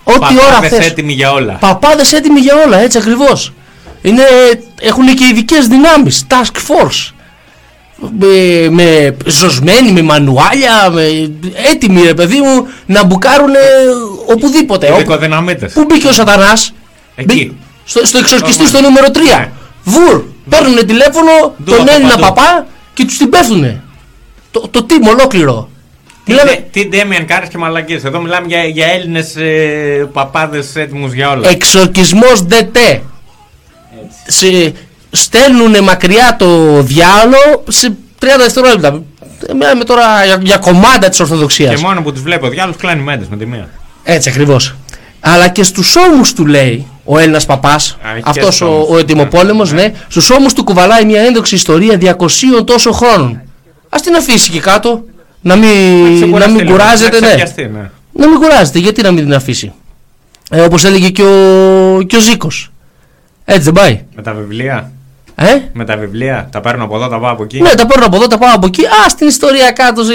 Ό,τι 0.05 0.19
ώρα 0.35 0.47
Παπάδες 0.49 0.71
θες. 0.71 0.87
έτοιμοι 0.87 1.13
για 1.13 1.33
όλα. 1.33 1.53
Παπάδες 1.53 2.13
έτοιμοι 2.13 2.41
για 2.41 2.55
όλα, 2.67 2.79
έτσι 2.79 2.99
ακριβώς. 2.99 3.53
Έχουν 4.81 5.07
και 5.15 5.25
ειδικές 5.27 5.67
δυνάμεις, 5.67 6.27
task 6.31 6.57
force. 6.57 7.11
Με, 8.19 8.69
με 8.71 9.17
ζωσμένοι, 9.27 9.93
με 9.93 10.03
μανουάλια, 10.03 10.91
με, 10.93 11.03
έτοιμοι 11.73 12.03
ρε 12.03 12.15
παιδί 12.15 12.41
μου 12.41 12.67
να 12.87 13.05
μπουκάρουν 13.05 13.55
οπουδήποτε. 14.27 14.87
όπου- 14.87 14.97
Ειδικοδυναμίτες. 14.97 15.73
Πού 15.73 15.85
μπήκε 15.85 16.07
ο 16.07 16.13
Σατανάς, 16.13 16.73
Εκεί. 17.15 17.57
στο, 17.85 18.07
στο 18.07 18.19
εξορκιστή 18.19 18.67
Στο 18.67 18.77
στο 18.77 18.81
νούμερο 18.81 19.07
3. 19.13 19.19
Ναι. 19.39 19.51
Βουρ, 19.85 20.23
παίρνουν 20.49 20.87
τηλέφωνο 20.87 21.31
Ντου 21.65 21.71
τον 21.71 21.81
από 21.81 21.91
Έλληνα 21.93 22.09
παντού. 22.11 22.23
παπά 22.23 22.67
και 22.95 23.05
τους 23.05 23.17
την 23.19 23.31
πέφτουνε. 23.31 23.83
Το, 24.61 24.69
το 24.71 24.87
team 24.91 25.09
ολόκληρο. 25.09 25.69
Μιλάμε 26.27 26.67
Τι 26.71 26.89
Ντέμιαν 26.89 27.27
Κάρας 27.27 27.49
και 27.49 27.59
μαλακίες. 27.59 28.01
Εδώ 28.05 28.21
μιλάμε 28.21 28.47
για, 28.47 28.65
για 28.65 28.87
Έλληνες 28.87 29.37
ε, 29.37 30.09
παπάδες 30.13 30.77
έτοιμους 30.77 31.13
για 31.13 31.31
όλα. 31.31 31.49
εξορκισμός 31.49 32.43
ΔΤ. 32.43 32.77
Σε, 34.27 34.73
στέλνουν 35.11 35.83
μακριά 35.85 36.37
το 36.39 36.83
διάολο 36.83 37.65
σε 37.69 37.97
30 38.21 38.27
δευτερόλεπτα. 38.39 39.03
Μιλάμε 39.59 39.85
τώρα 39.85 40.25
για, 40.25 40.39
για 40.43 40.57
κομμάτα 40.57 41.09
της 41.09 41.17
Και 41.17 41.23
Ορθοδοξίας. 41.23 41.81
μόνο 41.83 42.03
που 42.03 42.13
τους 42.13 42.23
βλέπω, 42.23 42.47
ο 42.47 42.51
διάολος 42.51 42.77
κλάνει 42.79 43.03
μέντες 43.03 43.29
με 43.29 43.37
τη 43.37 43.47
μία. 43.47 43.69
Έτσι 44.03 44.29
ακριβώς. 44.29 44.75
Αλλά 45.21 45.49
και 45.49 45.63
στους 45.63 45.97
ώμους 45.97 46.33
του 46.33 46.47
λέει 46.47 46.87
ο 47.05 47.19
Έλληνας 47.19 47.47
παπάς, 47.47 47.99
Α, 48.07 48.11
έχει 48.13 48.23
και 48.23 48.29
αυτός 48.29 48.55
στους 48.55 48.69
ο, 48.69 48.73
ώμους. 48.73 48.89
ο 48.91 48.99
ετοιμοπόλεμος, 48.99 49.73
ναι. 49.73 49.93
στους 50.09 50.31
ώμους 50.31 50.53
του 50.53 50.65
κουβαλάει 50.65 51.05
μια 51.05 51.21
ένδοξη 51.23 51.55
ιστορία 51.55 51.99
200 52.61 52.65
τόσο 52.65 52.93
χρόνων. 52.93 53.41
Ας 53.97 54.03
την 54.03 54.15
αφήσει 54.15 54.51
και 54.51 54.61
κάτω, 54.61 55.05
να 55.41 55.57
μην, 55.57 55.71
να 56.31 56.49
μην 56.49 56.67
κουράζεται, 56.67 57.21
ναι. 57.21 57.35
ναι. 57.73 57.91
Να 58.13 58.29
μην 58.29 58.39
κουράζεται, 58.41 58.79
γιατί 58.79 59.03
να 59.03 59.11
μην 59.11 59.25
την 59.25 59.35
αφήσει; 59.35 59.73
Ε, 60.51 60.61
όπως 60.61 60.85
έλεγε 60.85 61.09
και 61.11 61.23
ο, 61.23 62.03
και 62.03 62.17
ο 62.17 62.21
Ζήκος. 62.21 62.73
Έτσι 63.45 63.63
δεν 63.63 63.73
πάει. 63.73 64.05
Με 64.17 64.23
τα 64.23 64.33
βιβλία; 64.33 64.93
Ε; 65.35 65.47
Με 65.73 65.85
τα 65.85 65.97
βιβλία; 65.97 66.49
Τα 66.53 66.61
παίρνω 66.61 66.85
από 66.85 66.97
εδώ, 66.97 67.09
τα 67.09 67.19
πάω 67.19 67.33
από 67.33 67.43
εκεί; 67.43 67.61
Ναι, 67.61 67.69
τα 67.75 67.87
παίρνω 67.87 68.07
από 68.07 68.17
εδώ, 68.17 68.27
τα 68.27 68.39
πάω 68.39 68.55
από 68.55 68.67
εκεί. 68.67 68.87
Α, 68.87 69.09
στην 69.09 69.27
ιστορία 69.29 69.71
κάτω, 69.71 70.05
σε- 70.05 70.13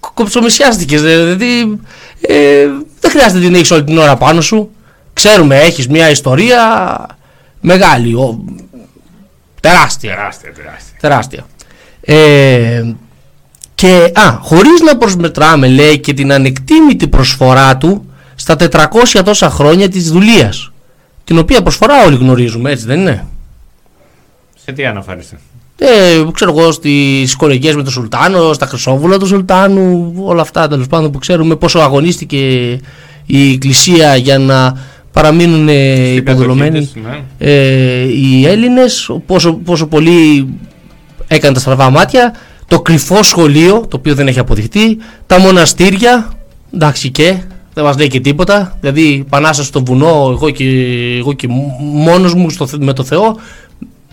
κο- 0.00 0.10
κοψομισιάστηκες. 0.14 1.02
Δηλαδή, 1.02 1.80
ε, 2.20 2.66
δεν 3.00 3.10
χρειάζεται 3.10 3.38
να 3.38 3.44
την 3.44 3.54
έχεις 3.54 3.70
όλη 3.70 3.84
την 3.84 3.98
ώρα 3.98 4.16
πάνω 4.16 4.40
σου. 4.40 4.70
Ξέρουμε, 5.12 5.58
έχεις 5.60 5.88
μια 5.88 6.10
ιστορία 6.10 6.60
μεγάλη, 7.60 8.14
ο, 8.14 8.44
τεράστια. 9.60 10.14
Τεράστια, 10.14 10.52
τεράστια. 10.52 10.96
Τεράστια. 11.00 11.46
Ε, 12.04 12.82
και, 13.74 14.12
α, 14.14 14.38
χωρίς 14.40 14.80
να 14.80 14.96
προσμετράμε, 14.96 15.68
λέει, 15.68 15.98
και 15.98 16.12
την 16.12 16.32
ανεκτήμητη 16.32 17.08
προσφορά 17.08 17.76
του 17.76 18.10
στα 18.34 18.56
400 18.56 19.22
τόσα 19.24 19.50
χρόνια 19.50 19.88
της 19.88 20.10
δουλείας. 20.10 20.72
Την 21.24 21.38
οποία 21.38 21.62
προσφορά 21.62 22.04
όλοι 22.04 22.16
γνωρίζουμε, 22.16 22.70
έτσι 22.70 22.86
δεν 22.86 23.00
είναι; 23.00 23.26
Σε 24.64 24.72
τι 24.72 24.86
αναφέρεσαι. 24.86 25.38
Ε, 25.78 26.24
ξέρω 26.32 26.54
εγώ 26.58 26.72
στις 26.72 27.36
κολεγίε 27.36 27.74
με 27.74 27.82
τον 27.82 27.92
Σουλτάνο, 27.92 28.52
στα 28.52 28.66
Χρυσόβουλα 28.66 29.18
του 29.18 29.26
Σουλτάνου, 29.26 30.14
όλα 30.18 30.40
αυτά 30.40 30.68
τέλος 30.68 30.86
πάντων 30.86 31.10
που 31.10 31.18
ξέρουμε 31.18 31.56
πόσο 31.56 31.78
αγωνίστηκε 31.78 32.36
η 33.26 33.52
Εκκλησία 33.52 34.16
για 34.16 34.38
να 34.38 34.78
παραμείνουν 35.12 35.68
ε, 35.68 36.14
υποδουλωμένοι 36.14 36.70
κατοχή 36.70 36.92
τους, 36.92 37.02
ναι. 37.02 37.22
ε, 37.38 38.02
οι 38.02 38.46
Έλληνες 38.46 39.10
πόσο, 39.26 39.52
πόσο 39.52 39.86
πολύ 39.86 40.48
έκαναν 41.28 41.54
τα 41.54 41.60
στραβά 41.60 41.90
μάτια 41.90 42.34
το 42.68 42.80
κρυφό 42.80 43.22
σχολείο 43.22 43.80
το 43.88 43.96
οποίο 43.96 44.14
δεν 44.14 44.26
έχει 44.28 44.38
αποδειχτεί 44.38 44.98
τα 45.26 45.38
μοναστήρια 45.40 46.32
εντάξει 46.74 47.10
και 47.10 47.36
δεν 47.74 47.84
μας 47.84 47.96
λέει 47.98 48.08
και 48.08 48.20
τίποτα 48.20 48.76
δηλαδή 48.80 49.24
Πανάσας 49.28 49.66
στο 49.66 49.84
βουνό 49.84 50.28
εγώ 50.30 50.50
και, 50.50 50.64
εγώ 51.18 51.32
και 51.32 51.46
μόνος 51.80 52.34
μου 52.34 52.50
στο, 52.50 52.68
με 52.78 52.92
το 52.92 53.04
Θεό 53.04 53.36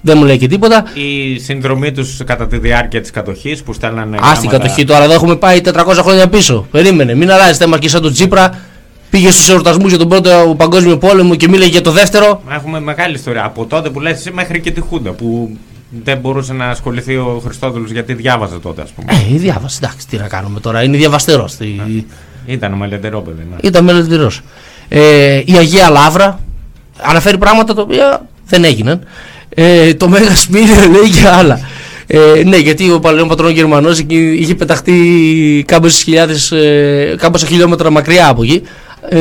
δεν 0.02 0.18
μου 0.18 0.24
λέει 0.26 0.38
και 0.38 0.48
τίποτα 0.48 0.84
Η 0.94 1.40
συνδρομή 1.40 1.92
τους 1.92 2.22
κατά 2.26 2.48
τη 2.48 2.58
διάρκεια 2.58 3.02
της 3.02 3.12
κατοχής 3.12 3.64
που 3.64 3.74
στέλνανε. 3.74 4.16
Α 4.18 4.20
την 4.20 4.28
γράμματα- 4.30 4.58
κατοχή 4.58 4.84
τώρα, 4.86 5.04
εδώ 5.04 5.14
έχουμε 5.14 5.36
πάει 5.36 5.62
400 5.62 6.02
χρόνια 6.02 6.28
πίσω. 6.30 6.68
Περίμενε, 6.72 7.16
μην 7.16 7.32
αλλάζεις 7.32 7.58
θέμα 7.58 7.80
και 7.80 7.90
σαν 7.90 8.02
τον 8.02 8.14
Τσίπρα. 8.14 8.60
Πήγε 9.10 9.32
στους 9.32 9.50
εορτασμούς 9.50 9.90
για 9.90 9.98
τον 10.00 10.08
πρώτο 10.10 10.56
παγκόσμιο 10.58 10.98
πόλεμο 10.98 11.36
και 11.36 11.48
μίλαγε 11.48 11.70
για 11.72 11.82
το 11.82 11.92
δεύτερο. 11.92 12.42
Έχουμε 12.52 12.80
μεγάλη 12.80 13.16
ιστορία. 13.16 13.46
Από 13.46 13.66
τότε 13.66 13.90
που 13.90 14.00
λες 14.00 14.18
εσύ 14.18 14.32
μέχρι 14.32 14.62
και 14.62 14.72
τη 14.72 14.82
Χούντα 14.82 15.12
που 15.12 15.58
δεν 16.04 16.18
μπορούσε 16.18 16.54
να 16.54 16.66
ασχοληθεί 16.70 17.16
ο 17.16 17.42
Χριστόδουλος 17.46 17.92
γιατί 17.92 18.14
διάβαζε 18.14 18.56
τότε, 18.60 18.82
ας 18.82 18.90
πούμε. 18.92 19.12
Ε, 19.34 19.38
διάβασε, 19.38 19.80
εντάξει, 19.84 20.08
τι 20.08 20.18
να 20.18 20.28
κάνουμε 20.28 20.60
τώρα. 20.60 20.84
Είναι 20.84 20.98
διαβαστερός. 20.98 21.58
Ήταν 22.46 22.74
μελετηρό 22.74 23.22
παιδί. 23.22 23.48
Ναι. 23.50 23.56
Ήταν 23.62 23.84
μελλοντηρό. 23.84 24.32
Ε, 24.88 25.42
η 25.46 25.54
Αγία 25.58 25.90
Λαύρα 25.90 26.40
αναφέρει 27.02 27.38
πράγματα 27.38 27.74
τα 27.74 27.82
οποία 27.82 28.26
δεν 28.48 28.64
έγιναν. 28.64 29.04
Ε, 29.50 29.94
το 29.94 30.08
Μέγα 30.10 30.36
Σπίριο 30.36 30.76
λέει 30.94 31.06
για 31.10 31.34
άλλα. 31.34 31.60
Ε, 32.08 32.44
ναι, 32.46 32.58
γιατί 32.58 32.92
ο 32.92 33.00
παλαιόν 33.00 33.28
πατρόν 33.28 33.52
Γερμανός 33.52 34.00
εκεί 34.00 34.32
είχε 34.40 34.56
πεταχτεί 34.56 35.64
κάμποσες 35.68 36.04
χιλιάδες, 36.04 36.52
ε, 36.52 37.16
κάμποσα 37.18 37.46
χιλιόμετρα 37.46 37.90
μακριά 37.90 38.28
από 38.28 38.44
εκεί. 38.44 38.62
Ε, 39.10 39.20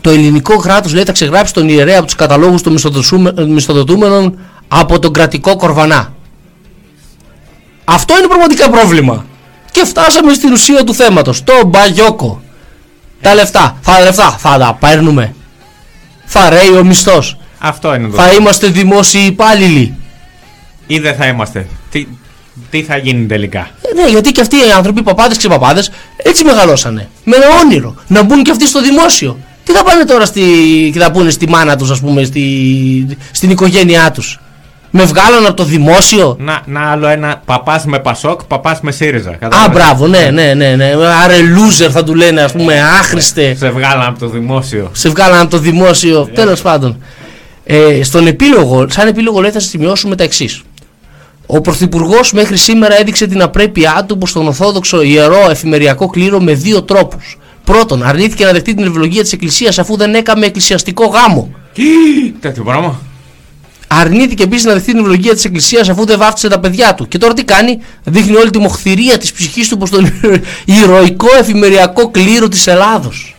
το 0.00 0.10
ελληνικό 0.10 0.56
κράτος 0.56 0.92
λέει 0.94 1.04
θα 1.04 1.12
ξεγράψει 1.12 1.52
τον 1.54 1.68
ιερέα 1.68 1.96
από 1.96 2.06
τους 2.06 2.14
καταλόγους 2.14 2.62
των 2.62 2.72
μισθοδοσούμε- 2.72 3.46
μισθοδοτούμενων 3.46 4.38
από 4.68 4.98
τον 4.98 5.12
κρατικό 5.12 5.56
κορβανά. 5.56 6.12
Αυτό 7.84 8.18
είναι 8.18 8.26
πραγματικά 8.26 8.70
πρόβλημα. 8.70 9.26
Και 9.70 9.84
φτάσαμε 9.84 10.32
στην 10.32 10.52
ουσία 10.52 10.84
του 10.84 10.94
θέματος. 10.94 11.44
Το 11.44 11.52
μπαγιόκο. 11.66 12.42
Τα 13.20 13.34
λεφτά. 13.34 13.76
Θα, 13.80 13.92
τα 13.92 14.00
λεφτά 14.00 14.30
θα 14.30 14.58
τα 14.58 14.76
παίρνουμε. 14.80 15.34
Θα 16.24 16.48
ρέει 16.48 16.76
ο 16.78 16.84
μισθός. 16.84 17.38
Αυτό 17.58 17.94
είναι 17.94 18.08
το 18.08 18.16
Θα 18.16 18.22
θέμα. 18.22 18.34
είμαστε 18.34 18.66
δημόσιοι 18.66 19.24
υπάλληλοι. 19.26 19.94
Ή 20.86 20.98
δεν 20.98 21.14
θα 21.14 21.26
είμαστε. 21.26 21.66
Τι, 21.90 22.06
τι 22.70 22.82
θα 22.82 22.96
γίνει 22.96 23.26
τελικά; 23.26 23.70
Ε, 23.82 24.00
ναι, 24.02 24.08
γιατί 24.08 24.32
και 24.32 24.40
αυτοί 24.40 24.56
οι 24.56 24.72
άνθρωποι, 24.76 25.02
παπάδες 25.02 25.36
και 25.36 25.48
παπάδες, 25.48 25.90
έτσι 26.16 26.44
μεγαλώσανε. 26.44 27.08
Με 27.24 27.36
ένα 27.36 27.46
όνειρο. 27.64 27.94
Να 28.06 28.22
μπουν 28.22 28.42
και 28.42 28.50
αυτοί 28.50 28.66
στο 28.66 28.82
δημόσιο. 28.82 29.38
Τι 29.64 29.72
θα 29.72 29.82
πάνε 29.82 30.04
τώρα 30.04 30.24
στη, 30.24 30.42
και 30.92 30.98
θα 30.98 31.10
πούνε 31.10 31.30
στη 31.30 31.48
μάνα 31.48 31.76
τους, 31.76 31.90
ας 31.90 32.00
πούμε, 32.00 32.24
στη, 32.24 33.18
στην 33.30 33.50
οικογένειά 33.50 34.10
τους; 34.10 34.40
Με 34.90 35.04
βγάλαν 35.04 35.46
από 35.46 35.54
το 35.54 35.64
δημόσιο. 35.64 36.36
Να, 36.38 36.62
να 36.66 36.80
άλλο 36.90 37.06
ένα 37.06 37.42
παπάς 37.44 37.84
με 37.84 37.98
Πασόκ, 37.98 38.44
παπάς 38.44 38.80
με 38.80 38.90
ΣΥΡΙΖΑ. 38.92 39.30
Α, 39.30 39.34
Κατάλαβες. 39.34 39.76
μπράβο, 39.76 40.06
ναι, 40.06 40.30
ναι, 40.32 40.54
ναι, 40.54 40.74
ναι. 40.76 40.92
Άρε 41.24 41.36
loser 41.36 41.90
θα 41.90 42.04
του 42.04 42.14
λένε, 42.14 42.40
ας 42.42 42.52
πούμε, 42.52 42.80
άχρηστε. 42.80 43.54
Σε 43.54 43.70
βγάλαν 43.70 44.06
από 44.06 44.18
το 44.18 44.28
δημόσιο. 44.28 44.90
Σε 44.92 45.08
βγάλαν 45.08 45.40
από 45.40 45.50
το 45.50 45.58
δημόσιο. 45.58 46.28
Τέλος 46.34 46.62
πάντων. 46.62 47.02
Ε, 47.64 48.02
στον 48.02 48.26
επίλογο, 48.26 48.86
σαν 48.90 49.08
επίλογο 49.08 49.40
λέει 49.40 49.50
θα 49.50 49.60
σημειώσουμε 49.60 50.16
τα 50.16 50.24
εξής. 50.24 50.62
Ο 51.46 51.60
Πρωθυπουργός 51.60 52.32
μέχρι 52.32 52.56
σήμερα 52.56 53.00
έδειξε 53.00 53.26
την 53.26 53.42
απρέπειά 53.42 54.04
του 54.08 54.18
προς 54.18 54.32
τον 54.32 54.46
Ορθόδοξο 54.46 55.02
ιερό 55.02 55.46
εφημεριακό 55.50 56.06
κλήρο 56.06 56.40
με 56.40 56.52
δύο 56.52 56.82
τρόπους. 56.82 57.38
Πρώτον, 57.64 58.02
αρνήθηκε 58.02 58.44
να 58.44 58.52
δεχτεί 58.52 58.74
την 58.74 58.86
ευλογία 58.86 59.22
της 59.22 59.32
Εκκλησίας 59.32 59.78
αφού 59.78 59.96
δεν 59.96 60.14
έκαμε 60.14 60.46
εκκλησιαστικό 60.46 61.06
γάμο. 61.06 61.50
Τέτοιο 62.40 62.62
πράγμα. 62.64 63.00
Αρνήθηκε 63.90 64.42
επίσης 64.42 64.64
να 64.64 64.72
δεχτεί 64.72 64.92
την 64.92 65.00
ευλογία 65.00 65.34
της 65.34 65.44
Εκκλησίας 65.44 65.88
αφού 65.88 66.04
δεν 66.06 66.18
βάφτισε 66.18 66.48
τα 66.48 66.60
παιδιά 66.60 66.94
του. 66.94 67.08
Και 67.08 67.18
τώρα 67.18 67.34
τι 67.34 67.44
κάνει, 67.44 67.78
δείχνει 68.04 68.36
όλη 68.36 68.50
τη 68.50 68.58
μοχθηρία 68.58 69.18
της 69.18 69.32
ψυχής 69.32 69.68
του 69.68 69.76
προς 69.76 69.90
τον 69.90 70.12
ηρωικό 70.82 71.28
εφημεριακό 71.38 72.10
κλήρο 72.10 72.48
της 72.48 72.66
Ελλάδος. 72.66 73.36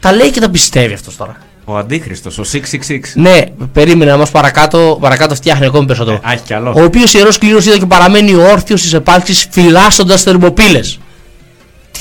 Τα 0.00 0.12
λέει 0.12 0.30
και 0.30 0.40
τα 0.40 0.50
πιστεύει 0.50 0.94
αυτός 0.94 1.16
τώρα. 1.16 1.36
Ο 1.64 1.76
Αντίχριστος, 1.76 2.38
ο 2.38 2.42
666. 2.52 3.00
Ναι, 3.14 3.40
περίμενε 3.72 4.12
όμω 4.12 4.24
παρακάτω, 4.32 4.98
παρακάτω 5.00 5.34
φτιάχνει 5.34 5.66
ακόμη 5.66 5.86
περισσότερο. 5.86 6.16
Α, 6.16 6.32
έχει 6.32 6.42
κι 6.42 6.54
άλλο. 6.54 6.72
Ο 6.76 6.82
οποίος 6.82 7.14
ιερός 7.14 7.38
κλήρος 7.38 7.66
είδα 7.66 7.78
και 7.78 7.86
παραμένει 7.86 8.34
όρθιος 8.34 8.80
στις 8.80 8.92
επάλξεις 8.92 9.46
φυλάσσοντας 9.50 10.22
θερμοπύλες. 10.22 10.98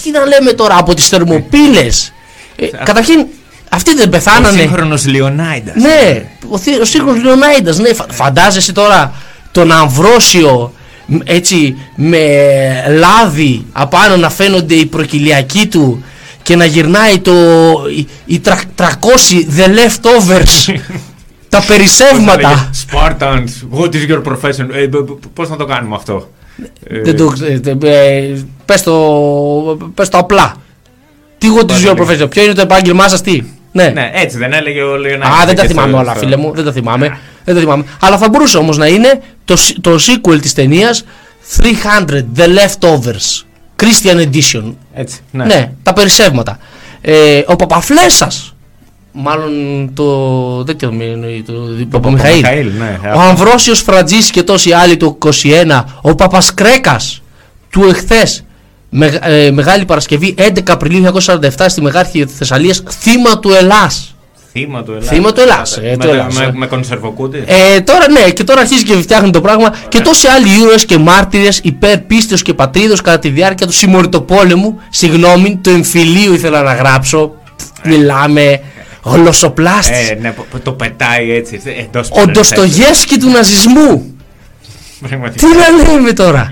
Τι 0.03 0.11
να 0.11 0.25
λέμε 0.25 0.51
τώρα 0.51 0.77
από 0.77 0.93
τις 0.93 1.07
θερμοπύλες; 1.07 2.13
Ε, 2.55 2.65
καταρχήν, 2.65 3.25
αυτοί 3.69 3.95
δεν 3.95 4.07
Ο 4.07 4.09
πεθάνανε. 4.09 4.59
σύγχρονος 4.61 5.05
Λιονάιντα. 5.05 5.71
Ναι, 5.75 6.25
ο, 6.49 6.57
θη- 6.57 6.81
ο 6.81 6.85
σύγχρονος 6.85 7.23
Λεωνάιντας, 7.23 7.77
ναι. 7.77 7.93
Φα- 7.93 8.07
φαντάζεσαι 8.11 8.71
τώρα 8.71 9.13
τον 9.51 9.71
Αμβρόσιο 9.71 10.73
μ, 11.05 11.15
έτσι 11.23 11.77
με 11.95 12.17
λάδι 12.97 13.65
απάνω 13.71 14.17
να 14.17 14.29
φαίνονται 14.29 14.73
οι 14.75 14.85
προκυλιακοί 14.85 15.67
του 15.67 16.03
και 16.43 16.55
να 16.55 16.65
γυρνάει 16.65 17.19
το, 17.19 17.33
οι, 17.97 18.07
οι 18.25 18.39
τρα- 18.39 18.61
300 18.77 18.83
the 19.57 19.65
leftovers 19.67 20.75
τα 21.49 21.63
περισσεύματα 21.67 22.69
Spartans, 22.91 23.79
what 23.79 23.89
is 23.89 24.09
your 24.11 24.21
profession; 24.23 24.67
Ε, 24.73 24.87
Πώς 25.33 25.49
να 25.49 25.55
το 25.55 25.65
κάνουμε 25.65 25.95
αυτό; 25.95 26.29
Ε, 26.87 27.01
δεν 27.01 27.17
το, 27.17 27.33
ε, 27.43 27.59
ε, 27.87 27.89
ε, 27.89 28.43
πες, 28.65 28.81
το, 28.83 28.93
πες 29.93 30.09
το 30.09 30.17
απλά 30.17 30.55
τι 31.45 31.55
what 31.59 31.71
is 31.71 31.89
your 31.89 31.95
profession 32.01 32.29
ποιο 32.29 32.43
είναι 32.43 32.53
το 32.53 32.61
επάγγελμά 32.61 33.07
σας 33.07 33.21
τι; 33.21 33.41
Ναι. 33.71 33.87
Ναι, 33.87 34.11
έτσι 34.13 34.37
δεν 34.37 34.53
έλεγε 34.53 34.81
ο 34.81 34.95
Λιονάιντα. 34.95 35.41
Α, 35.41 35.45
δεν 35.45 35.55
τα 35.55 35.63
θυμάμαι 35.65 35.97
όλα, 35.97 36.15
φίλε 36.15 36.37
μου. 36.37 36.51
Δεν 36.55 36.65
τα 36.65 36.71
θυμάμαι. 36.71 37.17
Δεν 37.43 37.53
τα 37.55 37.59
θυμάμαι. 37.61 37.83
Αλλά 38.01 38.17
θα 38.17 38.29
μπορούσε 38.29 38.57
όμως 38.57 38.77
να 38.77 38.87
είναι 38.87 39.21
το, 39.45 39.55
σ- 39.55 39.75
το 39.81 39.95
sequel 39.95 40.41
της 40.41 40.53
ταινίας 40.53 41.03
300 41.57 42.25
The 42.37 42.43
Leftovers. 42.47 43.43
Christian 43.83 44.17
Edition. 44.27 44.73
Έτσι. 44.93 45.19
Ναι, 45.31 45.43
Ναι. 45.45 45.71
τα 45.83 45.93
περισσεύματα. 45.93 46.57
Ε, 47.01 47.41
ο 47.47 47.55
Παπαφλέσας 47.55 48.49
Μάλλον 49.17 49.51
το. 49.93 50.63
τέτοιο 50.63 50.91
με 50.91 51.03
εννοεί, 51.03 51.43
το 51.47 51.53
Παπαμιχαήλ. 51.89 52.41
Παπαμιχαήλ, 52.41 52.71
ναι. 52.77 52.99
Ο 53.15 53.19
Αμβρόσιος 53.19 53.79
Φραντζής 53.81 54.29
και 54.29 54.43
τόσοι 54.43 54.71
άλλοι 54.71 54.97
το 54.97 55.17
21. 55.25 55.83
Ο 56.01 56.15
Παπασκρέκας 56.15 57.21
του 57.69 57.83
εχθές. 57.83 58.45
Με, 58.89 59.19
ε, 59.21 59.51
Μεγάλη 59.51 59.85
Παρασκευή 59.85 60.35
11 60.37 60.71
Απριλίου 60.73 61.01
1947 61.01 61.65
στη 61.67 61.81
Μεγάρχη 61.81 62.25
Θεσσαλίας. 62.25 62.83
Θύμα 62.89 63.39
του 63.39 63.51
Ελλάς. 63.51 64.09
Θύμα 64.51 64.83
του 64.83 64.91
Ελλάς. 64.91 65.07
Θύμα 65.07 65.31
του 65.31 65.41
Ελλάς, 65.41 65.77
ε, 65.77 65.81
Με, 65.81 65.97
του 65.97 66.07
Ελλάς, 66.07 66.37
με, 66.37 66.45
ε. 66.45 66.51
με 66.53 66.65
κονσερβοκούτι. 66.67 67.43
Ε, 67.45 67.81
τώρα 67.81 68.09
ναι, 68.11 68.29
και 68.29 68.43
τώρα 68.43 68.59
αρχίζει 68.61 68.83
και 68.83 68.93
φτιάχνει 68.93 69.29
το 69.29 69.41
πράγμα. 69.41 69.73
Και 69.89 69.99
τόσοι 69.99 70.27
άλλοι 70.27 70.47
ήρωες 70.61 70.85
και 70.85 70.97
μάρτυρες 70.97 71.59
υπέρ 71.63 71.97
πίστεως 71.97 72.41
και 72.41 72.53
πατρίδος 72.53 73.01
κατά 73.01 73.19
τη 73.19 73.29
διάρκεια 73.29 73.65
του 73.65 73.73
συμμοριτοπόλεμου. 73.73 74.79
Συγγνώμη, 74.89 75.59
του 75.63 75.69
εμφυλίου 75.69 76.33
ήθελα 76.33 76.61
να 76.61 76.73
γράψω. 76.73 77.35
Μιλάμε. 77.83 78.61
Γλωσσοπλάστης. 79.03 80.09
Ε, 80.09 80.17
ναι, 80.21 80.31
που- 80.31 80.45
που 80.51 80.59
το 80.59 80.71
πετάει 80.71 81.31
έτσι. 81.31 81.61
Εντός 81.79 82.09
Ο 82.11 82.25
Ντοστογεύσκη 82.25 83.17
του 83.19 83.29
ναζισμού. 83.29 84.15
Τι 85.35 85.45
να 85.45 85.91
λέμε 85.93 86.13
τώρα. 86.13 86.51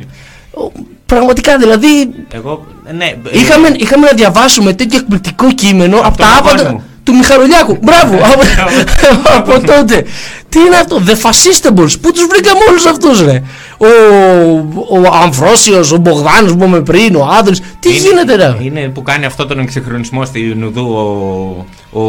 Ο- 1.14 1.18
Πραγματικά 1.18 1.57
δηλαδή. 1.57 2.10
Εγώ, 2.31 2.65
ναι. 2.98 3.06
ε, 3.06 3.40
Είχαμε, 3.40 3.68
είχαμε 3.77 4.06
να 4.07 4.14
διαβάσουμε 4.14 4.73
τέτοιο 4.73 4.98
εκπληκτικό 4.99 5.52
κείμενο 5.53 5.98
από 5.98 6.18
τα 6.18 6.23
τον 6.27 6.38
άπαντα 6.38 6.64
κόσμο. 6.64 6.84
του 7.03 7.15
Μιχαλολιάκου. 7.15 7.77
Μπράβο! 7.81 8.15
από, 8.15 8.41
από 9.38 9.65
τότε. 9.68 10.06
Τι 10.49 10.60
είναι 10.60 10.76
αυτό, 10.76 11.02
The 11.07 11.11
Fascistables. 11.11 11.94
Πού 12.02 12.11
τους 12.11 12.26
βρήκαμε 12.30 12.60
όλους 12.69 12.85
αυτούς 12.85 13.22
ρε; 13.22 13.41
Ο, 13.77 13.88
ο 14.90 15.10
Αμφρόσιος, 15.23 15.91
ο 15.91 15.98
Μπογδάνος 15.98 16.52
που 16.52 16.57
είπαμε 16.57 16.81
πριν, 16.81 17.15
ο 17.15 17.27
Άδρης. 17.40 17.61
Τι 17.80 17.90
είναι- 17.90 17.98
γίνεται 17.98 18.35
ρε; 18.35 18.57
Είναι 18.61 18.88
που 18.94 19.02
κάνει 19.02 19.26
αυτό 19.26 19.45
τον 19.45 19.60
εξυγχρονισμό 19.60 20.26
στη 20.26 20.40
Νουδού 20.41 20.81
ο, 20.94 21.99
ο, 21.99 22.02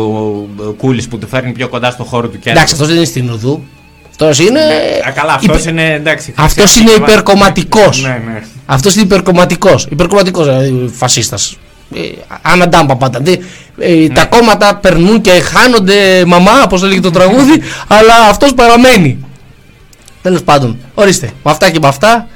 ο 0.66 0.72
Κούλης 0.78 1.09
που 1.09 1.18
του 1.18 1.26
φέρνει 1.28 1.52
πιο 1.52 1.68
κοντά 1.68 1.90
στο 1.90 2.05
χώρο 2.05 2.26
του 2.28 2.32
κέντρου. 2.39 2.51
Εντάξει, 2.51 2.72
αυτός 2.74 2.86
δεν 2.89 2.97
είναι 2.97 3.05
στην 3.05 3.31
Ουδού. 3.31 3.62
Αυτός 4.20 4.39
είναι... 4.39 4.61
Α, 5.09 5.11
καλά, 5.15 5.32
αυτός 5.32 5.57
υπε- 5.61 5.70
είναι 5.70 5.93
εντάξει. 5.95 6.32
Αυτός 6.36 6.65
χρυσή 6.65 6.81
είναι 6.81 6.91
αρχή, 6.91 7.03
υπερκομματικός. 7.03 8.03
Ναι, 8.03 8.09
ναι. 8.32 8.43
Αυτός 8.66 8.95
είναι 8.95 9.05
υπερκομματικός. 9.05 9.86
Υπερκομματικός 9.91 10.47
δηλαδή 10.47 10.91
φασίστας. 10.97 11.57
Ε, 11.95 12.01
αναντάμπα 12.43 12.97
πάντα. 12.97 13.19
Δε- 13.23 13.36
ε, 13.78 14.09
Τα 14.09 14.24
κόμματα 14.24 14.77
περνούν 14.77 15.20
και 15.20 15.31
χάνονται 15.31 16.24
μαμά, 16.27 16.62
όπως 16.65 16.82
έλεγε 16.82 17.01
το 17.01 17.11
τραγούδι, 17.11 17.62
αλλά 17.89 18.15
αυτός 18.28 18.55
παραμένει. 18.55 19.24
Τέλος 20.23 20.43
πάντων, 20.43 20.78
ορίστε, 20.95 21.27
με 21.43 21.51
αυτά 21.51 21.70
και 21.70 21.78
με 21.82 21.89
αυτά, 21.89 22.28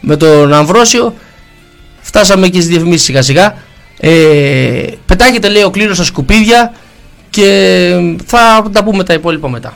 με 0.00 0.16
τον 0.16 0.52
Αμβρόσιο, 0.52 1.14
φτάσαμε 2.00 2.48
και 2.48 2.60
στις 2.60 2.68
διαφημίσεις 2.68 3.02
σιγά 3.02 3.22
σιγά. 3.22 3.54
Ε, 4.00 4.10
πετάγεται 5.06 5.48
λέει 5.48 5.62
ο 5.62 5.70
κλήρος 5.70 5.96
στα 5.96 6.04
σκουπίδια 6.04 6.72
και 7.30 7.46
θα 8.26 8.62
τα 8.72 8.84
πούμε 8.84 9.04
τα 9.04 9.12
υπόλοιπα 9.14 9.48
μετά. 9.48 9.74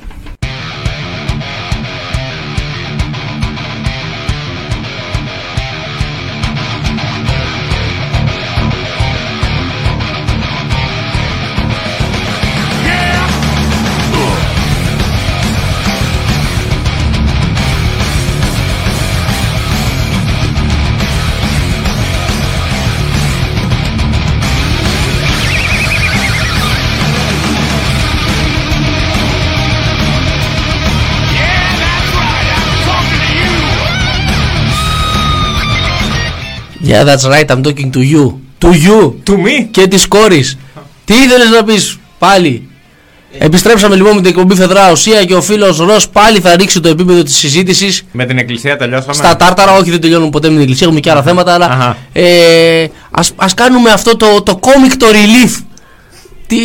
Yeah, 36.86 37.04
that's 37.04 37.24
right, 37.34 37.48
I'm 37.50 37.62
talking 37.62 37.90
to 37.96 38.00
you. 38.12 38.24
To 38.60 38.68
you. 38.86 39.14
To 39.26 39.32
me; 39.32 39.66
Και 39.70 39.86
της 39.86 40.06
κόρης. 40.06 40.58
Τι 41.04 41.14
ήθελες 41.14 41.50
να 41.50 41.64
πεις 41.64 41.98
πάλι; 42.18 42.68
Επιστρέψαμε 43.38 43.96
λοιπόν 43.96 44.14
με 44.14 44.20
την 44.20 44.30
εκπομπή 44.30 44.54
Φεδρά 44.54 44.90
Ουσία 44.90 45.24
και 45.24 45.34
ο 45.34 45.42
φίλος 45.42 45.78
Ρος 45.78 46.08
πάλι 46.08 46.40
θα 46.40 46.56
ρίξει 46.56 46.80
το 46.80 46.88
επίπεδο 46.88 47.22
της 47.22 47.36
συζήτησης. 47.36 48.02
Με 48.12 48.24
την 48.24 48.38
εκκλησία 48.38 48.76
τελειώσαμε; 48.76 49.12
Στα 49.14 49.36
τάρταρα, 49.36 49.72
όχι 49.72 49.90
δεν 49.90 50.00
τελειώνουμε 50.00 50.30
ποτέ 50.30 50.46
με 50.46 50.52
την 50.52 50.62
εκκλησία, 50.62 50.86
έχουμε 50.86 51.00
και 51.00 51.10
άλλα 51.10 51.22
θέματα, 51.22 51.54
αλλά 51.54 51.66
Αχα. 51.66 51.96
ε, 52.12 52.86
ας, 53.10 53.32
ας 53.36 53.54
κάνουμε 53.54 53.90
αυτό 53.90 54.16
το, 54.16 54.42
το 54.42 54.58
comic 54.62 54.92
το 54.98 55.06
relief. 55.10 55.60
Τι, 56.46 56.56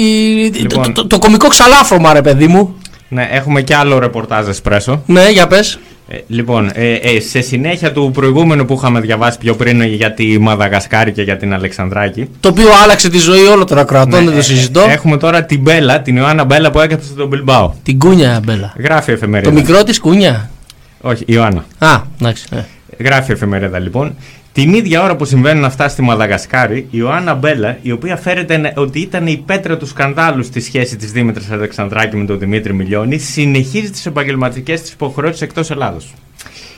Λοιπόν. 0.53 0.83
το, 0.83 0.91
το, 0.91 1.07
το 1.07 1.19
κομικό 1.19 1.47
ξαλάφρωμα 1.47 2.13
ρε 2.13 2.21
παιδί 2.21 2.47
μου. 2.47 2.75
Ναι, 3.07 3.27
έχουμε 3.31 3.61
και 3.61 3.75
άλλο 3.75 3.99
ρεπορτάζ 3.99 4.47
εσπρέσο. 4.47 5.03
Ναι, 5.05 5.29
για 5.29 5.47
πες. 5.47 5.79
Ε, 6.13 6.23
λοιπόν, 6.27 6.69
ε, 6.73 6.93
ε, 6.93 7.19
σε 7.19 7.41
συνέχεια 7.41 7.91
του 7.91 8.11
προηγούμενου 8.13 8.65
που 8.65 8.73
είχαμε 8.73 8.99
διαβάσει 8.99 9.37
πιο 9.37 9.55
πριν 9.55 9.81
για 9.81 10.13
τη 10.13 10.39
Μαδαγασκάρη 10.39 11.11
και 11.11 11.21
για 11.21 11.37
την 11.37 11.53
Αλεξανδράκη. 11.53 12.29
Το 12.39 12.49
οποίο 12.49 12.67
άλλαξε 12.83 13.09
τη 13.09 13.17
ζωή 13.17 13.45
όλων 13.45 13.67
των 13.67 13.77
ακροατών, 13.77 14.19
Ναι, 14.19 14.25
δεν 14.25 14.33
το 14.33 14.37
ε, 14.37 14.41
συζητώ. 14.41 14.81
Έχουμε 14.89 15.17
τώρα 15.17 15.43
την 15.43 15.59
Μπέλα, 15.59 16.01
την 16.01 16.15
Ιωάννα 16.17 16.43
Μπέλα 16.43 16.71
που 16.71 16.79
έκαψε 16.79 17.07
στον 17.07 17.27
Μπιλμπάο. 17.27 17.73
Την 17.83 17.99
κούνια 17.99 18.39
μπέλα. 18.45 18.73
Γράφει 18.77 19.11
εφημερίδα. 19.11 19.51
Το 19.51 19.57
μικρό 19.57 19.83
της 19.83 19.99
κούνια. 19.99 20.49
Όχι, 21.01 21.23
Ιωάννα. 21.27 21.65
Α, 21.77 22.01
εντάξει. 22.21 22.45
ναι. 22.51 22.65
Γράφει 22.97 23.31
εφημερίδα 23.31 23.79
λοιπόν. 23.79 24.15
Την 24.53 24.73
ίδια 24.73 25.03
ώρα 25.03 25.15
που 25.15 25.25
συμβαίνουν 25.25 25.65
αυτά 25.65 25.89
στη 25.89 26.01
Μαδαγασκάρη, 26.01 26.77
η 26.77 26.87
Ιωάννα 26.91 27.33
Μπέλα, 27.33 27.77
η 27.81 27.91
οποία 27.91 28.17
φέρεται 28.17 28.57
να- 28.57 28.73
ότι 28.75 28.99
ήταν 28.99 29.27
η 29.27 29.43
πέτρα 29.45 29.77
του 29.77 29.85
σκανδάλου 29.85 30.43
στη 30.43 30.59
σχέση 30.61 30.95
της 30.95 31.11
Δήμητρας 31.11 31.51
Αλεξανδράκη 31.51 32.15
με 32.15 32.25
τον 32.25 32.39
Δημήτρη 32.39 32.73
Μιλιώνη, 32.73 33.17
συνεχίζει 33.17 33.89
τις 33.89 34.05
επαγγελματικές 34.05 34.81
της 34.81 34.91
υποχρεώσεις 34.91 35.41
εκτός 35.41 35.71
Ελλάδος. 35.71 36.13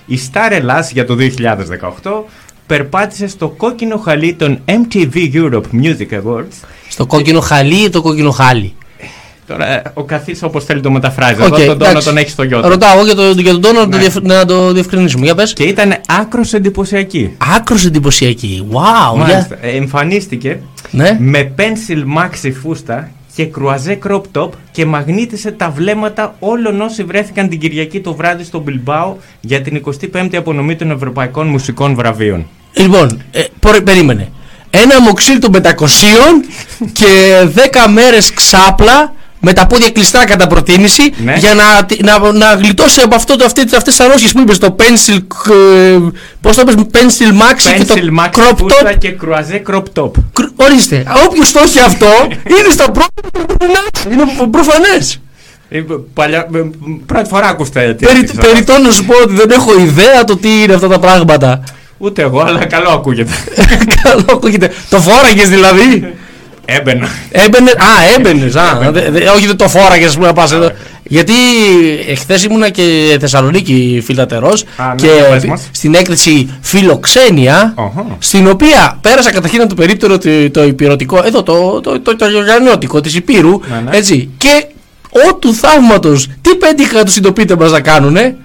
Η 0.06 0.20
Star 0.32 0.52
Ελλάς 0.52 0.92
για 0.92 1.06
το 1.06 1.16
2018 1.16 2.26
περπάτησε 2.68 3.28
στο 3.28 3.48
κόκκινο 3.50 3.98
χαλί 3.98 4.34
των 4.34 4.60
MTV 4.66 5.16
Europe 5.34 5.64
Music 5.84 6.22
Awards. 6.24 6.56
Στο 6.90 7.06
κόκκινο 7.06 7.40
χαλί 7.40 7.84
ή 7.84 7.90
το 7.90 8.02
κόκκινο 8.02 8.32
χάλι; 8.32 8.74
Τώρα, 9.48 9.68
ε, 9.74 9.82
ο 9.94 10.04
καθείς 10.04 10.44
όπως 10.44 10.64
θέλει 10.66 10.82
το 10.82 10.92
μεταφράζει. 10.92 11.42
Οκ, 11.42 11.48
Εδώ 11.48 11.66
τον 11.66 11.78
τόνο 11.78 11.90
εντάξει. 11.90 12.08
τον 12.08 12.18
έχει 12.18 12.30
στο 12.30 12.44
γιώτα. 12.44 12.68
Ρωτάω 12.68 12.96
εγώ 12.96 13.06
για, 13.06 13.16
το, 13.16 13.24
για 13.32 13.52
τον 13.52 13.62
τόνο 13.62 13.80
να, 13.80 13.86
το 13.90 13.90
Ναι. 13.98 13.98
διευ- 13.98 14.26
να 14.26 14.46
το 14.46 14.72
διευκρινίσουμε. 14.72 15.26
Για 15.26 15.36
πες. 15.36 15.54
Και 15.54 15.64
ήταν 15.64 15.96
άκρως 16.08 16.54
εντυπωσιακή. 16.54 17.36
Άκρως 17.56 17.86
εντυπωσιακή. 17.86 18.68
Wow. 18.72 19.18
Μάλιστα. 19.18 19.58
Για... 19.62 19.70
Ε, 19.72 19.76
Εμφανίστηκε 19.76 20.60
Ναι. 20.92 21.18
με 21.20 21.52
pencil 21.58 22.20
maxi 22.22 22.52
φούστα 22.62 23.10
και 23.36 23.46
κρουαζέ 23.46 24.00
crop 24.08 24.22
top 24.34 24.50
και 24.72 24.86
μαγνήτησε 24.86 25.52
τα 25.52 25.70
βλέμματα 25.70 26.36
όλων 26.40 26.82
όσοι 26.82 27.04
βρέθηκαν 27.04 27.50
την 27.50 27.60
Κυριακή 27.60 28.00
το 28.00 28.14
βράδυ 28.14 28.44
στο 28.44 28.60
Μπιλμπάο 28.60 29.16
για 29.42 29.62
την 29.62 29.84
25η 30.14 30.36
απονομή 30.36 30.76
των 30.76 30.92
Ευρωπαϊκών 30.92 31.48
Μουσικών 31.48 31.96
Βραβείων. 31.96 32.46
Λοιπόν, 32.74 33.22
ε, 33.32 33.44
πορε- 33.60 33.82
περίμενε. 33.82 34.28
Ένα 34.70 35.02
μοξίλ 35.02 35.40
των 35.40 35.52
500 35.52 36.42
και 37.00 37.06
10 37.56 37.60
μέρες 37.94 38.34
ξάπλα 38.34 39.14
με 39.46 39.54
τα 39.54 39.68
πόδια 39.68 39.90
κλειστά 39.90 40.26
κατά 40.26 40.48
προτίμηση 40.48 41.14
Ναι. 41.24 41.34
για 41.38 41.54
να, 41.54 41.86
τι- 41.86 42.04
να, 42.04 42.32
να 42.32 42.54
γλιτώσει 42.54 43.02
από 43.02 43.16
αυτό, 43.16 43.36
το, 43.36 43.46
αυτή, 43.46 43.62
αυτές 43.62 43.84
τις 43.84 44.00
αρρώστιες 44.00 44.32
που 44.32 44.40
είπες 44.40 44.58
το 44.58 44.76
pencil 44.80 45.18
ε, 45.52 45.98
πώς 46.42 46.56
το 46.56 46.62
είπες 46.62 46.76
pencil 46.92 47.32
maxi 47.32 47.78
και 47.78 47.86
το 47.86 47.94
Pencil 47.98 48.20
maxi 48.20 48.30
crop 48.40 48.56
φούστα 48.58 48.92
top 48.94 48.98
και 48.98 49.10
κρουαζέ 49.12 49.62
crop 49.70 49.84
top. 50.00 50.12
Κρ- 50.34 50.50
Ορίστε, 50.56 51.04
όποιος 51.28 51.52
το 51.52 51.60
έχει 51.66 51.80
αυτό 51.80 52.08
είναι 52.58 52.70
στα 52.72 52.92
πρώτα 52.92 53.08
είναι 54.12 54.24
προ- 54.38 54.50
προφανές 54.50 55.20
Ε, 55.70 55.84
Παλιά, 56.14 56.48
ε, 56.56 56.60
πρώτη 57.06 57.30
φορά 57.30 57.48
ακούστε 57.48 57.94
τι 58.00 58.06
Περι, 58.06 58.18
έδειξα. 58.20 58.42
περιττό 58.42 58.78
να 58.78 58.92
σου 58.92 59.06
πω 59.06 59.14
ότι 59.24 59.34
δεν 59.34 59.50
έχω 59.52 59.80
ιδέα 59.80 60.24
το 60.24 60.38
τι 60.38 60.62
είναι 60.64 60.74
αυτά 60.74 60.88
τα 60.88 61.00
πράγματα 61.00 61.64
Ούτε 61.98 62.22
εγώ, 62.22 62.40
αλλά 62.42 62.66
καλό 62.66 62.90
ακούγεται. 62.90 63.32
Καλό 64.04 64.26
ακούγεται 64.32 64.72
Το 64.90 65.00
φόραγες 65.00 65.50
δηλαδή 65.50 66.14
Έμπαινα. 66.66 67.08
Έμπαινε, 67.32 67.70
α, 67.72 68.14
έμπαινες. 68.18 68.56
Α, 68.56 68.92
δε- 68.92 69.10
δε- 69.12 69.30
όχι, 69.30 69.48
δεν 69.48 69.56
το 69.56 69.68
φόραγες, 69.70 70.08
ας 70.08 70.14
πούμε, 70.16 70.28
να 70.28 70.34
πας 70.34 70.52
εδώ. 70.52 70.72
Γιατί 71.04 71.34
εχθέ 72.08 72.40
ήμουνα 72.50 72.70
και 72.70 73.18
Θεσσαλονίκη 73.20 74.02
φιλατερός 74.06 74.64
Α, 74.78 74.88
ναι, 74.88 74.96
και 74.96 75.06
για 75.08 75.24
πες 75.30 75.40
φι- 75.42 75.50
μας. 75.50 75.62
στην 75.72 75.94
έκθεση 75.96 76.58
Φιλοξένια, 76.62 77.74
Οχα. 77.76 78.06
στην 78.20 78.48
οποία 78.48 78.98
πέρασα 79.02 79.32
καταρχήν 79.32 79.60
από 79.60 79.70
το 79.70 79.76
περίπτερο 79.76 80.18
το, 80.18 80.50
το 80.52 80.64
υπηρετικό, 80.64 81.22
εδώ 81.26 81.44
το, 81.44 81.82
το, 81.82 82.00
το, 82.00 82.16
το, 82.16 82.28
γεωργιανιώτικο 82.28 83.02
της 83.02 83.16
Υπήρου, 83.16 83.60
Ναι, 83.70 83.82
ναι. 83.90 83.98
έτσι. 83.98 84.30
Και 84.38 84.66
ό 85.10 85.34
του 85.36 85.54
θαύματος, 85.54 86.28
τι 86.42 86.56
πέτυχα 86.56 87.04
τους 87.04 87.14
συντοπίτες 87.14 87.56
μας 87.56 87.72
να 87.72 87.80
κάνουνε, 87.82 88.36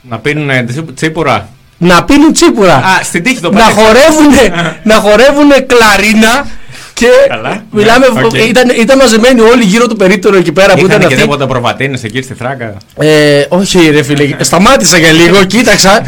Να 0.00 0.18
πίνουν 0.18 0.50
ε, 0.50 0.62
τσίπ- 0.62 0.94
τσίπουρα. 0.94 1.48
να 1.78 2.04
πίνουν 2.04 2.32
τσίπουρα. 2.32 2.74
Α, 2.74 3.02
στην 3.02 3.22
τύχη 3.22 3.40
το 3.40 3.50
να 3.52 3.58
πέτυχα. 3.64 3.80
χορεύουνε, 3.86 4.76
να 4.84 4.94
χορεύουνε 4.94 5.60
κλαρίνα 5.60 6.46
και 6.94 7.06
Καλά. 7.28 7.64
μιλάμε, 7.70 8.06
Ναι, 8.14 8.24
οκ. 8.24 8.34
ήταν, 8.48 8.68
ήταν 8.80 8.98
μαζεμένοι 8.98 9.40
όλοι 9.40 9.64
γύρω 9.64 9.86
του 9.86 9.96
περίπτερο 9.96 10.36
εκεί 10.36 10.52
πέρα 10.52 10.72
που 10.72 10.78
Είχαν 10.78 10.88
ήταν 10.88 10.98
και 11.00 11.06
αυτοί. 11.06 11.20
τίποτα 11.20 11.46
προβατίνες 11.46 12.04
εκεί 12.04 12.22
στη 12.22 12.34
θράκα. 12.34 12.76
Ε, 12.98 13.44
όχι 13.48 13.90
ρε 13.90 14.02
φίλε, 14.02 14.36
σταμάτησα 14.40 14.98
για 14.98 15.12
λίγο, 15.12 15.44
κοίταξα. 15.44 16.02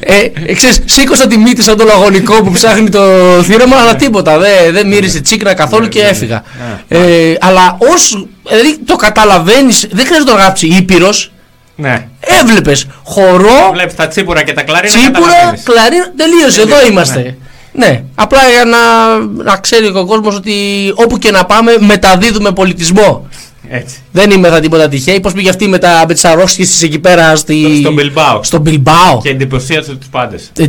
Ε, 0.00 0.14
ε, 0.46 0.54
ξέρεις, 0.54 0.80
σήκωσα 0.84 1.26
τη 1.26 1.36
μύτη 1.38 1.62
σαν 1.62 1.76
το 1.76 1.84
λαγωνικό 1.84 2.42
που 2.42 2.50
ψάχνει 2.52 2.88
το 2.88 3.00
θήραμα, 3.42 3.76
αλλά 3.76 3.96
τίποτα. 3.96 4.38
Δεν 4.38 4.72
δεν 4.72 4.86
μύρισε 4.86 5.20
τσίκνα 5.20 5.54
καθόλου 5.54 5.88
και 5.88 6.00
έφυγα. 6.02 6.42
Ε, 6.88 6.98
αλλά 7.40 7.76
όσο. 7.94 8.26
Δηλαδή 8.48 8.78
το 8.86 8.96
καταλαβαίνεις, 8.96 9.86
δεν 9.90 10.04
χρειάζεται 10.06 10.30
να 10.30 10.36
το 10.36 10.42
γράψει 10.42 10.66
Ήπειρος 10.66 11.32
Ναι. 11.76 12.06
Έβλεπες 12.40 12.86
χορό, 13.04 13.70
Βλέπεις 13.72 13.94
τα 13.94 14.08
τσίπουρα 14.08 14.42
και 14.42 14.52
τα 14.52 14.62
κλαρίνα. 14.62 14.92
τσίπουρα, 14.98 15.20
καταλαβαίνεις. 15.26 15.62
κλαρίνα. 15.64 16.12
Τελείωσε, 16.16 16.60
εδώ 16.60 16.68
Τελείωσε, 16.70 16.92
είμαστε. 16.92 17.36
Ναι, 17.72 18.04
απλά 18.14 18.38
για 18.50 18.64
να, 18.64 19.18
να 19.44 19.56
ξέρει 19.56 19.86
ο 19.86 20.04
κόσμος 20.06 20.36
ότι 20.36 20.52
όπου 20.94 21.18
και 21.18 21.30
να 21.30 21.44
πάμε 21.44 21.76
μεταδίδουμε 21.80 22.52
πολιτισμό. 22.52 23.28
Έτσι. 23.68 23.96
Δεν 24.12 24.30
είμαι 24.30 24.48
θα 24.48 24.60
τίποτα 24.60 24.88
τυχαίοι. 24.88 25.20
Πώς 25.20 25.32
πήγε 25.32 25.48
αυτή 25.48 25.68
με, 25.68 25.78
τα, 25.78 26.04
με 26.08 26.12
τις 26.14 26.24
αρρώστιες 26.24 26.68
της 26.68 26.82
εκεί 26.82 26.98
πέρα 26.98 27.36
στη... 27.36 27.78
Στον 27.80 27.96
Bilbao. 27.98 28.38
στον 28.42 28.60
Μπιλμπάο. 28.60 29.20
Και 29.22 29.28
εντυπωσίασε 29.28 29.94
τους 29.94 30.08
πάντες. 30.10 30.50
Ε, 30.58 30.64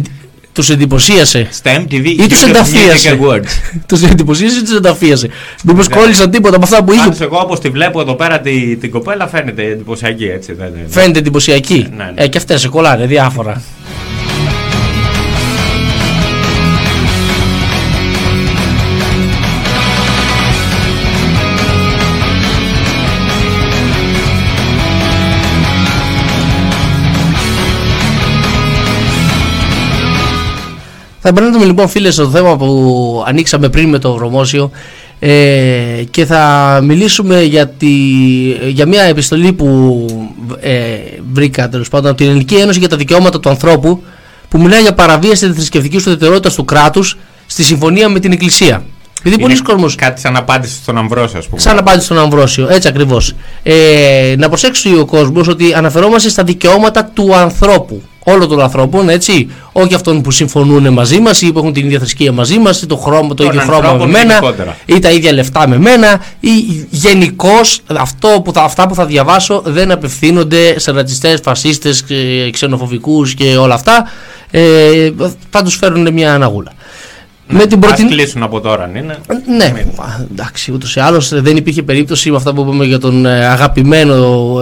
τους 0.54 0.70
εντυπωσίασε. 0.70 1.48
Στα 1.52 1.82
MTV 1.82 2.06
Ή 2.06 2.28
τους 2.28 2.44
Europe 2.44 2.48
ενταφίασε. 2.50 3.18
Music 3.22 3.26
Awards. 3.26 3.48
τους 3.88 4.02
εντυπωσίασε 4.04 4.58
ή 4.58 4.62
τους 4.62 4.76
ενταφίασε. 4.76 5.30
Μήπως 5.64 5.88
Ναι. 5.88 5.96
κόλλησαν 5.96 6.32
τίποτα 6.32 6.56
από 6.56 6.66
αυτά 6.66 6.84
που 6.84 6.92
είχε. 6.92 7.02
Πάντως 7.04 7.22
εγώ 7.22 7.38
όπως 7.40 7.60
τη 7.60 7.70
βλέπω 7.70 8.02
εδώ 8.02 8.14
πέρα 8.16 8.40
τη- 8.40 8.76
την 8.76 8.92
κοπέλα 8.92 9.28
φαίνεται 9.28 9.64
εντυπωσιακή 9.64 10.26
έτσι. 10.26 10.54
Δεν, 10.54 10.72
δεν- 10.74 10.84
Φαίνεται 10.90 11.20
εντυπωσιακή. 11.20 11.88
Ναι, 11.98 12.04
ναι. 12.04 12.12
Ε, 12.16 12.28
και 12.28 12.38
αυτές 12.38 12.62
σε 12.62 12.68
κολλάνε 12.68 13.06
διάφορα. 13.06 13.62
Θα 31.26 31.30
επανέλθουμε 31.30 31.66
λοιπόν 31.66 31.88
φίλες 31.88 32.14
στο 32.14 32.30
θέμα 32.30 32.58
που 32.58 33.24
ανοίξαμε 33.28 33.70
πριν 33.70 33.90
με 33.90 34.00
το 34.00 34.14
βρωμόσιο 34.14 34.72
ε, 35.20 36.04
και 36.12 36.26
θα 36.26 36.80
μιλήσουμε 36.84 37.42
για, 37.44 37.68
τη, 37.68 37.88
για 38.68 38.86
μια 38.86 39.04
επιστολή 39.04 39.54
που 39.54 40.06
ε, 40.60 40.98
βρήκα 41.34 41.70
τέλος 41.70 41.90
πάντων 41.90 42.10
από 42.10 42.18
την 42.18 42.28
Ελληνική 42.28 42.56
Ένωση 42.56 42.80
για 42.80 42.90
τα 42.90 42.96
Δικαιώματα 42.96 43.40
του 43.40 43.50
Ανθρώπου 43.50 44.04
που 44.50 44.62
μιλάει 44.62 44.82
για 44.82 44.94
παραβίαση 44.94 45.48
της 45.48 45.56
θρησκευτικής 45.56 46.08
ουδετερότητας 46.08 46.56
του 46.56 46.66
κράτους 46.66 47.18
στη 47.46 47.64
συμφωνία 47.64 48.10
με 48.10 48.20
την 48.20 48.32
Εκκλησία. 48.32 48.84
Επειδή 49.26 49.42
πολλοί 49.42 49.54
Είναι 49.54 49.64
κόσμος 49.64 49.96
Κάτι 49.96 50.20
σαν 50.20 50.36
απάντηση 50.36 50.74
στον 50.76 50.98
Αμβρόσιο 50.98 51.40
ας 51.40 51.48
πούμε. 51.48 51.62
Σαν 51.62 51.78
απάντηση 51.78 52.06
στον 52.06 52.18
Αμβρόσιο, 52.20 52.68
έτσι 52.70 52.88
ακριβώς. 52.88 53.34
Ε, 53.64 54.36
να 54.38 54.48
προσέξει 54.48 54.98
ο 55.00 55.06
κόσμος 55.06 55.48
ότι 55.48 55.74
αναφερόμαστε 55.74 56.30
στα 56.30 56.44
δικαιώματα 56.44 57.06
του 57.06 57.36
ανθρώπου. 57.36 58.02
Όλων 58.26 58.50
των 58.50 58.62
ανθρώπων, 58.62 59.10
έτσι. 59.10 59.50
Όχι 59.72 59.94
αυτών 59.94 60.22
που 60.22 60.32
συμφωνούν 60.32 60.94
μαζί 60.94 61.20
μας 61.20 61.42
ή 61.42 61.52
που 61.52 61.60
έχουν 61.60 61.74
την 61.74 61.86
ίδια 61.86 62.00
θρησκεία 62.00 62.32
μαζί 62.32 62.58
μας 62.58 62.82
ή 62.82 62.86
το, 62.86 62.96
χρώμα, 62.98 63.28
το 63.28 63.34
Των 63.34 63.46
ίδιο 63.46 63.62
χρώμα 63.62 63.82
με 63.82 63.88
ανθρώπων 63.88 64.10
μένα 64.10 64.34
γενικότερα. 64.34 64.78
ή 64.86 65.00
τα 65.00 65.12
ίδια 65.12 65.34
λεφτά 65.34 65.68
με 65.68 65.78
μένα 65.78 66.22
ή 66.40 66.50
γενικώς 66.90 67.82
αυτά 68.56 68.88
που 68.88 68.96
θα 68.96 69.06
διαβάσω 69.06 69.62
δεν 69.66 69.92
απευθύνονται 69.92 70.80
σε 70.80 70.92
ρατσιστές, 70.92 71.40
φασίστες, 71.44 72.04
ε, 72.10 72.50
ξενοφοβικούς 72.50 73.34
και 73.34 73.56
όλα 73.58 73.74
αυτά. 73.74 74.08
Ε, 74.52 75.12
θα 75.50 75.64
τους 75.64 75.76
φέρουν 75.76 76.14
μια 76.14 76.34
αναγούλα. 76.34 76.72
Με 77.48 77.66
την 77.66 77.80
Ας 77.84 77.86
προτιν... 77.88 78.08
κλείσουν 78.08 78.44
από 78.44 78.60
τώρα 78.62 78.84
αν 78.84 78.96
είναι. 78.96 79.18
Ναι, 79.58 79.66
α, 79.96 80.26
εντάξει, 80.32 80.72
ούτως 80.72 80.96
ή 80.96 81.00
άλλως 81.00 81.42
δεν 81.42 81.58
υπήρχε 81.58 81.84
περίπτωση 81.84 82.30
με 82.32 82.36
αυτά 82.36 82.54
που 82.54 82.62
είπαμε 82.62 82.86
για 82.86 83.00
τον 83.00 83.26
ε, 83.26 83.46
αγαπημένο 83.46 84.16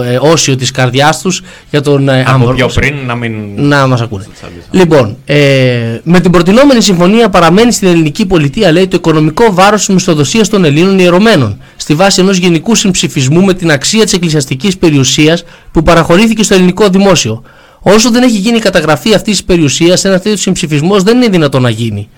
ε, 0.04 0.18
όσιο 0.20 0.56
της 0.56 0.70
καρδιάς 0.70 1.20
τους, 1.20 1.42
για 1.70 1.80
τον 1.80 2.08
ε, 2.08 2.20
Από 2.20 2.30
Άμβρο. 2.30 2.54
πιο 2.54 2.66
πριν 2.66 2.94
να 3.06 3.14
μην... 3.14 3.34
Να 3.56 3.86
μας 3.86 4.00
ακούνε. 4.00 4.24
Λοιπόν, 4.70 5.16
ε, 5.24 5.98
με 6.02 6.20
την 6.20 6.30
προτινόμενη 6.30 6.82
συμφωνία 6.82 7.28
παραμένει 7.28 7.72
στην 7.72 7.88
ελληνική 7.88 8.26
πολιτεία, 8.26 8.72
λέει, 8.72 8.86
το 8.88 8.96
οικονομικό 8.96 9.44
βάρος 9.52 9.84
της 9.84 9.94
μισθοδοσίας 9.94 10.48
των 10.48 10.64
Ελλήνων 10.64 10.98
ιερωμένων, 10.98 11.58
στη 11.76 11.94
βάση 11.94 12.20
ενός 12.20 12.36
γενικού 12.36 12.74
συμψηφισμού 12.74 13.44
με 13.44 13.54
την 13.54 13.70
αξία 13.70 14.04
της 14.04 14.12
εκκλησιαστικής 14.12 14.78
περιουσίας 14.78 15.44
που 15.72 15.82
παραχωρήθηκε 15.82 16.42
στο 16.42 16.54
ελληνικό 16.54 16.88
δημόσιο. 16.88 17.42
Όσο 17.84 18.10
δεν 18.10 18.22
έχει 18.22 18.36
γίνει 18.36 18.56
η 18.56 18.60
καταγραφή 18.60 19.14
αυτής 19.14 19.32
της 19.36 19.44
περιουσίας, 19.44 20.04
ένας 20.04 20.22
τέτοιος 20.22 20.40
συμψηφισμός 20.40 21.02
δεν 21.02 21.16
είναι 21.16 21.28
δυνατόν 21.28 21.62
να 21.62 21.70
γίνει. 21.70 22.08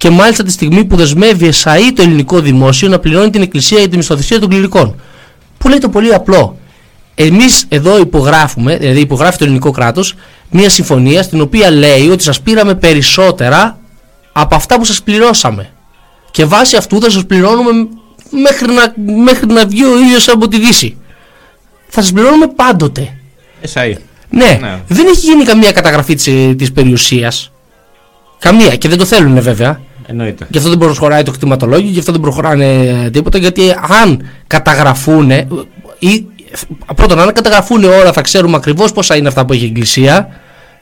Και 0.00 0.10
μάλιστα 0.10 0.42
τη 0.42 0.50
στιγμή 0.50 0.84
που 0.84 0.96
δεσμεύει 0.96 1.50
εσαΐ 1.52 1.92
το 1.94 2.02
ελληνικό 2.02 2.40
δημόσιο 2.40 2.88
να 2.88 2.98
πληρώνει 2.98 3.30
την 3.30 3.42
Εκκλησία 3.42 3.78
για 3.78 3.88
τη 3.88 3.96
μισθοθεσία 3.96 4.40
των 4.40 4.48
κληρικών. 4.48 5.00
Που 5.58 5.68
λέει 5.68 5.78
το 5.78 5.88
πολύ 5.88 6.14
απλό. 6.14 6.58
Εμείς 7.14 7.64
εδώ 7.68 7.98
υπογράφουμε, 7.98 8.76
δηλαδή 8.76 9.00
υπογράφει 9.00 9.38
το 9.38 9.44
ελληνικό 9.44 9.70
κράτος, 9.70 10.14
μια 10.50 10.68
συμφωνία 10.68 11.22
στην 11.22 11.40
οποία 11.40 11.70
λέει 11.70 12.08
ότι 12.08 12.22
σας 12.22 12.40
πήραμε 12.40 12.74
περισσότερα 12.74 13.78
από 14.32 14.54
αυτά 14.54 14.78
που 14.78 14.84
σας 14.84 15.02
πληρώσαμε. 15.02 15.70
Και 16.30 16.44
βάσει 16.44 16.76
αυτού 16.76 17.00
θα 17.00 17.10
σας 17.10 17.26
πληρώνουμε 17.26 17.70
μέχρι 18.30 18.72
να, 18.72 19.12
μέχρι 19.22 19.46
να 19.46 19.66
βγει 19.66 19.84
ο 19.84 19.98
ήλιος 19.98 20.28
από 20.28 20.48
τη 20.48 20.58
Δύση. 20.58 20.96
Θα 21.88 22.00
σας 22.00 22.12
πληρώνουμε 22.12 22.46
πάντοτε. 22.46 23.16
Εσάι. 23.60 23.96
Ναι, 24.30 24.58
δεν 24.86 25.06
έχει 25.06 25.20
γίνει 25.20 25.44
καμία 25.44 25.72
καταγραφή 25.72 26.14
της, 26.14 26.24
της 26.56 26.72
περιουσίας. 26.72 27.52
Καμία 28.38 28.76
και 28.76 28.88
δεν 28.88 28.98
το 28.98 29.04
θέλουν 29.04 29.42
βέβαια. 29.42 29.88
Εννοείται. 30.06 30.46
Γι' 30.50 30.58
αυτό 30.58 30.70
δεν 30.70 30.78
προχωράει 30.78 31.22
το 31.22 31.30
κτηματολόγιο, 31.30 31.90
γι' 31.90 31.98
αυτό 31.98 32.12
δεν 32.12 32.20
προχωράνε 32.20 33.10
τίποτα. 33.12 33.38
Γιατί 33.38 33.62
αν 34.02 34.28
καταγραφούν. 34.46 35.30
Ή, 35.98 36.26
πρώτον, 36.94 37.20
αν 37.20 37.32
καταγραφούν 37.32 37.84
όλα, 37.84 38.12
θα 38.12 38.20
ξέρουμε 38.20 38.56
ακριβώς 38.56 38.92
πόσα 38.92 39.16
είναι 39.16 39.28
αυτά 39.28 39.44
που 39.44 39.52
έχει 39.52 39.64
η 39.64 39.66
Εκκλησία. 39.66 40.28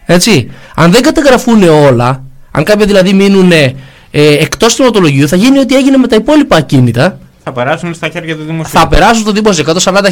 Έτσι. 0.06 0.50
Αν 0.74 0.92
δεν 0.92 1.02
καταγραφούν 1.02 1.62
όλα, 1.62 2.22
αν 2.50 2.64
κάποια 2.64 2.86
δηλαδή 2.86 3.12
μείνουν 3.12 3.52
ε, 3.52 3.72
εκτός 4.10 4.74
κτηματολογίου, 4.74 5.28
θα 5.28 5.36
γίνει 5.36 5.58
ό,τι 5.58 5.76
έγινε 5.76 5.96
με 5.96 6.06
τα 6.06 6.16
υπόλοιπα 6.16 6.56
ακίνητα. 6.56 7.18
Θα 7.44 7.52
περάσουν 7.52 7.94
στα 7.94 8.08
χέρια 8.08 8.36
του 8.36 8.44
δημοσίου. 8.44 8.78
Θα 8.78 8.88
περάσουν 8.88 9.22
στο 9.22 9.32
δημόσιο. 9.32 9.64
140.000 9.82 10.02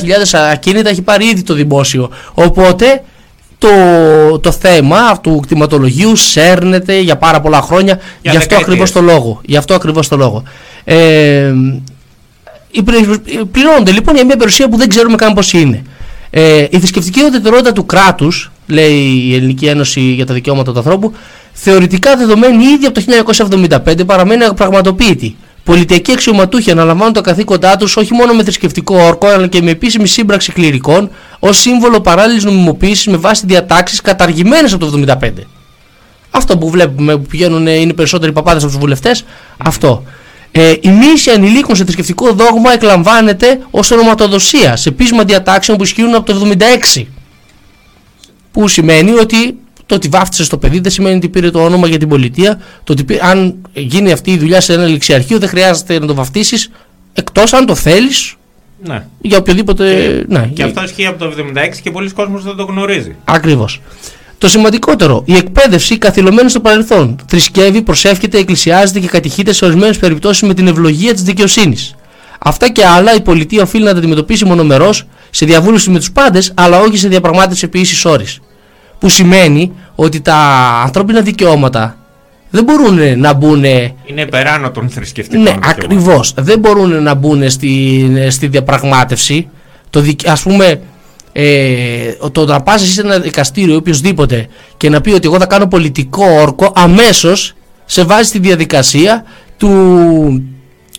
ακίνητα 0.53 0.89
έχει 0.89 1.03
πάρει 1.03 1.24
ήδη 1.24 1.43
το 1.43 1.55
δημόσιο. 1.55 2.11
Οπότε 2.35 3.03
το, 3.59 3.69
το 4.39 4.53
θέμα 4.53 5.20
του 5.20 5.41
κτηματολογίου 5.43 6.16
σέρνεται 6.16 6.99
για 7.01 7.16
πάρα 7.16 7.41
πολλά 7.41 7.61
χρόνια 7.61 7.95
Για 8.23 8.31
γι' 8.31 8.37
αυτό 8.37 8.41
δεκαετίες. 8.41 8.62
ακριβώς 8.62 8.93
το 8.93 9.01
λόγο. 9.01 9.41
Γι' 9.45 9.57
αυτό 9.57 9.74
ακριβώς 9.74 10.09
το 10.09 10.16
λόγο. 10.16 10.43
Ε, 10.85 11.53
οι 12.70 12.83
πλη- 12.83 13.45
πληρώνονται 13.53 13.91
λοιπόν 13.93 14.15
για 14.15 14.24
μια 14.24 14.37
περιουσία 14.37 14.69
που 14.69 14.77
δεν 14.77 14.89
ξέρουμε 14.89 15.16
καν 15.16 15.35
πώς 15.35 15.53
είναι. 15.53 15.83
Ε, 16.31 16.66
η 16.70 16.78
θρησκευτική 16.78 17.24
ουδετερότητα 17.24 17.73
του 17.73 17.87
κράτους, 17.87 18.51
λέει 18.66 18.95
η 19.28 19.35
Ελληνική 19.35 19.66
Ένωση 19.66 20.01
για 20.01 20.27
τα 20.27 20.35
Δικαιώματα 20.35 20.73
του 20.73 20.78
Ανθρώπου, 20.78 21.12
θεωρητικά 21.53 22.16
δεδομένη 22.16 22.65
ήδη 22.65 22.87
από 22.87 22.95
το 22.95 23.01
1975 23.87 24.05
παραμένει 24.07 24.45
απραγματοποιητή. 24.45 25.37
Πολιτιακοί 25.66 26.12
αξιωματούχοι 26.12 26.70
αναλαμβάνουν 26.70 27.12
τα 27.12 27.20
καθήκοντά 27.20 27.76
τους 27.76 27.97
όχι 27.97 28.14
μόνο 28.14 28.32
με 28.32 28.43
θρησκευτικό 28.43 28.97
όρκο, 28.98 29.26
αλλά 29.26 29.47
και 29.47 29.62
με 29.62 29.70
επίσημη 29.70 30.06
σύμπραξη 30.06 30.52
κληρικών, 30.52 31.10
ως 31.38 31.59
σύμβολο 31.59 32.01
παράλληλης 32.01 32.44
νομιμοποίησης 32.44 33.06
με 33.06 33.16
βάση 33.16 33.47
διατάξεις 33.47 34.01
καταργημένες 34.01 34.72
από 34.72 34.86
το 34.86 35.05
1975. 35.20 35.30
Αυτό 36.30 36.59
που 36.59 36.70
βλέπουμε 36.70 37.16
που 37.16 37.26
πηγαίνουν 37.26 37.66
είναι 37.66 37.93
περισσότεροι 37.93 38.32
παπάδες 38.32 38.62
από 38.62 38.70
τους 38.70 38.80
βουλευτές, 38.80 39.24
αυτό. 39.56 40.05
Ε, 40.51 40.74
η 40.80 40.88
μίση 40.88 41.30
ανηλίκων 41.30 41.76
σε 41.76 41.82
θρησκευτικό 41.82 42.32
δόγμα 42.32 42.72
εκλαμβάνεται 42.72 43.60
ως 43.70 43.90
ονοματοδοσία 43.90 44.76
σε 44.76 44.90
πείσμα 44.90 45.24
διατάξεων 45.24 45.78
που 45.78 45.84
ισχύουν 45.84 46.14
από 46.14 46.32
το 46.32 46.52
1976. 46.97 47.05
Που 48.52 48.68
σημαίνει 48.68 49.10
ότι 49.10 49.59
το 49.87 49.95
ότι 49.95 50.09
βάφτισε 50.09 50.49
το 50.49 50.59
παιδί 50.59 50.81
δεν 50.81 50.91
σημαίνει 50.93 51.17
ότι 51.17 51.29
πήρε 51.29 51.51
το 51.51 51.65
όνομα 51.65 51.87
για 51.89 51.99
την 51.99 52.09
πολιτεία. 52.09 52.61
Το 52.85 52.93
ότι 52.93 53.05
πήρε- 53.05 53.25
αν 53.25 53.55
γίνει 53.73 54.13
αυτή 54.13 54.31
η 54.31 54.39
δουλειά 54.39 54.61
σε 54.61 54.73
ένα 54.73 54.87
ληξιαρχείο 54.87 55.39
δεν 55.39 55.49
χρειάζεται 55.49 55.99
να 55.99 56.07
το 56.07 56.15
βαφτίσεις 56.15 56.71
εκτός 57.13 57.53
αν 57.53 57.67
το 57.67 57.75
θέλεις 57.75 58.35
Ναι. 58.85 59.05
για 59.21 59.39
οποιοδήποτε. 59.39 59.85
ναι, 60.29 60.41
Και 60.41 60.49
για- 60.55 60.65
αυτό 60.67 60.83
ισχύει 60.83 61.07
από 61.07 61.19
το 61.19 61.25
76 61.25 61.81
και 61.83 61.91
πολλοί 61.91 62.11
κόσμος 62.11 62.43
δεν 62.45 62.57
το 62.57 62.65
γνωρίζει. 62.65 63.15
Ακριβώς. 63.25 63.81
Το 64.39 64.49
σημαντικότερο, 64.49 65.23
η 65.27 65.35
εκπαίδευση 65.37 65.99
καθυλωμένη 65.99 66.51
στο 66.51 66.61
παρελθόν. 66.61 67.17
Θρησκεύει, 67.29 67.83
προσεύχεται, 67.83 68.39
εκκλησιάζεται 68.39 69.01
και 69.01 69.07
κατηχείται 69.07 69.53
σε 69.53 69.65
ορισμένες 69.65 69.99
περιπτώσεις 69.99 70.43
με 70.49 70.55
την 70.55 70.67
ευλογία 70.67 71.13
της 71.13 71.23
δικαιοσύνης. 71.23 71.95
Αυτά 72.39 72.69
και 72.69 72.85
άλλα 72.87 73.15
η 73.15 73.21
πολιτεία 73.21 73.63
οφείλει 73.63 73.85
να 73.85 73.93
τα 73.93 73.99
αντιμετωπίσει 73.99 74.45
μονομερός 74.45 75.07
σε 75.31 75.47
διαβούλευση 75.47 75.91
με 75.91 75.99
τους 75.99 76.13
πάντες, 76.13 76.53
αλλά 76.55 76.79
όχι 76.81 76.97
σε 76.97 77.09
διαπραγμάτευση 77.09 77.65
επί 77.65 77.81
ίσης 77.81 78.05
όρης. 78.05 78.41
Που 78.98 79.09
σημαίνει 79.09 79.73
ότι 79.94 80.20
τα 80.20 80.35
ανθρώπινα 80.85 81.20
δικαιώματα 81.20 81.97
δεν 82.51 82.64
μπορούν 82.64 83.18
να 83.18 83.32
μπουν 83.32 83.64
Είναι 83.64 84.20
υπεράνω 84.23 84.70
των 84.70 84.89
θρησκευτικών. 84.89 85.43
ναι, 85.44 85.51
δικαιωμάτων. 85.51 85.85
ακριβώς. 85.85 86.35
Δεν 86.39 86.59
μπορούν 86.59 87.02
να 87.02 87.14
μπουν 87.14 87.51
στη, 87.51 88.06
στη 88.28 88.47
διαπραγμάτευση. 88.47 89.48
Το, 89.90 90.01
δικ- 90.01 90.28
ας 90.28 90.43
πούμε, 90.43 90.81
ε, 91.32 92.12
το 92.32 92.44
να 92.44 92.60
πας 92.60 92.82
εσύ 92.82 92.93
σε 92.93 93.01
ένα 93.01 93.18
δικαστήριο 93.18 93.74
ή 93.74 93.77
οποιοδήποτε 93.77 94.47
και 94.77 94.89
να 94.90 95.01
πει 95.01 95.10
ότι 95.10 95.27
εγώ 95.27 95.39
θα 95.39 95.47
κάνω 95.47 95.66
πολιτικό 95.66 96.24
όρκο, 96.40 96.73
αμέσως 96.74 97.55
σε 97.85 98.05
βάζει 98.05 98.28
στη 98.28 98.39
διαδικασία 98.39 99.24
του 99.56 99.70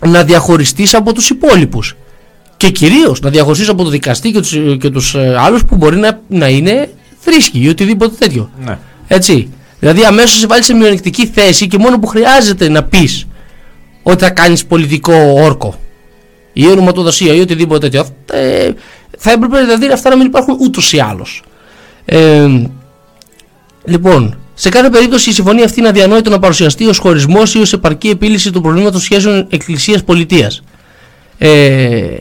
να 0.08 0.24
διαχωριστείς 0.24 0.94
από 0.94 1.14
τους 1.14 1.30
υπόλοιπους. 1.30 1.96
Και 2.58 2.70
κυρίως 2.70 3.20
να 3.22 3.30
διαχωριστείς 3.30 3.70
από 3.70 3.84
το 3.84 3.90
δικαστή 3.90 4.32
και 4.32 4.40
τους, 4.40 4.58
και 4.80 4.90
τους 4.90 5.16
ε, 5.16 5.36
άλλους 5.40 5.66
που 5.66 5.76
μπορεί 5.76 5.98
να, 5.98 6.20
να 6.28 6.48
είναι 6.48 6.90
θρήσκοι 7.32 7.60
ή 7.64 7.70
οτιδήποτε 7.70 8.16
τέτοιο. 8.20 8.52
Ναι. 8.66 8.78
Έτσι. 9.08 9.50
Δηλαδή 9.80 10.04
αμέσως 10.04 10.40
σε 10.40 10.48
βάλεις 10.48 10.66
σε 10.66 10.74
μειονεκτική 10.74 11.28
θέση 11.28 11.68
και 11.68 11.78
μόνο 11.78 12.00
που 12.00 12.08
χρειάζεται 12.08 12.70
να 12.70 12.84
πεις 12.84 13.28
ότι 14.04 14.24
θα 14.24 14.30
κάνεις 14.30 14.66
πολιτικό 14.66 15.14
όρκο 15.36 15.80
ή 16.54 16.68
ονοματοδοσία 16.68 17.34
ή 17.34 17.40
οτιδήποτε 17.40 17.90
τέτοιο 17.90 18.16
ε, 18.32 18.70
θα 19.18 19.32
έπρεπε 19.32 19.60
δηλαδή 19.60 19.88
αυτά 19.88 20.10
να 20.10 20.16
μην 20.16 20.26
υπάρχουν 20.26 20.58
ούτως 20.60 20.94
ή 20.94 21.00
άλλως. 21.00 21.44
Ε, 22.06 22.48
λοιπόν, 23.84 24.38
σε 24.54 24.70
κάθε 24.70 24.90
περίπτωση 24.90 25.30
η 25.30 25.34
συμφωνία 25.34 25.66
αυτή 25.66 25.80
είναι 25.80 25.90
αδιανόητο 25.90 26.30
να 26.30 26.40
παρουσιαστεί 26.40 26.86
ως 26.86 26.98
χωρισμός 26.98 27.54
ή 27.54 27.60
ως 27.60 27.74
επαρκή 27.74 28.10
επίλυση 28.10 28.52
του 28.52 28.62
προβλήματος 28.62 29.04
σχέσεων 29.04 29.48
εκκλησίας-πολιτείας. 29.50 30.64
Ε, 31.38 32.18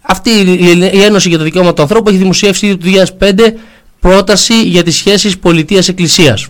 αυτή 0.00 0.30
η 0.30 0.90
η 0.92 1.02
Ένωση 1.02 1.28
για 1.28 1.38
τα 1.38 1.44
Δικαιώματα 1.44 1.74
του 1.74 1.82
Ανθρώπου 1.82 2.08
έχει 2.08 2.18
δημοσιεύσει 2.18 2.66
ήδη 2.66 2.76
το 2.76 3.06
2005 3.18 3.52
πρόταση 4.00 4.62
για 4.62 4.82
τις 4.82 4.96
σχέσεις 4.96 5.38
πολιτείας-εκκλησίας. 5.38 6.46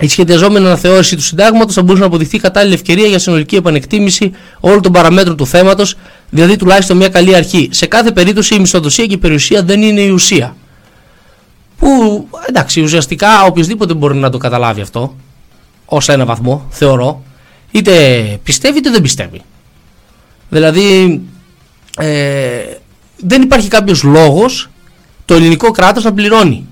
Η 0.00 0.08
σχεδιαζόμενη 0.08 0.66
αναθεώρηση 0.66 1.16
του 1.16 1.22
συντάγματος 1.22 1.74
θα 1.74 1.82
μπορούσε 1.82 2.00
να 2.00 2.06
αποδειχθεί 2.08 2.38
κατάλληλη 2.38 2.74
ευκαιρία 2.74 3.06
για 3.06 3.18
συνολική 3.18 3.56
επανεκτίμηση 3.56 4.32
όλων 4.60 4.82
των 4.82 4.92
παραμέτρων 4.92 5.36
του 5.36 5.46
θέματος, 5.46 5.96
δηλαδή 6.30 6.56
τουλάχιστον 6.56 6.96
μια 6.96 7.08
καλή 7.08 7.34
αρχή. 7.34 7.68
Σε 7.72 7.86
κάθε 7.86 8.10
περίπτωση 8.10 8.54
η 8.54 8.58
μισθοδοσία 8.58 9.06
και 9.06 9.14
η 9.14 9.18
περιουσία 9.18 9.62
δεν 9.62 9.82
είναι 9.82 10.00
η 10.00 10.08
ουσία. 10.08 10.56
Που 11.78 12.28
εντάξει, 12.48 12.80
ουσιαστικά 12.80 13.44
οποιοδήποτε 13.44 13.94
μπορεί 13.94 14.16
να 14.16 14.30
το 14.30 14.38
καταλάβει 14.38 14.80
αυτό, 14.80 15.16
ως 15.84 16.08
ένα 16.08 16.24
βαθμό, 16.24 16.66
θεωρώ, 16.70 17.22
είτε 17.70 17.92
πιστεύει 18.42 18.78
είτε 18.78 18.90
δεν 18.90 19.02
πιστεύει. 19.02 19.40
Δηλαδή, 20.48 21.20
ε, 21.98 22.62
δεν 23.16 23.42
υπάρχει 23.42 23.68
κάποιος 23.68 24.02
λόγος 24.02 24.70
το 25.24 25.34
ελληνικό 25.34 25.70
κράτος 25.70 26.04
να 26.04 26.12
πληρώνει 26.12 26.66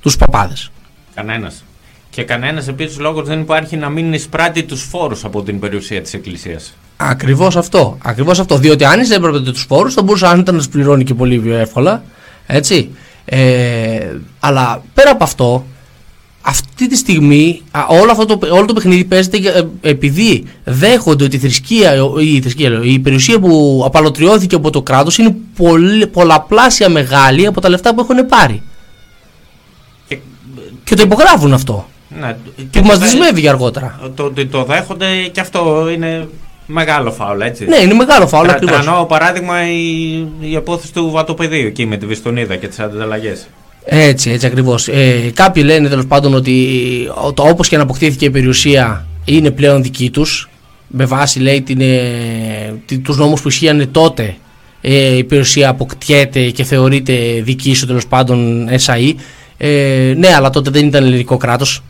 τους 0.00 0.16
παπάδες. 0.16 0.70
Κανένας. 1.14 1.64
Και 2.10 2.22
κανένας 2.22 2.68
επίση 2.68 3.00
λόγο 3.00 3.22
δεν 3.22 3.40
υπάρχει 3.40 3.76
να 3.76 3.88
μην 3.88 4.12
εισπράττει 4.12 4.62
τους 4.62 4.82
φόρους 4.82 5.24
από 5.24 5.42
την 5.42 5.58
περιουσία 5.58 6.02
της 6.02 6.14
Εκκλησίας. 6.14 6.74
Ακριβώς 6.96 7.56
αυτό. 7.56 7.98
Ακριβώς 8.02 8.38
αυτό. 8.38 8.58
Διότι 8.58 8.84
αν 8.84 9.00
εισέπρεπε 9.00 9.40
τους 9.40 9.62
φόρους, 9.68 9.94
θα 9.94 10.02
μπορούσε 10.02 10.26
αν 10.26 10.40
ήταν 10.40 10.54
να 10.54 10.60
τους 10.60 10.70
πληρώνει 10.70 11.04
και 11.04 11.14
πολύ 11.14 11.38
πιο 11.38 11.54
εύκολα. 11.54 12.02
Έτσι. 12.46 12.90
Ε, 13.24 14.16
αλλά 14.40 14.82
πέρα 14.94 15.10
από 15.10 15.24
αυτό, 15.24 15.66
αυτή 16.48 16.88
τη 16.88 16.96
στιγμή 16.96 17.62
α, 17.70 17.80
όλο, 17.88 18.10
αυτό 18.10 18.24
το, 18.26 18.38
όλο 18.54 18.64
το 18.64 18.72
παιχνίδι 18.72 19.04
παίζεται 19.04 19.36
για- 19.36 19.52
ε, 19.52 19.62
επειδή 19.80 20.44
δέχονται 20.64 21.24
ότι 21.24 21.36
η 21.36 21.38
θρησκεία, 21.38 21.94
η, 22.20 22.40
θρησκεία, 22.40 22.70
λέω, 22.70 22.82
η 22.82 22.98
περιουσία 22.98 23.38
που 23.38 23.82
απαλωτριώθηκε 23.86 24.54
από 24.54 24.70
το 24.70 24.82
κράτος 24.82 25.18
είναι 25.18 25.36
πολύ, 25.56 26.06
πολλαπλάσια 26.06 26.88
μεγάλη 26.88 27.46
από 27.46 27.60
τα 27.60 27.68
λεφτά 27.68 27.94
που 27.94 28.00
έχουν 28.00 28.26
πάρει. 28.26 28.62
Και, 30.84 30.94
το 30.94 31.02
υπογράφουν 31.02 31.52
αυτό. 31.52 31.88
Ναι, 32.20 32.36
Και 32.70 32.80
που 32.80 32.86
μας 32.86 32.98
το- 32.98 33.04
δεσμεύει 33.04 33.40
για 33.40 33.50
αργότερα. 33.50 34.10
Το 34.14 34.22
ότι 34.24 34.46
το 34.46 34.64
δέχονται 34.64 35.06
και 35.32 35.40
αυτό 35.40 35.88
είναι 35.94 36.28
μεγάλο 36.66 37.12
φάουλ, 37.12 37.40
έτσι. 37.40 37.64
Ναι, 37.64 37.76
είναι 37.76 37.94
μεγάλο 37.94 38.26
φάουλ, 38.26 38.46
Τρα- 38.46 38.54
ακριβώς. 38.56 38.84
Τρανό 38.84 39.04
παράδειγμα 39.04 39.70
η, 39.70 40.18
η 40.40 40.56
απόθεση 40.56 40.92
του 40.92 41.10
βατοπεδίου 41.10 41.66
εκεί 41.66 41.86
με 41.86 41.96
τη 41.96 42.06
Βιστονίδα 42.06 42.56
και 42.56 42.68
τις 42.68 42.78
ανταλλαγές. 42.78 43.46
Έτσι, 43.88 44.30
έτσι 44.30 44.46
ακριβώς. 44.46 44.88
Ε, 44.88 45.30
κάποιοι 45.34 45.62
λένε 45.66 45.88
τέλος 45.88 46.06
πάντων 46.06 46.34
ότι 46.34 46.66
ο- 47.24 47.32
το, 47.32 47.42
όπως 47.42 47.68
και 47.68 47.74
αν 47.74 47.80
αποκτήθηκε 47.80 48.24
η 48.24 48.30
περιουσία 48.30 49.06
είναι 49.24 49.50
πλέον 49.50 49.82
δική 49.82 50.10
τους 50.10 50.48
με 50.86 51.04
βάση 51.04 51.38
λέει 51.40 51.62
την, 51.62 51.80
ε, 51.80 52.74
τη- 52.86 52.98
τους 52.98 53.16
νόμους 53.16 53.40
που 53.42 53.48
ισχύανε 53.48 53.86
τότε 53.86 54.36
ε, 54.80 55.16
η 55.16 55.24
περιουσία 55.24 55.68
αποκτιέται 55.68 56.50
και 56.50 56.64
θεωρείται 56.64 57.12
δική 57.42 57.74
σου 57.74 57.86
τέλος 57.86 58.06
πάντων 58.06 58.68
SAE. 58.86 59.12
Ε, 59.56 60.14
ναι, 60.16 60.34
αλλά 60.34 60.50
τότε 60.50 60.70
δεν 60.70 60.86
ήταν 60.86 61.04
ελληνικό 61.04 61.36
κράτος. 61.36 61.82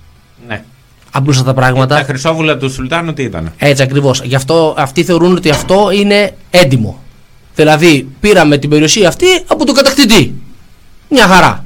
Ναι. 0.48 0.62
Απλούσα 1.10 1.42
τα 1.44 1.54
πράγματα. 1.54 1.96
Τα 1.96 2.02
χρυσόβουλα 2.04 2.56
του 2.56 2.70
Σουλτάνου 2.70 3.12
τι 3.12 3.22
ήταν. 3.22 3.52
Έτσι 3.58 3.82
ακριβώς. 3.82 4.20
Γι' 4.24 4.34
αυτό 4.34 4.74
αυτοί 4.78 5.04
θεωρούν 5.04 5.36
ότι 5.36 5.50
αυτό 5.50 5.90
είναι 5.90 6.30
έντιμο. 6.50 7.02
Δηλαδή, 7.54 8.06
πήραμε 8.20 8.58
την 8.58 8.70
περιουσία 8.70 9.08
αυτή 9.08 9.26
από 9.46 9.64
τον 9.66 9.74
κατακτητή. 9.74 10.34
Μια 11.08 11.26
χαρά. 11.26 11.65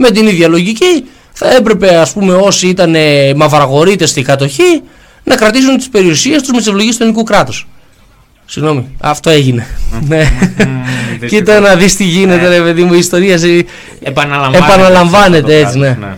Με 0.00 0.10
την 0.10 0.26
ίδια 0.26 0.48
λογική 0.48 1.04
θα 1.32 1.54
έπρεπε 1.54 1.96
ας 1.96 2.12
πούμε 2.12 2.34
όσοι 2.34 2.66
ήταν 2.66 2.94
ε, 2.94 3.34
μαυραγορείτες 3.34 4.10
στη 4.10 4.22
κατοχή 4.22 4.82
να 5.24 5.34
κρατήσουν 5.34 5.76
τις 5.76 5.88
περιουσίες 5.88 6.40
τους 6.42 6.50
με 6.50 6.58
τις 6.58 6.66
ευλογίες 6.66 6.96
του 6.96 7.02
ελληνικού 7.02 7.22
κράτους. 7.24 7.66
Συγγνώμη, 8.44 8.86
αυτό 9.00 9.30
έγινε. 9.30 9.66
ναι. 10.08 10.30
Κοίτα 11.26 11.60
να 11.60 11.74
δεις 11.76 11.96
τι 11.96 12.04
γίνεται 12.04 12.48
ρε 12.48 12.60
παιδί 12.60 12.82
μου, 12.82 12.94
η 12.94 12.98
ιστορία 12.98 13.38
σε... 13.38 13.64
Επαναλαμβάνεται. 14.02 14.64
επαναλαμβάνεται 14.72 15.52
σε 15.52 15.62
αυτό 15.64 15.84
έτσι, 15.84 15.94
το 15.94 16.06
ναι. 16.06 16.16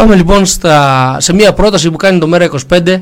Πάμε 0.00 0.14
λοιπόν 0.14 0.46
στα, 0.46 1.16
σε 1.20 1.32
μια 1.34 1.52
πρόταση 1.52 1.90
που 1.90 1.96
κάνει 1.96 2.18
το 2.18 2.28
ΜΕΡΑ25 2.32 3.00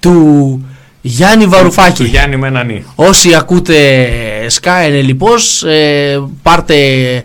του 0.00 0.64
Γιάννη 1.00 1.46
Βαρουφάκη. 1.46 2.02
Του 2.02 2.08
Γιάννη 2.08 2.36
με 2.36 2.46
έναν 2.46 2.68
«η». 2.70 2.84
Όσοι 2.94 3.34
ακούτε 3.34 4.08
Sky 4.60 5.02
λοιπόν, 5.04 5.36
ε, 5.68 6.18
πάρτε 6.42 6.76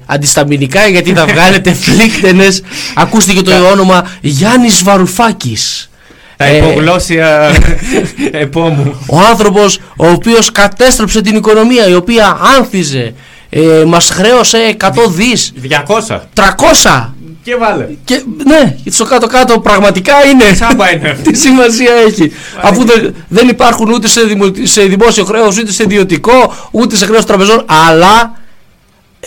αντισταμινικά 0.05 0.87
γιατί 0.87 1.13
θα 1.13 1.25
βγάλετε 1.33 1.73
φλίκτενες. 1.73 2.61
Ακούστηκε 2.95 3.41
το 3.41 3.51
όνομα 3.71 4.07
Γιάννης 4.21 4.83
Βαρουφάκης. 4.83 5.89
Τα 6.37 6.45
Ε, 6.45 6.57
υπογλώσια 6.57 7.51
επόμου. 8.31 8.95
ο 9.07 9.19
άνθρωπος 9.19 9.79
ο 9.97 10.07
οποίος 10.07 10.51
κατέστρεψε 10.51 11.21
την 11.21 11.35
οικονομία, 11.35 11.87
η 11.87 11.93
οποία 11.93 12.37
άνθιζε, 12.57 13.13
ε, 13.49 13.83
μας 13.87 14.09
χρέωσε 14.09 14.57
100 14.79 14.89
δις, 15.09 15.53
200. 15.61 16.19
300 16.33 17.13
Και 17.43 17.55
βάλε. 17.55 17.87
και 18.05 18.23
ναι, 18.45 18.75
στο 18.89 19.05
κάτω-κάτω 19.05 19.59
πραγματικά 19.59 20.13
είναι. 20.25 20.43
Τσάμπα 20.53 20.91
είναι. 20.93 21.17
Τι 21.23 21.37
σημασία 21.37 21.91
έχει. 22.07 22.31
Αφού 22.61 22.85
δεν, 22.85 23.15
δεν 23.27 23.47
υπάρχουν 23.47 23.91
ούτε 23.91 24.07
σε, 24.07 24.21
δημο- 24.21 24.51
σε 24.63 24.81
δημόσιο 24.81 25.25
χρέος, 25.25 25.57
ούτε 25.57 25.71
σε 25.71 25.83
ιδιωτικό, 25.83 26.53
ούτε 26.71 26.95
σε 26.95 27.05
χρέος 27.05 27.25
τραπεζών, 27.25 27.65
αλλά 27.89 28.39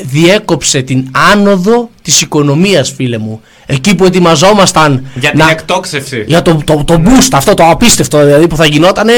διέκοψε 0.01 0.83
την 0.83 1.07
άνοδο 1.33 1.91
της 2.03 2.21
οικονομίας 2.21 2.93
φίλε 2.97 3.19
μου. 3.19 3.41
Εκεί 3.67 3.95
που 3.95 4.05
ετοιμαζόμασταν 4.05 5.07
Για 5.15 5.31
την 5.31 5.39
να- 5.39 5.51
εκτόξευση. 5.51 6.25
για 6.27 6.43
το, 6.43 6.61
το, 6.65 6.83
το 6.87 7.03
boost 7.05 7.29
αυτό 7.33 7.55
το 7.55 7.69
απίστευτο 7.71 8.25
δηλαδή 8.25 8.47
που 8.49 8.57
θα 8.57 8.67
γινότανε 8.67 9.13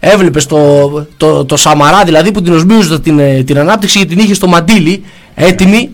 έβλεπες 0.00 0.46
το, 0.46 0.90
το, 1.16 1.44
το 1.44 1.56
Σαμαρά 1.56 2.04
δηλαδή 2.04 2.32
που 2.32 2.42
την 2.42 2.52
οσμίουζε 2.52 3.00
την, 3.00 3.18
ε, 3.18 3.42
την 3.42 3.58
ανάπτυξη 3.58 3.98
και 3.98 4.04
την 4.04 4.18
είχε 4.18 4.34
στο 4.34 4.46
μαντίλι 4.46 5.04
έτοιμη 5.34 5.90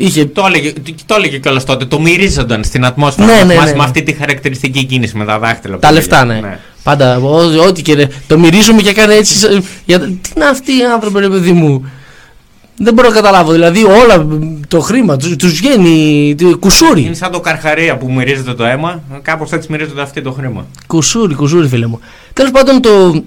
είχε 0.00 0.24
Το 0.26 0.44
έλεγε, 0.46 0.72
το 1.06 1.14
έλεγε 1.14 1.38
κιόλας 1.38 1.64
τότε. 1.64 1.84
Το 1.84 2.00
μυρίζονταν 2.00 2.64
στην 2.64 2.84
ατμόσφαιρα. 2.84 3.26
Ναι, 3.26 3.32
μας- 3.32 3.46
ναι, 3.46 3.54
μας 3.54 3.64
ναι, 3.64 3.70
ναι. 3.70 3.76
Με 3.76 3.84
αυτή 3.84 4.02
τη 4.02 4.12
χαρακτηριστική 4.12 4.84
κίνηση 4.84 5.16
με 5.16 5.24
τα 5.24 5.38
δάχτυλα. 5.38 5.74
που 5.74 5.80
Τα 5.80 5.88
έλεγε. 5.88 6.02
λεφτά, 6.06 6.24
ναι. 6.24 6.58
Πάντα, 6.82 7.16
ό- 7.18 7.66
ό,τι 7.66 7.82
και 7.82 7.94
ρε. 7.94 8.06
Το 8.26 8.38
μυρίζουμε 8.38 8.82
και 8.82 8.88
έκανε 8.88 9.14
έτσι. 9.14 9.34
σε- 9.38 9.62
Για, 9.84 9.98
τι 10.00 10.30
είναι 10.36 10.44
αυτοί 10.44 10.72
οι 10.72 10.84
άνθρωποι, 10.94 11.20
ρε 11.20 11.28
παιδί 11.28 11.52
μου; 11.52 11.90
Δεν 12.80 12.94
μπορώ 12.94 13.08
να 13.08 13.14
καταλάβω. 13.14 13.52
Δηλαδή, 13.52 13.84
όλα 13.84 14.26
το 14.68 14.80
χρήμα 14.80 15.16
τους 15.16 15.36
τους 15.36 15.52
βγαίνει 15.52 16.34
το- 16.38 16.58
κουσούρι. 16.58 17.02
Είναι 17.02 17.14
σαν 17.14 17.30
το 17.32 17.40
καρχαρία 17.40 17.96
που 17.96 18.12
μυρίζεται 18.12 18.54
το 18.54 18.64
αίμα. 18.64 19.02
Κάπως 19.22 19.52
έτσι 19.52 19.68
μυρίζονται 19.70 20.02
αυτοί 20.02 20.22
το 20.22 20.32
χρήμα. 20.32 20.66
Κουσούρι, 20.86 21.34
κουσούρι, 21.34 21.68
φίλε 21.68 21.86
μου. 21.86 22.00
Τέλος 22.32 22.50
πάντων, 22.50 22.80
το, 22.80 23.22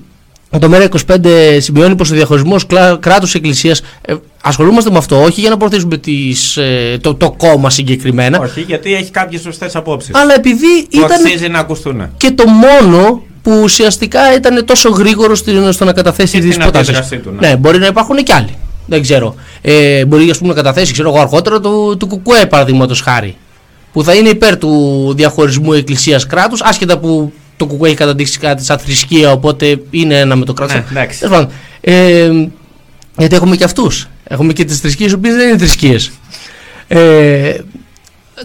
το 0.60 0.69
ΜΕΡΑ25 0.72 1.57
σημειώνει 1.57 1.95
πως 1.95 2.11
ο 2.11 2.15
διαχωρισμός 2.15 2.65
κράτου-εκκλησία. 2.99 3.76
Ε, 4.02 4.14
ασχολούμαστε 4.44 4.91
με 4.91 4.98
αυτό 4.98 5.22
όχι 5.23 5.41
για 5.41 5.49
να 5.49 5.57
προωθήσουμε 5.57 5.98
τις, 5.98 6.57
ε, 6.57 6.98
το, 7.02 7.15
το 7.15 7.32
κόμμα 7.32 7.69
συγκεκριμένα. 7.69 8.40
Όχι, 8.40 8.61
γιατί 8.61 8.94
έχει 8.94 9.11
κάποιες 9.11 9.41
σωστές 9.41 9.76
απόψεις. 9.76 10.15
Αλλά 10.15 10.34
επειδή 10.34 10.88
Που 10.90 10.98
ήταν 10.98 11.11
αξίζει 11.11 11.48
να 11.48 11.60
ακουστούν. 11.60 12.10
και 12.18 12.32
το 12.32 12.44
μόνο 12.48 13.22
που 13.41 13.60
ουσιαστικά 13.64 14.36
ήταν 14.36 14.65
τόσο 14.65 14.90
γρήγορο 14.90 15.36
στην- 15.36 15.72
στο 15.72 15.86
να 15.86 15.94
καταθέσει 15.94 16.32
Και 16.36 16.40
τις 16.44 16.49
στην 16.53 16.61
προτάσεις. 16.64 16.88
αντίδρασή 16.90 17.18
του, 17.18 17.36
ναι. 17.40 17.48
Ναι, 17.48 17.56
μπορεί 17.56 17.78
να 17.80 17.86
υπάρχουν 17.86 18.15
και 18.23 18.34
άλλοι. 18.34 18.56
Δεν 18.86 19.02
ξέρω. 19.02 19.36
Ε, 19.61 20.06
μπορεί 20.06 20.30
ας 20.30 20.38
πούμε, 20.38 20.49
να 20.49 20.56
καταθέσει 20.56 20.94
ξέρω, 20.94 21.10
εγώ, 21.10 21.19
αργότερα 21.19 21.60
του, 21.60 21.95
του 21.99 22.07
Κουκουέ, 22.07 22.45
παραδείγματος 22.45 23.02
χάρη. 23.02 23.36
Που 23.94 24.03
θα 24.03 24.14
είναι 24.14 24.30
υπέρ 24.30 24.57
του 24.57 25.14
διαχωρισμού 25.15 25.73
εκκλησία-κράτου, 25.73 26.56
άσχετα 26.60 26.98
που 26.98 27.34
το 27.61 27.67
Κουκουέ 27.67 27.88
έχει 27.88 27.97
καταδείξει 27.97 28.39
κάτι 28.39 28.63
σαν 28.63 28.79
θρησκεία, 28.79 29.31
οπότε 29.31 29.81
είναι 29.89 30.19
ένα 30.19 30.35
με 30.35 30.45
το 30.45 30.53
κράτο. 30.53 30.73
Ναι, 30.73 30.83
εντάξει. 30.89 31.27
Ε, 31.81 32.31
γιατί 33.17 33.35
έχουμε 33.35 33.55
και 33.55 33.63
αυτούς. 33.63 34.07
Έχουμε 34.23 34.53
και 34.53 34.65
τις 34.65 34.79
θρησκείες, 34.79 35.11
οι 35.11 35.13
οποίες 35.13 35.35
δεν 35.35 35.47
είναι 35.47 35.57
θρησκείες. 35.57 36.11
Ε, 36.88 37.55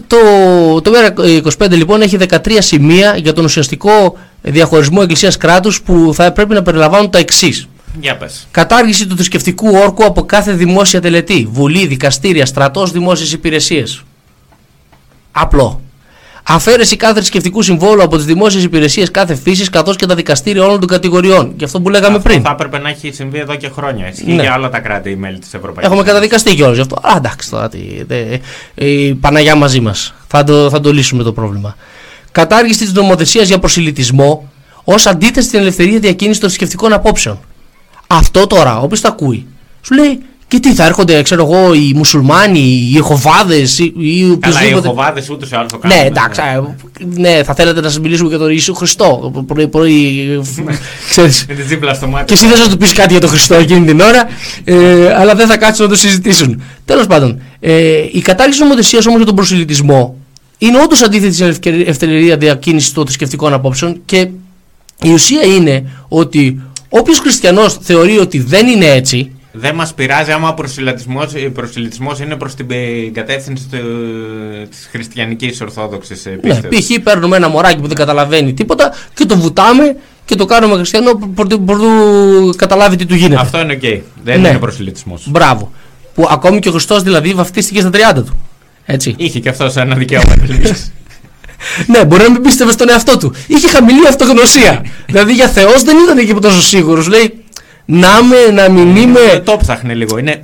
το, 0.07 0.17
το 0.81 0.91
ΜΕΡΑ25 0.91 1.71
λοιπόν 1.71 2.01
έχει 2.01 2.17
13 2.29 2.57
σημεία 2.59 3.17
για 3.17 3.33
τον 3.33 3.43
ουσιαστικό 3.43 4.17
διαχωρισμό 4.41 4.99
εκκλησίας 5.01 5.37
κράτους 5.37 5.81
που 5.81 6.11
θα 6.13 6.31
πρέπει 6.31 6.53
να 6.53 6.61
περιλαμβάνουν 6.61 7.09
τα 7.09 7.17
εξής. 7.17 7.67
Για 8.01 8.17
πες. 8.17 8.47
Κατάργηση 8.51 9.07
του 9.07 9.15
θρησκευτικού 9.15 9.69
όρκου 9.69 10.05
από 10.05 10.25
κάθε 10.25 10.51
δημόσια 10.51 11.01
τελετή, 11.01 11.47
βουλή, 11.51 11.87
δικαστήρια, 11.87 12.45
στρατός, 12.45 12.91
δημόσιες 12.91 13.31
υπηρεσίες. 13.31 14.03
Απλό. 15.31 15.81
Αφαίρεση 16.49 16.95
κάθε 16.95 17.13
θρησκευτικού 17.13 17.61
συμβόλου 17.61 18.01
από 18.03 18.15
τις 18.15 18.25
δημόσιες 18.25 18.63
υπηρεσίες 18.63 19.11
κάθε 19.11 19.35
φύσης 19.35 19.69
καθώς 19.69 19.95
και 19.95 20.05
τα 20.05 20.15
δικαστήρια 20.15 20.63
όλων 20.63 20.79
των 20.79 20.87
κατηγοριών. 20.89 21.55
Και 21.55 21.63
αυτό 21.65 21.81
που 21.81 21.89
λέγαμε 21.89 22.15
Αυτό 22.17 22.29
πριν. 22.29 22.41
θα 22.41 22.49
έπρεπε 22.51 22.77
να 22.77 22.89
έχει 22.89 23.11
συμβεί 23.11 23.39
εδώ 23.39 23.55
και 23.55 23.69
χρόνια. 23.69 24.07
Ισχύει 24.09 24.31
Ναι. 24.31 24.41
για 24.41 24.55
όλα 24.55 24.69
τα 24.69 24.79
κράτη-μέλη 24.79 25.39
της 25.39 25.53
Ευρωπαϊκής 25.53 25.85
Έχουμε 25.85 26.03
καταδικαστεί 26.03 26.55
κιόλας 26.55 26.75
γι' 26.75 26.81
αυτό. 26.81 26.95
Α, 27.01 27.13
εντάξει 27.17 27.49
τώρα. 27.49 27.69
Τι, 27.69 27.79
δε, 28.07 28.37
η 28.75 29.13
Παναγιά 29.15 29.55
μαζί 29.55 29.79
μας. 29.79 30.13
Θα 30.27 30.43
το, 30.43 30.69
θα 30.69 30.79
το 30.79 30.91
λύσουμε 30.93 31.23
το 31.23 31.33
πρόβλημα. 31.33 31.75
Κατάργηση 32.31 32.79
της 32.79 32.93
νομοθεσίας 32.93 33.47
για 33.47 33.59
προσιλητισμό 33.59 34.51
ως 34.83 35.05
αντίθεση 35.05 35.47
στην 35.47 35.59
ελευθερία 35.59 35.99
διακίνησης 35.99 36.39
των 36.39 36.49
θρησκευτικών 36.49 36.93
απόψεων. 36.93 37.39
Αυτό 38.07 38.47
τώρα, 38.47 38.79
όποιος 38.79 39.01
το 39.01 39.07
ακούει, 39.07 39.47
σου 39.81 39.93
λέει 39.93 40.19
και 40.47 40.59
τι 40.59 40.73
θα 40.73 40.85
έρχονται, 40.85 41.21
ξέρω 41.21 41.43
εγώ, 41.51 41.73
οι 41.73 41.91
μουσουλμάνοι, 41.95 42.59
οι 42.59 42.91
Ιεχοβάδες 42.93 43.79
ή, 43.79 43.83
ή 43.97 44.19
Καλά, 44.21 44.27
οι 44.29 44.31
οποιοδήποτε. 44.31 44.87
Εχοβάδε 44.87 45.23
ούτως 45.31 45.49
ή 45.51 45.55
άλλως 45.55 45.71
το 45.71 45.77
κάνουν. 45.77 45.97
Ναι, 45.97 46.05
εντάξει. 46.05 46.41
ε, 46.43 47.01
Ναι, 47.21 47.43
θα 47.43 47.53
θέλετε 47.53 47.81
να 47.81 47.89
σα 47.89 47.99
μιλήσουμε 47.99 48.29
για 48.29 48.37
τον 48.37 48.49
Ιησού 48.51 48.73
Χριστό. 48.75 49.43
Πρωί, 49.47 49.67
πρωί, 49.67 50.41
ξέρεις. 51.09 51.45
Με 51.47 51.53
τη 51.53 51.61
ζύπλα 51.61 51.93
στο 51.93 52.07
μάτι. 52.07 52.25
Και 52.25 52.33
εσύ 52.33 52.47
δεν 52.47 52.57
θα 52.57 52.69
του 52.69 52.77
πεις 52.77 52.93
κάτι 52.93 53.11
για 53.11 53.21
τον 53.21 53.29
Χριστό 53.29 53.55
εκείνη 53.55 53.85
την 53.85 53.99
ώρα, 53.99 54.27
ε, 54.63 55.13
αλλά 55.13 55.35
δεν 55.35 55.47
θα 55.47 55.57
κάτσουν 55.57 55.85
να 55.85 55.91
το 55.91 55.97
συζητήσουν. 55.97 56.61
Τέλος 56.85 57.07
πάντων, 57.07 57.41
ε, 57.59 57.73
η 58.11 58.19
κατάργηση 58.21 58.61
νομοθεσία 58.61 58.99
όμως 59.05 59.17
για 59.17 59.25
τον 59.25 59.35
προσιλητισμό 59.35 60.15
είναι 60.57 60.77
όντως 60.83 61.01
αντίθετη 61.01 61.33
στην 61.33 61.47
ευκαιρία- 61.47 61.81
ελευθερία 61.81 62.37
διακίνησης 62.37 62.91
των 62.91 63.03
θρησκευτικών 63.05 63.53
απόψεων 63.53 64.01
και 64.05 64.27
η 65.03 65.09
ουσία 65.13 65.41
είναι 65.43 65.83
ότι 66.07 66.61
όποιος 66.89 67.19
χριστιανός 67.19 67.77
θεωρεί 67.81 68.17
ότι 68.17 68.39
δεν 68.39 68.67
είναι 68.67 68.85
έτσι, 68.85 69.31
Δεν 69.51 69.75
μας 69.75 69.93
πειράζει 69.93 70.31
άμα 70.31 70.49
ο 70.49 70.53
προσιλητισμός 71.53 72.19
είναι 72.19 72.35
προς 72.35 72.55
την 72.55 72.67
πε- 72.67 73.11
κατεύθυνση 73.13 73.65
της 74.69 74.87
χριστιανικής 74.91 75.61
Ορθόδοξης 75.61 76.25
ναι, 76.25 76.31
πίστευση. 76.31 76.93
π.χ. 76.99 77.03
παίρνουμε 77.03 77.35
ένα 77.37 77.47
μωράκι 77.47 77.79
που 77.81 77.87
δεν 77.87 77.95
καταλαβαίνει 77.95 78.53
τίποτα 78.53 78.93
και 79.13 79.25
το 79.25 79.37
βουτάμε 79.37 79.95
και 80.25 80.35
το 80.35 80.45
κάνουμε 80.45 80.75
χριστιανό 80.75 81.15
προτού 81.35 81.63
προτού 81.63 81.87
καταλάβει 82.55 82.95
τι 82.95 83.05
του 83.05 83.15
γίνεται. 83.15 83.41
Αυτό 83.41 83.59
είναι 83.59 83.73
οκ. 83.73 83.79
Δεν 84.23 84.41
Ναι. 84.41 84.47
είναι 84.49 84.57
προσηλυτισμός. 84.57 85.29
Μπράβο. 85.29 85.71
Που 86.13 86.27
ακόμη 86.31 86.59
και 86.59 86.69
ο 86.69 86.71
Χριστός 86.71 87.03
δηλαδή 87.03 87.33
βαφτίστηκε 87.33 87.79
στα 87.79 87.89
30 87.89 88.23
του. 88.25 88.37
Έτσι. 88.85 89.13
Είχε 89.17 89.39
και 89.39 89.49
αυτό 89.49 89.71
ένα 89.75 89.95
δικαίωμα 89.95 90.33
επιλογής. 90.33 90.91
ναι, 91.91 92.05
μπορεί 92.05 92.21
να 92.23 92.31
μην 92.31 92.41
πίστευε 92.41 92.71
στον 92.71 92.89
εαυτό 92.89 93.17
του. 93.17 93.33
Είχε 93.47 93.67
χαμηλή 93.67 94.07
αυτογνωσία. 94.07 94.85
δηλαδή 95.07 95.33
για 95.33 95.47
Θεός 95.47 95.83
δεν 95.83 95.97
ήταν 96.03 96.17
εκεί 96.17 96.33
τόσο 96.33 96.61
σίγουρος. 96.61 97.07
Λέει 97.07 97.43
να 97.89 98.07
είμαι, 98.21 98.61
να 98.61 98.69
μην 98.69 98.95
είμαι. 98.95 99.19
Ε, 99.33 99.39
Το 99.39 99.57
ψάχνει 99.61 99.95
λίγο. 99.95 100.17
Είναι 100.17 100.43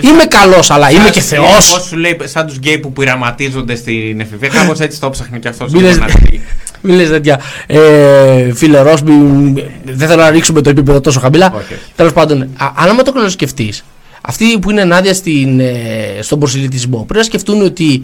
Είμαι 0.00 0.24
καλός, 0.24 0.70
αλλά 0.70 0.90
είμαι 0.90 1.10
και 1.10 1.20
Θεός. 1.20 1.72
Πώ 1.74 1.78
σου 1.82 1.96
λέει, 1.96 2.18
σαν 2.24 2.46
τους 2.46 2.56
γκέι 2.56 2.78
που 2.78 2.92
πειραματίζονται 2.92 3.74
στην 3.76 4.20
εφηβεία, 4.20 4.48
κάπως 4.48 4.78
έτσι 4.80 5.00
το 5.00 5.10
ψάχνει 5.10 5.38
και 5.38 5.48
αυτός. 5.48 5.72
Μην 5.72 5.82
λες- 5.82 5.98
Μην 6.82 6.94
λες 6.94 7.08
τέτοια. 7.08 7.40
Ε, 7.66 8.52
φίλε 8.54 8.80
Ρος, 8.80 9.02
μην- 9.02 9.54
δεν 9.84 10.08
θέλω 10.08 10.22
να 10.22 10.30
ρίξουμε 10.30 10.60
το 10.60 10.70
επίπεδο 10.70 11.00
τόσο 11.00 11.20
χαμηλά. 11.20 11.52
Όχι. 11.56 11.74
Τέλος 11.96 12.12
πάντων, 12.12 12.42
α, 12.42 12.46
αν 12.76 12.88
άμα 12.88 13.02
το 13.02 13.28
σκεφτεί, 13.28 13.72
αυτοί 14.20 14.58
που 14.58 14.70
είναι 14.70 14.80
ενάντια 14.80 15.14
στην, 15.14 15.60
ε, 15.60 15.74
στον 16.20 16.38
προσιλητισμό 16.38 16.96
πρέπει 16.96 17.14
να 17.18 17.22
σκεφτούν 17.22 17.62
ότι 17.62 18.02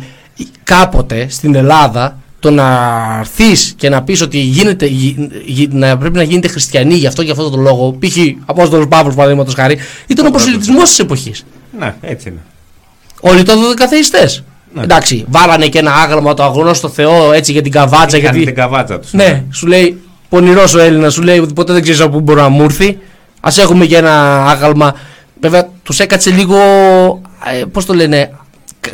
κάποτε 0.65 1.27
στην 1.31 1.55
Ελλάδα 1.55 2.19
το 2.39 2.51
να 2.51 3.17
έρθεις 3.19 3.75
και 3.77 3.89
να 3.89 4.03
πεις 4.03 4.21
ότι 4.21 4.39
γίνεται, 4.39 4.87
γι- 4.87 5.29
γι- 5.45 5.69
να 5.73 5.99
πρέπει 5.99 6.17
να 6.17 6.23
γίνετε 6.23 6.49
χριστιανοί 6.49 6.95
γι' 6.95 7.07
αυτό 7.07 7.25
και 7.25 7.31
αυτό 7.31 7.51
το 7.51 7.57
λόγο, 7.57 7.97
π.χ. 8.01 8.17
Απόστολος 8.47 8.89
Παύλος 8.89 9.15
παραδείγματος 9.15 9.55
χάρη, 9.55 9.79
ήταν 10.07 10.27
ο 10.27 10.31
προσελητισμός 10.31 10.89
της 10.89 10.99
εποχής. 10.99 11.45
Ναι, 11.79 11.95
έτσι 12.01 12.29
είναι. 12.29 12.39
Όλοι 13.21 13.43
το 13.43 13.57
δωδεκαθεϊστέ. 13.61 14.31
Ναι. 14.75 14.83
Εντάξει, 14.83 15.25
βάλανε 15.29 15.67
και 15.67 15.79
ένα 15.79 15.93
άγαλμα 15.95 16.35
το 16.35 16.43
αγνό 16.43 16.75
στο 16.75 16.89
Θεό 16.89 17.33
έτσι 17.33 17.53
για 17.53 17.63
την 17.63 17.73
καβάτσα. 17.73 18.17
Είχαν 18.17 18.31
Γιατί... 18.31 18.47
την 18.47 18.55
καβάτσα 18.55 18.99
τους. 18.99 19.13
Ναι, 19.13 19.45
σου 19.53 19.67
λέει 19.67 20.01
πονηρός 20.29 20.75
ο 20.75 20.79
Έλληνας, 20.79 21.13
σου 21.15 21.23
λέει 21.23 21.39
ότι 21.39 21.53
ποτέ 21.53 21.73
δεν 21.73 21.83
ξέρεις 21.83 22.01
από 22.01 22.11
πού 22.11 22.21
μπορεί 22.21 22.41
να 22.41 22.49
μου 22.49 22.63
έρθει. 22.63 22.99
Α 23.41 23.51
έχουμε 23.61 23.87
και 23.87 23.97
ένα 23.97 24.45
άγαλμα. 24.47 24.95
Βέβαια, 25.41 25.69
τους 25.83 25.99
έκατσε 26.01 26.31
λίγο. 26.31 26.57
Ε, 27.61 27.65
Πώς 27.73 27.85
το 27.87 27.95
λένε. 27.95 28.17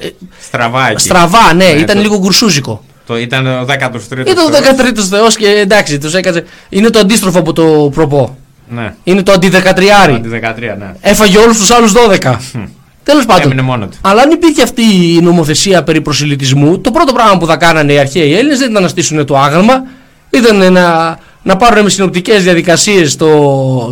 ε, 0.00 0.08
Στραβά 0.40 0.90
εκεί. 0.90 1.00
Στραβά, 1.00 1.54
ναι, 1.54 1.64
Ναι, 1.64 1.70
ήταν 1.80 1.96
το- 1.96 2.02
λίγο 2.02 2.18
γκουρσούζικο. 2.18 2.84
Το, 3.06 3.18
ήταν 3.18 3.46
ο 3.46 3.64
13ο. 3.68 4.26
Ήταν 4.26 4.46
ο 4.46 4.50
13ο 4.96 4.98
Θεός 5.10 5.36
και 5.36 5.46
εντάξει, 5.48 5.98
τους 5.98 6.14
έκατσε. 6.14 6.44
Είναι 6.68 6.90
το 6.90 6.98
αντίστροφο 6.98 7.38
από 7.38 7.52
το 7.52 7.90
προπό. 7.94 8.36
Ναι. 8.68 8.94
Είναι 9.04 9.22
το 9.22 9.32
αντι-δεκατριάρι. 9.32 10.12
Αντι 10.12 10.28
13, 10.42 10.58
ναι. 10.78 10.94
Έφαγε 11.00 11.38
όλους 11.38 11.56
τους 11.58 11.70
άλλους 11.70 11.92
12. 12.20 12.36
Τέλος 13.04 13.26
πάντων. 13.26 13.42
Έμεινε 13.44 13.62
μόνο 13.62 13.86
του. 13.86 13.96
Αλλά 14.00 14.22
αν 14.22 14.30
υπήρχε 14.30 14.62
αυτή 14.62 14.82
η 15.16 15.20
νομοθεσία 15.22 15.82
περί 15.82 16.00
προσιλητισμού, 16.00 16.78
το 16.80 16.90
πρώτο 16.90 17.12
πράγμα 17.12 17.38
που 17.38 17.46
θα 17.46 17.56
κάνανε 17.56 17.92
οι 17.92 17.98
αρχαίοι 17.98 18.34
Έλληνες 18.34 18.58
δεν 18.58 18.70
ήταν 18.70 18.82
να 18.82 18.88
στήσουν 18.88 19.26
το 19.26 19.38
άγαλμα, 19.38 19.82
ήταν 20.30 20.72
να, 20.72 21.18
να 21.42 21.56
πάρουν 21.56 21.82
με 21.82 21.90
συνοπτικές 21.90 22.42
διαδικασίες 22.42 23.16
το, 23.16 23.28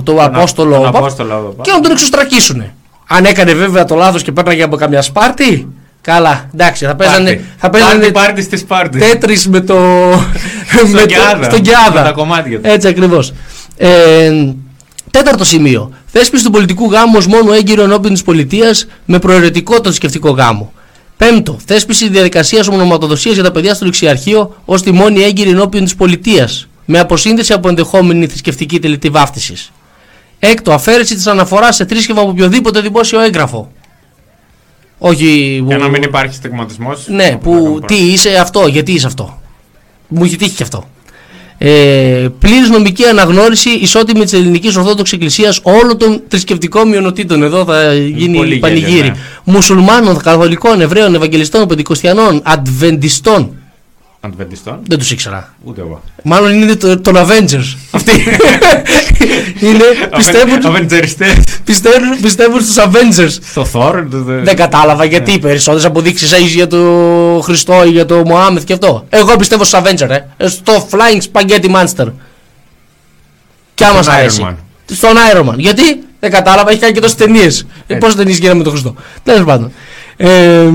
το 0.05 0.23
Απόστολο, 0.23 0.75
τον 0.81 0.91
Πα- 0.93 0.99
Απόστολο, 0.99 1.57
και 1.63 1.71
να 1.71 1.81
τον 1.81 1.91
εξωστρακίσουν. 1.91 2.65
Αν 3.09 3.25
έκανε 3.25 3.53
βέβαια 3.55 3.85
το 3.85 3.95
λάθος 3.95 4.23
και 4.23 4.33
πέρναγε 4.33 4.63
από 4.63 4.77
καμιά 4.77 5.03
Σπάρτη, 5.03 5.69
καλά, 6.01 6.49
εντάξει, 6.55 6.85
θα 6.85 6.95
παίζανε. 6.97 7.45
Θα 7.59 7.71
παίζανε 7.71 7.93
Πάρτι, 7.95 8.13
πάρτι 8.13 8.43
στη 8.43 8.57
Σπάρτη. 8.57 8.99
τέτρι 8.99 9.37
με 9.49 9.61
το. 9.61 9.75
Στον 10.77 10.91
με 10.91 11.01
το- 11.01 11.07
Κιάδα. 11.07 11.45
Στον 11.45 11.61
Κιάδα. 11.63 11.93
Με 12.01 12.03
τα 12.03 12.13
κομμάτια 12.13 12.61
τους. 12.61 12.73
Έτσι 12.73 12.89
ακριβώς. 12.89 13.33
Ε, 13.77 14.31
τέταρτο 15.11 15.45
σημείο. 15.45 15.93
Θέσπιση 16.07 16.45
του 16.45 16.51
πολιτικού 16.51 16.91
γάμου 16.91 17.13
ως 17.17 17.27
μόνο 17.27 17.53
έγκυρο 17.53 17.83
ενώπιον 17.83 18.13
της 18.13 18.23
πολιτείας 18.23 18.87
με 19.05 19.19
προαιρετικό 19.19 19.75
το 19.77 19.83
θρησκευτικό 19.83 20.31
γάμο. 20.31 20.73
Πέμπτο. 21.17 21.59
Θέσπιση 21.65 22.09
διαδικασίας 22.09 22.69
ονοματοδοσία 22.69 23.33
για 23.33 23.43
τα 23.43 23.51
παιδιά 23.51 23.75
στο 23.75 23.85
ληξιαρχείο 23.85 24.57
ως 24.65 24.83
τη 24.83 24.93
μόνη 24.93 25.23
έγκυρη 25.23 25.51
ενώπιον 25.51 25.85
της 25.85 25.95
πολιτείας. 25.95 26.69
Με 26.85 26.99
αποσύνδεση 26.99 27.53
από 27.53 27.69
ενδεχόμενη 27.69 28.27
θρησκευτική 28.27 28.79
τελετή 28.79 29.09
βάφτισης. 29.09 29.73
Έκτο. 30.39 30.73
Αφαίρεση 30.73 31.15
της 31.15 31.27
αναφοράς 31.27 31.77
σε 31.77 31.85
θρήσκευμα 31.85 32.21
από 32.23 32.31
οποιοδήποτε 32.31 32.81
δημόσιο 32.81 33.21
έγγραφο. 33.21 33.73
Όχι. 35.03 35.63
Για 35.67 35.79
να 35.79 35.89
μην 35.89 36.03
υπάρχει 36.03 36.35
στιγματισμός. 36.35 37.05
Ναι, 37.09 37.37
που 37.43 37.81
τι 37.87 37.95
είσαι 37.95 38.35
αυτό, 38.37 38.67
γιατί 38.67 38.93
είσαι 38.93 39.07
αυτό. 39.07 39.41
Μου 40.09 40.25
έχει 40.25 40.37
τύχει 40.37 40.57
και 40.57 40.63
αυτό. 40.63 40.89
Ε, 41.59 42.29
Πλήρης 42.39 42.69
νομική 42.71 43.05
αναγνώριση 43.05 43.71
ισότιμη 43.71 44.23
της 44.25 44.33
ελληνικής 44.33 44.77
Ορθόδοξης 44.77 45.13
Εκκλησίας 45.15 45.61
όλων 45.63 45.99
των 45.99 46.23
θρησκευτικών 46.29 46.89
μειονοτήτων. 46.89 47.43
Εδώ 47.43 47.65
θα 47.65 47.95
γίνει 47.95 48.37
Πολύ 48.37 48.57
πανηγύρι. 48.59 48.91
γέλιο, 48.91 49.05
ναι. 49.05 49.15
Μουσουλμάνων, 49.45 50.19
Καθολικών, 50.23 50.81
Εβραίων, 50.81 51.15
Ευαγγελιστών, 51.15 51.67
Πεντηκοστιανών, 51.67 52.41
Αντβεντιστών. 52.45 53.55
Αντβεντιστών. 54.21 54.79
Δεν 54.89 54.99
τους 54.99 55.11
ήξερα. 55.11 55.55
Ούτε 55.65 55.81
εγώ. 55.81 56.03
Μάλλον 56.23 56.63
είναι 56.63 56.75
το, 56.77 57.01
των 57.01 57.15
Avengers. 57.17 57.77
Αυτοί. 57.91 58.11
είναι, 59.67 59.85
πιστεύουν, 60.17 60.67
Αβεντζεριστέ. 60.67 61.43
πιστεύουν, 61.65 62.21
πιστεύουν 62.21 62.61
στους 62.61 62.77
Avengers. 62.85 63.37
Στο 63.51 63.67
Thor. 63.73 64.05
το- 64.11 64.23
το- 64.25 64.43
Δεν 64.43 64.57
κατάλαβα 64.57 65.05
γιατί 65.05 65.39
περισσότερες 65.39 65.85
αποδείξεις 65.87 66.33
έχεις 66.33 66.55
για 66.55 66.67
το 66.67 66.79
Χριστό 67.43 67.85
ή 67.85 67.91
για 67.91 68.07
το 68.07 68.23
Μωάμεθ 68.27 68.65
και 68.65 68.73
αυτό. 68.73 69.07
Εγώ 69.09 69.37
πιστεύω 69.37 69.65
στο 69.65 69.83
Avenger, 69.85 70.09
ε. 70.11 70.19
Ε, 70.37 70.49
Στο 70.49 70.89
Flying 70.91 71.21
Spaghetti 71.33 71.71
Monster. 71.75 72.07
Κι 73.75 73.85
άμα 73.85 74.03
σ' 74.03 74.05
Στον 74.05 74.15
αρέσει. 74.15 74.41
Iron 74.45 74.51
Man. 74.51 74.55
Στον 74.93 75.11
Iron 75.35 75.49
Man. 75.49 75.57
Γιατί; 75.57 75.83
Δεν 76.21 76.31
κατάλαβα, 76.31 76.71
έχει 76.71 76.81
κάνει 76.81 76.93
και 76.93 77.01
τόσες 77.01 77.17
ταινίες. 77.17 77.67
Ε, 77.87 77.95
Πόσες 77.95 78.15
ταινίες 78.17 78.39
γίνανε 78.39 78.57
με 78.59 78.63
τον 78.63 78.73
Χριστό. 78.73 78.95
Τέλος 79.23 79.45
πάντων. 79.45 79.73
Ε, 80.17 80.69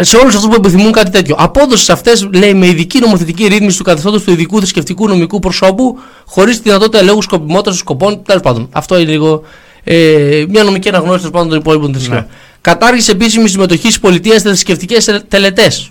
σε 0.00 0.16
όλους 0.16 0.34
αυτούς 0.34 0.48
που 0.48 0.54
επιθυμούν 0.54 0.92
κάτι 0.92 1.10
τέτοιο. 1.10 1.34
Απόδοσης 1.38 1.84
σε 1.84 1.92
αυτές 1.92 2.28
λέει 2.32 2.54
με 2.54 2.66
ειδική 2.66 2.98
νομοθετική 2.98 3.46
ρύθμιση 3.46 3.78
του 3.78 3.84
καθεστώτος 3.84 4.22
του 4.22 4.30
ειδικού 4.30 4.56
θρησκευτικού 4.58 5.08
νομικού 5.08 5.38
προσώπου, 5.38 5.98
χωρίς 6.26 6.56
τη 6.56 6.62
δυνατότητα 6.62 6.98
ελέγχου 6.98 7.22
σκοπιμότητας 7.22 7.64
των 7.64 7.74
σκοπών. 7.74 8.22
Τέλος 8.22 8.42
πάντων. 8.42 8.68
Αυτό 8.72 8.98
είναι 8.98 9.10
λίγο 9.10 9.42
ε, 9.84 10.44
μια 10.48 10.64
νομική 10.64 10.88
αναγνώριση 10.88 11.18
τέλος 11.18 11.32
πάντων 11.32 11.48
των 11.48 11.58
υπόλοιπων 11.58 11.92
θρησκειών. 11.92 12.16
Ναι. 12.18 12.26
Κατάργηση 12.60 13.10
επίσημη 13.10 13.48
συμμετοχή 13.48 13.86
της 13.86 14.00
πολιτείας 14.00 14.40
σε 14.40 14.48
θρησκευτικές 14.48 15.22
τελετές. 15.28 15.90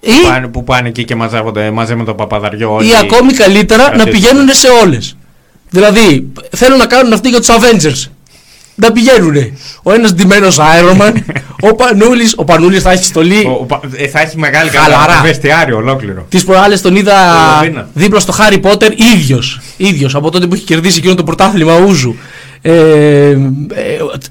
Ή, 0.00 0.10
Που 0.10 0.28
πάνε, 0.28 0.48
που 0.48 0.64
πάνε 0.64 0.88
εκεί 0.88 1.04
και 1.04 1.14
μαζεύονται 1.14 1.70
μαζί 1.70 1.94
με 1.94 2.04
τον 2.04 2.16
Παπαδαριό. 2.16 2.74
όλοι 2.74 2.88
ή 2.88 2.96
ακόμη 2.96 3.32
καλύτερα 3.32 3.82
να 3.82 3.90
κρατήσεις. 3.90 4.20
πηγαίνουν 4.20 4.48
σε 4.52 4.68
όλες. 4.82 5.16
Δηλαδή, 5.70 6.32
θέλουν 6.50 6.78
να 6.78 6.86
κάνουν 6.86 7.12
αυτοί 7.12 7.28
για 7.28 7.38
τους 7.38 7.48
Avengers. 7.50 8.10
Να 8.74 8.92
πηγαίνουν. 8.92 9.34
Ο 9.82 9.92
ένας 9.92 10.14
ντυμένος 10.14 10.58
Iron 10.58 11.00
Man, 11.02 11.14
ο 11.60 11.74
Πανούλης, 11.74 12.34
ο 12.36 12.44
Πανούλης 12.44 12.82
θα 12.82 12.90
έχει 12.90 13.04
στολή. 13.04 13.44
Ο- 13.46 13.58
ο 13.60 13.64
Πα- 13.64 13.80
ε, 13.96 14.06
θα 14.08 14.20
έχει 14.20 14.38
μεγάλη 14.38 14.70
Χαλαρά. 14.70 15.04
καλά 15.06 15.20
βεστιάριο 15.22 15.76
ολόκληρο. 15.76 16.26
Τις 16.28 16.44
προάλλες 16.44 16.80
τον 16.80 16.96
είδα 16.96 17.12
Το 17.12 17.54
Λαβίνα. 17.54 17.88
δίπλα 17.94 18.20
στο 18.20 18.32
Χάρι 18.32 18.58
Πότερ 18.58 18.92
ίδιος. 19.14 19.60
ίδιος, 19.76 20.14
από 20.14 20.30
τότε 20.30 20.46
που 20.46 20.54
έχει 20.54 20.64
κερδίσει 20.64 20.98
εκείνο 20.98 21.14
το 21.14 21.24
πρωτάθλημα 21.24 21.78
Ούζου. 21.78 22.14
Ε, 22.62 22.72
ε, 23.30 23.36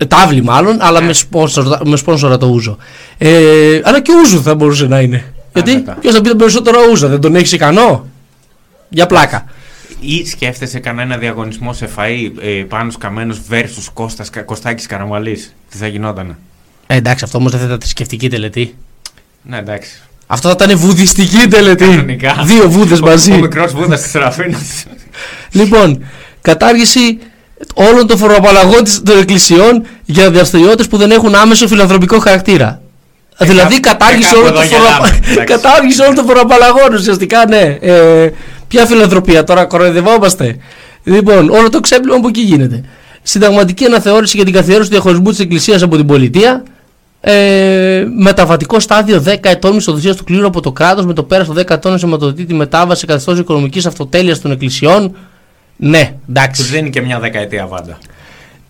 τάβλη 0.08 0.44
μάλλον, 0.44 0.78
αλλά 0.82 1.02
με, 1.02 1.14
σπόνσορ, 1.14 1.66
με 1.86 1.96
σπόνσορα 1.98 2.38
το 2.38 2.48
Ούζο. 2.48 2.78
Ε, 3.18 3.30
αλλά 3.84 4.02
και 4.02 4.12
Ούζου 4.24 4.42
θα 4.44 4.56
μπορούσε 4.56 4.86
να 4.88 5.00
είναι. 5.00 5.24
Γιατί 5.54 5.74
μετά. 5.74 5.98
ποιος 6.02 6.14
θα 6.14 6.22
πει 6.22 6.30
τον 6.30 6.38
περισσότερο 6.38 6.78
Ούζο, 6.92 7.08
δεν 7.08 7.20
τον 7.20 7.36
έχεις 7.36 7.52
ικανό; 7.52 8.08
Για 8.90 9.06
πλάκα. 9.06 9.46
Ή 10.06 10.26
σκέφτεσαι 10.26 10.80
κανένα 10.80 11.18
διαγωνισμό 11.18 11.74
σε 11.74 11.90
φαΐ 11.98 12.32
ε, 12.42 12.48
πάνω 12.50 12.92
Καμένος 13.00 13.42
versus 13.50 13.88
Κώστας, 13.94 14.30
Κα- 14.30 14.42
Κωστάκης 14.42 14.86
Καραμαλής; 14.86 15.56
Τι 15.72 15.78
θα 15.78 15.88
γινότανε; 15.88 16.38
Ε, 16.88 16.96
εντάξει, 16.96 17.24
αυτό 17.24 17.38
όμως 17.38 17.52
δεν 17.52 17.60
θα 17.60 17.66
ήταν 17.66 17.80
θρησκευτική 17.80 18.30
τελετή. 18.30 18.76
Ναι, 19.44 19.58
εντάξει. 19.58 20.02
Αυτό 20.28 20.48
θα 20.50 20.56
ήταν 20.64 20.78
βουδιστική 20.78 21.48
τελετή. 21.48 21.86
Κανονικά. 21.86 22.36
Δύο 22.46 22.70
βούδες 22.70 23.00
Ο- 23.00 23.06
μαζί. 23.06 23.32
Ο 23.32 23.38
μικρός 23.40 23.74
Βούδας 23.74 24.02
της 24.02 24.12
Σεραφίνας. 24.12 24.86
Λοιπόν, 25.52 26.06
κατάργηση 26.42 27.18
όλων 27.74 28.08
των 28.08 28.18
φοροαπαλλαγών 28.18 28.84
της- 28.84 29.02
των 29.04 29.18
εκκλησιών 29.20 29.86
για 30.06 30.32
δραστηριότητε 30.32 30.84
που 30.84 30.98
δεν 30.98 31.12
έχουν 31.12 31.36
άμεσο 31.36 31.68
φιλανθρωπικό 31.68 32.20
χαρακτήρα. 32.20 32.82
δηλαδή, 33.40 33.80
κάπου- 33.80 34.00
κατάργηση 34.00 34.30
και 34.30 34.36
κάπου 34.36 34.40
όλων 34.46 34.54
των 34.54 34.64
εδώ 34.64 34.76
φοροαπα- 34.76 35.08
γελάμε, 35.08 35.20
εντάξει. 35.32 35.54
κατάργηση 35.54 36.02
όλων 36.02 36.16
των 36.16 36.26
φοροαπαλλαγών, 36.26 36.94
ουσιαστικά, 36.94 37.46
ναι. 37.48 37.78
Ε, 37.82 38.30
ποια 38.68 38.86
φιλανθρωπία, 38.86 39.44
τώρα 39.44 39.66
κοροϊδευόμαστε. 39.66 40.58
Λοιπόν, 41.04 41.50
όλο 41.50 41.70
το 41.70 41.80
ξέπλυμα 41.80 42.16
από 42.16 42.28
εκεί 42.28 42.42
γίνεται. 42.42 42.84
Συνταγματική 43.24 43.86
αναθεώρηση 43.86 44.36
για 44.36 44.46
την 44.46 44.54
καθιέρωση 44.54 44.90
του 44.90 44.96
διαχωρισμού 44.96 45.30
της 45.30 45.40
Εκκλησίας 45.40 45.82
από 45.82 45.96
την 45.96 46.06
πολιτεία. 46.06 46.64
Ε, 47.22 48.06
μεταβατικό 48.18 48.80
στάδιο 48.80 49.24
10 49.26 49.36
ετών 49.42 49.74
μισθοδοσίας 49.74 50.16
του 50.16 50.24
κλήρου 50.24 50.48
από 50.48 50.62
το 50.62 50.72
κράτος 50.72 51.06
με 51.06 51.14
το 51.14 51.24
πέρας 51.24 51.48
των 51.48 51.56
10 51.56 51.70
ετών 51.70 51.98
σηματοδοτεί 51.98 52.46
τη 52.46 52.54
μετάβαση 52.54 53.00
σε 53.00 53.06
καθεστώς 53.06 53.40
οικονομικής 53.40 53.86
αυτοτέλειας 53.86 54.42
των 54.42 54.52
εκκλησιών. 54.52 55.16
Ναι, 55.76 56.14
εντάξει. 56.30 56.62
Τους 56.62 56.72
δίνει 56.72 56.90
και 56.90 57.02
μια 57.02 57.20
δεκαετία 57.20 57.68
βάντα. 57.68 57.98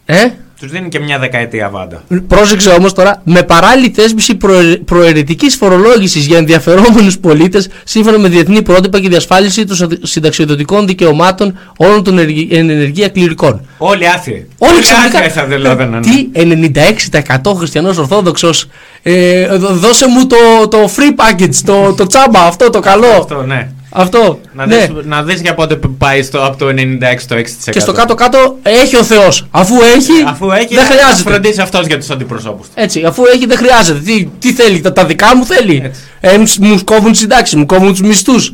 Ε; 0.06 0.28
Τους 0.64 0.72
δίνει 0.72 0.90
και 0.90 1.00
μια 1.00 1.20
δεκαετία 1.20 1.70
βάντα. 1.70 2.04
Πρόσεξε 2.28 2.70
όμως 2.70 2.94
τώρα, 2.94 3.22
με 3.26 3.44
παράλληλη 3.44 3.90
θέσπιση 3.96 4.36
προε, 4.36 4.76
προαιρετικής 4.78 5.56
φορολόγησης 5.56 6.26
για 6.26 6.38
ενδιαφερόμενους 6.38 7.20
πολίτες 7.20 7.68
σύμφωνα 7.84 8.18
με 8.20 8.28
διεθνή 8.28 8.62
πρότυπα 8.62 9.00
και 9.00 9.10
διασφάλιση 9.10 9.66
των 9.66 9.76
συντα- 9.76 9.98
συνταξιοδοτικών 10.02 10.88
δικαιωμάτων 10.88 11.60
όλων 11.78 12.04
των 12.04 12.18
ενεργει- 12.18 12.54
εν 12.54 12.70
ενεργεία 12.70 13.08
κληρικών. 13.10 13.68
Όλοι 13.78 14.08
άθιοι. 14.08 14.48
Όλοι 14.58 14.72
άθιοι 14.72 14.82
ξαφνικά. 14.82 15.30
θα 15.30 15.46
δηλώναν. 15.46 16.02
Τι 16.02 16.28
96% 16.34 17.54
χριστιανός 17.56 17.98
Ορθόδοξος. 17.98 18.66
Ε, 19.02 19.48
δ- 19.58 19.72
δώσε 19.72 20.08
μου 20.08 20.28
το, 20.28 20.68
το 20.68 20.90
free 20.96 21.42
package, 21.42 21.56
το, 21.66 21.94
το 21.94 22.06
τσάμπα, 22.08 22.40
αυτό 22.40 22.70
το 22.70 22.80
καλό. 22.80 23.08
Αυτό, 23.08 23.42
ναι. 23.42 23.70
Αυτό. 23.96 24.40
Να, 24.54 24.66
ναι. 24.66 24.78
δεις, 24.78 24.90
να 25.06 25.24
δεις 25.24 25.42
για 25.42 25.54
πότε 25.54 25.80
πάει 25.98 26.24
στο, 26.24 26.46
από 26.46 26.58
το 26.58 26.66
96 26.68 26.72
στο 27.18 27.36
6%. 27.36 27.42
Και 27.72 27.80
στο 27.80 27.92
κάτω-κάτω 27.92 28.58
έχει 28.64 28.96
ο 28.96 29.04
Θεός. 29.04 29.46
Αφού 29.52 29.76
έχει, 29.96 30.12
Αφού 30.28 30.52
έχει, 30.52 30.76
δεν 30.76 30.86
θα 30.86 30.94
χρειάζεται. 30.94 31.30
φροντίσει 31.30 31.62
αυτός 31.62 31.86
για 31.86 31.98
τους 31.98 32.10
αντιπροσώπους 32.10 32.68
του. 32.68 32.74
Έτσι, 32.76 33.04
αφού 33.04 33.24
έχει 33.34 33.46
δεν 33.46 33.58
χρειάζεται. 33.58 34.00
Τι, 34.00 34.30
τι 34.40 34.54
θέλει, 34.54 34.82
τα, 34.82 34.94
τα 34.94 35.06
δικά 35.06 35.36
μου 35.36 35.46
θέλει. 35.46 35.92
Ε, 36.20 36.38
μου- 36.38 36.54
μου 36.60 36.84
κόβουν 36.84 37.14
συντάξει, 37.16 37.56
μου 37.56 37.66
κόβουν 37.66 37.90
τους 37.92 38.02
μισθούς. 38.02 38.52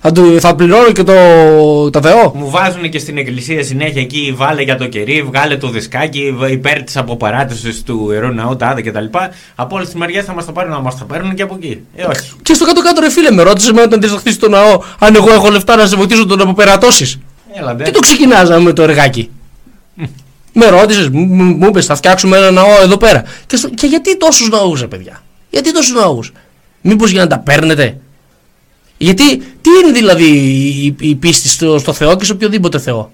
Θα, 0.00 0.12
του- 0.12 0.40
θα 0.40 0.54
πληρώνω 0.54 0.92
και 0.92 1.02
το, 1.02 1.12
τα 1.90 2.00
Θεό. 2.00 2.32
Μου 2.34 2.50
βάζουν 2.50 2.88
και 2.90 2.98
στην 2.98 3.18
εκκλησία 3.18 3.62
συνέχεια 3.64 4.00
εκεί, 4.00 4.32
βάλε 4.36 4.62
για 4.62 4.76
το 4.76 4.86
κερί, 4.86 5.22
βγάλε 5.22 5.56
το 5.56 5.68
δισκάκι, 5.68 6.34
β- 6.38 6.50
υπέρ 6.50 6.82
της 6.82 6.96
αποπαράτησης 6.96 7.82
του 7.82 8.08
ιερού 8.12 8.28
ναού, 8.32 8.56
τάδε 8.56 8.82
κτλ. 8.82 9.04
Από 9.54 9.76
όλε 9.76 9.84
τι 9.86 9.96
μεριέ 9.96 10.22
θα 10.22 10.32
μας 10.34 10.44
τα 10.44 10.52
πάρουν 10.52 10.70
να 10.72 10.80
μας 10.80 10.98
τα 10.98 11.04
παίρνουν 11.04 11.34
και 11.34 11.42
από 11.42 11.54
εκεί. 11.62 11.80
Ε, 11.96 12.04
όχι. 12.04 12.30
Και 12.42 12.54
στο 12.54 12.64
κάτω-κάτω, 12.64 13.00
ρε 13.00 13.10
φίλε, 13.10 13.30
με 13.30 13.42
ρώτησε 13.42 13.72
με 13.72 13.82
όταν 13.82 14.02
θα 14.02 14.16
χτίσει 14.18 14.38
το 14.38 14.48
ναό, 14.48 14.82
αν 14.98 15.14
εγώ 15.14 15.32
έχω 15.32 15.50
λεφτά 15.50 15.76
να 15.76 15.86
σε 15.86 15.96
βοηθήσω 15.96 16.26
τον 16.26 16.40
αποπερατώσεις. 16.40 17.18
Έλα, 17.54 17.74
ντε. 17.74 17.84
Τι 17.84 17.90
το 17.90 17.98
ξεκινάζαμε 17.98 18.60
με 18.64 18.72
το 18.72 18.82
εργάκι; 18.82 19.30
με 20.52 20.66
ρώτησες, 20.66 21.08
μου, 21.08 21.24
μου, 21.24 21.44
μου 21.44 21.66
είπες, 21.66 21.86
θα 21.86 21.94
φτιάξουμε 21.94 22.36
ένα 22.36 22.50
ναό 22.50 22.80
εδώ 22.82 22.96
πέρα. 22.96 23.22
Και, 23.46 23.56
στο- 23.56 23.68
και 23.68 23.86
γιατί 23.86 24.16
τόσους 24.16 24.48
ναούς, 24.48 24.80
ρε 24.80 24.86
παιδιά; 24.86 25.22
Γιατί 25.50 25.72
τόσους 25.72 25.92
ναούς; 25.94 26.32
Μήπως 26.80 27.10
για 27.10 27.20
να 27.20 27.26
τα 27.26 27.38
παίρνετε; 27.38 27.98
Γιατί 28.98 29.36
τι 29.36 29.70
είναι 29.82 29.92
δηλαδή 29.92 30.24
η, 30.24 30.96
η 31.00 31.14
πίστη 31.14 31.48
στο, 31.48 31.78
στο 31.78 31.92
Θεό 31.92 32.16
και 32.16 32.24
σε 32.24 32.32
οποιοδήποτε 32.32 32.78
Θεό; 32.78 33.10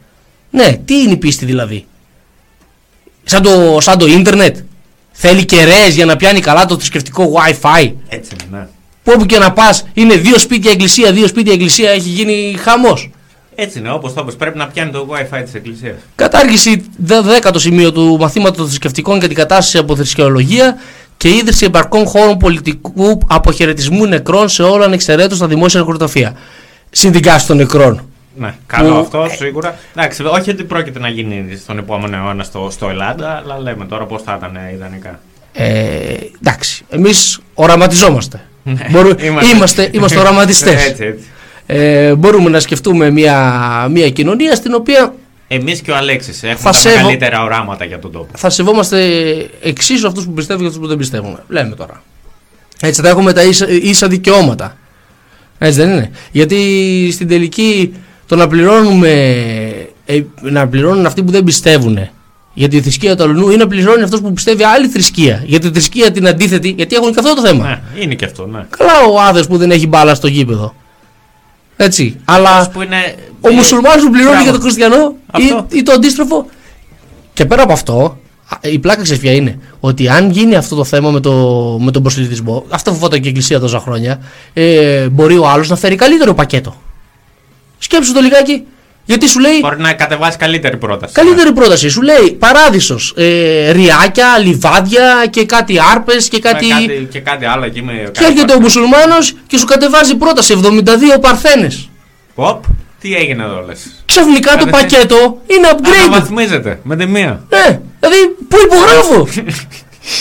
Ναι, 0.51 0.73
τι 0.85 0.95
είναι 1.03 1.13
η 1.13 1.17
πίστη 1.17 1.45
δηλαδή; 1.45 1.87
Σαν 3.25 3.43
το, 3.43 3.79
σαν 3.81 3.99
το 3.99 4.07
ίντερνετ. 4.07 4.57
Θέλει 5.13 5.45
κεραίες 5.45 5.95
για 5.95 6.05
να 6.05 6.17
πιάνει 6.17 6.41
καλά 6.41 6.65
το 6.67 6.75
θρησκευτικό 6.75 7.33
Wi-Fi. 7.35 7.93
Έτσι 8.09 8.31
είναι, 8.35 8.59
ναι. 8.59 8.67
Που 9.03 9.13
όπου 9.15 9.27
και 9.27 9.39
να 9.39 9.53
πας 9.53 9.85
είναι 9.95 10.17
δύο 10.17 10.39
σπίτια 10.39 10.71
εκκλησία, 10.71 11.13
δύο 11.13 11.27
σπίτια 11.27 11.53
εκκλησία, 11.53 11.91
έχει 11.91 12.09
γίνει 12.09 12.57
χαμός. 12.59 13.11
Έτσι 13.55 13.79
είναι, 13.79 13.91
όπως 13.93 14.13
το 14.15 14.21
είπες, 14.23 14.37
πρέπει 14.37 14.59
να 14.59 14.67
πιάνει 14.67 14.91
το 14.91 15.09
WiFi 15.11 15.41
της 15.45 15.55
Εκκλησίας. 15.55 15.95
Κατάργηση 16.15 16.85
δε- 16.97 17.21
δέκατο 17.21 17.59
σημείο 17.59 17.93
του 17.93 18.17
μαθήματος 18.21 18.57
των 18.57 18.67
θρησκευτικών 18.67 19.19
και 19.19 19.25
αντικατάσταση 19.25 19.79
από 19.79 19.97
θρησκεολογία 19.97 20.77
και 21.23 21.29
ίδρυση 21.29 21.65
εμπαρκών 21.65 22.07
χώρων 22.07 22.37
πολιτικού 22.37 23.19
αποχαιρετισμού 23.27 24.07
νεκρών 24.07 24.49
σε 24.49 24.63
όλα 24.63 24.85
ανεξαιρέτως 24.85 25.37
στα 25.37 25.47
δημόσια 25.47 25.81
νεκροταφεία. 25.81 26.33
Συνδικάσει 26.91 27.47
των 27.47 27.57
νεκρών. 27.57 28.01
Ναι, 28.37 28.55
καλό 28.67 28.93
Που- 28.93 28.99
αυτό 28.99 29.27
σίγουρα. 29.37 29.79
Εντάξει, 29.97 30.23
όχι 30.25 30.51
ότι 30.51 30.65
πρόκειται 30.65 30.99
να 30.99 31.09
γίνει 31.09 31.57
στον 31.57 31.79
επόμενο 31.79 32.17
αιώνα 32.17 32.43
στο, 32.43 32.69
στο 32.71 32.89
Ελλάδα, 32.89 33.43
αλλά 33.45 33.59
λέμε 33.61 33.85
τώρα 33.85 34.05
πώς 34.05 34.23
θα 34.23 34.35
ήταν 34.39 34.57
ε, 34.57 34.73
ιδανικά. 34.75 35.21
Ε, 35.53 36.15
εντάξει, 36.41 36.85
εμείς 36.89 37.41
οραματιζόμαστε. 37.55 38.41
Ναι, 38.63 38.87
Μπορού- 38.91 39.23
είμαστε. 39.25 39.55
είμαστε, 39.55 39.89
είμαστε 39.93 40.19
οραματιστές. 40.19 40.87
Έτσι, 40.87 41.05
έτσι. 41.05 41.25
Ε, 41.67 42.15
μπορούμε 42.15 42.51
να 42.51 42.61
σκεφτούμε 42.61 43.11
μια, 43.11 43.63
μια 43.91 44.11
κοινωνία 44.11 44.55
στην 44.55 44.75
οποία 44.75 45.15
Εμείς 45.55 45.81
και 45.81 45.91
ο 45.91 45.97
Αλέξης 45.97 46.43
έχουμε 46.43 46.57
Θα 46.59 46.71
τα 46.71 46.73
σέβω- 46.73 46.97
μεγαλύτερα 46.97 47.43
οράματα 47.43 47.85
για 47.85 47.99
τον 47.99 48.13
τόπο. 48.13 48.29
θα 48.37 48.51
σεβόμαστε 48.51 48.99
εξίσου 49.63 50.07
αυτούς 50.07 50.25
που 50.25 50.33
πιστεύουν 50.33 50.61
και 50.63 50.67
αυτούς 50.69 50.83
που 50.83 50.89
δεν 50.89 50.99
πιστεύουν. 50.99 51.39
Λέμε 51.49 51.75
τώρα. 51.75 52.03
Έτσι 52.81 53.03
θα 53.03 53.09
έχουμε 53.09 53.33
τα 53.33 53.43
ίσα, 53.43 53.69
ίσα 53.69 54.09
δικαιώματα. 54.09 54.77
Έτσι 55.59 55.79
δεν 55.81 55.91
είναι. 55.91 56.11
Γιατί 56.33 56.59
στην 57.13 57.29
τελική 57.29 57.95
το 58.27 58.37
να 58.37 58.47
πληρώνουμε. 58.49 59.11
ε, 60.07 60.21
να 60.41 60.69
πληρώνουν 60.69 61.07
αυτοί 61.07 61.23
που 61.23 61.31
δεν 61.33 61.45
πιστεύουν 61.45 61.99
για 62.55 62.69
τη 62.69 62.81
θρησκεία 62.81 63.17
του 63.17 63.23
αλλού 63.23 63.51
ή 63.51 63.57
να 63.57 63.67
πληρώνει 63.67 64.03
αυτός 64.03 64.21
που 64.21 64.33
πιστεύει 64.33 64.65
άλλη 64.65 64.89
θρησκεία. 64.89 65.43
Για 65.47 65.59
τη 65.59 65.71
θρησκεία 65.71 66.11
την 66.11 66.27
αντίθετη, 66.29 66.69
γιατί 66.77 66.95
έχουν 66.95 67.13
και 67.13 67.19
αυτό 67.19 67.35
το 67.35 67.47
θέμα. 67.47 67.69
Ναι, 67.69 68.03
είναι 68.03 68.15
και 68.15 68.25
αυτό, 68.25 68.47
ναι. 68.47 68.67
Καλά 68.77 68.93
ο 69.13 69.21
άδες 69.21 69.47
που 69.47 69.57
δεν 69.57 69.71
έχει 69.71 69.87
μπάλα 69.87 70.15
στο 70.15 70.27
γήπεδο. 70.27 70.75
Έτσι. 71.77 72.21
Αλλά 72.25 72.71
Που 72.71 72.83
είναι, 72.83 73.15
ο 73.41 73.49
ε, 73.49 73.53
μουσουλμάνος 73.53 74.05
που 74.05 74.11
πληρώνει 74.11 74.29
μπράβο. 74.31 74.43
για 74.43 74.53
τον 74.53 74.61
χριστιανό 74.61 75.15
Αυτό. 75.31 75.67
ή, 75.71 75.79
ή 75.79 75.83
το 75.83 75.93
αντίστροφο. 75.93 76.47
Και 77.33 77.45
πέρα 77.47 77.63
από 77.63 77.73
αυτό, 77.73 78.19
α, 78.49 78.59
η 78.69 78.79
πλάκα 78.79 79.03
ξέρεις 79.03 79.21
ποια 79.23 79.33
είναι; 79.33 79.59
Ότι 79.81 80.09
αν 80.09 80.31
γίνει 80.31 80.55
αυτό 80.57 80.77
το 80.77 80.85
θέμα 80.85 81.11
με, 81.11 81.21
το, 81.21 81.33
με 81.81 81.91
τον 81.91 82.03
προσελητισμό, 82.03 82.65
αυτό 82.69 82.93
φοβόταν 82.93 83.21
και 83.21 83.27
η 83.27 83.29
Εκκλησία 83.29 83.61
τόσα 83.61 83.79
χρόνια, 83.79 84.21
ε, 84.53 85.09
μπορεί 85.09 85.39
ο 85.39 85.49
άλλος 85.49 85.69
να 85.69 85.77
φέρει 85.77 85.97
καλύτερο 85.97 86.35
πακέτο. 86.35 86.77
Σκέψου 87.79 88.13
το 88.13 88.21
λιγάκι. 88.21 88.65
Γιατί 89.05 89.29
σου 89.29 89.39
λέει 89.41 89.59
Μπορεί 89.61 89.81
να 89.81 89.93
κατεβάσει 89.93 90.37
καλύτερη 90.39 90.77
πρόταση. 90.77 91.13
καλύτερη 91.15 91.53
πρόταση. 91.53 91.89
Σου 91.89 92.03
λέει 92.03 92.37
παράδεισος. 92.39 93.15
Ε, 93.17 93.71
ριάκια, 93.73 94.39
λιβάδια 94.39 95.27
και 95.31 95.45
κάτι 95.47 95.77
άρπες 95.93 96.29
και 96.29 96.39
Με 96.43 96.51
κάτι. 96.51 96.67
κάτι, 96.69 97.09
και 97.11 97.21
κάτι 97.21 97.45
άλλο 97.45 97.65
εκεί 97.65 97.83
με. 97.83 97.93
Και 98.13 98.25
έρχεται 98.25 98.53
ο 98.55 98.61
μουσουλμάνος 98.61 99.35
και 99.47 99.59
σου 99.59 99.65
κατεβάζει 99.65 100.15
πρόταση 100.17 100.61
72 100.63 101.21
παρθένες. 101.21 101.89
Οπ, 102.35 102.65
τι 103.01 103.15
έγινε 103.15 103.43
εδώ 103.45 103.65
λες. 103.67 104.03
Ξαφνικά 104.05 104.57
το 104.57 104.65
Κατευθείαν. 104.65 104.91
πακέτο 104.91 105.39
είναι 105.47 105.69
upgrade. 105.73 106.07
Αναβαθμίζεται 106.07 106.81
με 106.83 106.97
τη 106.97 107.07
μία. 107.07 107.43
Ναι, 107.49 107.81
δηλαδή 108.01 108.19
πού 108.49 108.57
υπογράφω; 108.65 109.25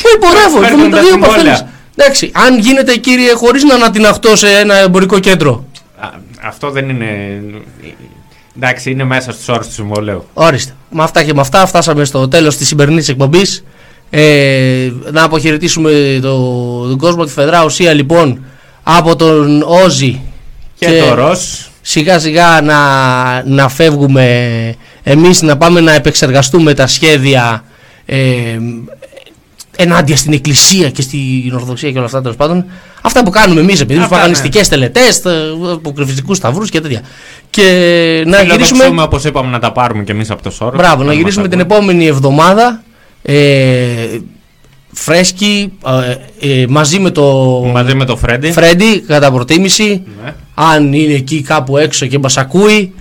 πού 0.02 0.10
υπογράφω, 0.16 0.60
Παίρνουν 0.60 0.90
τα 0.92 0.98
72 1.00 1.06
συμβόλαια. 1.06 1.28
παρθένε. 1.36 1.70
Εντάξει, 1.96 2.32
αν 2.34 2.60
γίνεται 2.60 2.96
κύριε 2.96 3.34
χωρίς 3.34 3.64
να 3.64 3.74
ανατιναχτώ 3.76 4.36
σε 4.36 4.48
ένα 4.58 4.76
εμπορικό 4.76 5.20
κέντρο. 5.20 5.66
Α, 6.00 6.08
Αυτό 6.42 6.70
δεν 6.72 6.90
είναι. 6.90 7.42
Εντάξει, 8.56 8.92
είναι 8.92 9.04
μέσα 9.04 9.32
στους 9.32 9.48
όρους 9.48 9.68
του 9.68 9.74
συμβολέου. 9.74 10.26
Ορίστε. 10.34 10.76
Με 10.90 11.04
αυτά 11.04 11.24
και 11.24 11.34
με 11.34 11.42
αυτά 11.42 11.66
φτάσαμε 11.66 12.06
στο 12.06 12.28
τέλος 12.28 12.58
της 12.58 12.68
σημερινής 12.68 13.10
εκπομπής. 13.10 13.64
Ε, 14.10 14.92
να 15.12 15.24
αποχαιρετήσουμε 15.24 16.20
το, 16.22 16.38
τον 16.88 16.98
κόσμο 16.98 17.24
τη 17.26 17.32
Φεδρά 17.32 17.64
Ουσία 17.64 17.94
λοιπόν 17.94 18.44
από 18.84 19.16
τον 19.16 19.62
Όζη 19.62 20.22
Και 20.78 21.04
το 21.08 21.14
Ρος. 21.14 21.72
Σιγά 21.82 22.20
σιγά 22.20 22.62
να, 22.62 23.44
να 23.44 23.70
φεύγουμε 23.70 24.76
εμείς 25.04 25.42
να 25.42 25.58
πάμε 25.58 25.80
να 25.80 25.94
επεξεργαστούμε 25.94 26.74
τα 26.74 26.88
σχέδια 26.88 27.64
ε, 28.06 28.58
ενάντια 29.76 30.18
στην 30.18 30.34
Εκκλησία 30.34 30.90
και 30.90 31.02
στην 31.02 31.54
Ορθοδοξία 31.54 31.92
και 31.92 31.98
όλα 31.98 32.06
αυτά 32.06 32.22
τέλος 32.22 32.36
πάντων. 32.38 32.66
Αυτά 33.02 33.24
που 33.24 33.30
κάνουμε 33.30 33.60
εμείς 33.62 33.80
επειδή 33.82 34.00
Αυτά, 34.00 34.04
έχουμε 34.04 34.20
παγανιστικέ 34.20 34.60
ναι. 34.60 34.66
τελετές, 34.66 35.22
αποκρυφιστικού 35.74 36.34
σταυρούς 36.34 36.70
και 36.70 36.82
τέτοια. 36.82 37.02
Και 37.50 37.62
να 38.26 38.38
Φιλοδοξούμε, 38.38 38.78
γυρίσουμε. 38.78 39.02
όπως 39.02 39.24
είπαμε, 39.24 39.52
να 39.52 39.60
τα 39.60 39.72
πάρουμε 39.72 40.04
κι 40.04 40.12
εμείς 40.12 40.30
από 40.30 40.44
το 40.44 40.50
σώρο. 40.52 40.78
Μπράβο, 40.78 41.04
να 41.04 41.14
γυρίσουμε 41.14 41.48
την 41.48 41.60
επόμενη 41.60 42.06
εβδομάδα. 42.06 42.84
Ε, 43.22 43.94
φρέσκι 44.94 45.72
ε, 46.40 46.62
ε, 46.62 46.66
μαζί 46.70 47.00
με 47.00 47.10
το 47.10 47.24
Μαζί 47.74 47.96
με 47.96 48.06
το 48.06 48.18
Φρέντι. 48.18 48.52
Φρέντι 48.52 49.00
κατά 49.00 49.32
προτίμηση 49.32 50.04
Ναι. 50.24 50.34
αν 50.54 50.94
είναι 50.94 51.14
εκεί 51.14 51.42
κάπου 51.42 51.78
έξω 51.78 52.06
και 52.06 52.20
μας 52.20 52.38
ακούει 52.38 52.94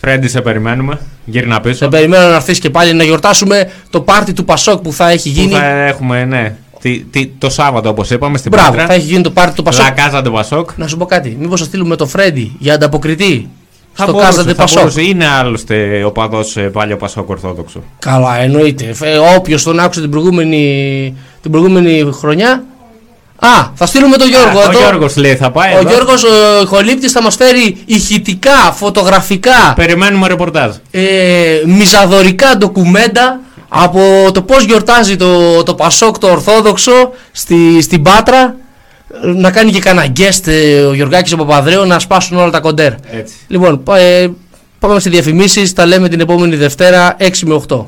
Φρέντι, 0.00 0.28
σε 0.28 0.40
περιμένουμε. 0.40 0.98
Γύρνα 1.24 1.60
πίσω. 1.60 1.74
σε 1.74 1.88
περιμένω 1.88 2.28
να 2.28 2.34
έρθεις 2.34 2.58
και 2.58 2.70
πάλι 2.70 2.92
να 2.94 3.04
γιορτάσουμε 3.04 3.70
το 3.90 4.00
πάρτι 4.00 4.32
του 4.32 4.44
Πασόκ 4.44 4.80
που 4.82 4.92
θα 4.92 5.10
έχει 5.10 5.32
Που 5.32 5.40
γίνει 5.40 5.52
θα 5.52 5.64
έχουμε, 5.64 6.24
ναι. 6.24 6.56
Τι, 6.84 6.98
τι, 7.10 7.26
το 7.26 7.50
Σάββατο, 7.50 7.88
όπως 7.88 8.10
είπαμε, 8.10 8.38
στην 8.38 8.50
Μπράβο, 8.50 8.70
Πάτρα. 8.70 8.86
θα 8.86 8.94
έχει 8.94 9.06
γίνει 9.06 9.22
το 9.22 9.30
πάρτι 9.30 9.54
του 9.54 9.62
Πασόκ 9.62 9.84
Λακάζα 9.84 10.22
του 10.22 10.32
Πασόκ. 10.32 10.70
Να 10.76 10.86
σου 10.86 10.96
πω 10.96 11.04
κάτι, 11.04 11.36
μήπως 11.40 11.60
θα 11.60 11.66
στείλουμε 11.66 11.96
το 11.96 12.06
Φρέντι 12.06 12.56
για 12.58 12.74
ανταποκριτή 12.74 13.48
Θα 13.92 14.02
στο 14.02 14.12
μπορούσε, 14.12 14.30
Κάζαντε 14.30 14.50
θα 14.50 14.56
Πασόκ 14.56 14.78
μπορούσε. 14.78 15.02
Είναι 15.02 15.26
άλλωστε 15.26 16.04
ο 16.04 16.10
παδός 16.10 16.56
παλιό 16.72 16.96
Πασόκ 16.96 17.28
Ορθόδοξο. 17.28 17.82
Καλά, 17.98 18.40
εννοείται. 18.40 18.94
Όποιος 19.36 19.62
τον 19.62 19.78
άκουσε 19.80 20.00
την 20.00 20.10
προηγούμενη, 20.10 21.14
την 21.42 21.50
προηγούμενη 21.50 22.10
χρονιά. 22.12 22.64
Α, 23.38 23.48
θα 23.74 23.86
στείλουμε 23.86 24.16
τον 24.16 24.28
Γιώργο. 24.28 24.58
Α, 24.58 24.66
ο 24.66 24.70
εδώ. 24.70 24.78
Γιώργος 24.78 25.16
λέει 25.16 25.36
θα 25.36 25.50
πάει. 25.50 25.74
Ο 25.74 25.78
εδώ. 25.78 25.88
Γιώργος 25.88 26.24
ο 26.24 26.28
ηχολήπτης 26.62 27.12
θα 27.12 27.22
μας 27.22 27.34
φέρει 27.34 27.76
ηχητικά, 27.84 28.72
φωτογραφικά, 28.74 29.72
Περιμένουμε 29.76 30.28
ρεπορτάζ. 30.28 30.74
ε, 30.90 31.02
μιζαδορικά 31.66 32.56
ντοκουμέντα 32.56 33.40
από 33.76 34.00
το 34.32 34.42
πώς 34.42 34.64
γιορτάζει 34.64 35.16
το, 35.16 35.62
το 35.62 35.74
Πασόκ 35.74 36.18
το 36.18 36.26
Ορθόδοξο 36.30 37.10
στη, 37.32 37.82
στην 37.82 38.02
Πάτρα 38.02 38.56
Ε, 39.24 39.26
να 39.26 39.50
κάνει 39.50 39.70
και 39.70 39.78
κανένα 39.80 40.12
guest 40.16 40.46
ε, 40.46 40.80
ο 40.80 40.94
Γιωργάκης 40.94 41.32
ο 41.32 41.36
Παπαδρέου 41.36 41.84
να 41.86 41.98
σπάσουν 41.98 42.36
όλα 42.38 42.50
τα 42.50 42.60
κοντέρ. 42.60 42.92
Έτσι. 43.10 43.34
Λοιπόν, 43.46 43.82
πα- 43.82 43.98
ε, 43.98 44.30
πάμε 44.78 45.00
σε 45.00 45.10
διαφημίσεις, 45.10 45.72
τα 45.72 45.86
λέμε 45.86 46.08
την 46.08 46.20
επόμενη 46.20 46.56
Δευτέρα 46.56 47.16
6 47.20 47.24
με 47.44 47.60
8. 47.68 47.84